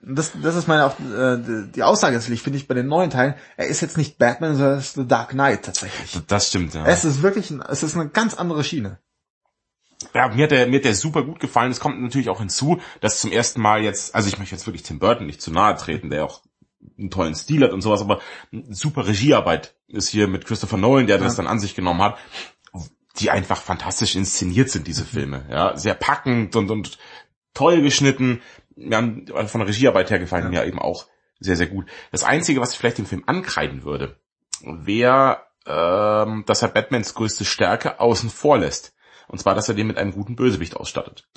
das, 0.00 0.32
das 0.42 0.56
ist 0.56 0.66
meine 0.66 0.86
auch 0.86 0.98
äh, 0.98 1.36
die 1.74 1.82
Aussage, 1.82 2.16
das 2.16 2.24
finde 2.24 2.56
ich 2.56 2.66
bei 2.66 2.74
den 2.74 2.86
neuen 2.86 3.10
Teilen, 3.10 3.34
er 3.58 3.66
ist 3.66 3.82
jetzt 3.82 3.98
nicht 3.98 4.16
Batman, 4.16 4.56
sondern 4.56 4.78
es 4.78 4.86
ist 4.86 4.94
The 4.94 5.06
Dark 5.06 5.30
Knight 5.30 5.66
tatsächlich. 5.66 6.18
Das 6.28 6.48
stimmt, 6.48 6.72
ja. 6.72 6.86
Es 6.86 7.04
ist 7.04 7.20
wirklich, 7.20 7.50
ein, 7.50 7.60
es 7.60 7.82
ist 7.82 7.94
eine 7.94 8.08
ganz 8.08 8.32
andere 8.32 8.64
Schiene. 8.64 9.00
Ja, 10.14 10.28
mir 10.28 10.44
hat 10.44 10.50
der, 10.50 10.66
mir 10.66 10.76
hat 10.76 10.84
der 10.84 10.94
super 10.94 11.22
gut 11.22 11.40
gefallen. 11.40 11.70
Es 11.70 11.80
kommt 11.80 12.00
natürlich 12.00 12.30
auch 12.30 12.40
hinzu, 12.40 12.80
dass 13.00 13.20
zum 13.20 13.32
ersten 13.32 13.60
Mal 13.60 13.82
jetzt, 13.82 14.14
also 14.14 14.28
ich 14.28 14.38
möchte 14.38 14.54
jetzt 14.54 14.66
wirklich 14.66 14.82
Tim 14.82 14.98
Burton 14.98 15.26
nicht 15.26 15.42
zu 15.42 15.50
nahe 15.50 15.76
treten, 15.76 16.10
der 16.10 16.24
auch 16.24 16.42
einen 16.98 17.10
tollen 17.10 17.34
Stil 17.34 17.62
hat 17.62 17.72
und 17.72 17.82
sowas, 17.82 18.00
aber 18.00 18.20
super 18.70 19.06
Regiearbeit 19.06 19.74
ist 19.88 20.08
hier 20.08 20.28
mit 20.28 20.46
Christopher 20.46 20.78
Nolan, 20.78 21.06
der 21.06 21.16
ja. 21.16 21.22
das 21.22 21.36
dann 21.36 21.46
an 21.46 21.58
sich 21.58 21.74
genommen 21.74 22.00
hat, 22.02 22.18
die 23.18 23.30
einfach 23.30 23.60
fantastisch 23.60 24.16
inszeniert 24.16 24.70
sind, 24.70 24.86
diese 24.86 25.04
Filme. 25.04 25.44
Ja, 25.50 25.76
sehr 25.76 25.94
packend 25.94 26.56
und, 26.56 26.70
und 26.70 26.98
toll 27.52 27.82
geschnitten. 27.82 28.40
Mir 28.76 28.96
haben 28.96 29.26
von 29.26 29.60
der 29.60 29.68
Regiearbeit 29.68 30.10
her 30.10 30.18
gefallen 30.18 30.44
ja. 30.44 30.62
mir 30.62 30.66
eben 30.66 30.78
auch 30.78 31.06
sehr, 31.38 31.56
sehr 31.56 31.66
gut. 31.66 31.86
Das 32.12 32.24
Einzige, 32.24 32.60
was 32.60 32.72
ich 32.72 32.78
vielleicht 32.78 32.98
dem 32.98 33.06
Film 33.06 33.24
ankreiden 33.26 33.82
würde, 33.82 34.16
wäre, 34.62 35.42
ähm, 35.66 36.44
dass 36.46 36.62
er 36.62 36.68
Batmans 36.68 37.14
größte 37.14 37.44
Stärke 37.44 38.00
außen 38.00 38.30
vor 38.30 38.58
lässt. 38.58 38.94
Und 39.30 39.38
zwar, 39.38 39.54
dass 39.54 39.68
er 39.68 39.74
den 39.74 39.86
mit 39.86 39.96
einem 39.96 40.12
guten 40.12 40.36
Bösewicht 40.36 40.76
ausstattet. 40.76 41.28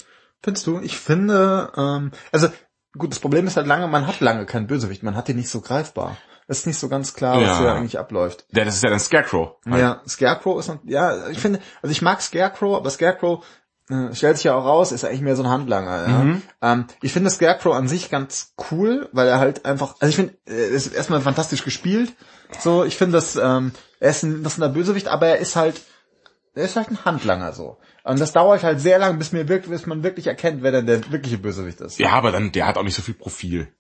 Findest 0.41 0.67
du? 0.67 0.79
Ich 0.79 0.97
finde, 0.97 1.71
ähm, 1.77 2.11
also 2.31 2.49
gut, 2.97 3.11
das 3.11 3.19
Problem 3.19 3.47
ist 3.47 3.55
halt 3.55 3.67
lange, 3.67 3.87
man 3.87 4.07
hat 4.07 4.19
lange 4.19 4.45
keinen 4.45 4.67
Bösewicht, 4.67 5.03
man 5.03 5.15
hat 5.15 5.27
den 5.27 5.37
nicht 5.37 5.49
so 5.49 5.61
greifbar. 5.61 6.17
Es 6.47 6.59
ist 6.59 6.67
nicht 6.67 6.79
so 6.79 6.89
ganz 6.89 7.13
klar, 7.13 7.37
was 7.37 7.47
ja. 7.47 7.59
hier 7.59 7.73
eigentlich 7.73 7.97
abläuft. 7.97 8.45
Ja, 8.51 8.65
das 8.65 8.75
ist 8.75 8.83
ja 8.83 8.89
dann 8.89 8.99
Scarecrow. 8.99 9.55
Halt. 9.65 9.79
Ja, 9.79 10.01
Scarecrow 10.07 10.59
ist, 10.59 10.71
ja, 10.83 11.29
ich 11.29 11.39
finde, 11.39 11.59
also 11.81 11.91
ich 11.91 12.01
mag 12.01 12.21
Scarecrow, 12.21 12.75
aber 12.75 12.89
Scarecrow 12.89 13.45
äh, 13.89 14.13
stellt 14.13 14.37
sich 14.37 14.45
ja 14.45 14.55
auch 14.55 14.65
raus, 14.65 14.91
ist 14.91 15.05
eigentlich 15.05 15.21
mehr 15.21 15.35
so 15.35 15.43
ein 15.43 15.49
Handlanger. 15.49 16.07
Ja? 16.07 16.23
Mhm. 16.23 16.41
Ähm, 16.61 16.85
ich 17.01 17.13
finde 17.13 17.29
Scarecrow 17.29 17.73
an 17.73 17.87
sich 17.87 18.09
ganz 18.09 18.53
cool, 18.71 19.07
weil 19.13 19.27
er 19.27 19.39
halt 19.39 19.65
einfach, 19.65 19.95
also 19.99 20.09
ich 20.09 20.15
finde, 20.15 20.35
er 20.45 20.67
ist 20.67 20.87
erstmal 20.87 21.21
fantastisch 21.21 21.63
gespielt. 21.63 22.13
So, 22.59 22.83
ich 22.83 22.97
finde, 22.97 23.13
dass 23.13 23.35
ähm, 23.35 23.71
er 23.99 24.09
ist 24.09 24.23
ein, 24.23 24.43
das 24.43 24.57
ist 24.57 24.63
ein 24.63 24.73
Bösewicht, 24.73 25.07
aber 25.07 25.27
er 25.27 25.37
ist 25.37 25.55
halt 25.55 25.81
der 26.55 26.65
ist 26.65 26.75
halt 26.75 26.89
ein 26.89 27.05
Handlanger 27.05 27.53
so. 27.53 27.77
Und 28.03 28.19
das 28.19 28.33
dauert 28.33 28.63
halt 28.63 28.79
sehr 28.79 28.99
lang, 28.99 29.17
bis 29.17 29.31
mir 29.31 29.47
wirklich, 29.47 29.71
bis 29.71 29.85
man 29.85 30.03
wirklich 30.03 30.27
erkennt, 30.27 30.61
wer 30.61 30.71
denn 30.71 30.85
der 30.85 31.11
wirkliche 31.11 31.37
Bösewicht 31.37 31.81
ist. 31.81 31.99
Ja, 31.99 32.11
aber 32.11 32.31
dann, 32.31 32.51
der 32.51 32.67
hat 32.67 32.77
auch 32.77 32.83
nicht 32.83 32.95
so 32.95 33.01
viel 33.01 33.15
Profil. 33.15 33.73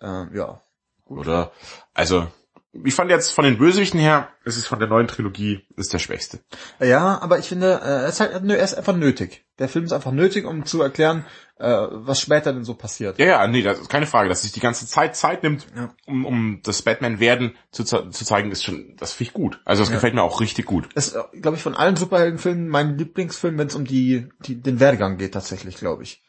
Ähm, 0.00 0.30
ja. 0.34 0.62
Gut. 1.04 1.20
Oder? 1.20 1.52
Also, 1.94 2.28
ich 2.72 2.94
fand 2.94 3.10
jetzt 3.10 3.32
von 3.32 3.44
den 3.44 3.58
Bösewichten 3.58 3.98
her, 3.98 4.28
es 4.44 4.56
ist 4.56 4.66
von 4.66 4.78
der 4.78 4.88
neuen 4.88 5.08
Trilogie, 5.08 5.66
ist 5.76 5.92
der 5.92 5.98
schwächste. 5.98 6.40
Ja, 6.80 7.20
aber 7.20 7.38
ich 7.38 7.48
finde, 7.48 7.80
äh, 7.82 8.02
er 8.02 8.08
ist 8.08 8.20
halt, 8.20 8.32
er 8.32 8.58
ist 8.58 8.74
einfach 8.74 8.94
nötig. 8.94 9.44
Der 9.58 9.68
Film 9.68 9.86
ist 9.86 9.92
einfach 9.92 10.12
nötig, 10.12 10.44
um 10.44 10.66
zu 10.66 10.82
erklären, 10.82 11.24
äh, 11.58 11.86
was 11.90 12.20
später 12.20 12.52
denn 12.52 12.64
so 12.64 12.74
passiert. 12.74 13.18
Ja, 13.18 13.26
ja, 13.26 13.46
nee, 13.48 13.62
das 13.62 13.80
ist 13.80 13.88
keine 13.88 14.06
Frage, 14.06 14.28
dass 14.28 14.42
sich 14.42 14.52
die 14.52 14.60
ganze 14.60 14.86
Zeit 14.86 15.16
Zeit 15.16 15.42
nimmt, 15.42 15.66
ja. 15.74 15.94
um, 16.06 16.26
um 16.26 16.60
das 16.62 16.82
Batman-Werden 16.82 17.56
zu, 17.70 17.84
zu 17.84 18.10
zeigen, 18.10 18.52
ist 18.52 18.64
schon, 18.64 18.96
das 18.98 19.12
finde 19.12 19.28
ich 19.28 19.34
gut. 19.34 19.60
Also 19.64 19.82
das 19.82 19.88
ja. 19.88 19.94
gefällt 19.96 20.14
mir 20.14 20.22
auch 20.22 20.40
richtig 20.40 20.66
gut. 20.66 20.88
Das 20.94 21.08
ist, 21.08 21.18
glaube 21.40 21.56
ich, 21.56 21.62
von 21.62 21.74
allen 21.74 21.96
Superheldenfilmen 21.96 22.68
mein 22.68 22.98
Lieblingsfilm, 22.98 23.56
wenn 23.58 23.68
es 23.68 23.74
um 23.74 23.86
die, 23.86 24.28
die, 24.40 24.60
den 24.60 24.78
Werdegang 24.78 25.16
geht, 25.16 25.32
tatsächlich, 25.32 25.76
glaube 25.76 26.02
ich. 26.02 26.22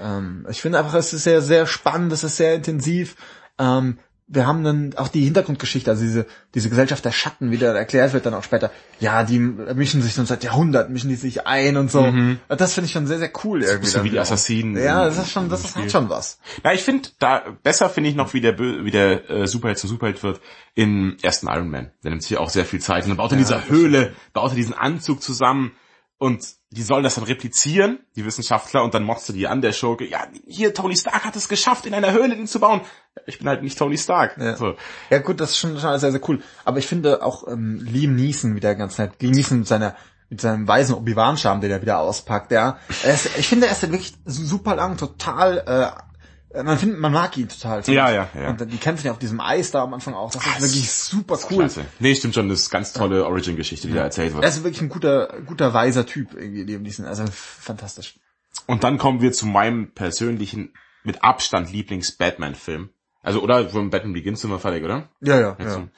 Ähm, 0.00 0.46
ich 0.50 0.60
finde 0.60 0.78
einfach, 0.78 0.94
es 0.94 1.12
ist 1.12 1.24
sehr, 1.24 1.40
sehr 1.40 1.66
spannend, 1.66 2.12
es 2.12 2.24
ist 2.24 2.36
sehr 2.36 2.54
intensiv. 2.54 3.16
Ähm, 3.58 3.98
wir 4.30 4.46
haben 4.46 4.62
dann 4.62 4.94
auch 4.96 5.08
die 5.08 5.24
Hintergrundgeschichte, 5.24 5.90
also 5.90 6.04
diese, 6.04 6.26
diese 6.54 6.68
Gesellschaft 6.68 7.02
der 7.04 7.12
Schatten, 7.12 7.50
wie 7.50 7.56
da 7.56 7.72
erklärt 7.72 8.12
wird 8.12 8.26
dann 8.26 8.34
auch 8.34 8.42
später. 8.42 8.70
Ja, 9.00 9.24
die 9.24 9.38
mischen 9.38 10.02
sich 10.02 10.12
schon 10.12 10.26
seit 10.26 10.44
Jahrhunderten, 10.44 10.92
mischen 10.92 11.08
die 11.08 11.16
sich 11.16 11.46
ein 11.46 11.78
und 11.78 11.90
so. 11.90 12.02
Mhm. 12.02 12.38
Das 12.48 12.74
finde 12.74 12.86
ich 12.86 12.92
schon 12.92 13.06
sehr, 13.06 13.18
sehr 13.18 13.30
cool 13.44 13.62
irgendwie. 13.62 13.88
So 13.88 14.04
wie 14.04 14.10
die 14.10 14.18
Assassinen. 14.18 14.76
Ja, 14.76 15.06
das 15.06 15.16
ist 15.16 15.30
schon, 15.30 15.48
das 15.48 15.64
ist 15.64 15.76
halt 15.76 15.90
schon 15.90 16.10
was. 16.10 16.38
Na, 16.62 16.74
ich 16.74 16.82
finde, 16.82 17.08
da, 17.18 17.42
besser 17.62 17.88
finde 17.88 18.10
ich 18.10 18.16
noch, 18.16 18.34
wie 18.34 18.42
der, 18.42 18.58
wie 18.58 18.90
der 18.90 19.30
äh, 19.30 19.46
Superheld 19.46 19.78
zu 19.78 19.88
Superheld 19.88 20.22
wird 20.22 20.42
im 20.74 21.16
ersten 21.22 21.48
Iron 21.48 21.70
Man. 21.70 21.90
Der 22.04 22.10
nimmt 22.10 22.22
sich 22.22 22.36
auch 22.36 22.50
sehr 22.50 22.66
viel 22.66 22.80
Zeit 22.80 23.04
und 23.04 23.10
dann 23.10 23.16
baut 23.16 23.32
er 23.32 23.38
ja, 23.38 23.38
in 23.38 23.44
dieser 23.44 23.68
Höhle, 23.68 24.14
baut 24.34 24.52
er 24.52 24.56
diesen 24.56 24.74
Anzug 24.74 25.22
zusammen 25.22 25.72
und 26.18 26.44
die 26.70 26.82
sollen 26.82 27.04
das 27.04 27.14
dann 27.14 27.24
replizieren, 27.24 28.00
die 28.16 28.24
Wissenschaftler, 28.24 28.82
und 28.82 28.92
dann 28.92 29.04
motzt 29.04 29.28
du 29.28 29.32
die 29.32 29.46
an, 29.46 29.62
der 29.62 29.72
Schurke, 29.72 30.04
ja, 30.04 30.26
hier, 30.46 30.74
Tony 30.74 30.96
Stark 30.96 31.24
hat 31.24 31.36
es 31.36 31.48
geschafft, 31.48 31.86
in 31.86 31.94
einer 31.94 32.12
Höhle 32.12 32.36
den 32.36 32.46
zu 32.46 32.60
bauen. 32.60 32.82
Ich 33.26 33.38
bin 33.38 33.48
halt 33.48 33.62
nicht 33.62 33.78
Tony 33.78 33.96
Stark. 33.96 34.36
Ja, 34.38 34.56
so. 34.56 34.74
ja 35.10 35.18
gut, 35.18 35.40
das 35.40 35.50
ist 35.50 35.58
schon, 35.58 35.78
schon 35.78 35.98
sehr, 35.98 36.12
sehr 36.12 36.28
cool. 36.28 36.42
Aber 36.64 36.78
ich 36.78 36.86
finde 36.86 37.22
auch 37.22 37.46
ähm, 37.48 37.80
Liam 37.82 38.16
Neeson 38.16 38.54
wieder 38.54 38.74
ganz 38.74 38.98
nett. 38.98 39.12
Liam 39.20 39.32
Neeson 39.32 39.60
mit 39.60 39.68
seiner 39.68 39.96
mit 40.30 40.42
seinem 40.42 40.68
weisen 40.68 40.94
Obi-Wan-Charme, 40.94 41.62
den 41.62 41.70
er 41.70 41.80
wieder 41.80 42.00
auspackt, 42.00 42.52
ja. 42.52 42.78
Ist, 43.02 43.38
ich 43.38 43.48
finde, 43.48 43.66
er 43.66 43.72
ist 43.72 43.82
wirklich 43.82 44.12
super 44.26 44.76
lang, 44.76 44.98
total 44.98 45.64
äh, 45.66 46.07
man 46.54 46.78
findet, 46.78 46.98
man 46.98 47.12
mag 47.12 47.36
ihn 47.36 47.48
total. 47.48 47.82
Ja, 47.86 48.10
ja, 48.10 48.28
ja. 48.34 48.50
Und 48.50 48.72
die 48.72 48.78
kämpfen 48.78 49.06
ja 49.06 49.12
auf 49.12 49.18
diesem 49.18 49.40
Eis 49.40 49.70
da 49.70 49.82
am 49.82 49.94
Anfang 49.94 50.14
auch. 50.14 50.30
Das 50.30 50.44
ist 50.44 50.62
wirklich 50.62 50.90
super 50.90 51.38
cool. 51.50 51.58
Klasse. 51.58 51.84
Nee, 51.98 52.14
stimmt 52.14 52.34
schon, 52.34 52.48
das 52.48 52.60
ist 52.60 52.70
ganz 52.70 52.92
tolle 52.92 53.26
Origin-Geschichte, 53.26 53.88
die 53.88 53.94
ja. 53.94 54.00
da 54.00 54.04
erzählt 54.06 54.32
wird. 54.32 54.44
Er 54.44 54.48
ist 54.48 54.64
wirklich 54.64 54.80
ein 54.80 54.88
guter, 54.88 55.40
guter, 55.46 55.74
weiser 55.74 56.06
Typ 56.06 56.34
irgendwie 56.34 56.64
neben 56.64 56.84
diesen, 56.84 57.04
also 57.04 57.24
fantastisch. 57.30 58.18
Und 58.66 58.84
dann 58.84 58.98
kommen 58.98 59.20
wir 59.20 59.32
zu 59.32 59.46
meinem 59.46 59.92
persönlichen, 59.92 60.72
mit 61.04 61.22
Abstand 61.22 61.72
Lieblings-Batman-Film. 61.72 62.90
Also, 63.22 63.42
oder, 63.42 63.68
von 63.68 63.90
Batman 63.90 64.12
Begins 64.12 64.40
sind 64.40 64.50
wir 64.50 64.58
fertig, 64.58 64.84
oder? 64.84 65.08
Ja, 65.20 65.40
ja, 65.40 65.56
Jetzt 65.58 65.76
ja. 65.76 65.88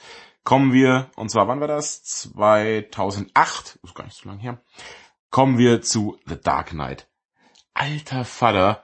Kommen 0.43 0.73
wir, 0.73 1.11
und 1.15 1.29
zwar, 1.29 1.47
wann 1.47 1.59
war 1.59 1.67
das? 1.67 2.03
2008, 2.03 3.79
ist 3.83 3.95
gar 3.95 4.05
nicht 4.05 4.17
so 4.17 4.27
lange 4.27 4.41
her. 4.41 4.61
Kommen 5.29 5.57
wir 5.57 5.81
zu 5.81 6.17
The 6.25 6.35
Dark 6.41 6.69
Knight. 6.69 7.07
Alter 7.73 8.25
Vater. 8.25 8.83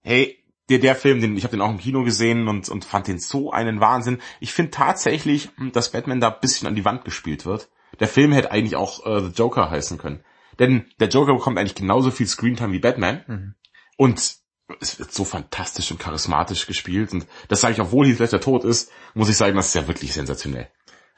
Hey, 0.00 0.37
der, 0.68 0.78
der 0.78 0.94
Film, 0.94 1.20
den, 1.20 1.36
ich 1.36 1.44
habe 1.44 1.56
den 1.56 1.62
auch 1.62 1.70
im 1.70 1.78
Kino 1.78 2.04
gesehen 2.04 2.48
und, 2.48 2.68
und 2.68 2.84
fand 2.84 3.08
den 3.08 3.18
so 3.18 3.50
einen 3.50 3.80
Wahnsinn. 3.80 4.20
Ich 4.40 4.52
finde 4.52 4.70
tatsächlich, 4.70 5.50
dass 5.72 5.92
Batman 5.92 6.20
da 6.20 6.30
bisschen 6.30 6.68
an 6.68 6.74
die 6.74 6.84
Wand 6.84 7.04
gespielt 7.04 7.46
wird. 7.46 7.68
Der 8.00 8.08
Film 8.08 8.32
hätte 8.32 8.50
eigentlich 8.50 8.76
auch 8.76 9.04
äh, 9.06 9.20
The 9.20 9.32
Joker 9.34 9.70
heißen 9.70 9.98
können. 9.98 10.24
Denn 10.58 10.86
der 11.00 11.08
Joker 11.08 11.34
bekommt 11.34 11.58
eigentlich 11.58 11.74
genauso 11.74 12.10
viel 12.10 12.26
Screentime 12.26 12.72
wie 12.72 12.78
Batman. 12.80 13.24
Mhm. 13.26 13.54
Und 13.96 14.36
es 14.80 14.98
wird 14.98 15.12
so 15.12 15.24
fantastisch 15.24 15.90
und 15.90 15.98
charismatisch 15.98 16.66
gespielt. 16.66 17.12
Und 17.12 17.26
das 17.48 17.60
sage 17.60 17.74
ich, 17.74 17.80
obwohl 17.80 18.06
Heath 18.06 18.18
Ledger 18.18 18.40
tot 18.40 18.64
ist, 18.64 18.90
muss 19.14 19.28
ich 19.28 19.36
sagen, 19.36 19.56
das 19.56 19.68
ist 19.68 19.74
ja 19.74 19.88
wirklich 19.88 20.12
sensationell. 20.12 20.68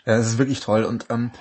Ja, 0.06 0.16
das 0.16 0.26
ist 0.28 0.38
wirklich 0.38 0.60
toll. 0.60 0.84
Und 0.84 1.06
ähm, 1.10 1.32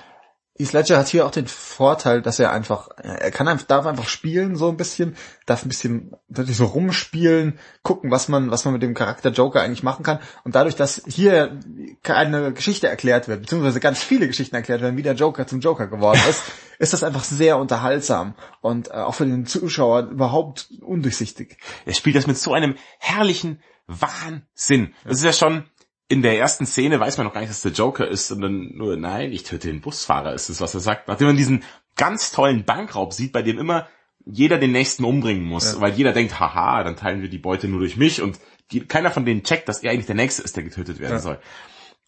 Heath 0.60 0.74
Ledger 0.74 0.98
hat 0.98 1.08
hier 1.08 1.24
auch 1.24 1.30
den 1.30 1.46
Vorteil, 1.46 2.20
dass 2.20 2.38
er 2.38 2.52
einfach, 2.52 2.90
er 2.98 3.30
kann 3.30 3.48
einfach, 3.48 3.66
darf 3.66 3.86
einfach 3.86 4.08
spielen 4.08 4.56
so 4.56 4.68
ein 4.68 4.76
bisschen, 4.76 5.16
darf 5.46 5.64
ein 5.64 5.68
bisschen 5.68 6.14
so 6.28 6.66
rumspielen, 6.66 7.58
gucken, 7.82 8.10
was 8.10 8.28
man, 8.28 8.50
was 8.50 8.66
man 8.66 8.74
mit 8.74 8.82
dem 8.82 8.92
Charakter 8.92 9.30
Joker 9.30 9.62
eigentlich 9.62 9.82
machen 9.82 10.02
kann. 10.02 10.18
Und 10.44 10.54
dadurch, 10.54 10.76
dass 10.76 11.02
hier 11.06 11.58
eine 12.04 12.52
Geschichte 12.52 12.88
erklärt 12.88 13.26
wird, 13.26 13.40
beziehungsweise 13.40 13.80
ganz 13.80 14.02
viele 14.02 14.26
Geschichten 14.26 14.54
erklärt 14.54 14.82
werden, 14.82 14.98
wie 14.98 15.02
der 15.02 15.14
Joker 15.14 15.46
zum 15.46 15.60
Joker 15.60 15.86
geworden 15.86 16.20
ist, 16.28 16.42
ist 16.78 16.92
das 16.92 17.04
einfach 17.04 17.24
sehr 17.24 17.56
unterhaltsam 17.56 18.34
und 18.60 18.88
äh, 18.88 18.94
auch 18.94 19.14
für 19.14 19.26
den 19.26 19.46
Zuschauer 19.46 20.08
überhaupt 20.10 20.68
undurchsichtig. 20.82 21.56
Er 21.86 21.94
spielt 21.94 22.16
das 22.16 22.26
mit 22.26 22.36
so 22.36 22.52
einem 22.52 22.74
herrlichen 22.98 23.62
Wahnsinn. 23.86 24.94
Das 25.04 25.18
ist 25.18 25.24
ja 25.24 25.32
schon, 25.32 25.64
in 26.10 26.22
der 26.22 26.36
ersten 26.36 26.66
Szene 26.66 26.98
weiß 26.98 27.18
man 27.18 27.26
noch 27.26 27.32
gar 27.32 27.40
nicht, 27.40 27.50
dass 27.50 27.62
der 27.62 27.70
Joker 27.70 28.08
ist, 28.08 28.26
sondern 28.26 28.76
nur, 28.76 28.96
nein, 28.96 29.32
ich 29.32 29.44
töte 29.44 29.68
den 29.68 29.80
Busfahrer, 29.80 30.34
ist 30.34 30.48
es, 30.48 30.60
was 30.60 30.74
er 30.74 30.80
sagt. 30.80 31.06
Nachdem 31.06 31.28
man 31.28 31.36
diesen 31.36 31.62
ganz 31.94 32.32
tollen 32.32 32.64
Bankraub 32.64 33.12
sieht, 33.12 33.32
bei 33.32 33.42
dem 33.42 33.58
immer 33.58 33.86
jeder 34.26 34.58
den 34.58 34.72
nächsten 34.72 35.04
umbringen 35.04 35.44
muss, 35.44 35.74
ja. 35.74 35.80
weil 35.80 35.92
jeder 35.92 36.12
denkt, 36.12 36.40
haha, 36.40 36.82
dann 36.82 36.96
teilen 36.96 37.22
wir 37.22 37.28
die 37.28 37.38
Beute 37.38 37.68
nur 37.68 37.78
durch 37.78 37.96
mich 37.96 38.20
und 38.20 38.40
die, 38.72 38.80
keiner 38.80 39.12
von 39.12 39.24
denen 39.24 39.44
checkt, 39.44 39.68
dass 39.68 39.84
er 39.84 39.92
eigentlich 39.92 40.06
der 40.06 40.16
Nächste 40.16 40.42
ist, 40.42 40.56
der 40.56 40.64
getötet 40.64 40.98
werden 40.98 41.12
ja. 41.12 41.20
soll. 41.20 41.38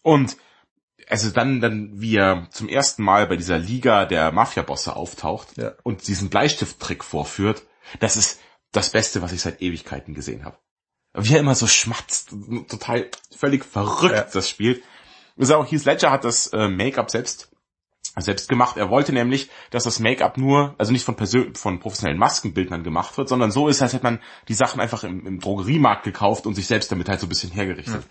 Und 0.01 0.35
also 1.07 1.29
dann, 1.29 1.61
dann, 1.61 2.01
wie 2.01 2.17
er 2.17 2.49
zum 2.51 2.67
ersten 2.67 3.03
Mal 3.03 3.25
bei 3.27 3.37
dieser 3.37 3.57
Liga 3.57 4.03
der 4.03 4.33
Mafia-Bosse 4.33 4.97
auftaucht 4.97 5.55
ja. 5.55 5.75
und 5.83 6.05
diesen 6.07 6.29
Bleistifttrick 6.29 7.05
vorführt, 7.05 7.63
das 8.01 8.17
ist 8.17 8.41
das 8.73 8.89
Beste, 8.89 9.21
was 9.21 9.31
ich 9.31 9.41
seit 9.41 9.61
Ewigkeiten 9.61 10.13
gesehen 10.13 10.43
habe. 10.43 10.57
Wie 11.15 11.33
er 11.33 11.39
immer 11.39 11.55
so 11.55 11.67
schmatzt, 11.67 12.33
total 12.67 13.09
völlig 13.35 13.65
verrückt 13.65 14.15
Ja. 14.15 14.21
das 15.37 15.49
ist 15.49 15.51
auch 15.51 15.71
Heath 15.71 15.85
Ledger 15.85 16.11
hat 16.11 16.23
das 16.23 16.47
äh, 16.47 16.67
Make-up 16.67 17.09
selbst 17.09 17.49
selbst 18.17 18.47
gemacht. 18.47 18.77
Er 18.77 18.89
wollte 18.91 19.11
nämlich, 19.11 19.49
dass 19.71 19.85
das 19.85 19.99
Make-up 19.99 20.37
nur, 20.37 20.75
also 20.77 20.91
nicht 20.91 21.03
von 21.03 21.15
persön 21.15 21.55
von 21.55 21.79
professionellen 21.79 22.19
Maskenbildnern 22.19 22.83
gemacht 22.83 23.17
wird, 23.17 23.27
sondern 23.27 23.51
so 23.51 23.67
ist, 23.67 23.81
als 23.81 23.93
hätte 23.93 24.03
man 24.03 24.19
die 24.47 24.53
Sachen 24.53 24.79
einfach 24.79 25.03
im, 25.03 25.25
im 25.25 25.39
Drogeriemarkt 25.39 26.03
gekauft 26.03 26.45
und 26.45 26.53
sich 26.53 26.67
selbst 26.67 26.91
damit 26.91 27.09
halt 27.09 27.19
so 27.19 27.25
ein 27.25 27.29
bisschen 27.29 27.51
hergerichtet. 27.51 28.03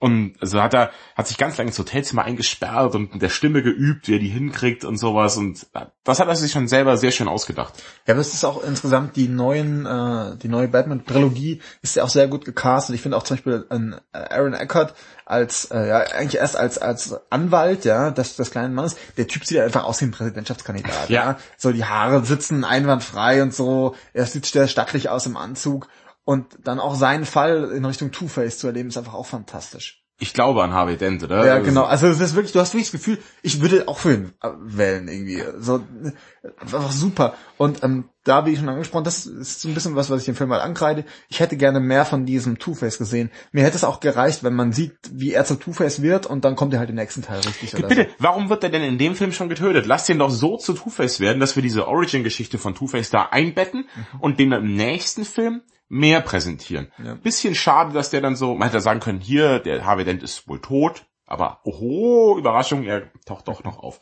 Und 0.00 0.34
also 0.40 0.62
hat 0.62 0.72
er, 0.72 0.90
hat 1.14 1.28
sich 1.28 1.36
ganz 1.36 1.58
lange 1.58 1.68
ins 1.68 1.78
Hotelzimmer 1.78 2.24
eingesperrt 2.24 2.94
und 2.94 3.12
mit 3.12 3.22
der 3.22 3.28
Stimme 3.28 3.62
geübt, 3.62 4.08
wie 4.08 4.14
er 4.14 4.18
die 4.18 4.28
hinkriegt 4.28 4.82
und 4.84 4.96
sowas. 4.96 5.36
Und 5.36 5.66
das 6.04 6.18
hat 6.18 6.26
er 6.26 6.34
sich 6.36 6.50
schon 6.50 6.68
selber 6.68 6.96
sehr 6.96 7.10
schön 7.10 7.28
ausgedacht. 7.28 7.74
Ja, 8.06 8.14
aber 8.14 8.22
es 8.22 8.32
ist 8.32 8.44
auch 8.44 8.64
insgesamt 8.64 9.16
die 9.16 9.28
neuen, 9.28 9.84
äh, 9.84 10.36
die 10.38 10.48
neue 10.48 10.68
Batman-Trilogie 10.68 11.60
ist 11.82 11.96
ja 11.96 12.04
auch 12.04 12.08
sehr 12.08 12.28
gut 12.28 12.46
gecastet. 12.46 12.94
Ich 12.94 13.02
finde 13.02 13.18
auch 13.18 13.24
zum 13.24 13.36
Beispiel 13.36 13.66
ein 13.68 13.94
Aaron 14.12 14.54
Eckhart 14.54 14.94
als, 15.26 15.66
äh, 15.66 15.86
ja, 15.86 15.98
eigentlich 15.98 16.40
erst 16.40 16.56
als, 16.56 16.78
als 16.78 17.14
Anwalt, 17.30 17.84
ja, 17.84 18.10
des, 18.10 18.36
des 18.36 18.50
kleinen 18.50 18.74
Mannes. 18.74 18.96
Der 19.18 19.26
Typ 19.26 19.44
sieht 19.44 19.58
ja 19.58 19.64
einfach 19.64 19.84
aus 19.84 20.00
wie 20.00 20.06
ein 20.06 20.12
Präsidentschaftskandidat, 20.12 21.10
Ja. 21.10 21.32
ja. 21.32 21.38
So 21.58 21.72
die 21.72 21.84
Haare 21.84 22.24
sitzen 22.24 22.64
einwandfrei 22.64 23.42
und 23.42 23.54
so. 23.54 23.94
Er 24.14 24.24
sieht 24.24 24.46
sehr 24.46 24.66
stattlich 24.66 25.10
aus 25.10 25.26
im 25.26 25.36
Anzug. 25.36 25.88
Und 26.24 26.58
dann 26.62 26.80
auch 26.80 26.94
seinen 26.94 27.24
Fall 27.24 27.72
in 27.72 27.84
Richtung 27.84 28.12
Two-Face 28.12 28.58
zu 28.58 28.66
erleben, 28.66 28.88
ist 28.88 28.98
einfach 28.98 29.14
auch 29.14 29.26
fantastisch. 29.26 30.00
Ich 30.22 30.34
glaube 30.34 30.62
an 30.62 30.74
Harvey 30.74 30.98
Dent, 30.98 31.22
oder? 31.22 31.46
Ja, 31.46 31.60
genau. 31.60 31.84
Also 31.84 32.06
es 32.06 32.20
ist 32.20 32.34
wirklich, 32.34 32.52
du 32.52 32.60
hast 32.60 32.74
wirklich 32.74 32.90
das 32.90 33.00
Gefühl, 33.00 33.18
ich 33.40 33.62
würde 33.62 33.88
auch 33.88 33.98
für 33.98 34.12
ihn 34.12 34.32
äh, 34.42 34.50
wählen 34.60 35.08
irgendwie. 35.08 35.42
So 35.58 35.76
äh, 35.76 36.48
einfach 36.60 36.92
super. 36.92 37.34
Und 37.56 37.82
ähm, 37.82 38.04
da, 38.24 38.44
wie 38.44 38.54
schon 38.54 38.68
angesprochen, 38.68 39.04
das 39.04 39.24
ist 39.24 39.62
so 39.62 39.68
ein 39.68 39.72
bisschen 39.72 39.96
was, 39.96 40.10
was 40.10 40.20
ich 40.20 40.26
dem 40.26 40.34
Film 40.34 40.50
mal 40.50 40.60
ankreide. 40.60 41.06
Ich 41.30 41.40
hätte 41.40 41.56
gerne 41.56 41.80
mehr 41.80 42.04
von 42.04 42.26
diesem 42.26 42.58
Two-Face 42.58 42.98
gesehen. 42.98 43.30
Mir 43.52 43.64
hätte 43.64 43.76
es 43.76 43.84
auch 43.84 43.98
gereicht, 43.98 44.44
wenn 44.44 44.54
man 44.54 44.74
sieht, 44.74 44.92
wie 45.10 45.32
er 45.32 45.46
zu 45.46 45.54
Two-Face 45.54 46.02
wird 46.02 46.26
und 46.26 46.44
dann 46.44 46.54
kommt 46.54 46.74
er 46.74 46.80
halt 46.80 46.90
im 46.90 46.96
nächsten 46.96 47.22
Teil 47.22 47.40
richtig. 47.40 47.72
Bitte, 47.72 48.08
warum 48.18 48.50
wird 48.50 48.62
er 48.62 48.68
denn 48.68 48.82
in 48.82 48.98
dem 48.98 49.14
Film 49.14 49.32
schon 49.32 49.48
getötet? 49.48 49.86
Lass 49.86 50.04
den 50.04 50.18
doch 50.18 50.30
so 50.30 50.58
zu 50.58 50.74
Two-Face 50.74 51.20
werden, 51.20 51.40
dass 51.40 51.56
wir 51.56 51.62
diese 51.62 51.88
Origin-Geschichte 51.88 52.58
von 52.58 52.74
Two-Face 52.74 53.08
da 53.08 53.28
einbetten 53.30 53.88
und 54.18 54.38
den 54.38 54.52
im 54.52 54.76
nächsten 54.76 55.24
Film 55.24 55.62
mehr 55.90 56.20
präsentieren. 56.20 56.90
Ja. 57.04 57.14
Bisschen 57.14 57.54
schade, 57.54 57.92
dass 57.92 58.10
der 58.10 58.22
dann 58.22 58.36
so, 58.36 58.54
man 58.54 58.68
hätte 58.68 58.80
sagen 58.80 59.00
können, 59.00 59.20
hier, 59.20 59.58
der 59.58 59.84
Harvey 59.84 60.04
Dent 60.04 60.22
ist 60.22 60.48
wohl 60.48 60.60
tot, 60.60 61.04
aber 61.26 61.60
oho, 61.64 62.38
Überraschung, 62.38 62.84
er 62.84 63.10
taucht 63.26 63.48
doch 63.48 63.64
noch 63.64 63.78
auf. 63.78 64.00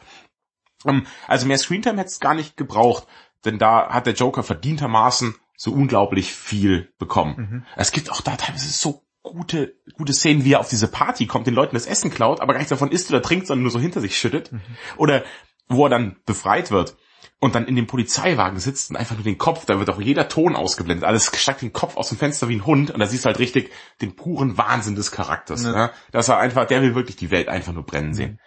Ähm, 0.84 1.06
also 1.26 1.46
mehr 1.46 1.58
Screentime 1.58 1.98
hätte 1.98 2.08
es 2.08 2.20
gar 2.20 2.34
nicht 2.34 2.56
gebraucht, 2.56 3.06
denn 3.44 3.58
da 3.58 3.88
hat 3.88 4.06
der 4.06 4.12
Joker 4.12 4.42
verdientermaßen 4.42 5.34
so 5.56 5.72
unglaublich 5.72 6.32
viel 6.32 6.92
bekommen. 6.98 7.66
Es 7.74 7.90
gibt 7.90 8.12
auch 8.12 8.20
da 8.20 8.36
teilweise 8.36 8.68
so 8.68 9.02
gute, 9.22 9.74
gute 9.94 10.12
Szenen, 10.12 10.44
wie 10.44 10.52
er 10.52 10.60
auf 10.60 10.68
diese 10.68 10.88
Party 10.88 11.26
kommt, 11.26 11.46
den 11.46 11.54
Leuten 11.54 11.74
das 11.74 11.86
Essen 11.86 12.10
klaut, 12.10 12.40
aber 12.40 12.52
gar 12.52 12.58
nichts 12.58 12.70
davon 12.70 12.92
isst 12.92 13.10
oder 13.10 13.22
trinkt, 13.22 13.46
sondern 13.46 13.62
nur 13.62 13.72
so 13.72 13.80
hinter 13.80 14.00
sich 14.00 14.16
schüttet. 14.16 14.52
Oder 14.96 15.24
wo 15.68 15.86
er 15.86 15.90
dann 15.90 16.16
befreit 16.26 16.70
wird 16.70 16.96
und 17.40 17.54
dann 17.54 17.66
in 17.66 17.76
dem 17.76 17.86
Polizeiwagen 17.86 18.58
sitzt 18.58 18.90
und 18.90 18.96
einfach 18.96 19.14
nur 19.14 19.24
den 19.24 19.38
Kopf, 19.38 19.64
da 19.64 19.78
wird 19.78 19.90
auch 19.90 20.00
jeder 20.00 20.28
Ton 20.28 20.56
ausgeblendet, 20.56 21.04
alles 21.04 21.30
steckt 21.36 21.62
den 21.62 21.72
Kopf 21.72 21.96
aus 21.96 22.08
dem 22.08 22.18
Fenster 22.18 22.48
wie 22.48 22.56
ein 22.56 22.66
Hund 22.66 22.90
und 22.90 22.98
da 22.98 23.06
siehst 23.06 23.24
du 23.24 23.26
halt 23.26 23.38
richtig 23.38 23.70
den 24.00 24.16
puren 24.16 24.58
Wahnsinn 24.58 24.96
des 24.96 25.12
Charakters. 25.12 25.62
Ja. 25.62 25.76
Ja. 25.76 25.90
Dass 26.10 26.28
er 26.28 26.38
einfach, 26.38 26.66
der 26.66 26.82
will 26.82 26.94
wirklich 26.94 27.16
die 27.16 27.30
Welt 27.30 27.48
einfach 27.48 27.72
nur 27.72 27.84
brennen 27.84 28.14
sehen. 28.14 28.40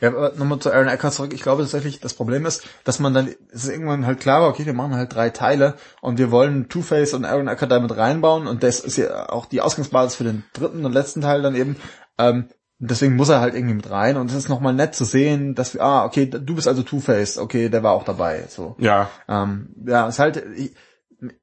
Ja, 0.00 0.08
aber 0.08 0.32
nochmal 0.36 0.58
zu 0.60 0.72
Aaron 0.72 0.88
Eckhart 0.88 1.12
zurück. 1.12 1.34
Ich 1.34 1.42
glaube 1.42 1.62
tatsächlich, 1.62 2.00
das 2.00 2.14
Problem 2.14 2.46
ist, 2.46 2.66
dass 2.84 3.00
man 3.00 3.12
dann, 3.12 3.34
es 3.52 3.64
ist 3.64 3.68
irgendwann 3.68 4.06
halt 4.06 4.20
klar, 4.20 4.40
war, 4.40 4.48
okay, 4.48 4.64
wir 4.64 4.72
machen 4.72 4.94
halt 4.94 5.14
drei 5.14 5.28
Teile 5.28 5.74
und 6.00 6.16
wir 6.18 6.30
wollen 6.30 6.70
Two-Face 6.70 7.12
und 7.12 7.26
Aaron 7.26 7.48
Eckhart 7.48 7.70
damit 7.70 7.94
reinbauen 7.94 8.46
und 8.46 8.62
das 8.62 8.80
ist 8.80 8.96
ja 8.96 9.28
auch 9.28 9.44
die 9.44 9.60
Ausgangsbasis 9.60 10.16
für 10.16 10.24
den 10.24 10.44
dritten 10.54 10.86
und 10.86 10.92
letzten 10.92 11.20
Teil 11.20 11.42
dann 11.42 11.54
eben. 11.54 11.76
Ähm, 12.16 12.48
deswegen 12.80 13.16
muss 13.16 13.28
er 13.28 13.40
halt 13.40 13.54
irgendwie 13.54 13.74
mit 13.74 13.90
rein 13.90 14.16
und 14.16 14.30
es 14.30 14.36
ist 14.36 14.48
nochmal 14.48 14.72
nett 14.72 14.94
zu 14.94 15.04
sehen, 15.04 15.54
dass 15.54 15.74
wir, 15.74 15.82
ah, 15.82 16.04
okay, 16.04 16.26
du 16.26 16.54
bist 16.54 16.66
also 16.66 16.82
Two-Face, 16.82 17.38
okay, 17.38 17.68
der 17.68 17.82
war 17.82 17.92
auch 17.92 18.04
dabei, 18.04 18.44
so. 18.48 18.74
Ja, 18.78 19.10
Ähm, 19.28 19.74
ja, 19.86 20.08
es 20.08 20.14
ist 20.14 20.18
halt, 20.18 20.42
ich, 20.56 20.72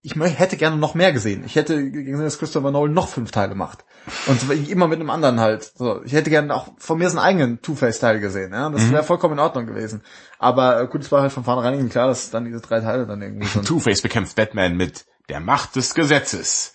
ich 0.02 0.16
hätte 0.16 0.58
gerne 0.58 0.78
noch 0.78 0.96
mehr 0.96 1.14
gesehen. 1.14 1.44
Ich 1.46 1.56
hätte 1.56 1.92
gesehen, 1.92 2.20
dass 2.20 2.40
Christopher 2.40 2.72
Nolan 2.72 2.94
noch 2.94 3.08
fünf 3.08 3.30
Teile 3.30 3.54
macht. 3.54 3.86
Und 4.26 4.68
immer 4.70 4.88
mit 4.88 5.00
einem 5.00 5.12
anderen 5.12 5.40
halt. 5.40 5.72
So, 5.76 6.02
ich 6.04 6.14
hätte 6.14 6.32
gerne 6.32 6.56
auch 6.56 6.70
von 6.78 6.98
mir 6.98 7.10
seinen 7.10 7.20
eigenen 7.20 7.62
Two-Face-Teil 7.62 8.20
gesehen. 8.20 8.54
Ja? 8.54 8.70
Das 8.72 8.92
wäre 8.92 9.04
vollkommen 9.04 9.36
in 9.36 9.40
Ordnung 9.40 9.68
gewesen. 9.68 10.02
Aber 10.40 10.82
äh, 10.82 10.88
gut, 10.88 11.02
es 11.02 11.12
war 11.12 11.22
halt 11.22 11.32
von 11.32 11.44
vornherein 11.44 11.90
klar, 11.90 12.08
dass 12.08 12.32
dann 12.32 12.46
diese 12.46 12.62
drei 12.62 12.80
Teile 12.80 13.06
dann 13.06 13.22
irgendwie 13.22 13.48
so 13.48 13.62
Two-Face 13.62 14.02
bekämpft 14.02 14.36
Batman 14.36 14.76
mit 14.76 15.06
der 15.30 15.42
Macht 15.42 15.76
des 15.76 15.94
Gesetzes. 15.94 16.74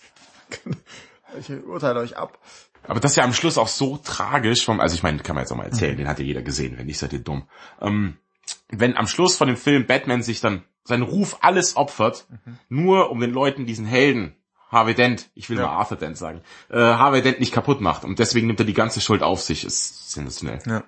Ich 1.39 1.49
urteile 1.49 1.99
euch 1.99 2.15
ab. 2.15 2.37
Aber 2.87 2.99
das 2.99 3.11
ist 3.11 3.17
ja 3.17 3.23
am 3.23 3.33
Schluss 3.33 3.57
auch 3.57 3.67
so 3.67 3.97
tragisch 3.97 4.65
vom, 4.65 4.79
also 4.79 4.95
ich 4.95 5.03
meine, 5.03 5.19
kann 5.19 5.35
man 5.35 5.43
jetzt 5.43 5.51
auch 5.51 5.57
mal 5.57 5.65
erzählen, 5.65 5.97
den 5.97 6.07
hat 6.07 6.19
ja 6.19 6.25
jeder 6.25 6.41
gesehen, 6.41 6.77
wenn 6.77 6.85
nicht, 6.85 6.99
seid 6.99 7.13
ihr 7.13 7.19
dumm. 7.19 7.47
Ähm, 7.81 8.17
wenn 8.69 8.97
am 8.97 9.07
Schluss 9.07 9.37
von 9.37 9.47
dem 9.47 9.57
Film 9.57 9.85
Batman 9.85 10.21
sich 10.23 10.41
dann 10.41 10.63
seinen 10.83 11.03
Ruf 11.03 11.37
alles 11.41 11.77
opfert, 11.77 12.27
nur 12.67 13.09
um 13.09 13.19
den 13.21 13.31
Leuten 13.31 13.65
diesen 13.65 13.85
Helden, 13.85 14.35
Harvey 14.69 14.95
Dent, 14.95 15.29
ich 15.33 15.49
will 15.49 15.57
Ja. 15.57 15.67
mal 15.67 15.77
Arthur 15.77 15.97
Dent 15.97 16.17
sagen, 16.17 16.41
äh, 16.69 16.77
Harvey 16.77 17.21
Dent 17.21 17.39
nicht 17.39 17.53
kaputt 17.53 17.79
macht 17.79 18.03
und 18.03 18.19
deswegen 18.19 18.47
nimmt 18.47 18.59
er 18.59 18.65
die 18.65 18.73
ganze 18.73 18.99
Schuld 18.99 19.23
auf 19.23 19.41
sich, 19.41 19.63
ist 19.65 20.11
sensationell. 20.11 20.59
Ja. 20.65 20.83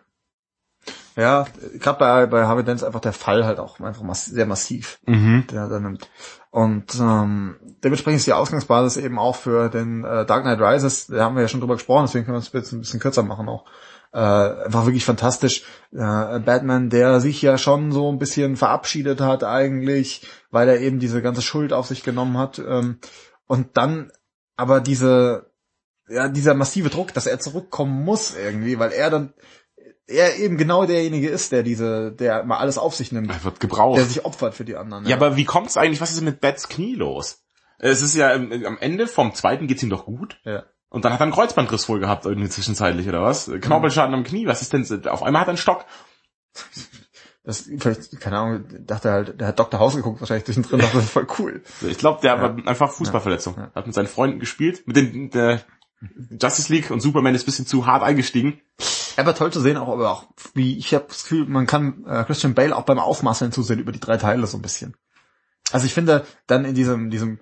Ja, 1.16 1.48
gerade 1.80 1.98
bei, 1.98 2.26
bei 2.26 2.46
Harvey 2.46 2.64
Dent 2.66 2.82
ist 2.82 2.84
einfach 2.84 3.00
der 3.00 3.14
Fall 3.14 3.46
halt 3.46 3.58
auch 3.58 3.80
einfach 3.80 4.02
mass 4.04 4.26
sehr 4.26 4.46
massiv. 4.46 5.00
Mhm. 5.06 5.46
der 5.50 5.70
da 5.70 5.80
nimmt. 5.80 6.10
Und 6.56 6.96
ähm, 7.02 7.58
dementsprechend 7.84 8.20
ist 8.20 8.28
die 8.28 8.32
Ausgangsbasis 8.32 8.96
eben 9.04 9.20
auch 9.20 9.36
für 9.36 9.68
den 9.68 10.06
äh, 10.06 10.26
Dark 10.26 10.44
Knight 10.44 10.62
Rises, 10.62 11.08
da 11.08 11.26
haben 11.26 11.36
wir 11.36 11.42
ja 11.42 11.50
schon 11.50 11.60
drüber 11.60 11.74
gesprochen, 11.74 12.06
deswegen 12.06 12.24
können 12.24 12.38
wir 12.38 12.40
es 12.40 12.54
jetzt 12.54 12.72
ein 12.72 12.80
bisschen 12.80 13.02
kürzer 13.02 13.24
machen 13.24 13.50
auch. 13.50 13.66
Äh, 14.14 14.20
einfach 14.20 14.86
wirklich 14.86 15.04
fantastisch. 15.04 15.66
Äh, 15.92 16.40
Batman, 16.40 16.90
der 16.90 17.20
sich 17.20 17.42
ja 17.42 17.58
schon 17.58 17.92
so 17.92 18.10
ein 18.10 18.20
bisschen 18.20 18.56
verabschiedet 18.56 19.20
hat 19.20 19.44
eigentlich, 19.44 20.26
weil 20.50 20.70
er 20.70 20.80
eben 20.80 21.00
diese 21.00 21.22
ganze 21.22 21.42
Schuld 21.42 21.74
auf 21.74 21.88
sich 21.88 22.04
genommen 22.04 22.38
hat. 22.38 22.58
Ähm, 22.60 23.00
und 23.48 23.76
dann 23.76 24.14
aber 24.56 24.80
diese, 24.80 25.52
ja, 26.08 26.30
dieser 26.30 26.54
massive 26.54 26.90
Druck, 26.90 27.14
dass 27.14 27.28
er 27.28 27.38
zurückkommen 27.42 28.06
muss 28.06 28.34
irgendwie, 28.34 28.80
weil 28.80 28.94
er 28.94 29.10
dann, 29.10 29.34
er 30.08 30.38
eben 30.38 30.58
genau 30.58 30.86
derjenige 30.86 31.30
ist, 31.30 31.52
der 31.52 31.64
diese, 31.64 32.12
der 32.12 32.44
mal 32.44 32.58
alles 32.58 32.78
auf 32.78 32.96
sich 32.96 33.12
nimmt 33.12 33.30
Er 33.32 33.44
wird 33.44 33.60
gebraucht. 33.60 33.98
der 33.98 34.06
sich 34.06 34.26
opfert 34.26 34.54
für 34.54 34.66
die 34.66 34.76
anderen. 34.76 35.06
Ja, 35.06 35.16
aber 35.16 35.36
wie 35.36 35.46
kommt's 35.46 35.78
eigentlich, 35.78 36.02
was 36.02 36.12
ist 36.12 36.22
mit 36.22 36.42
Bats 36.42 36.70
Knie 36.70 36.96
los? 36.96 37.44
Es 37.80 38.02
ist 38.02 38.16
ja 38.16 38.32
im, 38.32 38.66
am 38.66 38.78
Ende 38.78 39.08
vom 39.08 39.34
zweiten 39.34 39.68
geht's 39.68 39.84
ihm 39.84 39.90
doch 39.90 40.06
gut. 40.06 40.40
ja. 40.44 40.64
Und 40.90 41.04
dann 41.04 41.12
hat 41.12 41.20
er 41.20 41.24
einen 41.24 41.34
Kreuzbandriss 41.34 41.90
wohl 41.90 42.00
gehabt, 42.00 42.26
irgendwie 42.26 42.48
zwischenzeitlich, 42.48 43.10
oder 43.10 43.22
was? 43.22 43.52
Knorpelschaden 43.60 44.14
am 44.14 44.24
Knie, 44.24 44.48
was 44.48 44.62
ist 44.62 44.72
denn, 44.72 45.08
auf 45.08 45.24
einmal 45.24 45.42
hat 45.42 45.48
er 45.50 45.52
einen 45.52 45.58
Stock. 45.58 45.84
Das, 47.44 47.70
vielleicht, 47.78 48.20
keine 48.22 48.38
Ahnung, 48.40 48.66
dachte 48.86 49.12
halt, 49.12 49.42
der 49.42 49.48
hat 49.48 49.60
Dr. 49.60 49.80
House 49.80 49.96
geguckt, 49.96 50.22
wahrscheinlich 50.22 50.46
zwischendrin, 50.46 50.80
dachte, 50.80 50.96
das 50.96 51.06
ist 51.06 51.12
voll 51.12 51.28
cool. 51.38 51.64
Ich 51.82 51.98
glaube, 51.98 52.22
der 52.22 52.42
war 52.42 52.56
einfach 52.66 52.92
Fußballverletzung. 52.92 53.56
Ja. 53.58 53.72
Hat 53.76 53.86
mit 53.86 53.94
seinen 53.94 54.08
Freunden 54.08 54.40
gespielt, 54.40 54.88
mit 54.88 54.96
den, 54.96 55.32
der 55.32 55.62
Justice 56.42 56.72
League 56.74 56.90
und 56.92 57.02
Superman 57.02 57.36
ist 57.36 57.44
ein 57.44 57.48
bisschen 57.48 57.68
zu 57.68 57.86
hart 57.86 58.02
eingestiegen. 58.02 58.62
Aber 59.18 59.36
toll 59.36 59.52
zu 59.52 59.62
sehen, 59.62 59.78
auch, 59.78 59.88
aber 59.90 60.12
auch, 60.12 60.26
wie, 60.54 60.78
ich 60.78 60.94
habe 60.94 61.06
das 61.08 61.24
Gefühl, 61.24 61.46
man 61.48 61.68
kann 61.68 62.06
äh, 62.08 62.24
Christian 62.26 62.54
Bale 62.54 62.76
auch 62.76 62.84
beim 62.84 63.00
Aufmasseln 63.00 63.52
zusehen 63.52 63.80
über 63.80 63.92
die 63.92 64.00
drei 64.00 64.18
Teile 64.18 64.46
so 64.48 64.58
ein 64.58 64.62
bisschen. 64.62 64.96
Also 65.72 65.86
ich 65.86 65.94
finde, 65.94 66.26
dann 66.48 66.66
in 66.66 66.76
diesem, 66.76 67.10
diesem, 67.10 67.40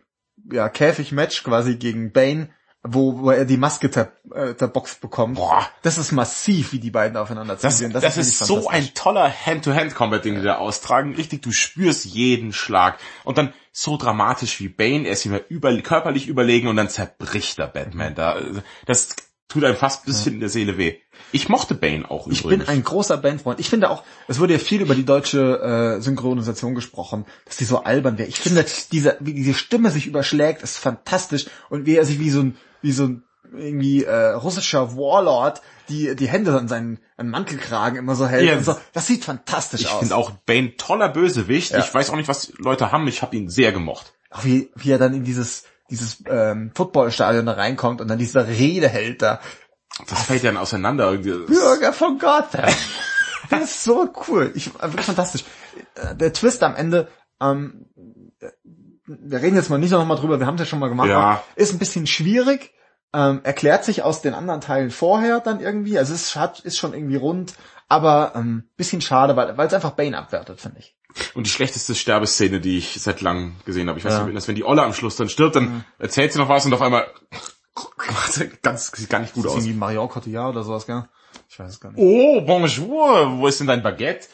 ja, 0.52 0.70
Käfig-Match 0.70 1.44
quasi 1.44 1.76
gegen 1.76 2.12
Bane, 2.12 2.50
wo, 2.86 3.20
wo 3.22 3.32
er 3.32 3.46
die 3.46 3.58
Maske 3.58 3.88
der, 3.90 4.12
äh, 4.34 4.56
der 4.56 4.68
Box 4.68 4.96
bekommt. 4.96 5.38
Boah. 5.38 5.66
Das 5.84 5.98
ist 5.98 6.12
massiv, 6.12 6.74
wie 6.74 6.80
die 6.80 6.92
beiden 6.92 7.16
aufeinander 7.16 7.56
Das, 7.56 7.76
zusehen. 7.78 7.94
das, 7.94 8.04
wirklich 8.04 8.28
ist 8.28 8.40
so 8.40 8.56
fantastisch. 8.56 8.90
ein 8.90 8.94
toller 8.94 9.32
Hand-to-Hand-Combat, 9.46 10.26
den 10.26 10.36
die 10.36 10.42
da 10.42 10.58
austragen. 10.58 11.16
Richtig, 11.16 11.42
du 11.42 11.52
spürst 11.54 12.06
jeden 12.06 12.52
Schlag. 12.52 13.00
Und 13.24 13.38
dann 13.38 13.54
so 13.72 13.96
dramatisch 13.98 14.60
wie 14.60 14.68
Bane, 14.68 15.08
er 15.08 15.14
ist 15.14 15.26
ihm 15.26 15.34
ja 15.34 15.40
über, 15.48 15.76
körperlich 15.82 16.28
überlegen 16.28 16.68
und 16.68 16.76
dann 16.76 16.90
zerbricht 16.90 17.58
der 17.58 17.68
Batman. 17.68 18.16
Da, 18.16 18.38
das 18.86 19.16
tut 19.54 19.64
einem 19.64 19.78
fast 19.78 20.04
ein 20.04 20.06
bisschen 20.08 20.34
in 20.36 20.40
der 20.42 20.50
Seele 20.50 20.78
weh. 20.78 20.96
Ich 21.32 21.48
mochte 21.50 21.74
Bane 21.76 22.10
auch 22.12 22.28
Ich 22.28 22.42
übrigens. 22.42 22.66
bin 22.66 22.76
ein 22.76 22.84
großer 22.84 23.18
Bandfreund. 23.18 23.60
Ich 23.60 23.70
finde 23.70 23.90
auch, 23.90 24.04
es 24.28 24.40
wurde 24.40 24.54
ja 24.54 24.60
viel 24.60 24.82
über 24.82 24.96
die 24.96 25.06
deutsche 25.06 25.96
äh, 25.98 26.02
Synchronisation 26.02 26.76
gesprochen, 26.76 27.26
dass 27.46 27.58
die 27.58 27.66
so 27.66 27.84
albern 27.84 28.18
wäre. 28.18 28.28
Ich 28.30 28.40
finde, 28.40 28.66
diese, 28.92 29.18
wie 29.20 29.34
diese 29.34 29.54
Stimme 29.54 29.90
sich 29.92 30.06
überschlägt, 30.08 30.62
ist 30.64 30.78
fantastisch. 30.78 31.46
Und 31.70 31.86
wie 31.86 31.96
er 31.96 32.06
sich 32.06 32.20
wie 32.20 32.30
so 32.30 32.42
ein, 32.42 32.58
wie 32.82 32.92
so 32.92 33.06
ein 33.06 33.24
irgendwie 33.56 34.04
äh, 34.04 34.30
russischer 34.32 34.96
Warlord 34.98 35.62
die 35.90 36.16
die 36.16 36.28
Hände 36.28 36.58
an 36.58 36.68
seinen 36.68 36.98
an 37.18 37.30
Mantelkragen 37.30 37.98
immer 38.00 38.16
so 38.16 38.26
hält 38.26 38.48
Ja. 38.48 38.58
und 38.58 38.64
so. 38.64 38.76
Das 38.94 39.06
sieht 39.06 39.26
fantastisch 39.26 39.82
Ich 39.82 39.90
aus. 39.90 40.00
finde 40.00 40.16
auch 40.16 40.32
Bane 40.46 40.76
toller 40.78 41.10
Bösewicht. 41.10 41.72
Ja. 41.72 41.80
Ich 41.80 41.94
weiß 41.94 42.10
auch 42.10 42.16
nicht, 42.16 42.28
was 42.30 42.54
Leute 42.58 42.92
haben. 42.92 43.08
Ich 43.08 43.22
habe 43.22 43.36
ihn 43.36 43.50
sehr 43.50 43.72
gemocht. 43.72 44.14
auch 44.32 44.44
wie, 44.46 44.72
wie 44.76 44.92
er 44.92 44.98
dann 44.98 45.14
in 45.14 45.24
dieses 45.26 45.66
dieses 45.94 46.24
ähm, 46.28 46.72
Footballstadion 46.74 47.46
da 47.46 47.54
reinkommt 47.54 48.02
und 48.02 48.08
dann 48.08 48.18
diese 48.18 48.48
Rede 48.48 48.90
hält 48.90 49.22
da. 49.22 49.40
Das 50.10 50.24
fällt 50.24 50.44
dann 50.44 50.58
auseinander. 50.58 51.12
irgendwie. 51.12 51.46
Bürger 51.54 51.94
von 51.94 52.18
Gotham. 52.18 52.74
das 53.50 53.62
ist 53.64 53.84
so 53.84 54.12
cool. 54.28 54.52
Ich, 54.56 54.68
äh, 54.68 54.82
wirklich 54.84 55.06
fantastisch. 55.06 55.44
Äh, 55.96 56.16
Der 56.16 56.34
Twist 56.34 56.64
am 56.64 56.76
Ende, 56.76 57.08
ähm, 57.40 57.86
wir 59.06 59.42
reden 59.42 59.56
jetzt 59.56 59.70
mal 59.70 59.78
nicht 59.78 59.92
noch 59.92 60.04
mal 60.06 60.16
drüber, 60.16 60.40
wir 60.40 60.48
haben 60.48 60.56
es 60.56 60.62
ja 60.62 60.66
schon 60.66 60.80
mal 60.80 60.90
gemacht, 60.90 61.10
Ja. 61.10 61.44
ist 61.56 61.74
ein 61.74 61.80
bisschen 61.80 62.08
schwierig, 62.08 62.74
ähm, 63.14 63.42
erklärt 63.44 63.86
sich 63.86 64.02
aus 64.02 64.22
den 64.22 64.34
anderen 64.34 64.62
Teilen 64.62 64.90
vorher 64.92 65.40
dann 65.40 65.60
irgendwie, 65.60 65.98
also 66.00 66.14
es 66.14 66.36
hat, 66.36 66.62
ist 66.62 66.78
schon 66.78 66.94
irgendwie 66.94 67.18
rund, 67.18 67.54
aber 67.90 68.32
ähm, 68.36 68.70
bisschen 68.78 69.02
schade, 69.02 69.36
weil 69.36 69.58
weil 69.58 69.68
es 69.68 69.74
einfach 69.74 69.92
Bane 69.92 70.18
abwertet, 70.18 70.60
finde 70.62 70.80
ich. 70.80 70.98
Und 71.36 71.46
die 71.46 71.52
schlechteste 71.52 71.94
Sterbeszene, 71.96 72.60
die 72.60 72.78
ich 72.78 73.00
seit 73.02 73.22
langem 73.22 73.56
gesehen 73.66 73.88
habe. 73.90 74.00
Ich 74.00 74.06
weiß 74.06 74.14
Ja. 74.14 74.24
nicht, 74.24 74.36
dass 74.36 74.48
wenn 74.48 74.56
die 74.56 74.64
Olle 74.66 74.82
am 74.84 74.94
Schluss 74.94 75.16
dann 75.16 75.30
stirbt, 75.30 75.56
dann 75.56 75.86
erzählt 76.00 76.34
sie 76.34 76.40
noch 76.40 76.50
was 76.50 76.66
und 76.66 76.74
auf 76.74 76.82
einmal 76.82 77.08
ganz 78.62 78.92
sieht 78.96 79.10
gar 79.10 79.20
nicht 79.20 79.34
gut 79.34 79.46
aus. 79.48 79.54
irgendwie 79.56 79.74
Marion 79.74 80.10
Cotillard 80.10 80.50
oder 80.56 80.64
sowas, 80.64 80.86
gell? 80.86 81.06
Ich 81.50 81.60
weiß 81.60 81.72
es 81.72 81.80
gar 81.80 81.92
nicht. 81.92 82.00
Oh, 82.02 82.42
bonjour, 82.42 83.38
wo 83.38 83.48
ist 83.48 83.60
denn 83.60 83.68
dein 83.68 83.84
Baguette? 83.84 84.28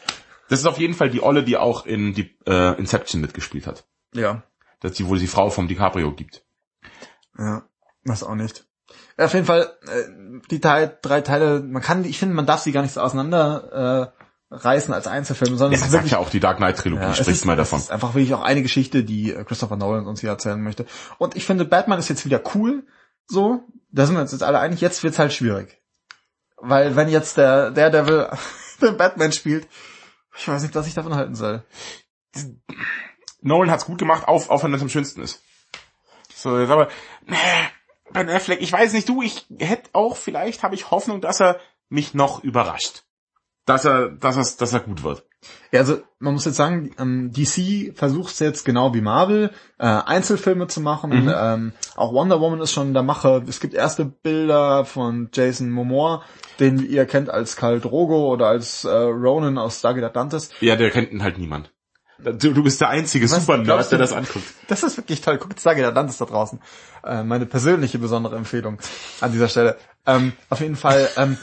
Das 0.48 0.58
ist 0.60 0.66
auf 0.66 0.78
jeden 0.78 0.94
Fall 0.94 1.10
die 1.10 1.22
Olle, 1.22 1.44
die 1.44 1.56
auch 1.56 1.86
in 1.86 2.12
die 2.14 2.36
äh, 2.46 2.76
Inception 2.78 3.20
mitgespielt 3.20 3.66
hat. 3.66 3.84
Ja. 4.14 4.42
Das 4.80 4.92
ist 4.92 4.98
die, 4.98 5.06
wo 5.08 5.14
die 5.14 5.26
Frau 5.26 5.50
vom 5.50 5.68
DiCaprio 5.68 6.12
gibt. 6.12 6.42
Ja, 7.38 7.62
das 8.04 8.22
auch 8.22 8.34
nicht. 8.34 8.66
Ja, 9.18 9.26
auf 9.26 9.34
jeden 9.34 9.46
Fall, 9.46 9.70
äh, 9.86 10.40
die 10.50 10.60
Teil, 10.60 10.98
drei 11.02 11.20
Teile, 11.20 11.60
man 11.60 11.82
kann, 11.82 12.04
ich 12.04 12.18
finde, 12.18 12.34
man 12.34 12.46
darf 12.46 12.60
sie 12.60 12.72
gar 12.72 12.82
nicht 12.82 12.92
so 12.94 13.00
auseinander 13.00 14.12
äh, 14.16 14.19
reißen 14.50 14.92
als 14.92 15.06
Einzelfilm, 15.06 15.56
sondern 15.56 15.72
Ja, 15.72 15.78
es 15.78 15.86
ist 15.86 15.92
wirklich 15.92 16.12
ja 16.12 16.18
auch, 16.18 16.30
die 16.30 16.40
Dark 16.40 16.56
Knight 16.56 16.78
Trilogie 16.78 17.02
Ja, 17.02 17.10
es 17.10 17.18
spricht 17.18 17.38
ist, 17.38 17.44
mal 17.44 17.52
es 17.52 17.58
davon. 17.58 17.78
ist 17.78 17.90
einfach 17.90 18.14
wirklich 18.14 18.34
auch 18.34 18.42
eine 18.42 18.62
Geschichte, 18.62 19.04
die 19.04 19.32
äh, 19.32 19.44
Christopher 19.44 19.76
Nolan 19.76 20.06
uns 20.06 20.20
hier 20.20 20.30
erzählen 20.30 20.60
möchte. 20.60 20.86
Und 21.18 21.36
ich 21.36 21.44
finde, 21.44 21.64
Batman 21.64 21.98
ist 21.98 22.08
jetzt 22.08 22.24
wieder 22.24 22.42
cool, 22.54 22.84
so. 23.26 23.62
Da 23.92 24.06
sind 24.06 24.14
wir 24.14 24.22
uns 24.22 24.32
jetzt 24.32 24.42
alle 24.42 24.58
einig. 24.60 24.80
Jetzt 24.80 25.02
wird's 25.02 25.18
halt 25.18 25.32
schwierig. 25.32 25.80
Weil 26.56 26.94
wenn 26.96 27.08
jetzt 27.08 27.36
der 27.36 27.70
Daredevil 27.70 28.28
den 28.82 28.96
Batman 28.96 29.32
spielt, 29.32 29.68
ich 30.36 30.46
weiß 30.46 30.62
nicht, 30.62 30.74
was 30.74 30.86
ich 30.86 30.94
davon 30.94 31.14
halten 31.14 31.34
soll. 31.34 31.64
Nolan 33.40 33.70
hat's 33.70 33.86
gut 33.86 33.98
gemacht, 33.98 34.28
auf, 34.28 34.50
auch 34.50 34.62
wenn 34.62 34.72
das 34.72 34.82
am 34.82 34.88
schönsten 34.88 35.22
ist. 35.22 35.42
So, 36.34 36.58
jetzt 36.58 36.70
aber, 36.70 36.88
nee, 37.26 37.36
Ben 38.12 38.28
Affleck, 38.28 38.60
ich 38.60 38.72
weiß 38.72 38.92
nicht, 38.92 39.08
du, 39.08 39.22
ich 39.22 39.46
hätte 39.58 39.90
auch, 39.92 40.16
vielleicht 40.16 40.62
habe 40.62 40.74
ich 40.74 40.90
Hoffnung, 40.90 41.20
dass 41.20 41.40
er 41.40 41.60
mich 41.88 42.14
noch 42.14 42.42
überrascht. 42.42 43.04
Dass 43.70 43.84
er, 43.84 44.08
dass 44.08 44.36
er, 44.36 44.58
dass 44.58 44.72
er 44.72 44.80
gut 44.80 45.04
wird. 45.04 45.24
Ja, 45.70 45.80
also 45.80 46.00
man 46.18 46.34
muss 46.34 46.44
jetzt 46.44 46.56
sagen, 46.56 46.90
ähm, 46.98 47.30
DC 47.32 47.96
versucht 47.96 48.38
jetzt 48.40 48.64
genau 48.64 48.92
wie 48.94 49.00
Marvel 49.00 49.50
äh, 49.78 49.86
Einzelfilme 49.86 50.66
zu 50.66 50.80
machen. 50.80 51.24
Mhm. 51.24 51.34
Ähm, 51.34 51.72
auch 51.94 52.12
Wonder 52.12 52.40
Woman 52.40 52.60
ist 52.60 52.72
schon 52.72 52.88
in 52.88 52.94
der 52.94 53.04
Mache. 53.04 53.44
Es 53.48 53.60
gibt 53.60 53.74
erste 53.74 54.04
Bilder 54.04 54.84
von 54.84 55.30
Jason 55.32 55.70
Momoa, 55.70 56.24
den 56.58 56.84
ihr 56.84 57.06
kennt 57.06 57.30
als 57.30 57.54
Khal 57.54 57.80
Drogo 57.80 58.32
oder 58.32 58.48
als 58.48 58.84
äh, 58.84 58.90
Ronan 58.90 59.56
aus 59.56 59.78
Stargate 59.78 60.04
Atlantis. 60.04 60.50
Ja, 60.60 60.74
der 60.74 60.90
kennt 60.90 61.12
ihn 61.12 61.22
halt 61.22 61.38
niemand. 61.38 61.72
Du, 62.18 62.52
du 62.52 62.62
bist 62.62 62.80
der 62.80 62.88
einzige 62.88 63.26
Super-Nerd, 63.28 63.92
der 63.92 63.98
das 63.98 64.12
anguckt. 64.12 64.44
Das 64.68 64.82
ist 64.82 64.96
wirklich 64.96 65.20
toll. 65.20 65.38
Guckt 65.38 65.58
Stargate 65.58 65.86
Atlantis 65.86 66.18
da 66.18 66.26
draußen. 66.26 66.60
Äh, 67.04 67.22
meine 67.22 67.46
persönliche 67.46 67.98
besondere 67.98 68.36
Empfehlung 68.36 68.78
an 69.20 69.32
dieser 69.32 69.48
Stelle. 69.48 69.76
Ähm, 70.06 70.32
auf 70.50 70.60
jeden 70.60 70.76
Fall, 70.76 71.08
ähm, 71.16 71.38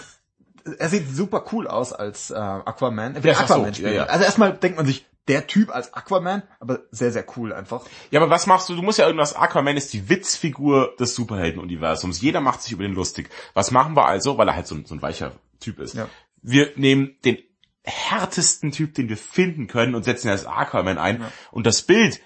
er 0.78 0.90
sieht 0.90 1.16
super 1.16 1.46
cool 1.52 1.68
aus 1.68 1.94
als 1.94 2.32
äh, 2.32 2.36
Aquaman. 2.36 3.16
Er 3.16 3.24
will 3.24 3.32
Ja, 3.32 3.38
ach 3.40 3.48
so, 3.48 3.54
Aquaman 3.56 3.74
spielen. 3.74 3.94
ja, 3.94 3.98
ja. 3.98 4.06
Also 4.06 4.26
erstmal 4.26 4.54
denkt 4.54 4.78
man 4.78 4.86
sich, 4.86 5.06
der 5.28 5.46
Typ 5.46 5.76
als 5.76 5.94
Aquaman, 5.94 6.44
aber 6.62 6.80
sehr, 6.92 7.12
sehr 7.12 7.26
cool 7.36 7.52
einfach. 7.52 7.82
Ja, 8.12 8.22
aber 8.22 8.30
was 8.30 8.48
machst 8.48 8.70
du? 8.70 8.76
Du 8.76 8.82
musst 8.82 8.98
ja 8.98 9.06
irgendwas, 9.06 9.36
Aquaman 9.36 9.76
ist 9.76 9.92
die 9.92 10.08
Witzfigur 10.10 10.96
des 11.00 11.16
Superheldenuniversums. 11.16 12.22
Jeder 12.22 12.40
macht 12.40 12.62
sich 12.62 12.72
über 12.72 12.84
den 12.84 12.94
lustig. 12.94 13.30
Was 13.54 13.72
machen 13.72 13.96
wir 13.96 14.06
also, 14.06 14.38
weil 14.38 14.48
er 14.48 14.56
halt 14.56 14.68
so 14.68 14.76
ein, 14.76 14.86
so 14.86 14.96
ein 14.96 15.02
weicher 15.02 15.34
Typ 15.60 15.80
ist? 15.80 15.96
Ja. 15.96 16.08
Wir 16.42 16.72
nehmen 16.76 17.18
den 17.26 17.40
härtesten 17.84 18.72
Typ, 18.72 18.94
den 18.96 19.10
wir 19.10 19.18
finden 19.18 19.68
können 19.68 19.96
und 19.96 20.04
setzen 20.04 20.28
ihn 20.28 20.32
als 20.32 20.46
Aquaman 20.46 20.98
ein. 20.98 21.24
Und 21.52 21.66
das 21.66 21.82
Bild, 21.82 22.20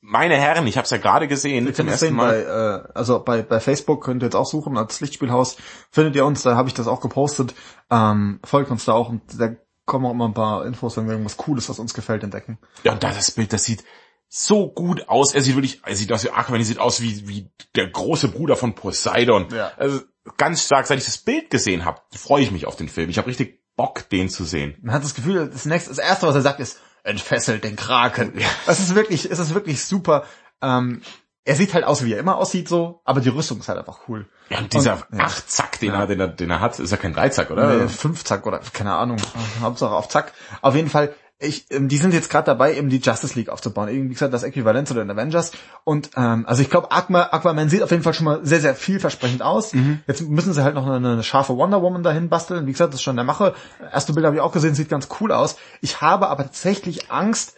meine 0.00 0.36
Herren, 0.36 0.66
ich 0.66 0.76
habe 0.76 0.84
es 0.84 0.90
ja 0.90 0.98
gerade 0.98 1.28
gesehen 1.28 1.66
Ihr 1.66 1.72
könnt 1.72 1.90
es 1.90 2.00
sehen 2.00 2.14
Mal. 2.14 2.44
bei, 2.44 2.92
äh, 2.92 2.98
also 2.98 3.20
bei, 3.20 3.42
bei 3.42 3.60
Facebook 3.60 4.04
könnt 4.04 4.22
ihr 4.22 4.26
jetzt 4.26 4.36
auch 4.36 4.46
suchen, 4.46 4.76
als 4.76 5.00
Lichtspielhaus 5.00 5.56
findet 5.90 6.16
ihr 6.16 6.24
uns, 6.24 6.42
da 6.42 6.56
habe 6.56 6.68
ich 6.68 6.74
das 6.74 6.86
auch 6.86 7.00
gepostet. 7.00 7.54
Ähm, 7.90 8.40
folgt 8.44 8.70
uns 8.70 8.84
da 8.84 8.92
auch 8.92 9.08
und 9.08 9.22
da 9.38 9.50
kommen 9.84 10.06
auch 10.06 10.12
immer 10.12 10.28
ein 10.28 10.34
paar 10.34 10.66
Infos, 10.66 10.96
wenn 10.96 11.06
wir 11.06 11.12
irgendwas 11.12 11.36
Cooles, 11.36 11.68
was 11.68 11.78
uns 11.78 11.94
gefällt, 11.94 12.22
entdecken. 12.22 12.58
Ja, 12.84 12.92
und 12.92 13.02
da 13.02 13.10
das 13.10 13.30
Bild, 13.32 13.52
das 13.52 13.64
sieht 13.64 13.84
so 14.28 14.68
gut 14.68 15.08
aus. 15.08 15.34
Er 15.34 15.40
sieht 15.40 15.56
wirklich, 15.56 15.80
er 15.84 15.96
sieht 15.96 16.12
aus 16.12 16.22
wie 16.24 16.30
Aquaman, 16.30 16.60
er 16.60 16.66
sieht 16.66 16.78
aus 16.78 17.00
wie, 17.00 17.26
wie 17.26 17.50
der 17.74 17.88
große 17.88 18.28
Bruder 18.28 18.56
von 18.56 18.74
Poseidon. 18.74 19.48
Ja. 19.50 19.72
Also 19.76 20.00
ganz 20.36 20.64
stark, 20.64 20.86
seit 20.86 20.98
ich 20.98 21.06
das 21.06 21.18
Bild 21.18 21.50
gesehen 21.50 21.84
habe, 21.84 22.02
freue 22.14 22.42
ich 22.42 22.50
mich 22.50 22.66
auf 22.66 22.76
den 22.76 22.88
Film. 22.88 23.08
Ich 23.08 23.18
habe 23.18 23.28
richtig 23.28 23.62
Bock, 23.76 24.08
den 24.10 24.28
zu 24.28 24.44
sehen. 24.44 24.76
Man 24.82 24.94
hat 24.94 25.04
das 25.04 25.14
Gefühl, 25.14 25.48
das 25.48 25.64
nächste, 25.64 25.90
das 25.90 25.98
erste, 25.98 26.26
was 26.26 26.34
er 26.34 26.42
sagt, 26.42 26.60
ist, 26.60 26.78
entfesselt 27.08 27.64
den 27.64 27.76
Kraken. 27.76 28.32
Das 28.66 28.78
ist 28.80 28.94
wirklich, 28.94 29.30
es 29.30 29.38
ist 29.38 29.54
wirklich 29.54 29.84
super. 29.84 30.24
Ähm, 30.62 31.02
er 31.44 31.54
sieht 31.56 31.72
halt 31.72 31.84
aus, 31.84 32.04
wie 32.04 32.12
er 32.12 32.18
immer 32.18 32.36
aussieht, 32.36 32.68
so, 32.68 33.00
aber 33.04 33.20
die 33.20 33.30
Rüstung 33.30 33.58
ist 33.60 33.68
halt 33.68 33.78
einfach 33.78 34.00
cool. 34.08 34.28
Ja, 34.50 34.58
und 34.58 34.72
dieser 34.72 34.94
Und- 35.10 35.18
ja. 35.18 35.24
Achtzack, 35.24 35.78
den, 35.80 35.94
er, 35.94 36.06
den, 36.06 36.20
er, 36.20 36.28
den 36.28 36.50
er 36.50 36.60
hat, 36.60 36.78
ist 36.78 36.90
ja 36.90 36.96
kein 36.98 37.14
Dreizack, 37.14 37.50
oder? 37.50 37.74
Nee, 37.74 37.88
fünf 37.88 38.24
Zack 38.24 38.46
oder 38.46 38.60
keine 38.72 38.94
Ahnung. 38.94 39.16
Hauptsache 39.62 39.94
auf 39.94 40.08
Zack. 40.08 40.32
Auf 40.60 40.74
jeden 40.74 40.90
Fall, 40.90 41.14
ich, 41.40 41.70
ähm, 41.70 41.88
die 41.88 41.98
sind 41.98 42.12
jetzt 42.12 42.30
gerade 42.30 42.46
dabei, 42.46 42.74
eben 42.74 42.88
die 42.88 42.98
Justice 42.98 43.38
League 43.38 43.48
aufzubauen. 43.48 43.88
Irgendwie 43.88 44.14
gesagt, 44.14 44.34
das 44.34 44.42
Äquivalent 44.42 44.88
zu 44.88 44.94
den 44.94 45.08
Avengers. 45.08 45.52
Und 45.84 46.10
ähm, 46.16 46.44
also 46.46 46.62
ich 46.62 46.70
glaube, 46.70 46.90
Aquaman, 46.90 47.28
Aquaman 47.30 47.68
sieht 47.68 47.82
auf 47.82 47.92
jeden 47.92 48.02
Fall 48.02 48.14
schon 48.14 48.24
mal 48.24 48.40
sehr, 48.44 48.60
sehr 48.60 48.74
vielversprechend 48.74 49.42
aus. 49.42 49.72
Jetzt 50.08 50.22
müssen 50.28 50.52
sie 50.52 50.64
halt 50.64 50.74
noch 50.74 50.86
eine, 50.86 51.12
eine 51.12 51.22
scharfe 51.22 51.56
Wonder 51.56 51.80
Woman 51.80 52.02
dahin 52.02 52.28
basteln. 52.28 52.66
Wie 52.66 52.72
gesagt, 52.72 52.92
das 52.92 53.00
ist 53.00 53.04
schon 53.04 53.12
in 53.12 53.18
der 53.18 53.24
Mache. 53.24 53.54
Erste 53.92 54.14
Bilder 54.14 54.28
habe 54.28 54.36
ich 54.36 54.42
auch 54.42 54.52
gesehen, 54.52 54.74
sieht 54.74 54.88
ganz 54.88 55.08
cool 55.20 55.30
aus. 55.30 55.56
Ich 55.80 56.00
habe 56.00 56.28
aber 56.28 56.42
tatsächlich 56.42 57.12
Angst 57.12 57.54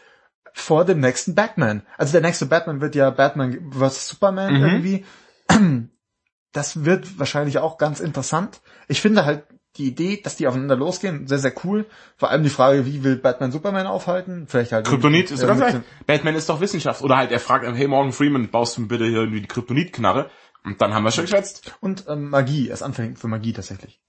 vor 0.53 0.85
dem 0.85 1.01
nächsten 1.01 1.35
Batman. 1.35 1.83
Also 1.97 2.12
der 2.12 2.20
nächste 2.20 2.45
Batman 2.47 2.83
wird 2.83 2.95
ja 2.95 3.09
Batman 3.09 3.70
vs. 3.72 4.09
Superman 4.09 4.55
Mhm. 4.55 4.62
irgendwie. 4.66 5.05
Das 6.53 6.85
wird 6.85 7.18
wahrscheinlich 7.18 7.59
auch 7.59 7.78
ganz 7.78 8.01
interessant. 8.01 8.61
Ich 8.89 9.01
finde 9.01 9.24
halt 9.24 9.45
die 9.81 9.89
Idee, 9.89 10.20
dass 10.22 10.37
die 10.37 10.47
aufeinander 10.47 10.76
losgehen, 10.76 11.26
sehr, 11.26 11.39
sehr 11.39 11.53
cool. 11.64 11.87
Vor 12.16 12.31
allem 12.31 12.43
die 12.43 12.51
Frage, 12.51 12.87
wie 12.87 13.03
will 13.03 13.16
Batman 13.16 13.51
Superman 13.53 13.87
aufhalten? 13.87 14.47
Vielleicht 14.49 14.72
halt. 14.72 14.87
Kryptonit 14.87 15.31
ist 15.31 15.41
ja, 15.41 15.47
ganz 15.49 15.61
leicht. 15.61 15.81
Batman 16.07 16.35
ist 16.35 16.49
doch 16.49 16.61
Wissenschaft. 16.61 17.03
Oder 17.03 17.16
halt, 17.16 17.33
er 17.33 17.41
fragt, 17.41 17.64
hey 17.66 17.89
Morgan 17.89 18.12
Freeman, 18.12 18.51
baust 18.51 18.76
du 18.76 18.83
mir 18.83 18.89
bitte 18.89 19.05
hier 19.07 19.18
irgendwie 19.20 19.41
die 19.41 19.49
Kryptonitknarre? 19.49 20.31
Und 20.64 20.81
dann 20.83 20.93
haben 20.95 21.05
wir 21.05 21.11
schon 21.11 21.24
geschätzt. 21.24 21.66
dem- 21.66 21.72
Und 21.81 22.05
ähm, 22.09 22.28
Magie, 22.31 22.68
er 22.68 22.74
ist 22.74 22.83
anfänglich 22.83 23.18
für 23.18 23.28
Magie 23.28 23.53
tatsächlich. 23.55 24.01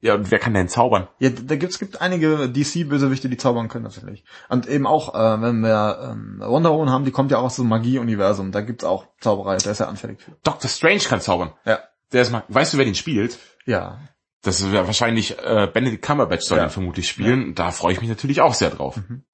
Ja, 0.00 0.14
und 0.14 0.30
wer 0.30 0.38
kann 0.38 0.54
denn 0.54 0.68
zaubern? 0.68 1.08
Ja, 1.18 1.30
da 1.30 1.56
gibt's 1.56 1.80
gibt 1.80 2.00
einige 2.00 2.48
DC-Bösewichte, 2.48 3.28
die 3.28 3.36
zaubern 3.36 3.66
können 3.68 3.84
tatsächlich. 3.84 4.22
Und 4.48 4.68
eben 4.68 4.86
auch, 4.86 5.12
äh, 5.14 5.42
wenn 5.42 5.58
wir 5.60 6.10
ähm, 6.12 6.40
Wonder 6.44 6.70
Woman 6.72 6.90
haben, 6.90 7.04
die 7.04 7.10
kommt 7.10 7.32
ja 7.32 7.38
auch 7.38 7.44
aus 7.44 7.58
einem 7.58 7.68
Magie-Universum. 7.70 8.52
Da 8.52 8.60
gibt's 8.60 8.84
auch 8.84 9.06
Zauberei, 9.20 9.56
der 9.56 9.72
ist 9.72 9.80
ja 9.80 9.88
anfällig 9.88 10.20
für. 10.20 10.32
Doctor 10.44 10.70
Strange 10.70 11.00
kann 11.00 11.20
zaubern. 11.20 11.52
Ja. 11.64 11.80
Der 12.12 12.22
ist 12.22 12.30
mal, 12.30 12.44
weißt 12.48 12.74
du, 12.74 12.78
wer 12.78 12.84
den 12.84 12.94
spielt? 12.94 13.38
Ja. 13.66 13.98
Das 14.42 14.60
ist 14.60 14.72
ja 14.72 14.86
wahrscheinlich 14.86 15.36
äh, 15.38 15.68
Benedict 15.72 16.02
Cumberbatch 16.04 16.44
soll 16.44 16.58
Ja. 16.58 16.66
den 16.66 16.70
vermutlich 16.70 17.08
spielen. 17.08 17.54
Da 17.54 17.70
freue 17.72 17.92
ich 17.92 18.00
mich 18.00 18.08
natürlich 18.08 18.40
auch 18.40 18.54
sehr 18.54 18.70
drauf. 18.70 18.96
Mhm. 18.96 19.24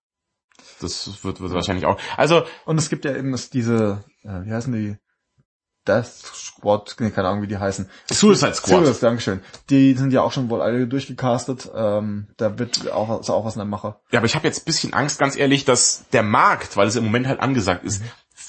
Das 0.81 1.23
wird, 1.25 1.41
wird 1.41 1.53
wahrscheinlich 1.53 1.87
auch. 1.87 1.99
Also, 2.17 2.45
Und 2.65 2.79
es 2.79 2.89
gibt 2.89 3.05
ja 3.05 3.15
eben 3.15 3.35
diese, 3.53 4.05
äh, 4.23 4.45
wie 4.45 4.53
heißen 4.53 4.73
die? 4.73 4.97
Death 5.87 6.07
Squad, 6.07 6.97
nee, 6.99 7.11
keine 7.11 7.29
Ahnung, 7.29 7.43
wie 7.43 7.47
die 7.47 7.59
heißen. 7.59 7.91
Suicide 8.11 8.55
Squad. 8.55 8.79
Serious, 8.79 9.01
Dankeschön. 9.01 9.43
Die 9.69 9.93
sind 9.93 10.15
ja 10.15 10.23
auch 10.23 10.33
schon 10.33 10.49
wohl 10.49 10.63
alle 10.63 10.87
durchgecastet. 10.89 11.71
Ähm, 11.75 12.29
da 12.39 12.59
wird 12.59 12.91
auch, 12.91 13.21
ist 13.21 13.29
auch 13.29 13.45
was 13.45 13.55
in 13.57 13.59
der 13.59 13.67
Mache. 13.67 13.97
Ja, 14.11 14.21
aber 14.21 14.27
ich 14.27 14.35
habe 14.35 14.47
jetzt 14.47 14.63
ein 14.63 14.65
bisschen 14.65 14.95
Angst, 14.95 15.19
ganz 15.19 15.37
ehrlich, 15.37 15.67
dass 15.67 16.09
der 16.15 16.23
Markt, 16.23 16.79
weil 16.79 16.89
es 16.89 16.97
im 16.97 17.05
Moment 17.05 17.27
halt 17.27 17.41
angesagt 17.41 17.85
ist, 17.85 18.03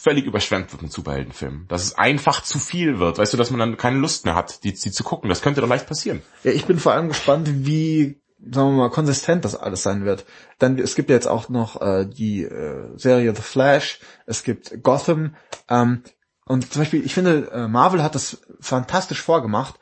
völlig 0.05 0.27
überschwemmt 0.27 0.71
wird 0.71 0.83
mit 0.83 0.91
Superheldenfilmen. 0.91 1.67
Dass 1.67 1.81
es 1.81 1.97
einfach 1.97 2.43
zu 2.43 2.59
viel 2.59 2.99
wird. 2.99 3.17
Weißt 3.17 3.33
du, 3.33 3.37
dass 3.37 3.49
man 3.49 3.59
dann 3.59 3.75
keine 3.75 3.97
Lust 3.97 4.23
mehr 4.23 4.35
hat, 4.35 4.63
die, 4.63 4.71
die 4.71 4.91
zu 4.91 5.03
gucken. 5.03 5.29
Das 5.29 5.41
könnte 5.41 5.61
doch 5.61 5.67
leicht 5.67 5.87
passieren. 5.87 6.21
Ja, 6.43 6.51
ich 6.51 6.65
bin 6.65 6.77
vor 6.77 6.93
allem 6.93 7.07
gespannt, 7.07 7.49
wie, 7.65 8.21
sagen 8.37 8.75
wir 8.75 8.83
mal, 8.83 8.91
konsistent 8.91 9.43
das 9.43 9.55
alles 9.55 9.81
sein 9.81 10.05
wird. 10.05 10.25
Dann, 10.59 10.77
es 10.77 10.93
gibt 10.93 11.09
jetzt 11.09 11.27
auch 11.27 11.49
noch 11.49 11.81
äh, 11.81 12.05
die 12.05 12.43
äh, 12.43 12.95
Serie 12.97 13.35
The 13.35 13.41
Flash, 13.41 13.99
es 14.27 14.43
gibt 14.43 14.83
Gotham. 14.83 15.35
Ähm, 15.69 16.03
und 16.45 16.71
zum 16.71 16.83
Beispiel, 16.83 17.03
ich 17.03 17.15
finde, 17.15 17.49
äh, 17.51 17.67
Marvel 17.67 18.03
hat 18.03 18.13
das 18.13 18.45
fantastisch 18.59 19.23
vorgemacht. 19.23 19.79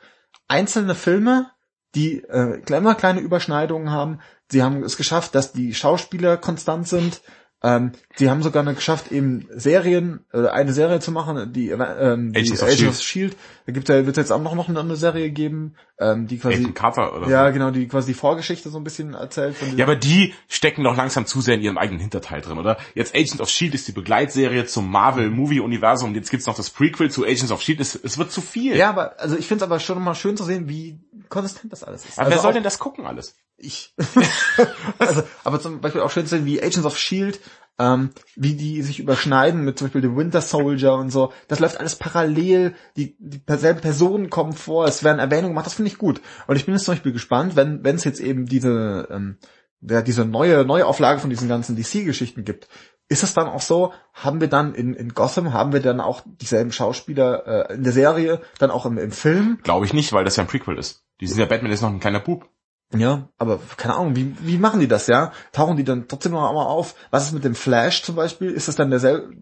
Einzelne 0.48 0.94
Filme, 0.94 1.50
die 1.94 2.22
äh, 2.22 2.62
immer 2.74 2.94
kleine 2.94 3.20
Überschneidungen 3.20 3.90
haben. 3.90 4.20
Sie 4.50 4.62
haben 4.62 4.82
es 4.84 4.96
geschafft, 4.96 5.34
dass 5.34 5.52
die 5.52 5.74
Schauspieler 5.74 6.38
konstant 6.38 6.88
sind. 6.88 7.20
Ähm, 7.64 7.92
sie 8.14 8.28
haben 8.28 8.42
sogar 8.42 8.62
noch 8.62 8.74
geschafft, 8.74 9.10
eben 9.10 9.48
Serien, 9.50 10.20
äh, 10.34 10.48
eine 10.48 10.74
Serie 10.74 11.00
zu 11.00 11.10
machen, 11.12 11.50
die, 11.54 11.70
ähm, 11.70 12.34
die 12.34 12.40
Agents 12.40 12.62
of 12.62 12.68
Agents 12.68 12.72
S.H.I.E.L.D. 12.72 12.88
of 12.88 13.00
Shield. 13.00 13.36
Da 13.64 13.72
gibt 13.72 13.88
ja, 13.88 14.04
wird 14.04 14.18
jetzt 14.18 14.30
auch 14.30 14.42
noch, 14.42 14.54
noch 14.54 14.68
eine 14.68 14.96
Serie 14.96 15.30
geben, 15.30 15.74
ähm, 15.98 16.26
die 16.26 16.36
quasi 16.36 16.56
Agent 16.56 16.74
Carter 16.74 17.16
oder 17.16 17.26
ja, 17.26 17.46
so. 17.46 17.54
genau, 17.54 17.70
die 17.70 17.88
quasi 17.88 18.12
die 18.12 18.18
Vorgeschichte 18.18 18.68
so 18.68 18.76
ein 18.76 18.84
bisschen 18.84 19.14
erzählt 19.14 19.56
von 19.56 19.78
Ja, 19.78 19.86
aber 19.86 19.96
die 19.96 20.34
stecken 20.46 20.84
doch 20.84 20.94
langsam 20.94 21.24
zu 21.24 21.40
sehr 21.40 21.54
in 21.54 21.62
ihrem 21.62 21.78
eigenen 21.78 22.00
Hinterteil 22.00 22.42
drin, 22.42 22.58
oder? 22.58 22.76
Jetzt 22.94 23.14
Agents 23.14 23.40
of 23.40 23.48
S.H.I.E.L.D. 23.48 23.76
ist 23.76 23.88
die 23.88 23.92
Begleitserie 23.92 24.66
zum 24.66 24.90
Marvel-Movie-Universum 24.90 26.10
und 26.10 26.16
jetzt 26.16 26.30
gibt's 26.30 26.46
noch 26.46 26.56
das 26.56 26.68
Prequel 26.68 27.10
zu 27.10 27.24
Agents 27.24 27.50
of 27.50 27.60
S.H.I.E.L.D. 27.60 27.82
Es, 27.82 27.94
es 27.94 28.18
wird 28.18 28.30
zu 28.30 28.42
viel. 28.42 28.76
ja, 28.76 28.90
aber 28.90 29.18
also 29.18 29.38
ich 29.38 29.46
finde 29.46 29.64
es 29.64 29.70
aber 29.70 29.80
schon 29.80 30.02
mal 30.02 30.14
schön 30.14 30.36
zu 30.36 30.44
sehen, 30.44 30.68
wie 30.68 30.98
konsistent 31.34 31.72
das 31.72 31.84
alles 31.84 32.06
ist. 32.06 32.18
Aber 32.18 32.26
also 32.26 32.36
wer 32.36 32.42
soll 32.42 32.50
auch 32.50 32.54
denn 32.54 32.62
das 32.62 32.78
gucken 32.78 33.04
alles? 33.06 33.36
ich? 33.56 33.94
also, 34.98 35.22
aber 35.44 35.60
zum 35.60 35.80
Beispiel 35.80 36.00
auch 36.00 36.10
schön 36.10 36.26
zu 36.26 36.36
sehen, 36.36 36.44
wie 36.44 36.60
Agents 36.60 36.84
of 36.84 36.98
Shield 36.98 37.40
ähm, 37.78 38.10
wie 38.36 38.54
die 38.54 38.82
sich 38.82 39.00
überschneiden 39.00 39.64
mit 39.64 39.78
zum 39.78 39.86
Beispiel 39.86 40.02
dem 40.02 40.16
Winter 40.16 40.40
Soldier 40.40 40.94
und 40.94 41.10
so. 41.10 41.32
Das 41.48 41.58
läuft 41.58 41.78
alles 41.78 41.96
parallel, 41.96 42.74
die, 42.96 43.16
die 43.18 43.42
selben 43.56 43.80
Personen 43.80 44.30
kommen 44.30 44.52
vor, 44.52 44.86
es 44.86 45.02
werden 45.02 45.18
Erwähnungen 45.18 45.50
gemacht, 45.50 45.66
das 45.66 45.74
finde 45.74 45.90
ich 45.90 45.98
gut. 45.98 46.20
Und 46.46 46.56
ich 46.56 46.66
bin 46.66 46.74
jetzt 46.74 46.84
zum 46.84 46.94
Beispiel 46.94 47.12
gespannt, 47.12 47.56
wenn 47.56 47.82
wenn 47.82 47.96
es 47.96 48.04
jetzt 48.04 48.20
eben 48.20 48.46
diese, 48.46 49.08
ähm, 49.10 49.38
der, 49.80 50.02
diese 50.02 50.24
neue 50.24 50.64
Neuauflage 50.64 51.20
von 51.20 51.30
diesen 51.30 51.48
ganzen 51.48 51.76
DC-Geschichten 51.76 52.44
gibt, 52.44 52.68
ist 53.08 53.22
es 53.22 53.34
dann 53.34 53.48
auch 53.48 53.60
so, 53.60 53.92
haben 54.12 54.40
wir 54.40 54.48
dann 54.48 54.74
in, 54.74 54.94
in 54.94 55.10
Gotham, 55.10 55.52
haben 55.52 55.72
wir 55.72 55.80
dann 55.80 56.00
auch 56.00 56.22
dieselben 56.24 56.72
Schauspieler 56.72 57.68
äh, 57.70 57.74
in 57.74 57.84
der 57.84 57.92
Serie, 57.92 58.40
dann 58.58 58.70
auch 58.70 58.86
im, 58.86 58.98
im 58.98 59.12
Film? 59.12 59.58
Glaube 59.62 59.86
ich 59.86 59.92
nicht, 59.92 60.12
weil 60.12 60.24
das 60.24 60.36
ja 60.36 60.44
ein 60.44 60.48
Prequel 60.48 60.78
ist. 60.78 61.02
Die 61.20 61.26
sind 61.26 61.38
ja 61.38 61.46
Batman 61.46 61.70
ist 61.72 61.82
noch 61.82 61.90
ein 61.90 62.00
kleiner 62.00 62.20
Bub. 62.20 62.48
Ja, 62.94 63.28
aber 63.38 63.58
keine 63.76 63.96
Ahnung, 63.96 64.14
wie, 64.14 64.36
wie 64.40 64.58
machen 64.58 64.78
die 64.78 64.86
das, 64.86 65.06
ja? 65.08 65.32
Tauchen 65.52 65.76
die 65.76 65.84
dann 65.84 66.06
trotzdem 66.06 66.32
noch 66.32 66.48
einmal 66.48 66.66
auf? 66.66 66.94
Was 67.10 67.24
ist 67.26 67.32
mit 67.32 67.42
dem 67.42 67.54
Flash 67.56 68.02
zum 68.04 68.14
Beispiel? 68.14 68.50
Ist 68.50 68.68
das 68.68 68.76
dann 68.76 68.90
derselbe, 68.90 69.34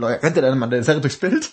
rennt 0.00 0.36
der 0.36 0.42
dann 0.42 0.58
mal 0.58 0.68
derselbe 0.68 1.00
durchs 1.00 1.16
Bild? 1.16 1.50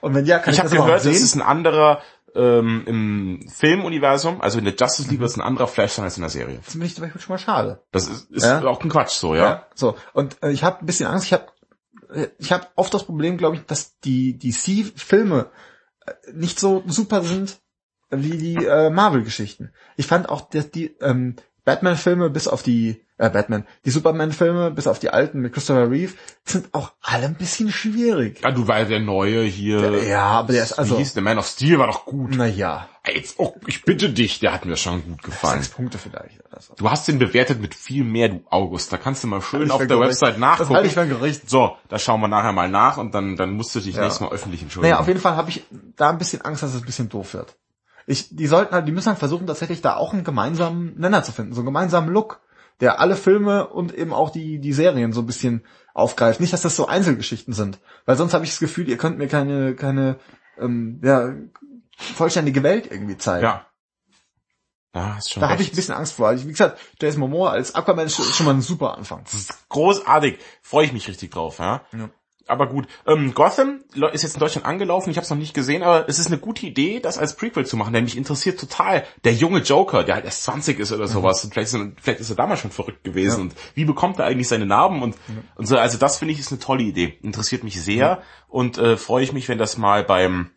Und 0.00 0.14
wenn 0.14 0.24
ja, 0.24 0.38
kann 0.38 0.54
ich, 0.54 0.58
Ich 0.58 0.62
das 0.62 0.72
habe 0.72 0.76
überhaupt 0.76 1.02
gehört, 1.02 1.14
es 1.14 1.18
sehen? 1.18 1.24
ist 1.24 1.34
ein 1.34 1.42
anderer 1.42 2.00
ähm, 2.34 2.82
im 2.86 3.48
Filmuniversum, 3.48 4.40
also 4.40 4.58
in 4.58 4.64
der 4.64 4.74
Justice 4.74 5.08
League 5.10 5.20
wird 5.20 5.30
es 5.30 5.36
ein 5.36 5.42
anderer 5.42 5.66
Flash 5.68 5.92
sein 5.92 6.04
als 6.04 6.16
in 6.16 6.22
der 6.22 6.30
Serie. 6.30 6.58
Das 6.64 6.72
finde 6.72 6.86
ich 6.86 6.94
zum 6.94 7.02
Beispiel 7.04 7.20
schon 7.20 7.34
mal 7.34 7.38
schade. 7.38 7.82
Das 7.92 8.08
ist, 8.08 8.30
ist 8.30 8.44
Ja. 8.44 8.62
auch 8.64 8.82
ein 8.82 8.88
Quatsch 8.90 9.12
so, 9.14 9.34
ja. 9.34 9.66
So, 9.74 9.96
und 10.12 10.42
äh, 10.42 10.50
ich 10.50 10.64
habe 10.64 10.80
ein 10.80 10.86
bisschen 10.86 11.06
Angst, 11.06 11.26
ich 11.26 11.32
habe 11.32 11.46
ich 12.38 12.52
habe 12.52 12.66
oft 12.76 12.92
das 12.94 13.04
Problem, 13.04 13.38
glaube 13.38 13.56
ich, 13.56 13.62
dass 13.66 13.98
die 14.00 14.38
DC-Filme 14.38 15.50
äh, 16.06 16.12
nicht 16.32 16.60
so 16.60 16.82
super 16.86 17.22
sind 17.22 17.58
wie 18.10 18.36
die 18.38 18.64
äh, 18.64 18.90
Marvel-Geschichten. 18.90 19.72
Ich 19.96 20.06
fand 20.06 20.28
auch, 20.28 20.42
dass 20.42 20.70
die 20.70 20.96
ähm, 21.00 21.36
Batman-Filme 21.64 22.30
bis 22.30 22.46
auf 22.48 22.62
die 22.62 23.00
äh, 23.16 23.30
Batman, 23.30 23.64
die 23.84 23.90
Superman-Filme 23.90 24.70
bis 24.72 24.86
auf 24.88 24.98
die 24.98 25.10
alten 25.10 25.38
mit 25.40 25.52
Christopher 25.52 25.88
Reeve 25.90 26.12
sind 26.44 26.74
auch 26.74 26.92
alle 27.00 27.26
ein 27.26 27.36
bisschen 27.36 27.70
schwierig. 27.70 28.40
Ja, 28.42 28.50
du 28.50 28.66
war 28.66 28.84
der 28.84 28.98
neue 29.00 29.42
hier. 29.44 30.02
Ja, 30.04 30.24
aber 30.24 30.52
der 30.52 30.64
ist 30.64 30.72
also, 30.72 30.94
Wie 30.96 30.98
hieß 30.98 31.14
der 31.14 31.22
Man 31.22 31.38
of 31.38 31.46
Steel 31.46 31.78
war 31.78 31.86
doch 31.86 32.04
gut. 32.06 32.32
na 32.36 32.46
ja, 32.46 32.88
Ey, 33.04 33.16
Jetzt, 33.18 33.34
oh, 33.38 33.54
ich 33.66 33.84
bitte 33.84 34.10
dich, 34.10 34.40
der 34.40 34.52
hat 34.52 34.64
mir 34.64 34.76
schon 34.76 35.04
gut 35.04 35.22
gefallen. 35.22 35.60
sechs 35.62 35.68
Punkte 35.74 35.98
vielleicht. 35.98 36.38
So. 36.58 36.74
Du 36.74 36.90
hast 36.90 37.06
den 37.06 37.18
bewertet 37.18 37.60
mit 37.60 37.74
viel 37.74 38.02
mehr, 38.04 38.28
du 38.30 38.40
August. 38.50 38.92
Da 38.92 38.96
kannst 38.96 39.22
du 39.22 39.28
mal 39.28 39.42
schön 39.42 39.70
auf 39.70 39.78
der 39.78 39.86
Gerücht. 39.88 40.08
Website 40.10 40.30
Das 40.34 40.38
nachgucken. 40.38 40.74
halte 40.74 40.88
ich 40.88 40.94
für 40.94 41.00
ein 41.02 41.08
Gerücht. 41.08 41.48
So, 41.50 41.76
da 41.88 41.98
schauen 41.98 42.20
wir 42.20 42.28
nachher 42.28 42.52
mal 42.52 42.68
nach 42.70 42.96
und 42.96 43.14
dann, 43.14 43.36
dann 43.36 43.52
musst 43.52 43.74
du 43.74 43.80
dich 43.80 43.94
Ja. 43.94 44.02
nächstes 44.02 44.20
Mal 44.22 44.32
öffentlich 44.32 44.62
entschuldigen. 44.62 44.90
Naja, 44.90 45.00
auf 45.00 45.06
jeden 45.08 45.20
Fall 45.20 45.36
habe 45.36 45.50
ich 45.50 45.64
da 45.96 46.10
ein 46.10 46.18
bisschen 46.18 46.40
Angst, 46.42 46.62
dass 46.62 46.72
es 46.74 46.80
ein 46.82 46.86
bisschen 46.86 47.08
doof 47.10 47.34
wird. 47.34 47.54
Ich, 48.06 48.34
die 48.34 48.46
sollten 48.46 48.74
halt, 48.74 48.86
die 48.86 48.92
müssen 48.92 49.08
halt 49.08 49.18
versuchen, 49.18 49.46
tatsächlich 49.46 49.80
da 49.80 49.96
auch 49.96 50.12
einen 50.12 50.24
gemeinsamen 50.24 50.98
Nenner 50.98 51.22
zu 51.22 51.32
finden, 51.32 51.54
so 51.54 51.60
einen 51.60 51.66
gemeinsamen 51.66 52.10
Look, 52.10 52.40
der 52.80 53.00
alle 53.00 53.16
Filme 53.16 53.68
und 53.68 53.94
eben 53.94 54.12
auch 54.12 54.30
die, 54.30 54.58
die 54.58 54.72
Serien 54.72 55.12
so 55.12 55.20
ein 55.22 55.26
bisschen 55.26 55.64
aufgreift. 55.94 56.40
Nicht, 56.40 56.52
dass 56.52 56.62
das 56.62 56.76
so 56.76 56.86
Einzelgeschichten 56.86 57.54
sind, 57.54 57.78
weil 58.04 58.16
sonst 58.16 58.34
habe 58.34 58.44
ich 58.44 58.50
das 58.50 58.60
Gefühl, 58.60 58.88
ihr 58.88 58.96
könnt 58.96 59.18
mir 59.18 59.28
keine, 59.28 59.74
keine, 59.74 60.18
ähm, 60.58 61.00
ja, 61.02 61.32
vollständige 61.96 62.62
Welt 62.62 62.90
irgendwie 62.90 63.16
zeigen. 63.16 63.44
ja. 63.44 63.66
Ja, 64.94 65.18
ist 65.18 65.32
schon 65.32 65.40
Da 65.40 65.48
habe 65.48 65.60
ich 65.60 65.72
ein 65.72 65.76
bisschen 65.76 65.94
Angst 65.94 66.12
vor. 66.14 66.28
Also, 66.28 66.46
Wie 66.46 66.52
gesagt, 66.52 66.78
Jason 67.00 67.18
Momoa 67.20 67.50
als 67.50 67.74
Aquaman 67.74 68.06
ist 68.06 68.14
schon 68.14 68.46
mal 68.46 68.54
ein 68.54 68.60
super 68.60 68.96
Anfang. 68.96 69.24
Das 69.24 69.34
ist 69.34 69.68
großartig. 69.68 70.38
Freue 70.62 70.86
ich 70.86 70.92
mich 70.92 71.08
richtig 71.08 71.32
drauf, 71.32 71.58
ja. 71.58 71.82
Ja. 71.92 72.10
Aber 72.46 72.66
gut, 72.68 72.86
ähm, 73.06 73.32
Gotham 73.34 73.80
ist 74.12 74.22
jetzt 74.22 74.34
in 74.34 74.40
Deutschland 74.40 74.66
angelaufen, 74.66 75.10
ich 75.10 75.16
habe 75.16 75.24
es 75.24 75.30
noch 75.30 75.38
nicht 75.38 75.54
gesehen, 75.54 75.82
aber 75.82 76.08
es 76.08 76.18
ist 76.18 76.26
eine 76.26 76.38
gute 76.38 76.66
Idee, 76.66 77.00
das 77.00 77.16
als 77.16 77.36
Prequel 77.36 77.64
zu 77.64 77.76
machen, 77.76 77.92
denn 77.92 78.04
mich 78.04 78.16
interessiert 78.16 78.60
total 78.60 79.04
der 79.24 79.32
junge 79.32 79.60
Joker, 79.60 80.04
der 80.04 80.16
halt 80.16 80.24
erst 80.24 80.44
20 80.44 80.78
ist 80.78 80.92
oder 80.92 81.08
sowas. 81.08 81.42
Und 81.44 81.52
vielleicht 81.52 81.72
ist, 81.72 81.80
er, 81.80 81.92
vielleicht 82.00 82.20
ist 82.20 82.30
er 82.30 82.36
damals 82.36 82.60
schon 82.60 82.70
verrückt 82.70 83.04
gewesen. 83.04 83.36
Ja. 83.36 83.42
und 83.42 83.54
wie 83.74 83.84
bekommt 83.84 84.18
er 84.18 84.26
eigentlich 84.26 84.48
seine 84.48 84.66
Narben? 84.66 85.02
Und, 85.02 85.16
und 85.56 85.66
so, 85.66 85.78
also 85.78 85.98
das 85.98 86.18
finde 86.18 86.34
ich 86.34 86.40
ist 86.40 86.52
eine 86.52 86.60
tolle 86.60 86.82
Idee, 86.82 87.18
interessiert 87.22 87.64
mich 87.64 87.80
sehr. 87.80 88.22
Und 88.48 88.78
äh, 88.78 88.96
freue 88.96 89.24
ich 89.24 89.32
mich, 89.32 89.48
wenn 89.48 89.58
das 89.58 89.78
mal 89.78 90.04
beim 90.04 90.50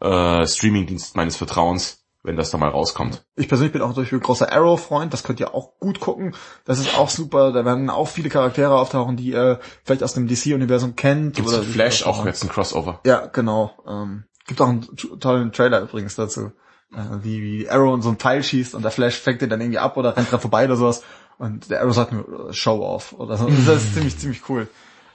äh, 0.00 0.46
Streamingdienst 0.46 1.16
meines 1.16 1.36
Vertrauens, 1.36 2.03
wenn 2.24 2.36
das 2.36 2.50
da 2.50 2.58
mal 2.58 2.70
rauskommt. 2.70 3.22
Ich 3.36 3.48
persönlich 3.48 3.72
bin 3.72 3.82
auch 3.82 3.94
durch 3.94 4.10
ein 4.10 4.18
großer 4.18 4.50
Arrow-Freund, 4.50 5.12
das 5.12 5.22
könnt 5.22 5.40
ihr 5.40 5.54
auch 5.54 5.78
gut 5.78 6.00
gucken. 6.00 6.34
Das 6.64 6.78
ist 6.78 6.98
auch 6.98 7.10
super, 7.10 7.52
da 7.52 7.64
werden 7.64 7.90
auch 7.90 8.08
viele 8.08 8.30
Charaktere 8.30 8.76
auftauchen, 8.76 9.16
die 9.16 9.30
ihr 9.30 9.60
vielleicht 9.84 10.02
aus 10.02 10.14
dem 10.14 10.26
DC-Universum 10.26 10.96
kennt. 10.96 11.36
Gibt's 11.36 11.52
oder 11.52 11.62
Flash 11.62 12.04
auch 12.04 12.24
jetzt 12.24 12.42
ein 12.42 12.48
Crossover? 12.48 13.00
Ja, 13.04 13.26
genau. 13.26 13.72
Ähm, 13.86 14.24
gibt 14.46 14.60
auch 14.62 14.68
einen 14.68 14.88
tollen 15.20 15.52
Trailer 15.52 15.82
übrigens 15.82 16.16
dazu. 16.16 16.52
Äh, 16.92 17.22
wie, 17.22 17.42
wie 17.42 17.68
Arrow 17.68 17.94
in 17.94 18.02
so 18.02 18.08
einen 18.08 18.18
Pfeil 18.18 18.42
schießt 18.42 18.74
und 18.74 18.82
der 18.82 18.90
Flash 18.90 19.20
fängt 19.20 19.42
den 19.42 19.50
dann 19.50 19.60
irgendwie 19.60 19.78
ab 19.78 19.96
oder 19.98 20.16
rennt 20.16 20.32
dran 20.32 20.40
vorbei 20.40 20.64
oder 20.64 20.76
sowas. 20.76 21.02
Und 21.36 21.70
der 21.70 21.82
Arrow 21.82 21.94
sagt 21.94 22.12
nur 22.12 22.48
äh, 22.48 22.52
Show 22.54 22.82
off 22.82 23.12
oder 23.12 23.36
so. 23.36 23.48
Das 23.66 23.82
ist 23.82 23.94
ziemlich, 23.94 24.18
ziemlich 24.18 24.48
cool. 24.48 24.66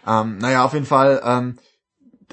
Ähm, 0.05 0.37
naja, 0.37 0.63
auf 0.63 0.73
jeden 0.73 0.85
Fall, 0.85 1.21
ähm, 1.25 1.57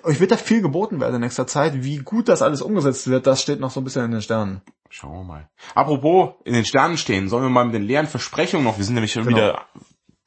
euch 0.07 0.21
wird 0.21 0.31
da 0.31 0.37
viel 0.37 0.63
geboten 0.63 1.01
werden 1.01 1.17
in 1.17 1.21
nächster 1.21 1.47
Zeit. 1.47 1.83
Wie 1.85 1.99
gut 1.99 2.29
das 2.29 2.43
alles 2.43 2.63
umgesetzt 2.63 3.09
wird, 3.09 3.27
das 3.27 3.43
steht 3.43 3.61
noch 3.61 3.71
so 3.71 3.81
ein 3.81 3.85
bisschen 3.85 4.05
in 4.05 4.13
den 4.13 4.23
Sternen. 4.23 4.63
Schauen 4.89 5.13
wir 5.13 5.25
mal. 5.25 5.49
Apropos 5.75 6.35
in 6.45 6.55
den 6.55 6.65
Sternen 6.65 6.97
stehen, 6.97 7.29
sollen 7.29 7.43
wir 7.43 7.51
mal 7.51 7.65
mit 7.65 7.75
den 7.75 7.83
leeren 7.83 8.07
Versprechungen 8.07 8.65
noch, 8.65 8.79
wir 8.79 8.85
sind 8.85 8.95
nämlich 8.95 9.13
schon 9.13 9.25
Genau. 9.25 9.37
wieder 9.37 9.63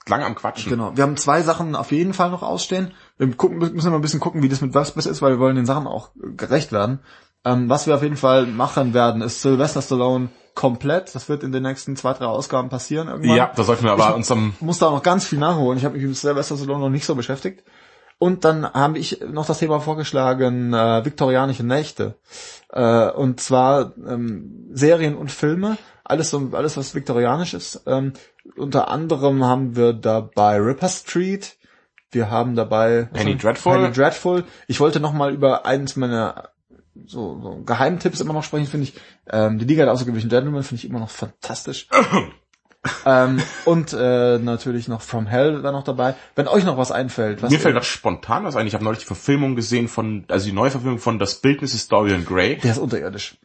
lang 0.07 0.23
am 0.23 0.35
Quatschen. 0.35 0.69
Genau. 0.69 0.95
Wir 0.95 1.03
haben 1.03 1.17
zwei 1.17 1.41
Sachen 1.41 1.75
auf 1.75 1.91
jeden 1.91 2.13
Fall 2.13 2.29
noch 2.31 2.43
ausstehen. 2.43 2.93
Wir 3.17 3.31
gucken, 3.35 3.57
müssen 3.57 3.89
mal 3.89 3.95
ein 3.97 4.01
bisschen 4.01 4.19
gucken, 4.19 4.41
wie 4.43 4.49
das 4.49 4.61
mit 4.61 4.73
Webspace 4.73 5.05
ist, 5.05 5.21
weil 5.21 5.31
wir 5.33 5.39
wollen 5.39 5.55
den 5.55 5.65
Sachen 5.65 5.87
auch 5.87 6.09
gerecht 6.15 6.71
werden. 6.71 6.99
Ähm, 7.45 7.69
was 7.69 7.87
wir 7.87 7.95
auf 7.95 8.03
jeden 8.03 8.17
Fall 8.17 8.45
machen 8.47 8.93
werden, 8.93 9.21
ist 9.21 9.41
Sylvester 9.41 9.81
Stallone 9.81 10.29
komplett. 10.55 11.15
Das 11.15 11.29
wird 11.29 11.43
in 11.43 11.51
den 11.53 11.63
nächsten 11.63 11.95
zwei, 11.95 12.13
drei 12.13 12.25
Ausgaben 12.25 12.67
passieren 12.69 13.07
irgendwann. 13.07 13.37
Ja, 13.37 13.51
da 13.55 13.63
sollten 13.63 13.85
wir 13.85 13.93
aber 13.93 14.15
uns 14.15 14.29
am, 14.29 14.53
muss 14.59 14.79
da 14.79 14.89
noch 14.91 15.03
ganz 15.03 15.25
viel 15.25 15.39
nachholen. 15.39 15.77
Ich 15.77 15.85
habe 15.85 15.95
mich 15.97 16.05
mit 16.05 16.17
Sylvester 16.17 16.57
Stallone 16.57 16.81
noch 16.81 16.89
nicht 16.89 17.05
so 17.05 17.15
beschäftigt. 17.15 17.63
Und 18.19 18.43
dann 18.43 18.71
habe 18.73 18.99
ich 18.99 19.21
noch 19.21 19.45
das 19.45 19.59
Thema 19.59 19.79
vorgeschlagen, 19.79 20.73
äh, 20.73 21.05
viktorianische 21.05 21.65
Nächte. 21.65 22.15
Äh, 22.71 23.09
und 23.11 23.39
zwar 23.39 23.93
ähm, 23.97 24.67
Serien 24.71 25.15
und 25.15 25.31
Filme, 25.31 25.77
alles 26.03 26.29
so, 26.29 26.49
alles 26.51 26.75
was 26.75 26.93
viktorianisch 26.93 27.53
ist. 27.53 27.81
Ähm, 27.87 28.13
unter 28.57 28.89
anderem 28.89 29.45
haben 29.45 29.77
wir 29.77 29.93
dabei 29.93 30.57
Ripper 30.57 30.89
Street. 30.89 31.57
Wir 32.11 32.29
haben 32.29 32.55
dabei 32.55 33.07
Penny 33.13 33.37
Dreadful. 33.37 33.73
Penny 33.73 33.93
Dreadful. 33.93 34.43
Ich 34.67 34.81
wollte 34.81 34.99
noch 34.99 35.13
mal 35.13 35.33
über 35.33 35.65
eins 35.65 35.95
meiner 35.95 36.49
so, 37.05 37.39
so 37.41 37.63
Geheimtipps 37.63 38.19
immer 38.19 38.33
noch 38.33 38.43
sprechen, 38.43 38.67
finde 38.67 38.87
ich. 38.87 38.93
Ähm, 39.29 39.59
die 39.59 39.65
Liga 39.65 39.85
der 39.85 39.93
außergewöhnlichen 39.93 40.29
Gentlemen 40.29 40.63
finde 40.63 40.83
ich 40.83 40.89
immer 40.89 40.99
noch 40.99 41.09
fantastisch. 41.09 41.87
ähm, 43.05 43.41
und 43.65 43.93
äh, 43.93 44.39
natürlich 44.39 44.87
noch 44.87 45.01
From 45.01 45.27
Hell 45.27 45.63
war 45.63 45.71
noch 45.71 45.83
dabei. 45.83 46.15
Wenn 46.35 46.47
euch 46.47 46.63
noch 46.63 46.77
was 46.77 46.91
einfällt, 46.91 47.41
was 47.41 47.51
mir 47.51 47.59
fällt 47.59 47.75
das 47.75 47.87
spontan 47.87 48.45
was 48.45 48.55
ein. 48.55 48.67
Ich 48.67 48.73
habe 48.73 48.83
neulich 48.83 48.99
die 48.99 49.05
Verfilmung 49.05 49.55
gesehen 49.55 49.87
von, 49.87 50.25
also 50.29 50.45
die 50.45 50.53
neue 50.53 50.71
Verfilmung 50.71 50.99
von 50.99 51.19
Das 51.19 51.35
Bildnis 51.35 51.73
ist 51.73 51.91
Dorian 51.91 52.25
Gray. 52.25 52.57
der 52.57 52.71
ist 52.71 52.77
unterirdisch. 52.77 53.37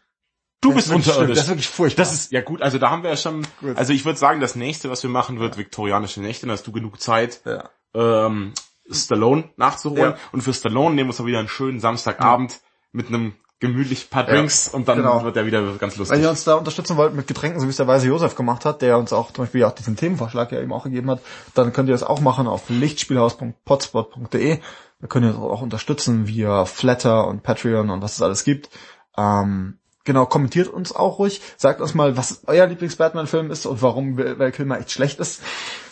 Du 0.61 0.70
Der 0.70 0.78
ist 0.78 0.89
wirklich 0.89 1.12
schlimm. 1.15 1.27
Der 1.27 1.36
ist 1.36 1.48
wirklich 1.48 1.69
furchtbar. 1.69 2.05
Das 2.05 2.15
ist, 2.15 2.32
ja 2.32 2.40
gut, 2.40 2.62
also 2.62 2.78
da 2.78 2.90
haben 2.90 3.02
wir 3.02 3.11
ja 3.11 3.16
schon, 3.16 3.47
Gut. 3.61 3.77
also 3.77 3.93
ich 3.93 4.05
würde 4.06 4.19
sagen, 4.19 4.40
das 4.40 4.55
nächste, 4.55 4.89
was 4.89 5.02
wir 5.02 5.11
machen 5.11 5.39
wird, 5.39 5.59
viktorianische 5.59 6.23
Nächte, 6.23 6.47
da 6.47 6.52
hast 6.52 6.66
du 6.66 6.73
genug 6.73 7.01
Zeit, 7.01 7.43
ja. 7.44 7.69
ähm, 7.94 8.55
Stallone 8.90 9.51
nachzuholen. 9.56 10.12
Ja. 10.12 10.19
Und 10.32 10.40
für 10.43 10.55
Stallone 10.55 10.94
nehmen 10.94 11.09
wir 11.09 11.12
uns 11.12 11.19
mal 11.19 11.27
wieder 11.27 11.39
einen 11.39 11.48
schönen 11.48 11.81
Samstagabend 11.81 12.61
mit 12.93 13.09
einem 13.09 13.35
gemütlich 13.61 14.11
paar 14.11 14.25
Drinks 14.25 14.69
und 14.69 14.89
dann 14.89 14.99
genau. 14.99 15.25
wird 15.25 15.37
er 15.37 15.47
wieder 15.47 15.63
ganz 15.79 15.97
lustig. 15.97 16.17
Wenn 16.17 16.23
ihr 16.23 16.31
uns 16.31 16.45
da 16.45 16.55
unterstützen 16.55 16.97
wollt 16.97 17.15
mit 17.15 17.27
Getränken, 17.27 17.61
so 17.61 17.67
wie 17.67 17.71
es 17.71 17.77
der 17.77 17.87
Weise 17.87 18.09
Josef 18.09 18.35
gemacht 18.35 18.65
hat, 18.65 18.83
der 18.83 18.99
uns 18.99 19.13
auch 19.13 19.33
zum 19.33 19.45
Beispiel 19.45 19.65
auch 19.65 19.73
diesen 19.73 19.97
Themenvorschlag 19.97 20.53
ja 20.53 20.61
eben 20.61 20.73
auch 20.73 20.85
gegeben 20.85 21.11
hat, 21.11 21.21
dann 21.55 21.73
könnt 21.73 21.89
ihr 21.89 21.95
das 21.95 22.03
auch 22.03 22.21
machen 22.21 22.47
auf 22.47 22.69
lichtspielhaus.potspot.de. 22.69 24.59
Da 25.01 25.07
könnt 25.07 25.27
ihr 25.27 25.31
uns 25.31 25.39
auch 25.39 25.63
unterstützen 25.63 26.27
via 26.27 26.65
Flatter 26.65 27.27
und 27.27 27.43
Patreon 27.43 27.91
und 27.91 28.03
was 28.03 28.15
es 28.15 28.23
alles 28.23 28.45
gibt. 28.45 28.71
Ähm, 29.17 29.79
genau, 30.05 30.27
kommentiert 30.27 30.69
uns 30.69 30.95
auch 30.95 31.19
ruhig. 31.19 31.41
Sagt 31.57 31.81
uns 31.81 31.95
mal, 31.95 32.17
was 32.17 32.43
euer 32.47 32.67
Lieblings-Batman-Film 32.67 33.51
ist 33.51 33.67
und 33.67 33.83
warum 33.83 34.19
Val 34.19 34.53
Kilmer 34.53 34.79
echt 34.79 34.91
schlecht 34.91 35.21
ist. 35.21 35.43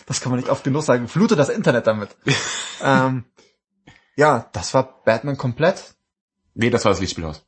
Das 0.05 0.19
kann 0.21 0.31
man 0.31 0.39
nicht 0.39 0.49
oft 0.49 0.63
genug 0.63 0.83
sagen. 0.83 1.07
Flutet 1.07 1.39
das 1.39 1.49
Internet 1.49 1.87
damit. 1.87 2.09
ähm, 2.83 3.25
ja, 4.15 4.49
das 4.51 4.73
war 4.73 5.01
Batman 5.05 5.37
komplett. 5.37 5.95
Nee, 6.53 6.69
das 6.69 6.85
war 6.85 6.91
das 6.91 6.99
Lichtspielhaus. 6.99 7.45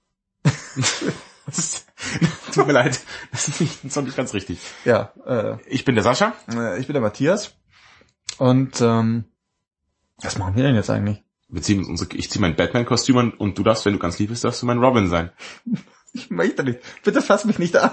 Das 1.46 1.58
ist, 1.60 1.88
tut 2.54 2.68
mir 2.68 2.74
leid, 2.74 3.00
das 3.32 3.48
ist 3.48 3.62
nicht, 3.62 3.76
das 3.84 3.92
ist 3.92 3.96
noch 3.96 4.04
nicht 4.04 4.18
ganz 4.18 4.34
richtig. 4.34 4.60
Ja, 4.84 5.14
äh, 5.26 5.58
Ich 5.68 5.86
bin 5.86 5.96
der 5.96 6.04
Sascha. 6.04 6.34
Äh, 6.54 6.80
Ich 6.80 6.88
bin 6.88 6.94
der 6.94 7.02
Matthias. 7.02 7.56
Und 8.38 8.82
ähm, 8.82 9.26
was 10.22 10.38
machen 10.38 10.56
wir 10.56 10.64
denn 10.64 10.76
jetzt 10.76 10.90
eigentlich? 10.90 11.24
Wir 11.48 11.62
ziehen 11.62 11.80
uns 11.80 11.88
unsere, 11.88 12.16
ich 12.16 12.30
ziehe 12.32 12.42
mein 12.42 12.56
Batman-Kostüm 12.56 13.18
an 13.18 13.32
und 13.32 13.58
du 13.58 13.64
darfst, 13.64 13.86
wenn 13.86 13.94
du 13.94 14.00
ganz 14.00 14.18
lieb 14.20 14.30
bist, 14.30 14.44
darfst 14.44 14.62
du 14.62 14.66
mein 14.66 14.80
Robin 14.80 15.08
sein. 15.10 15.32
Ich 16.14 16.30
möchte 16.30 16.64
nicht. 16.64 16.80
Bitte 17.04 17.22
fass 17.22 17.46
mich 17.46 17.60
nicht 17.60 17.76
an. 17.78 17.92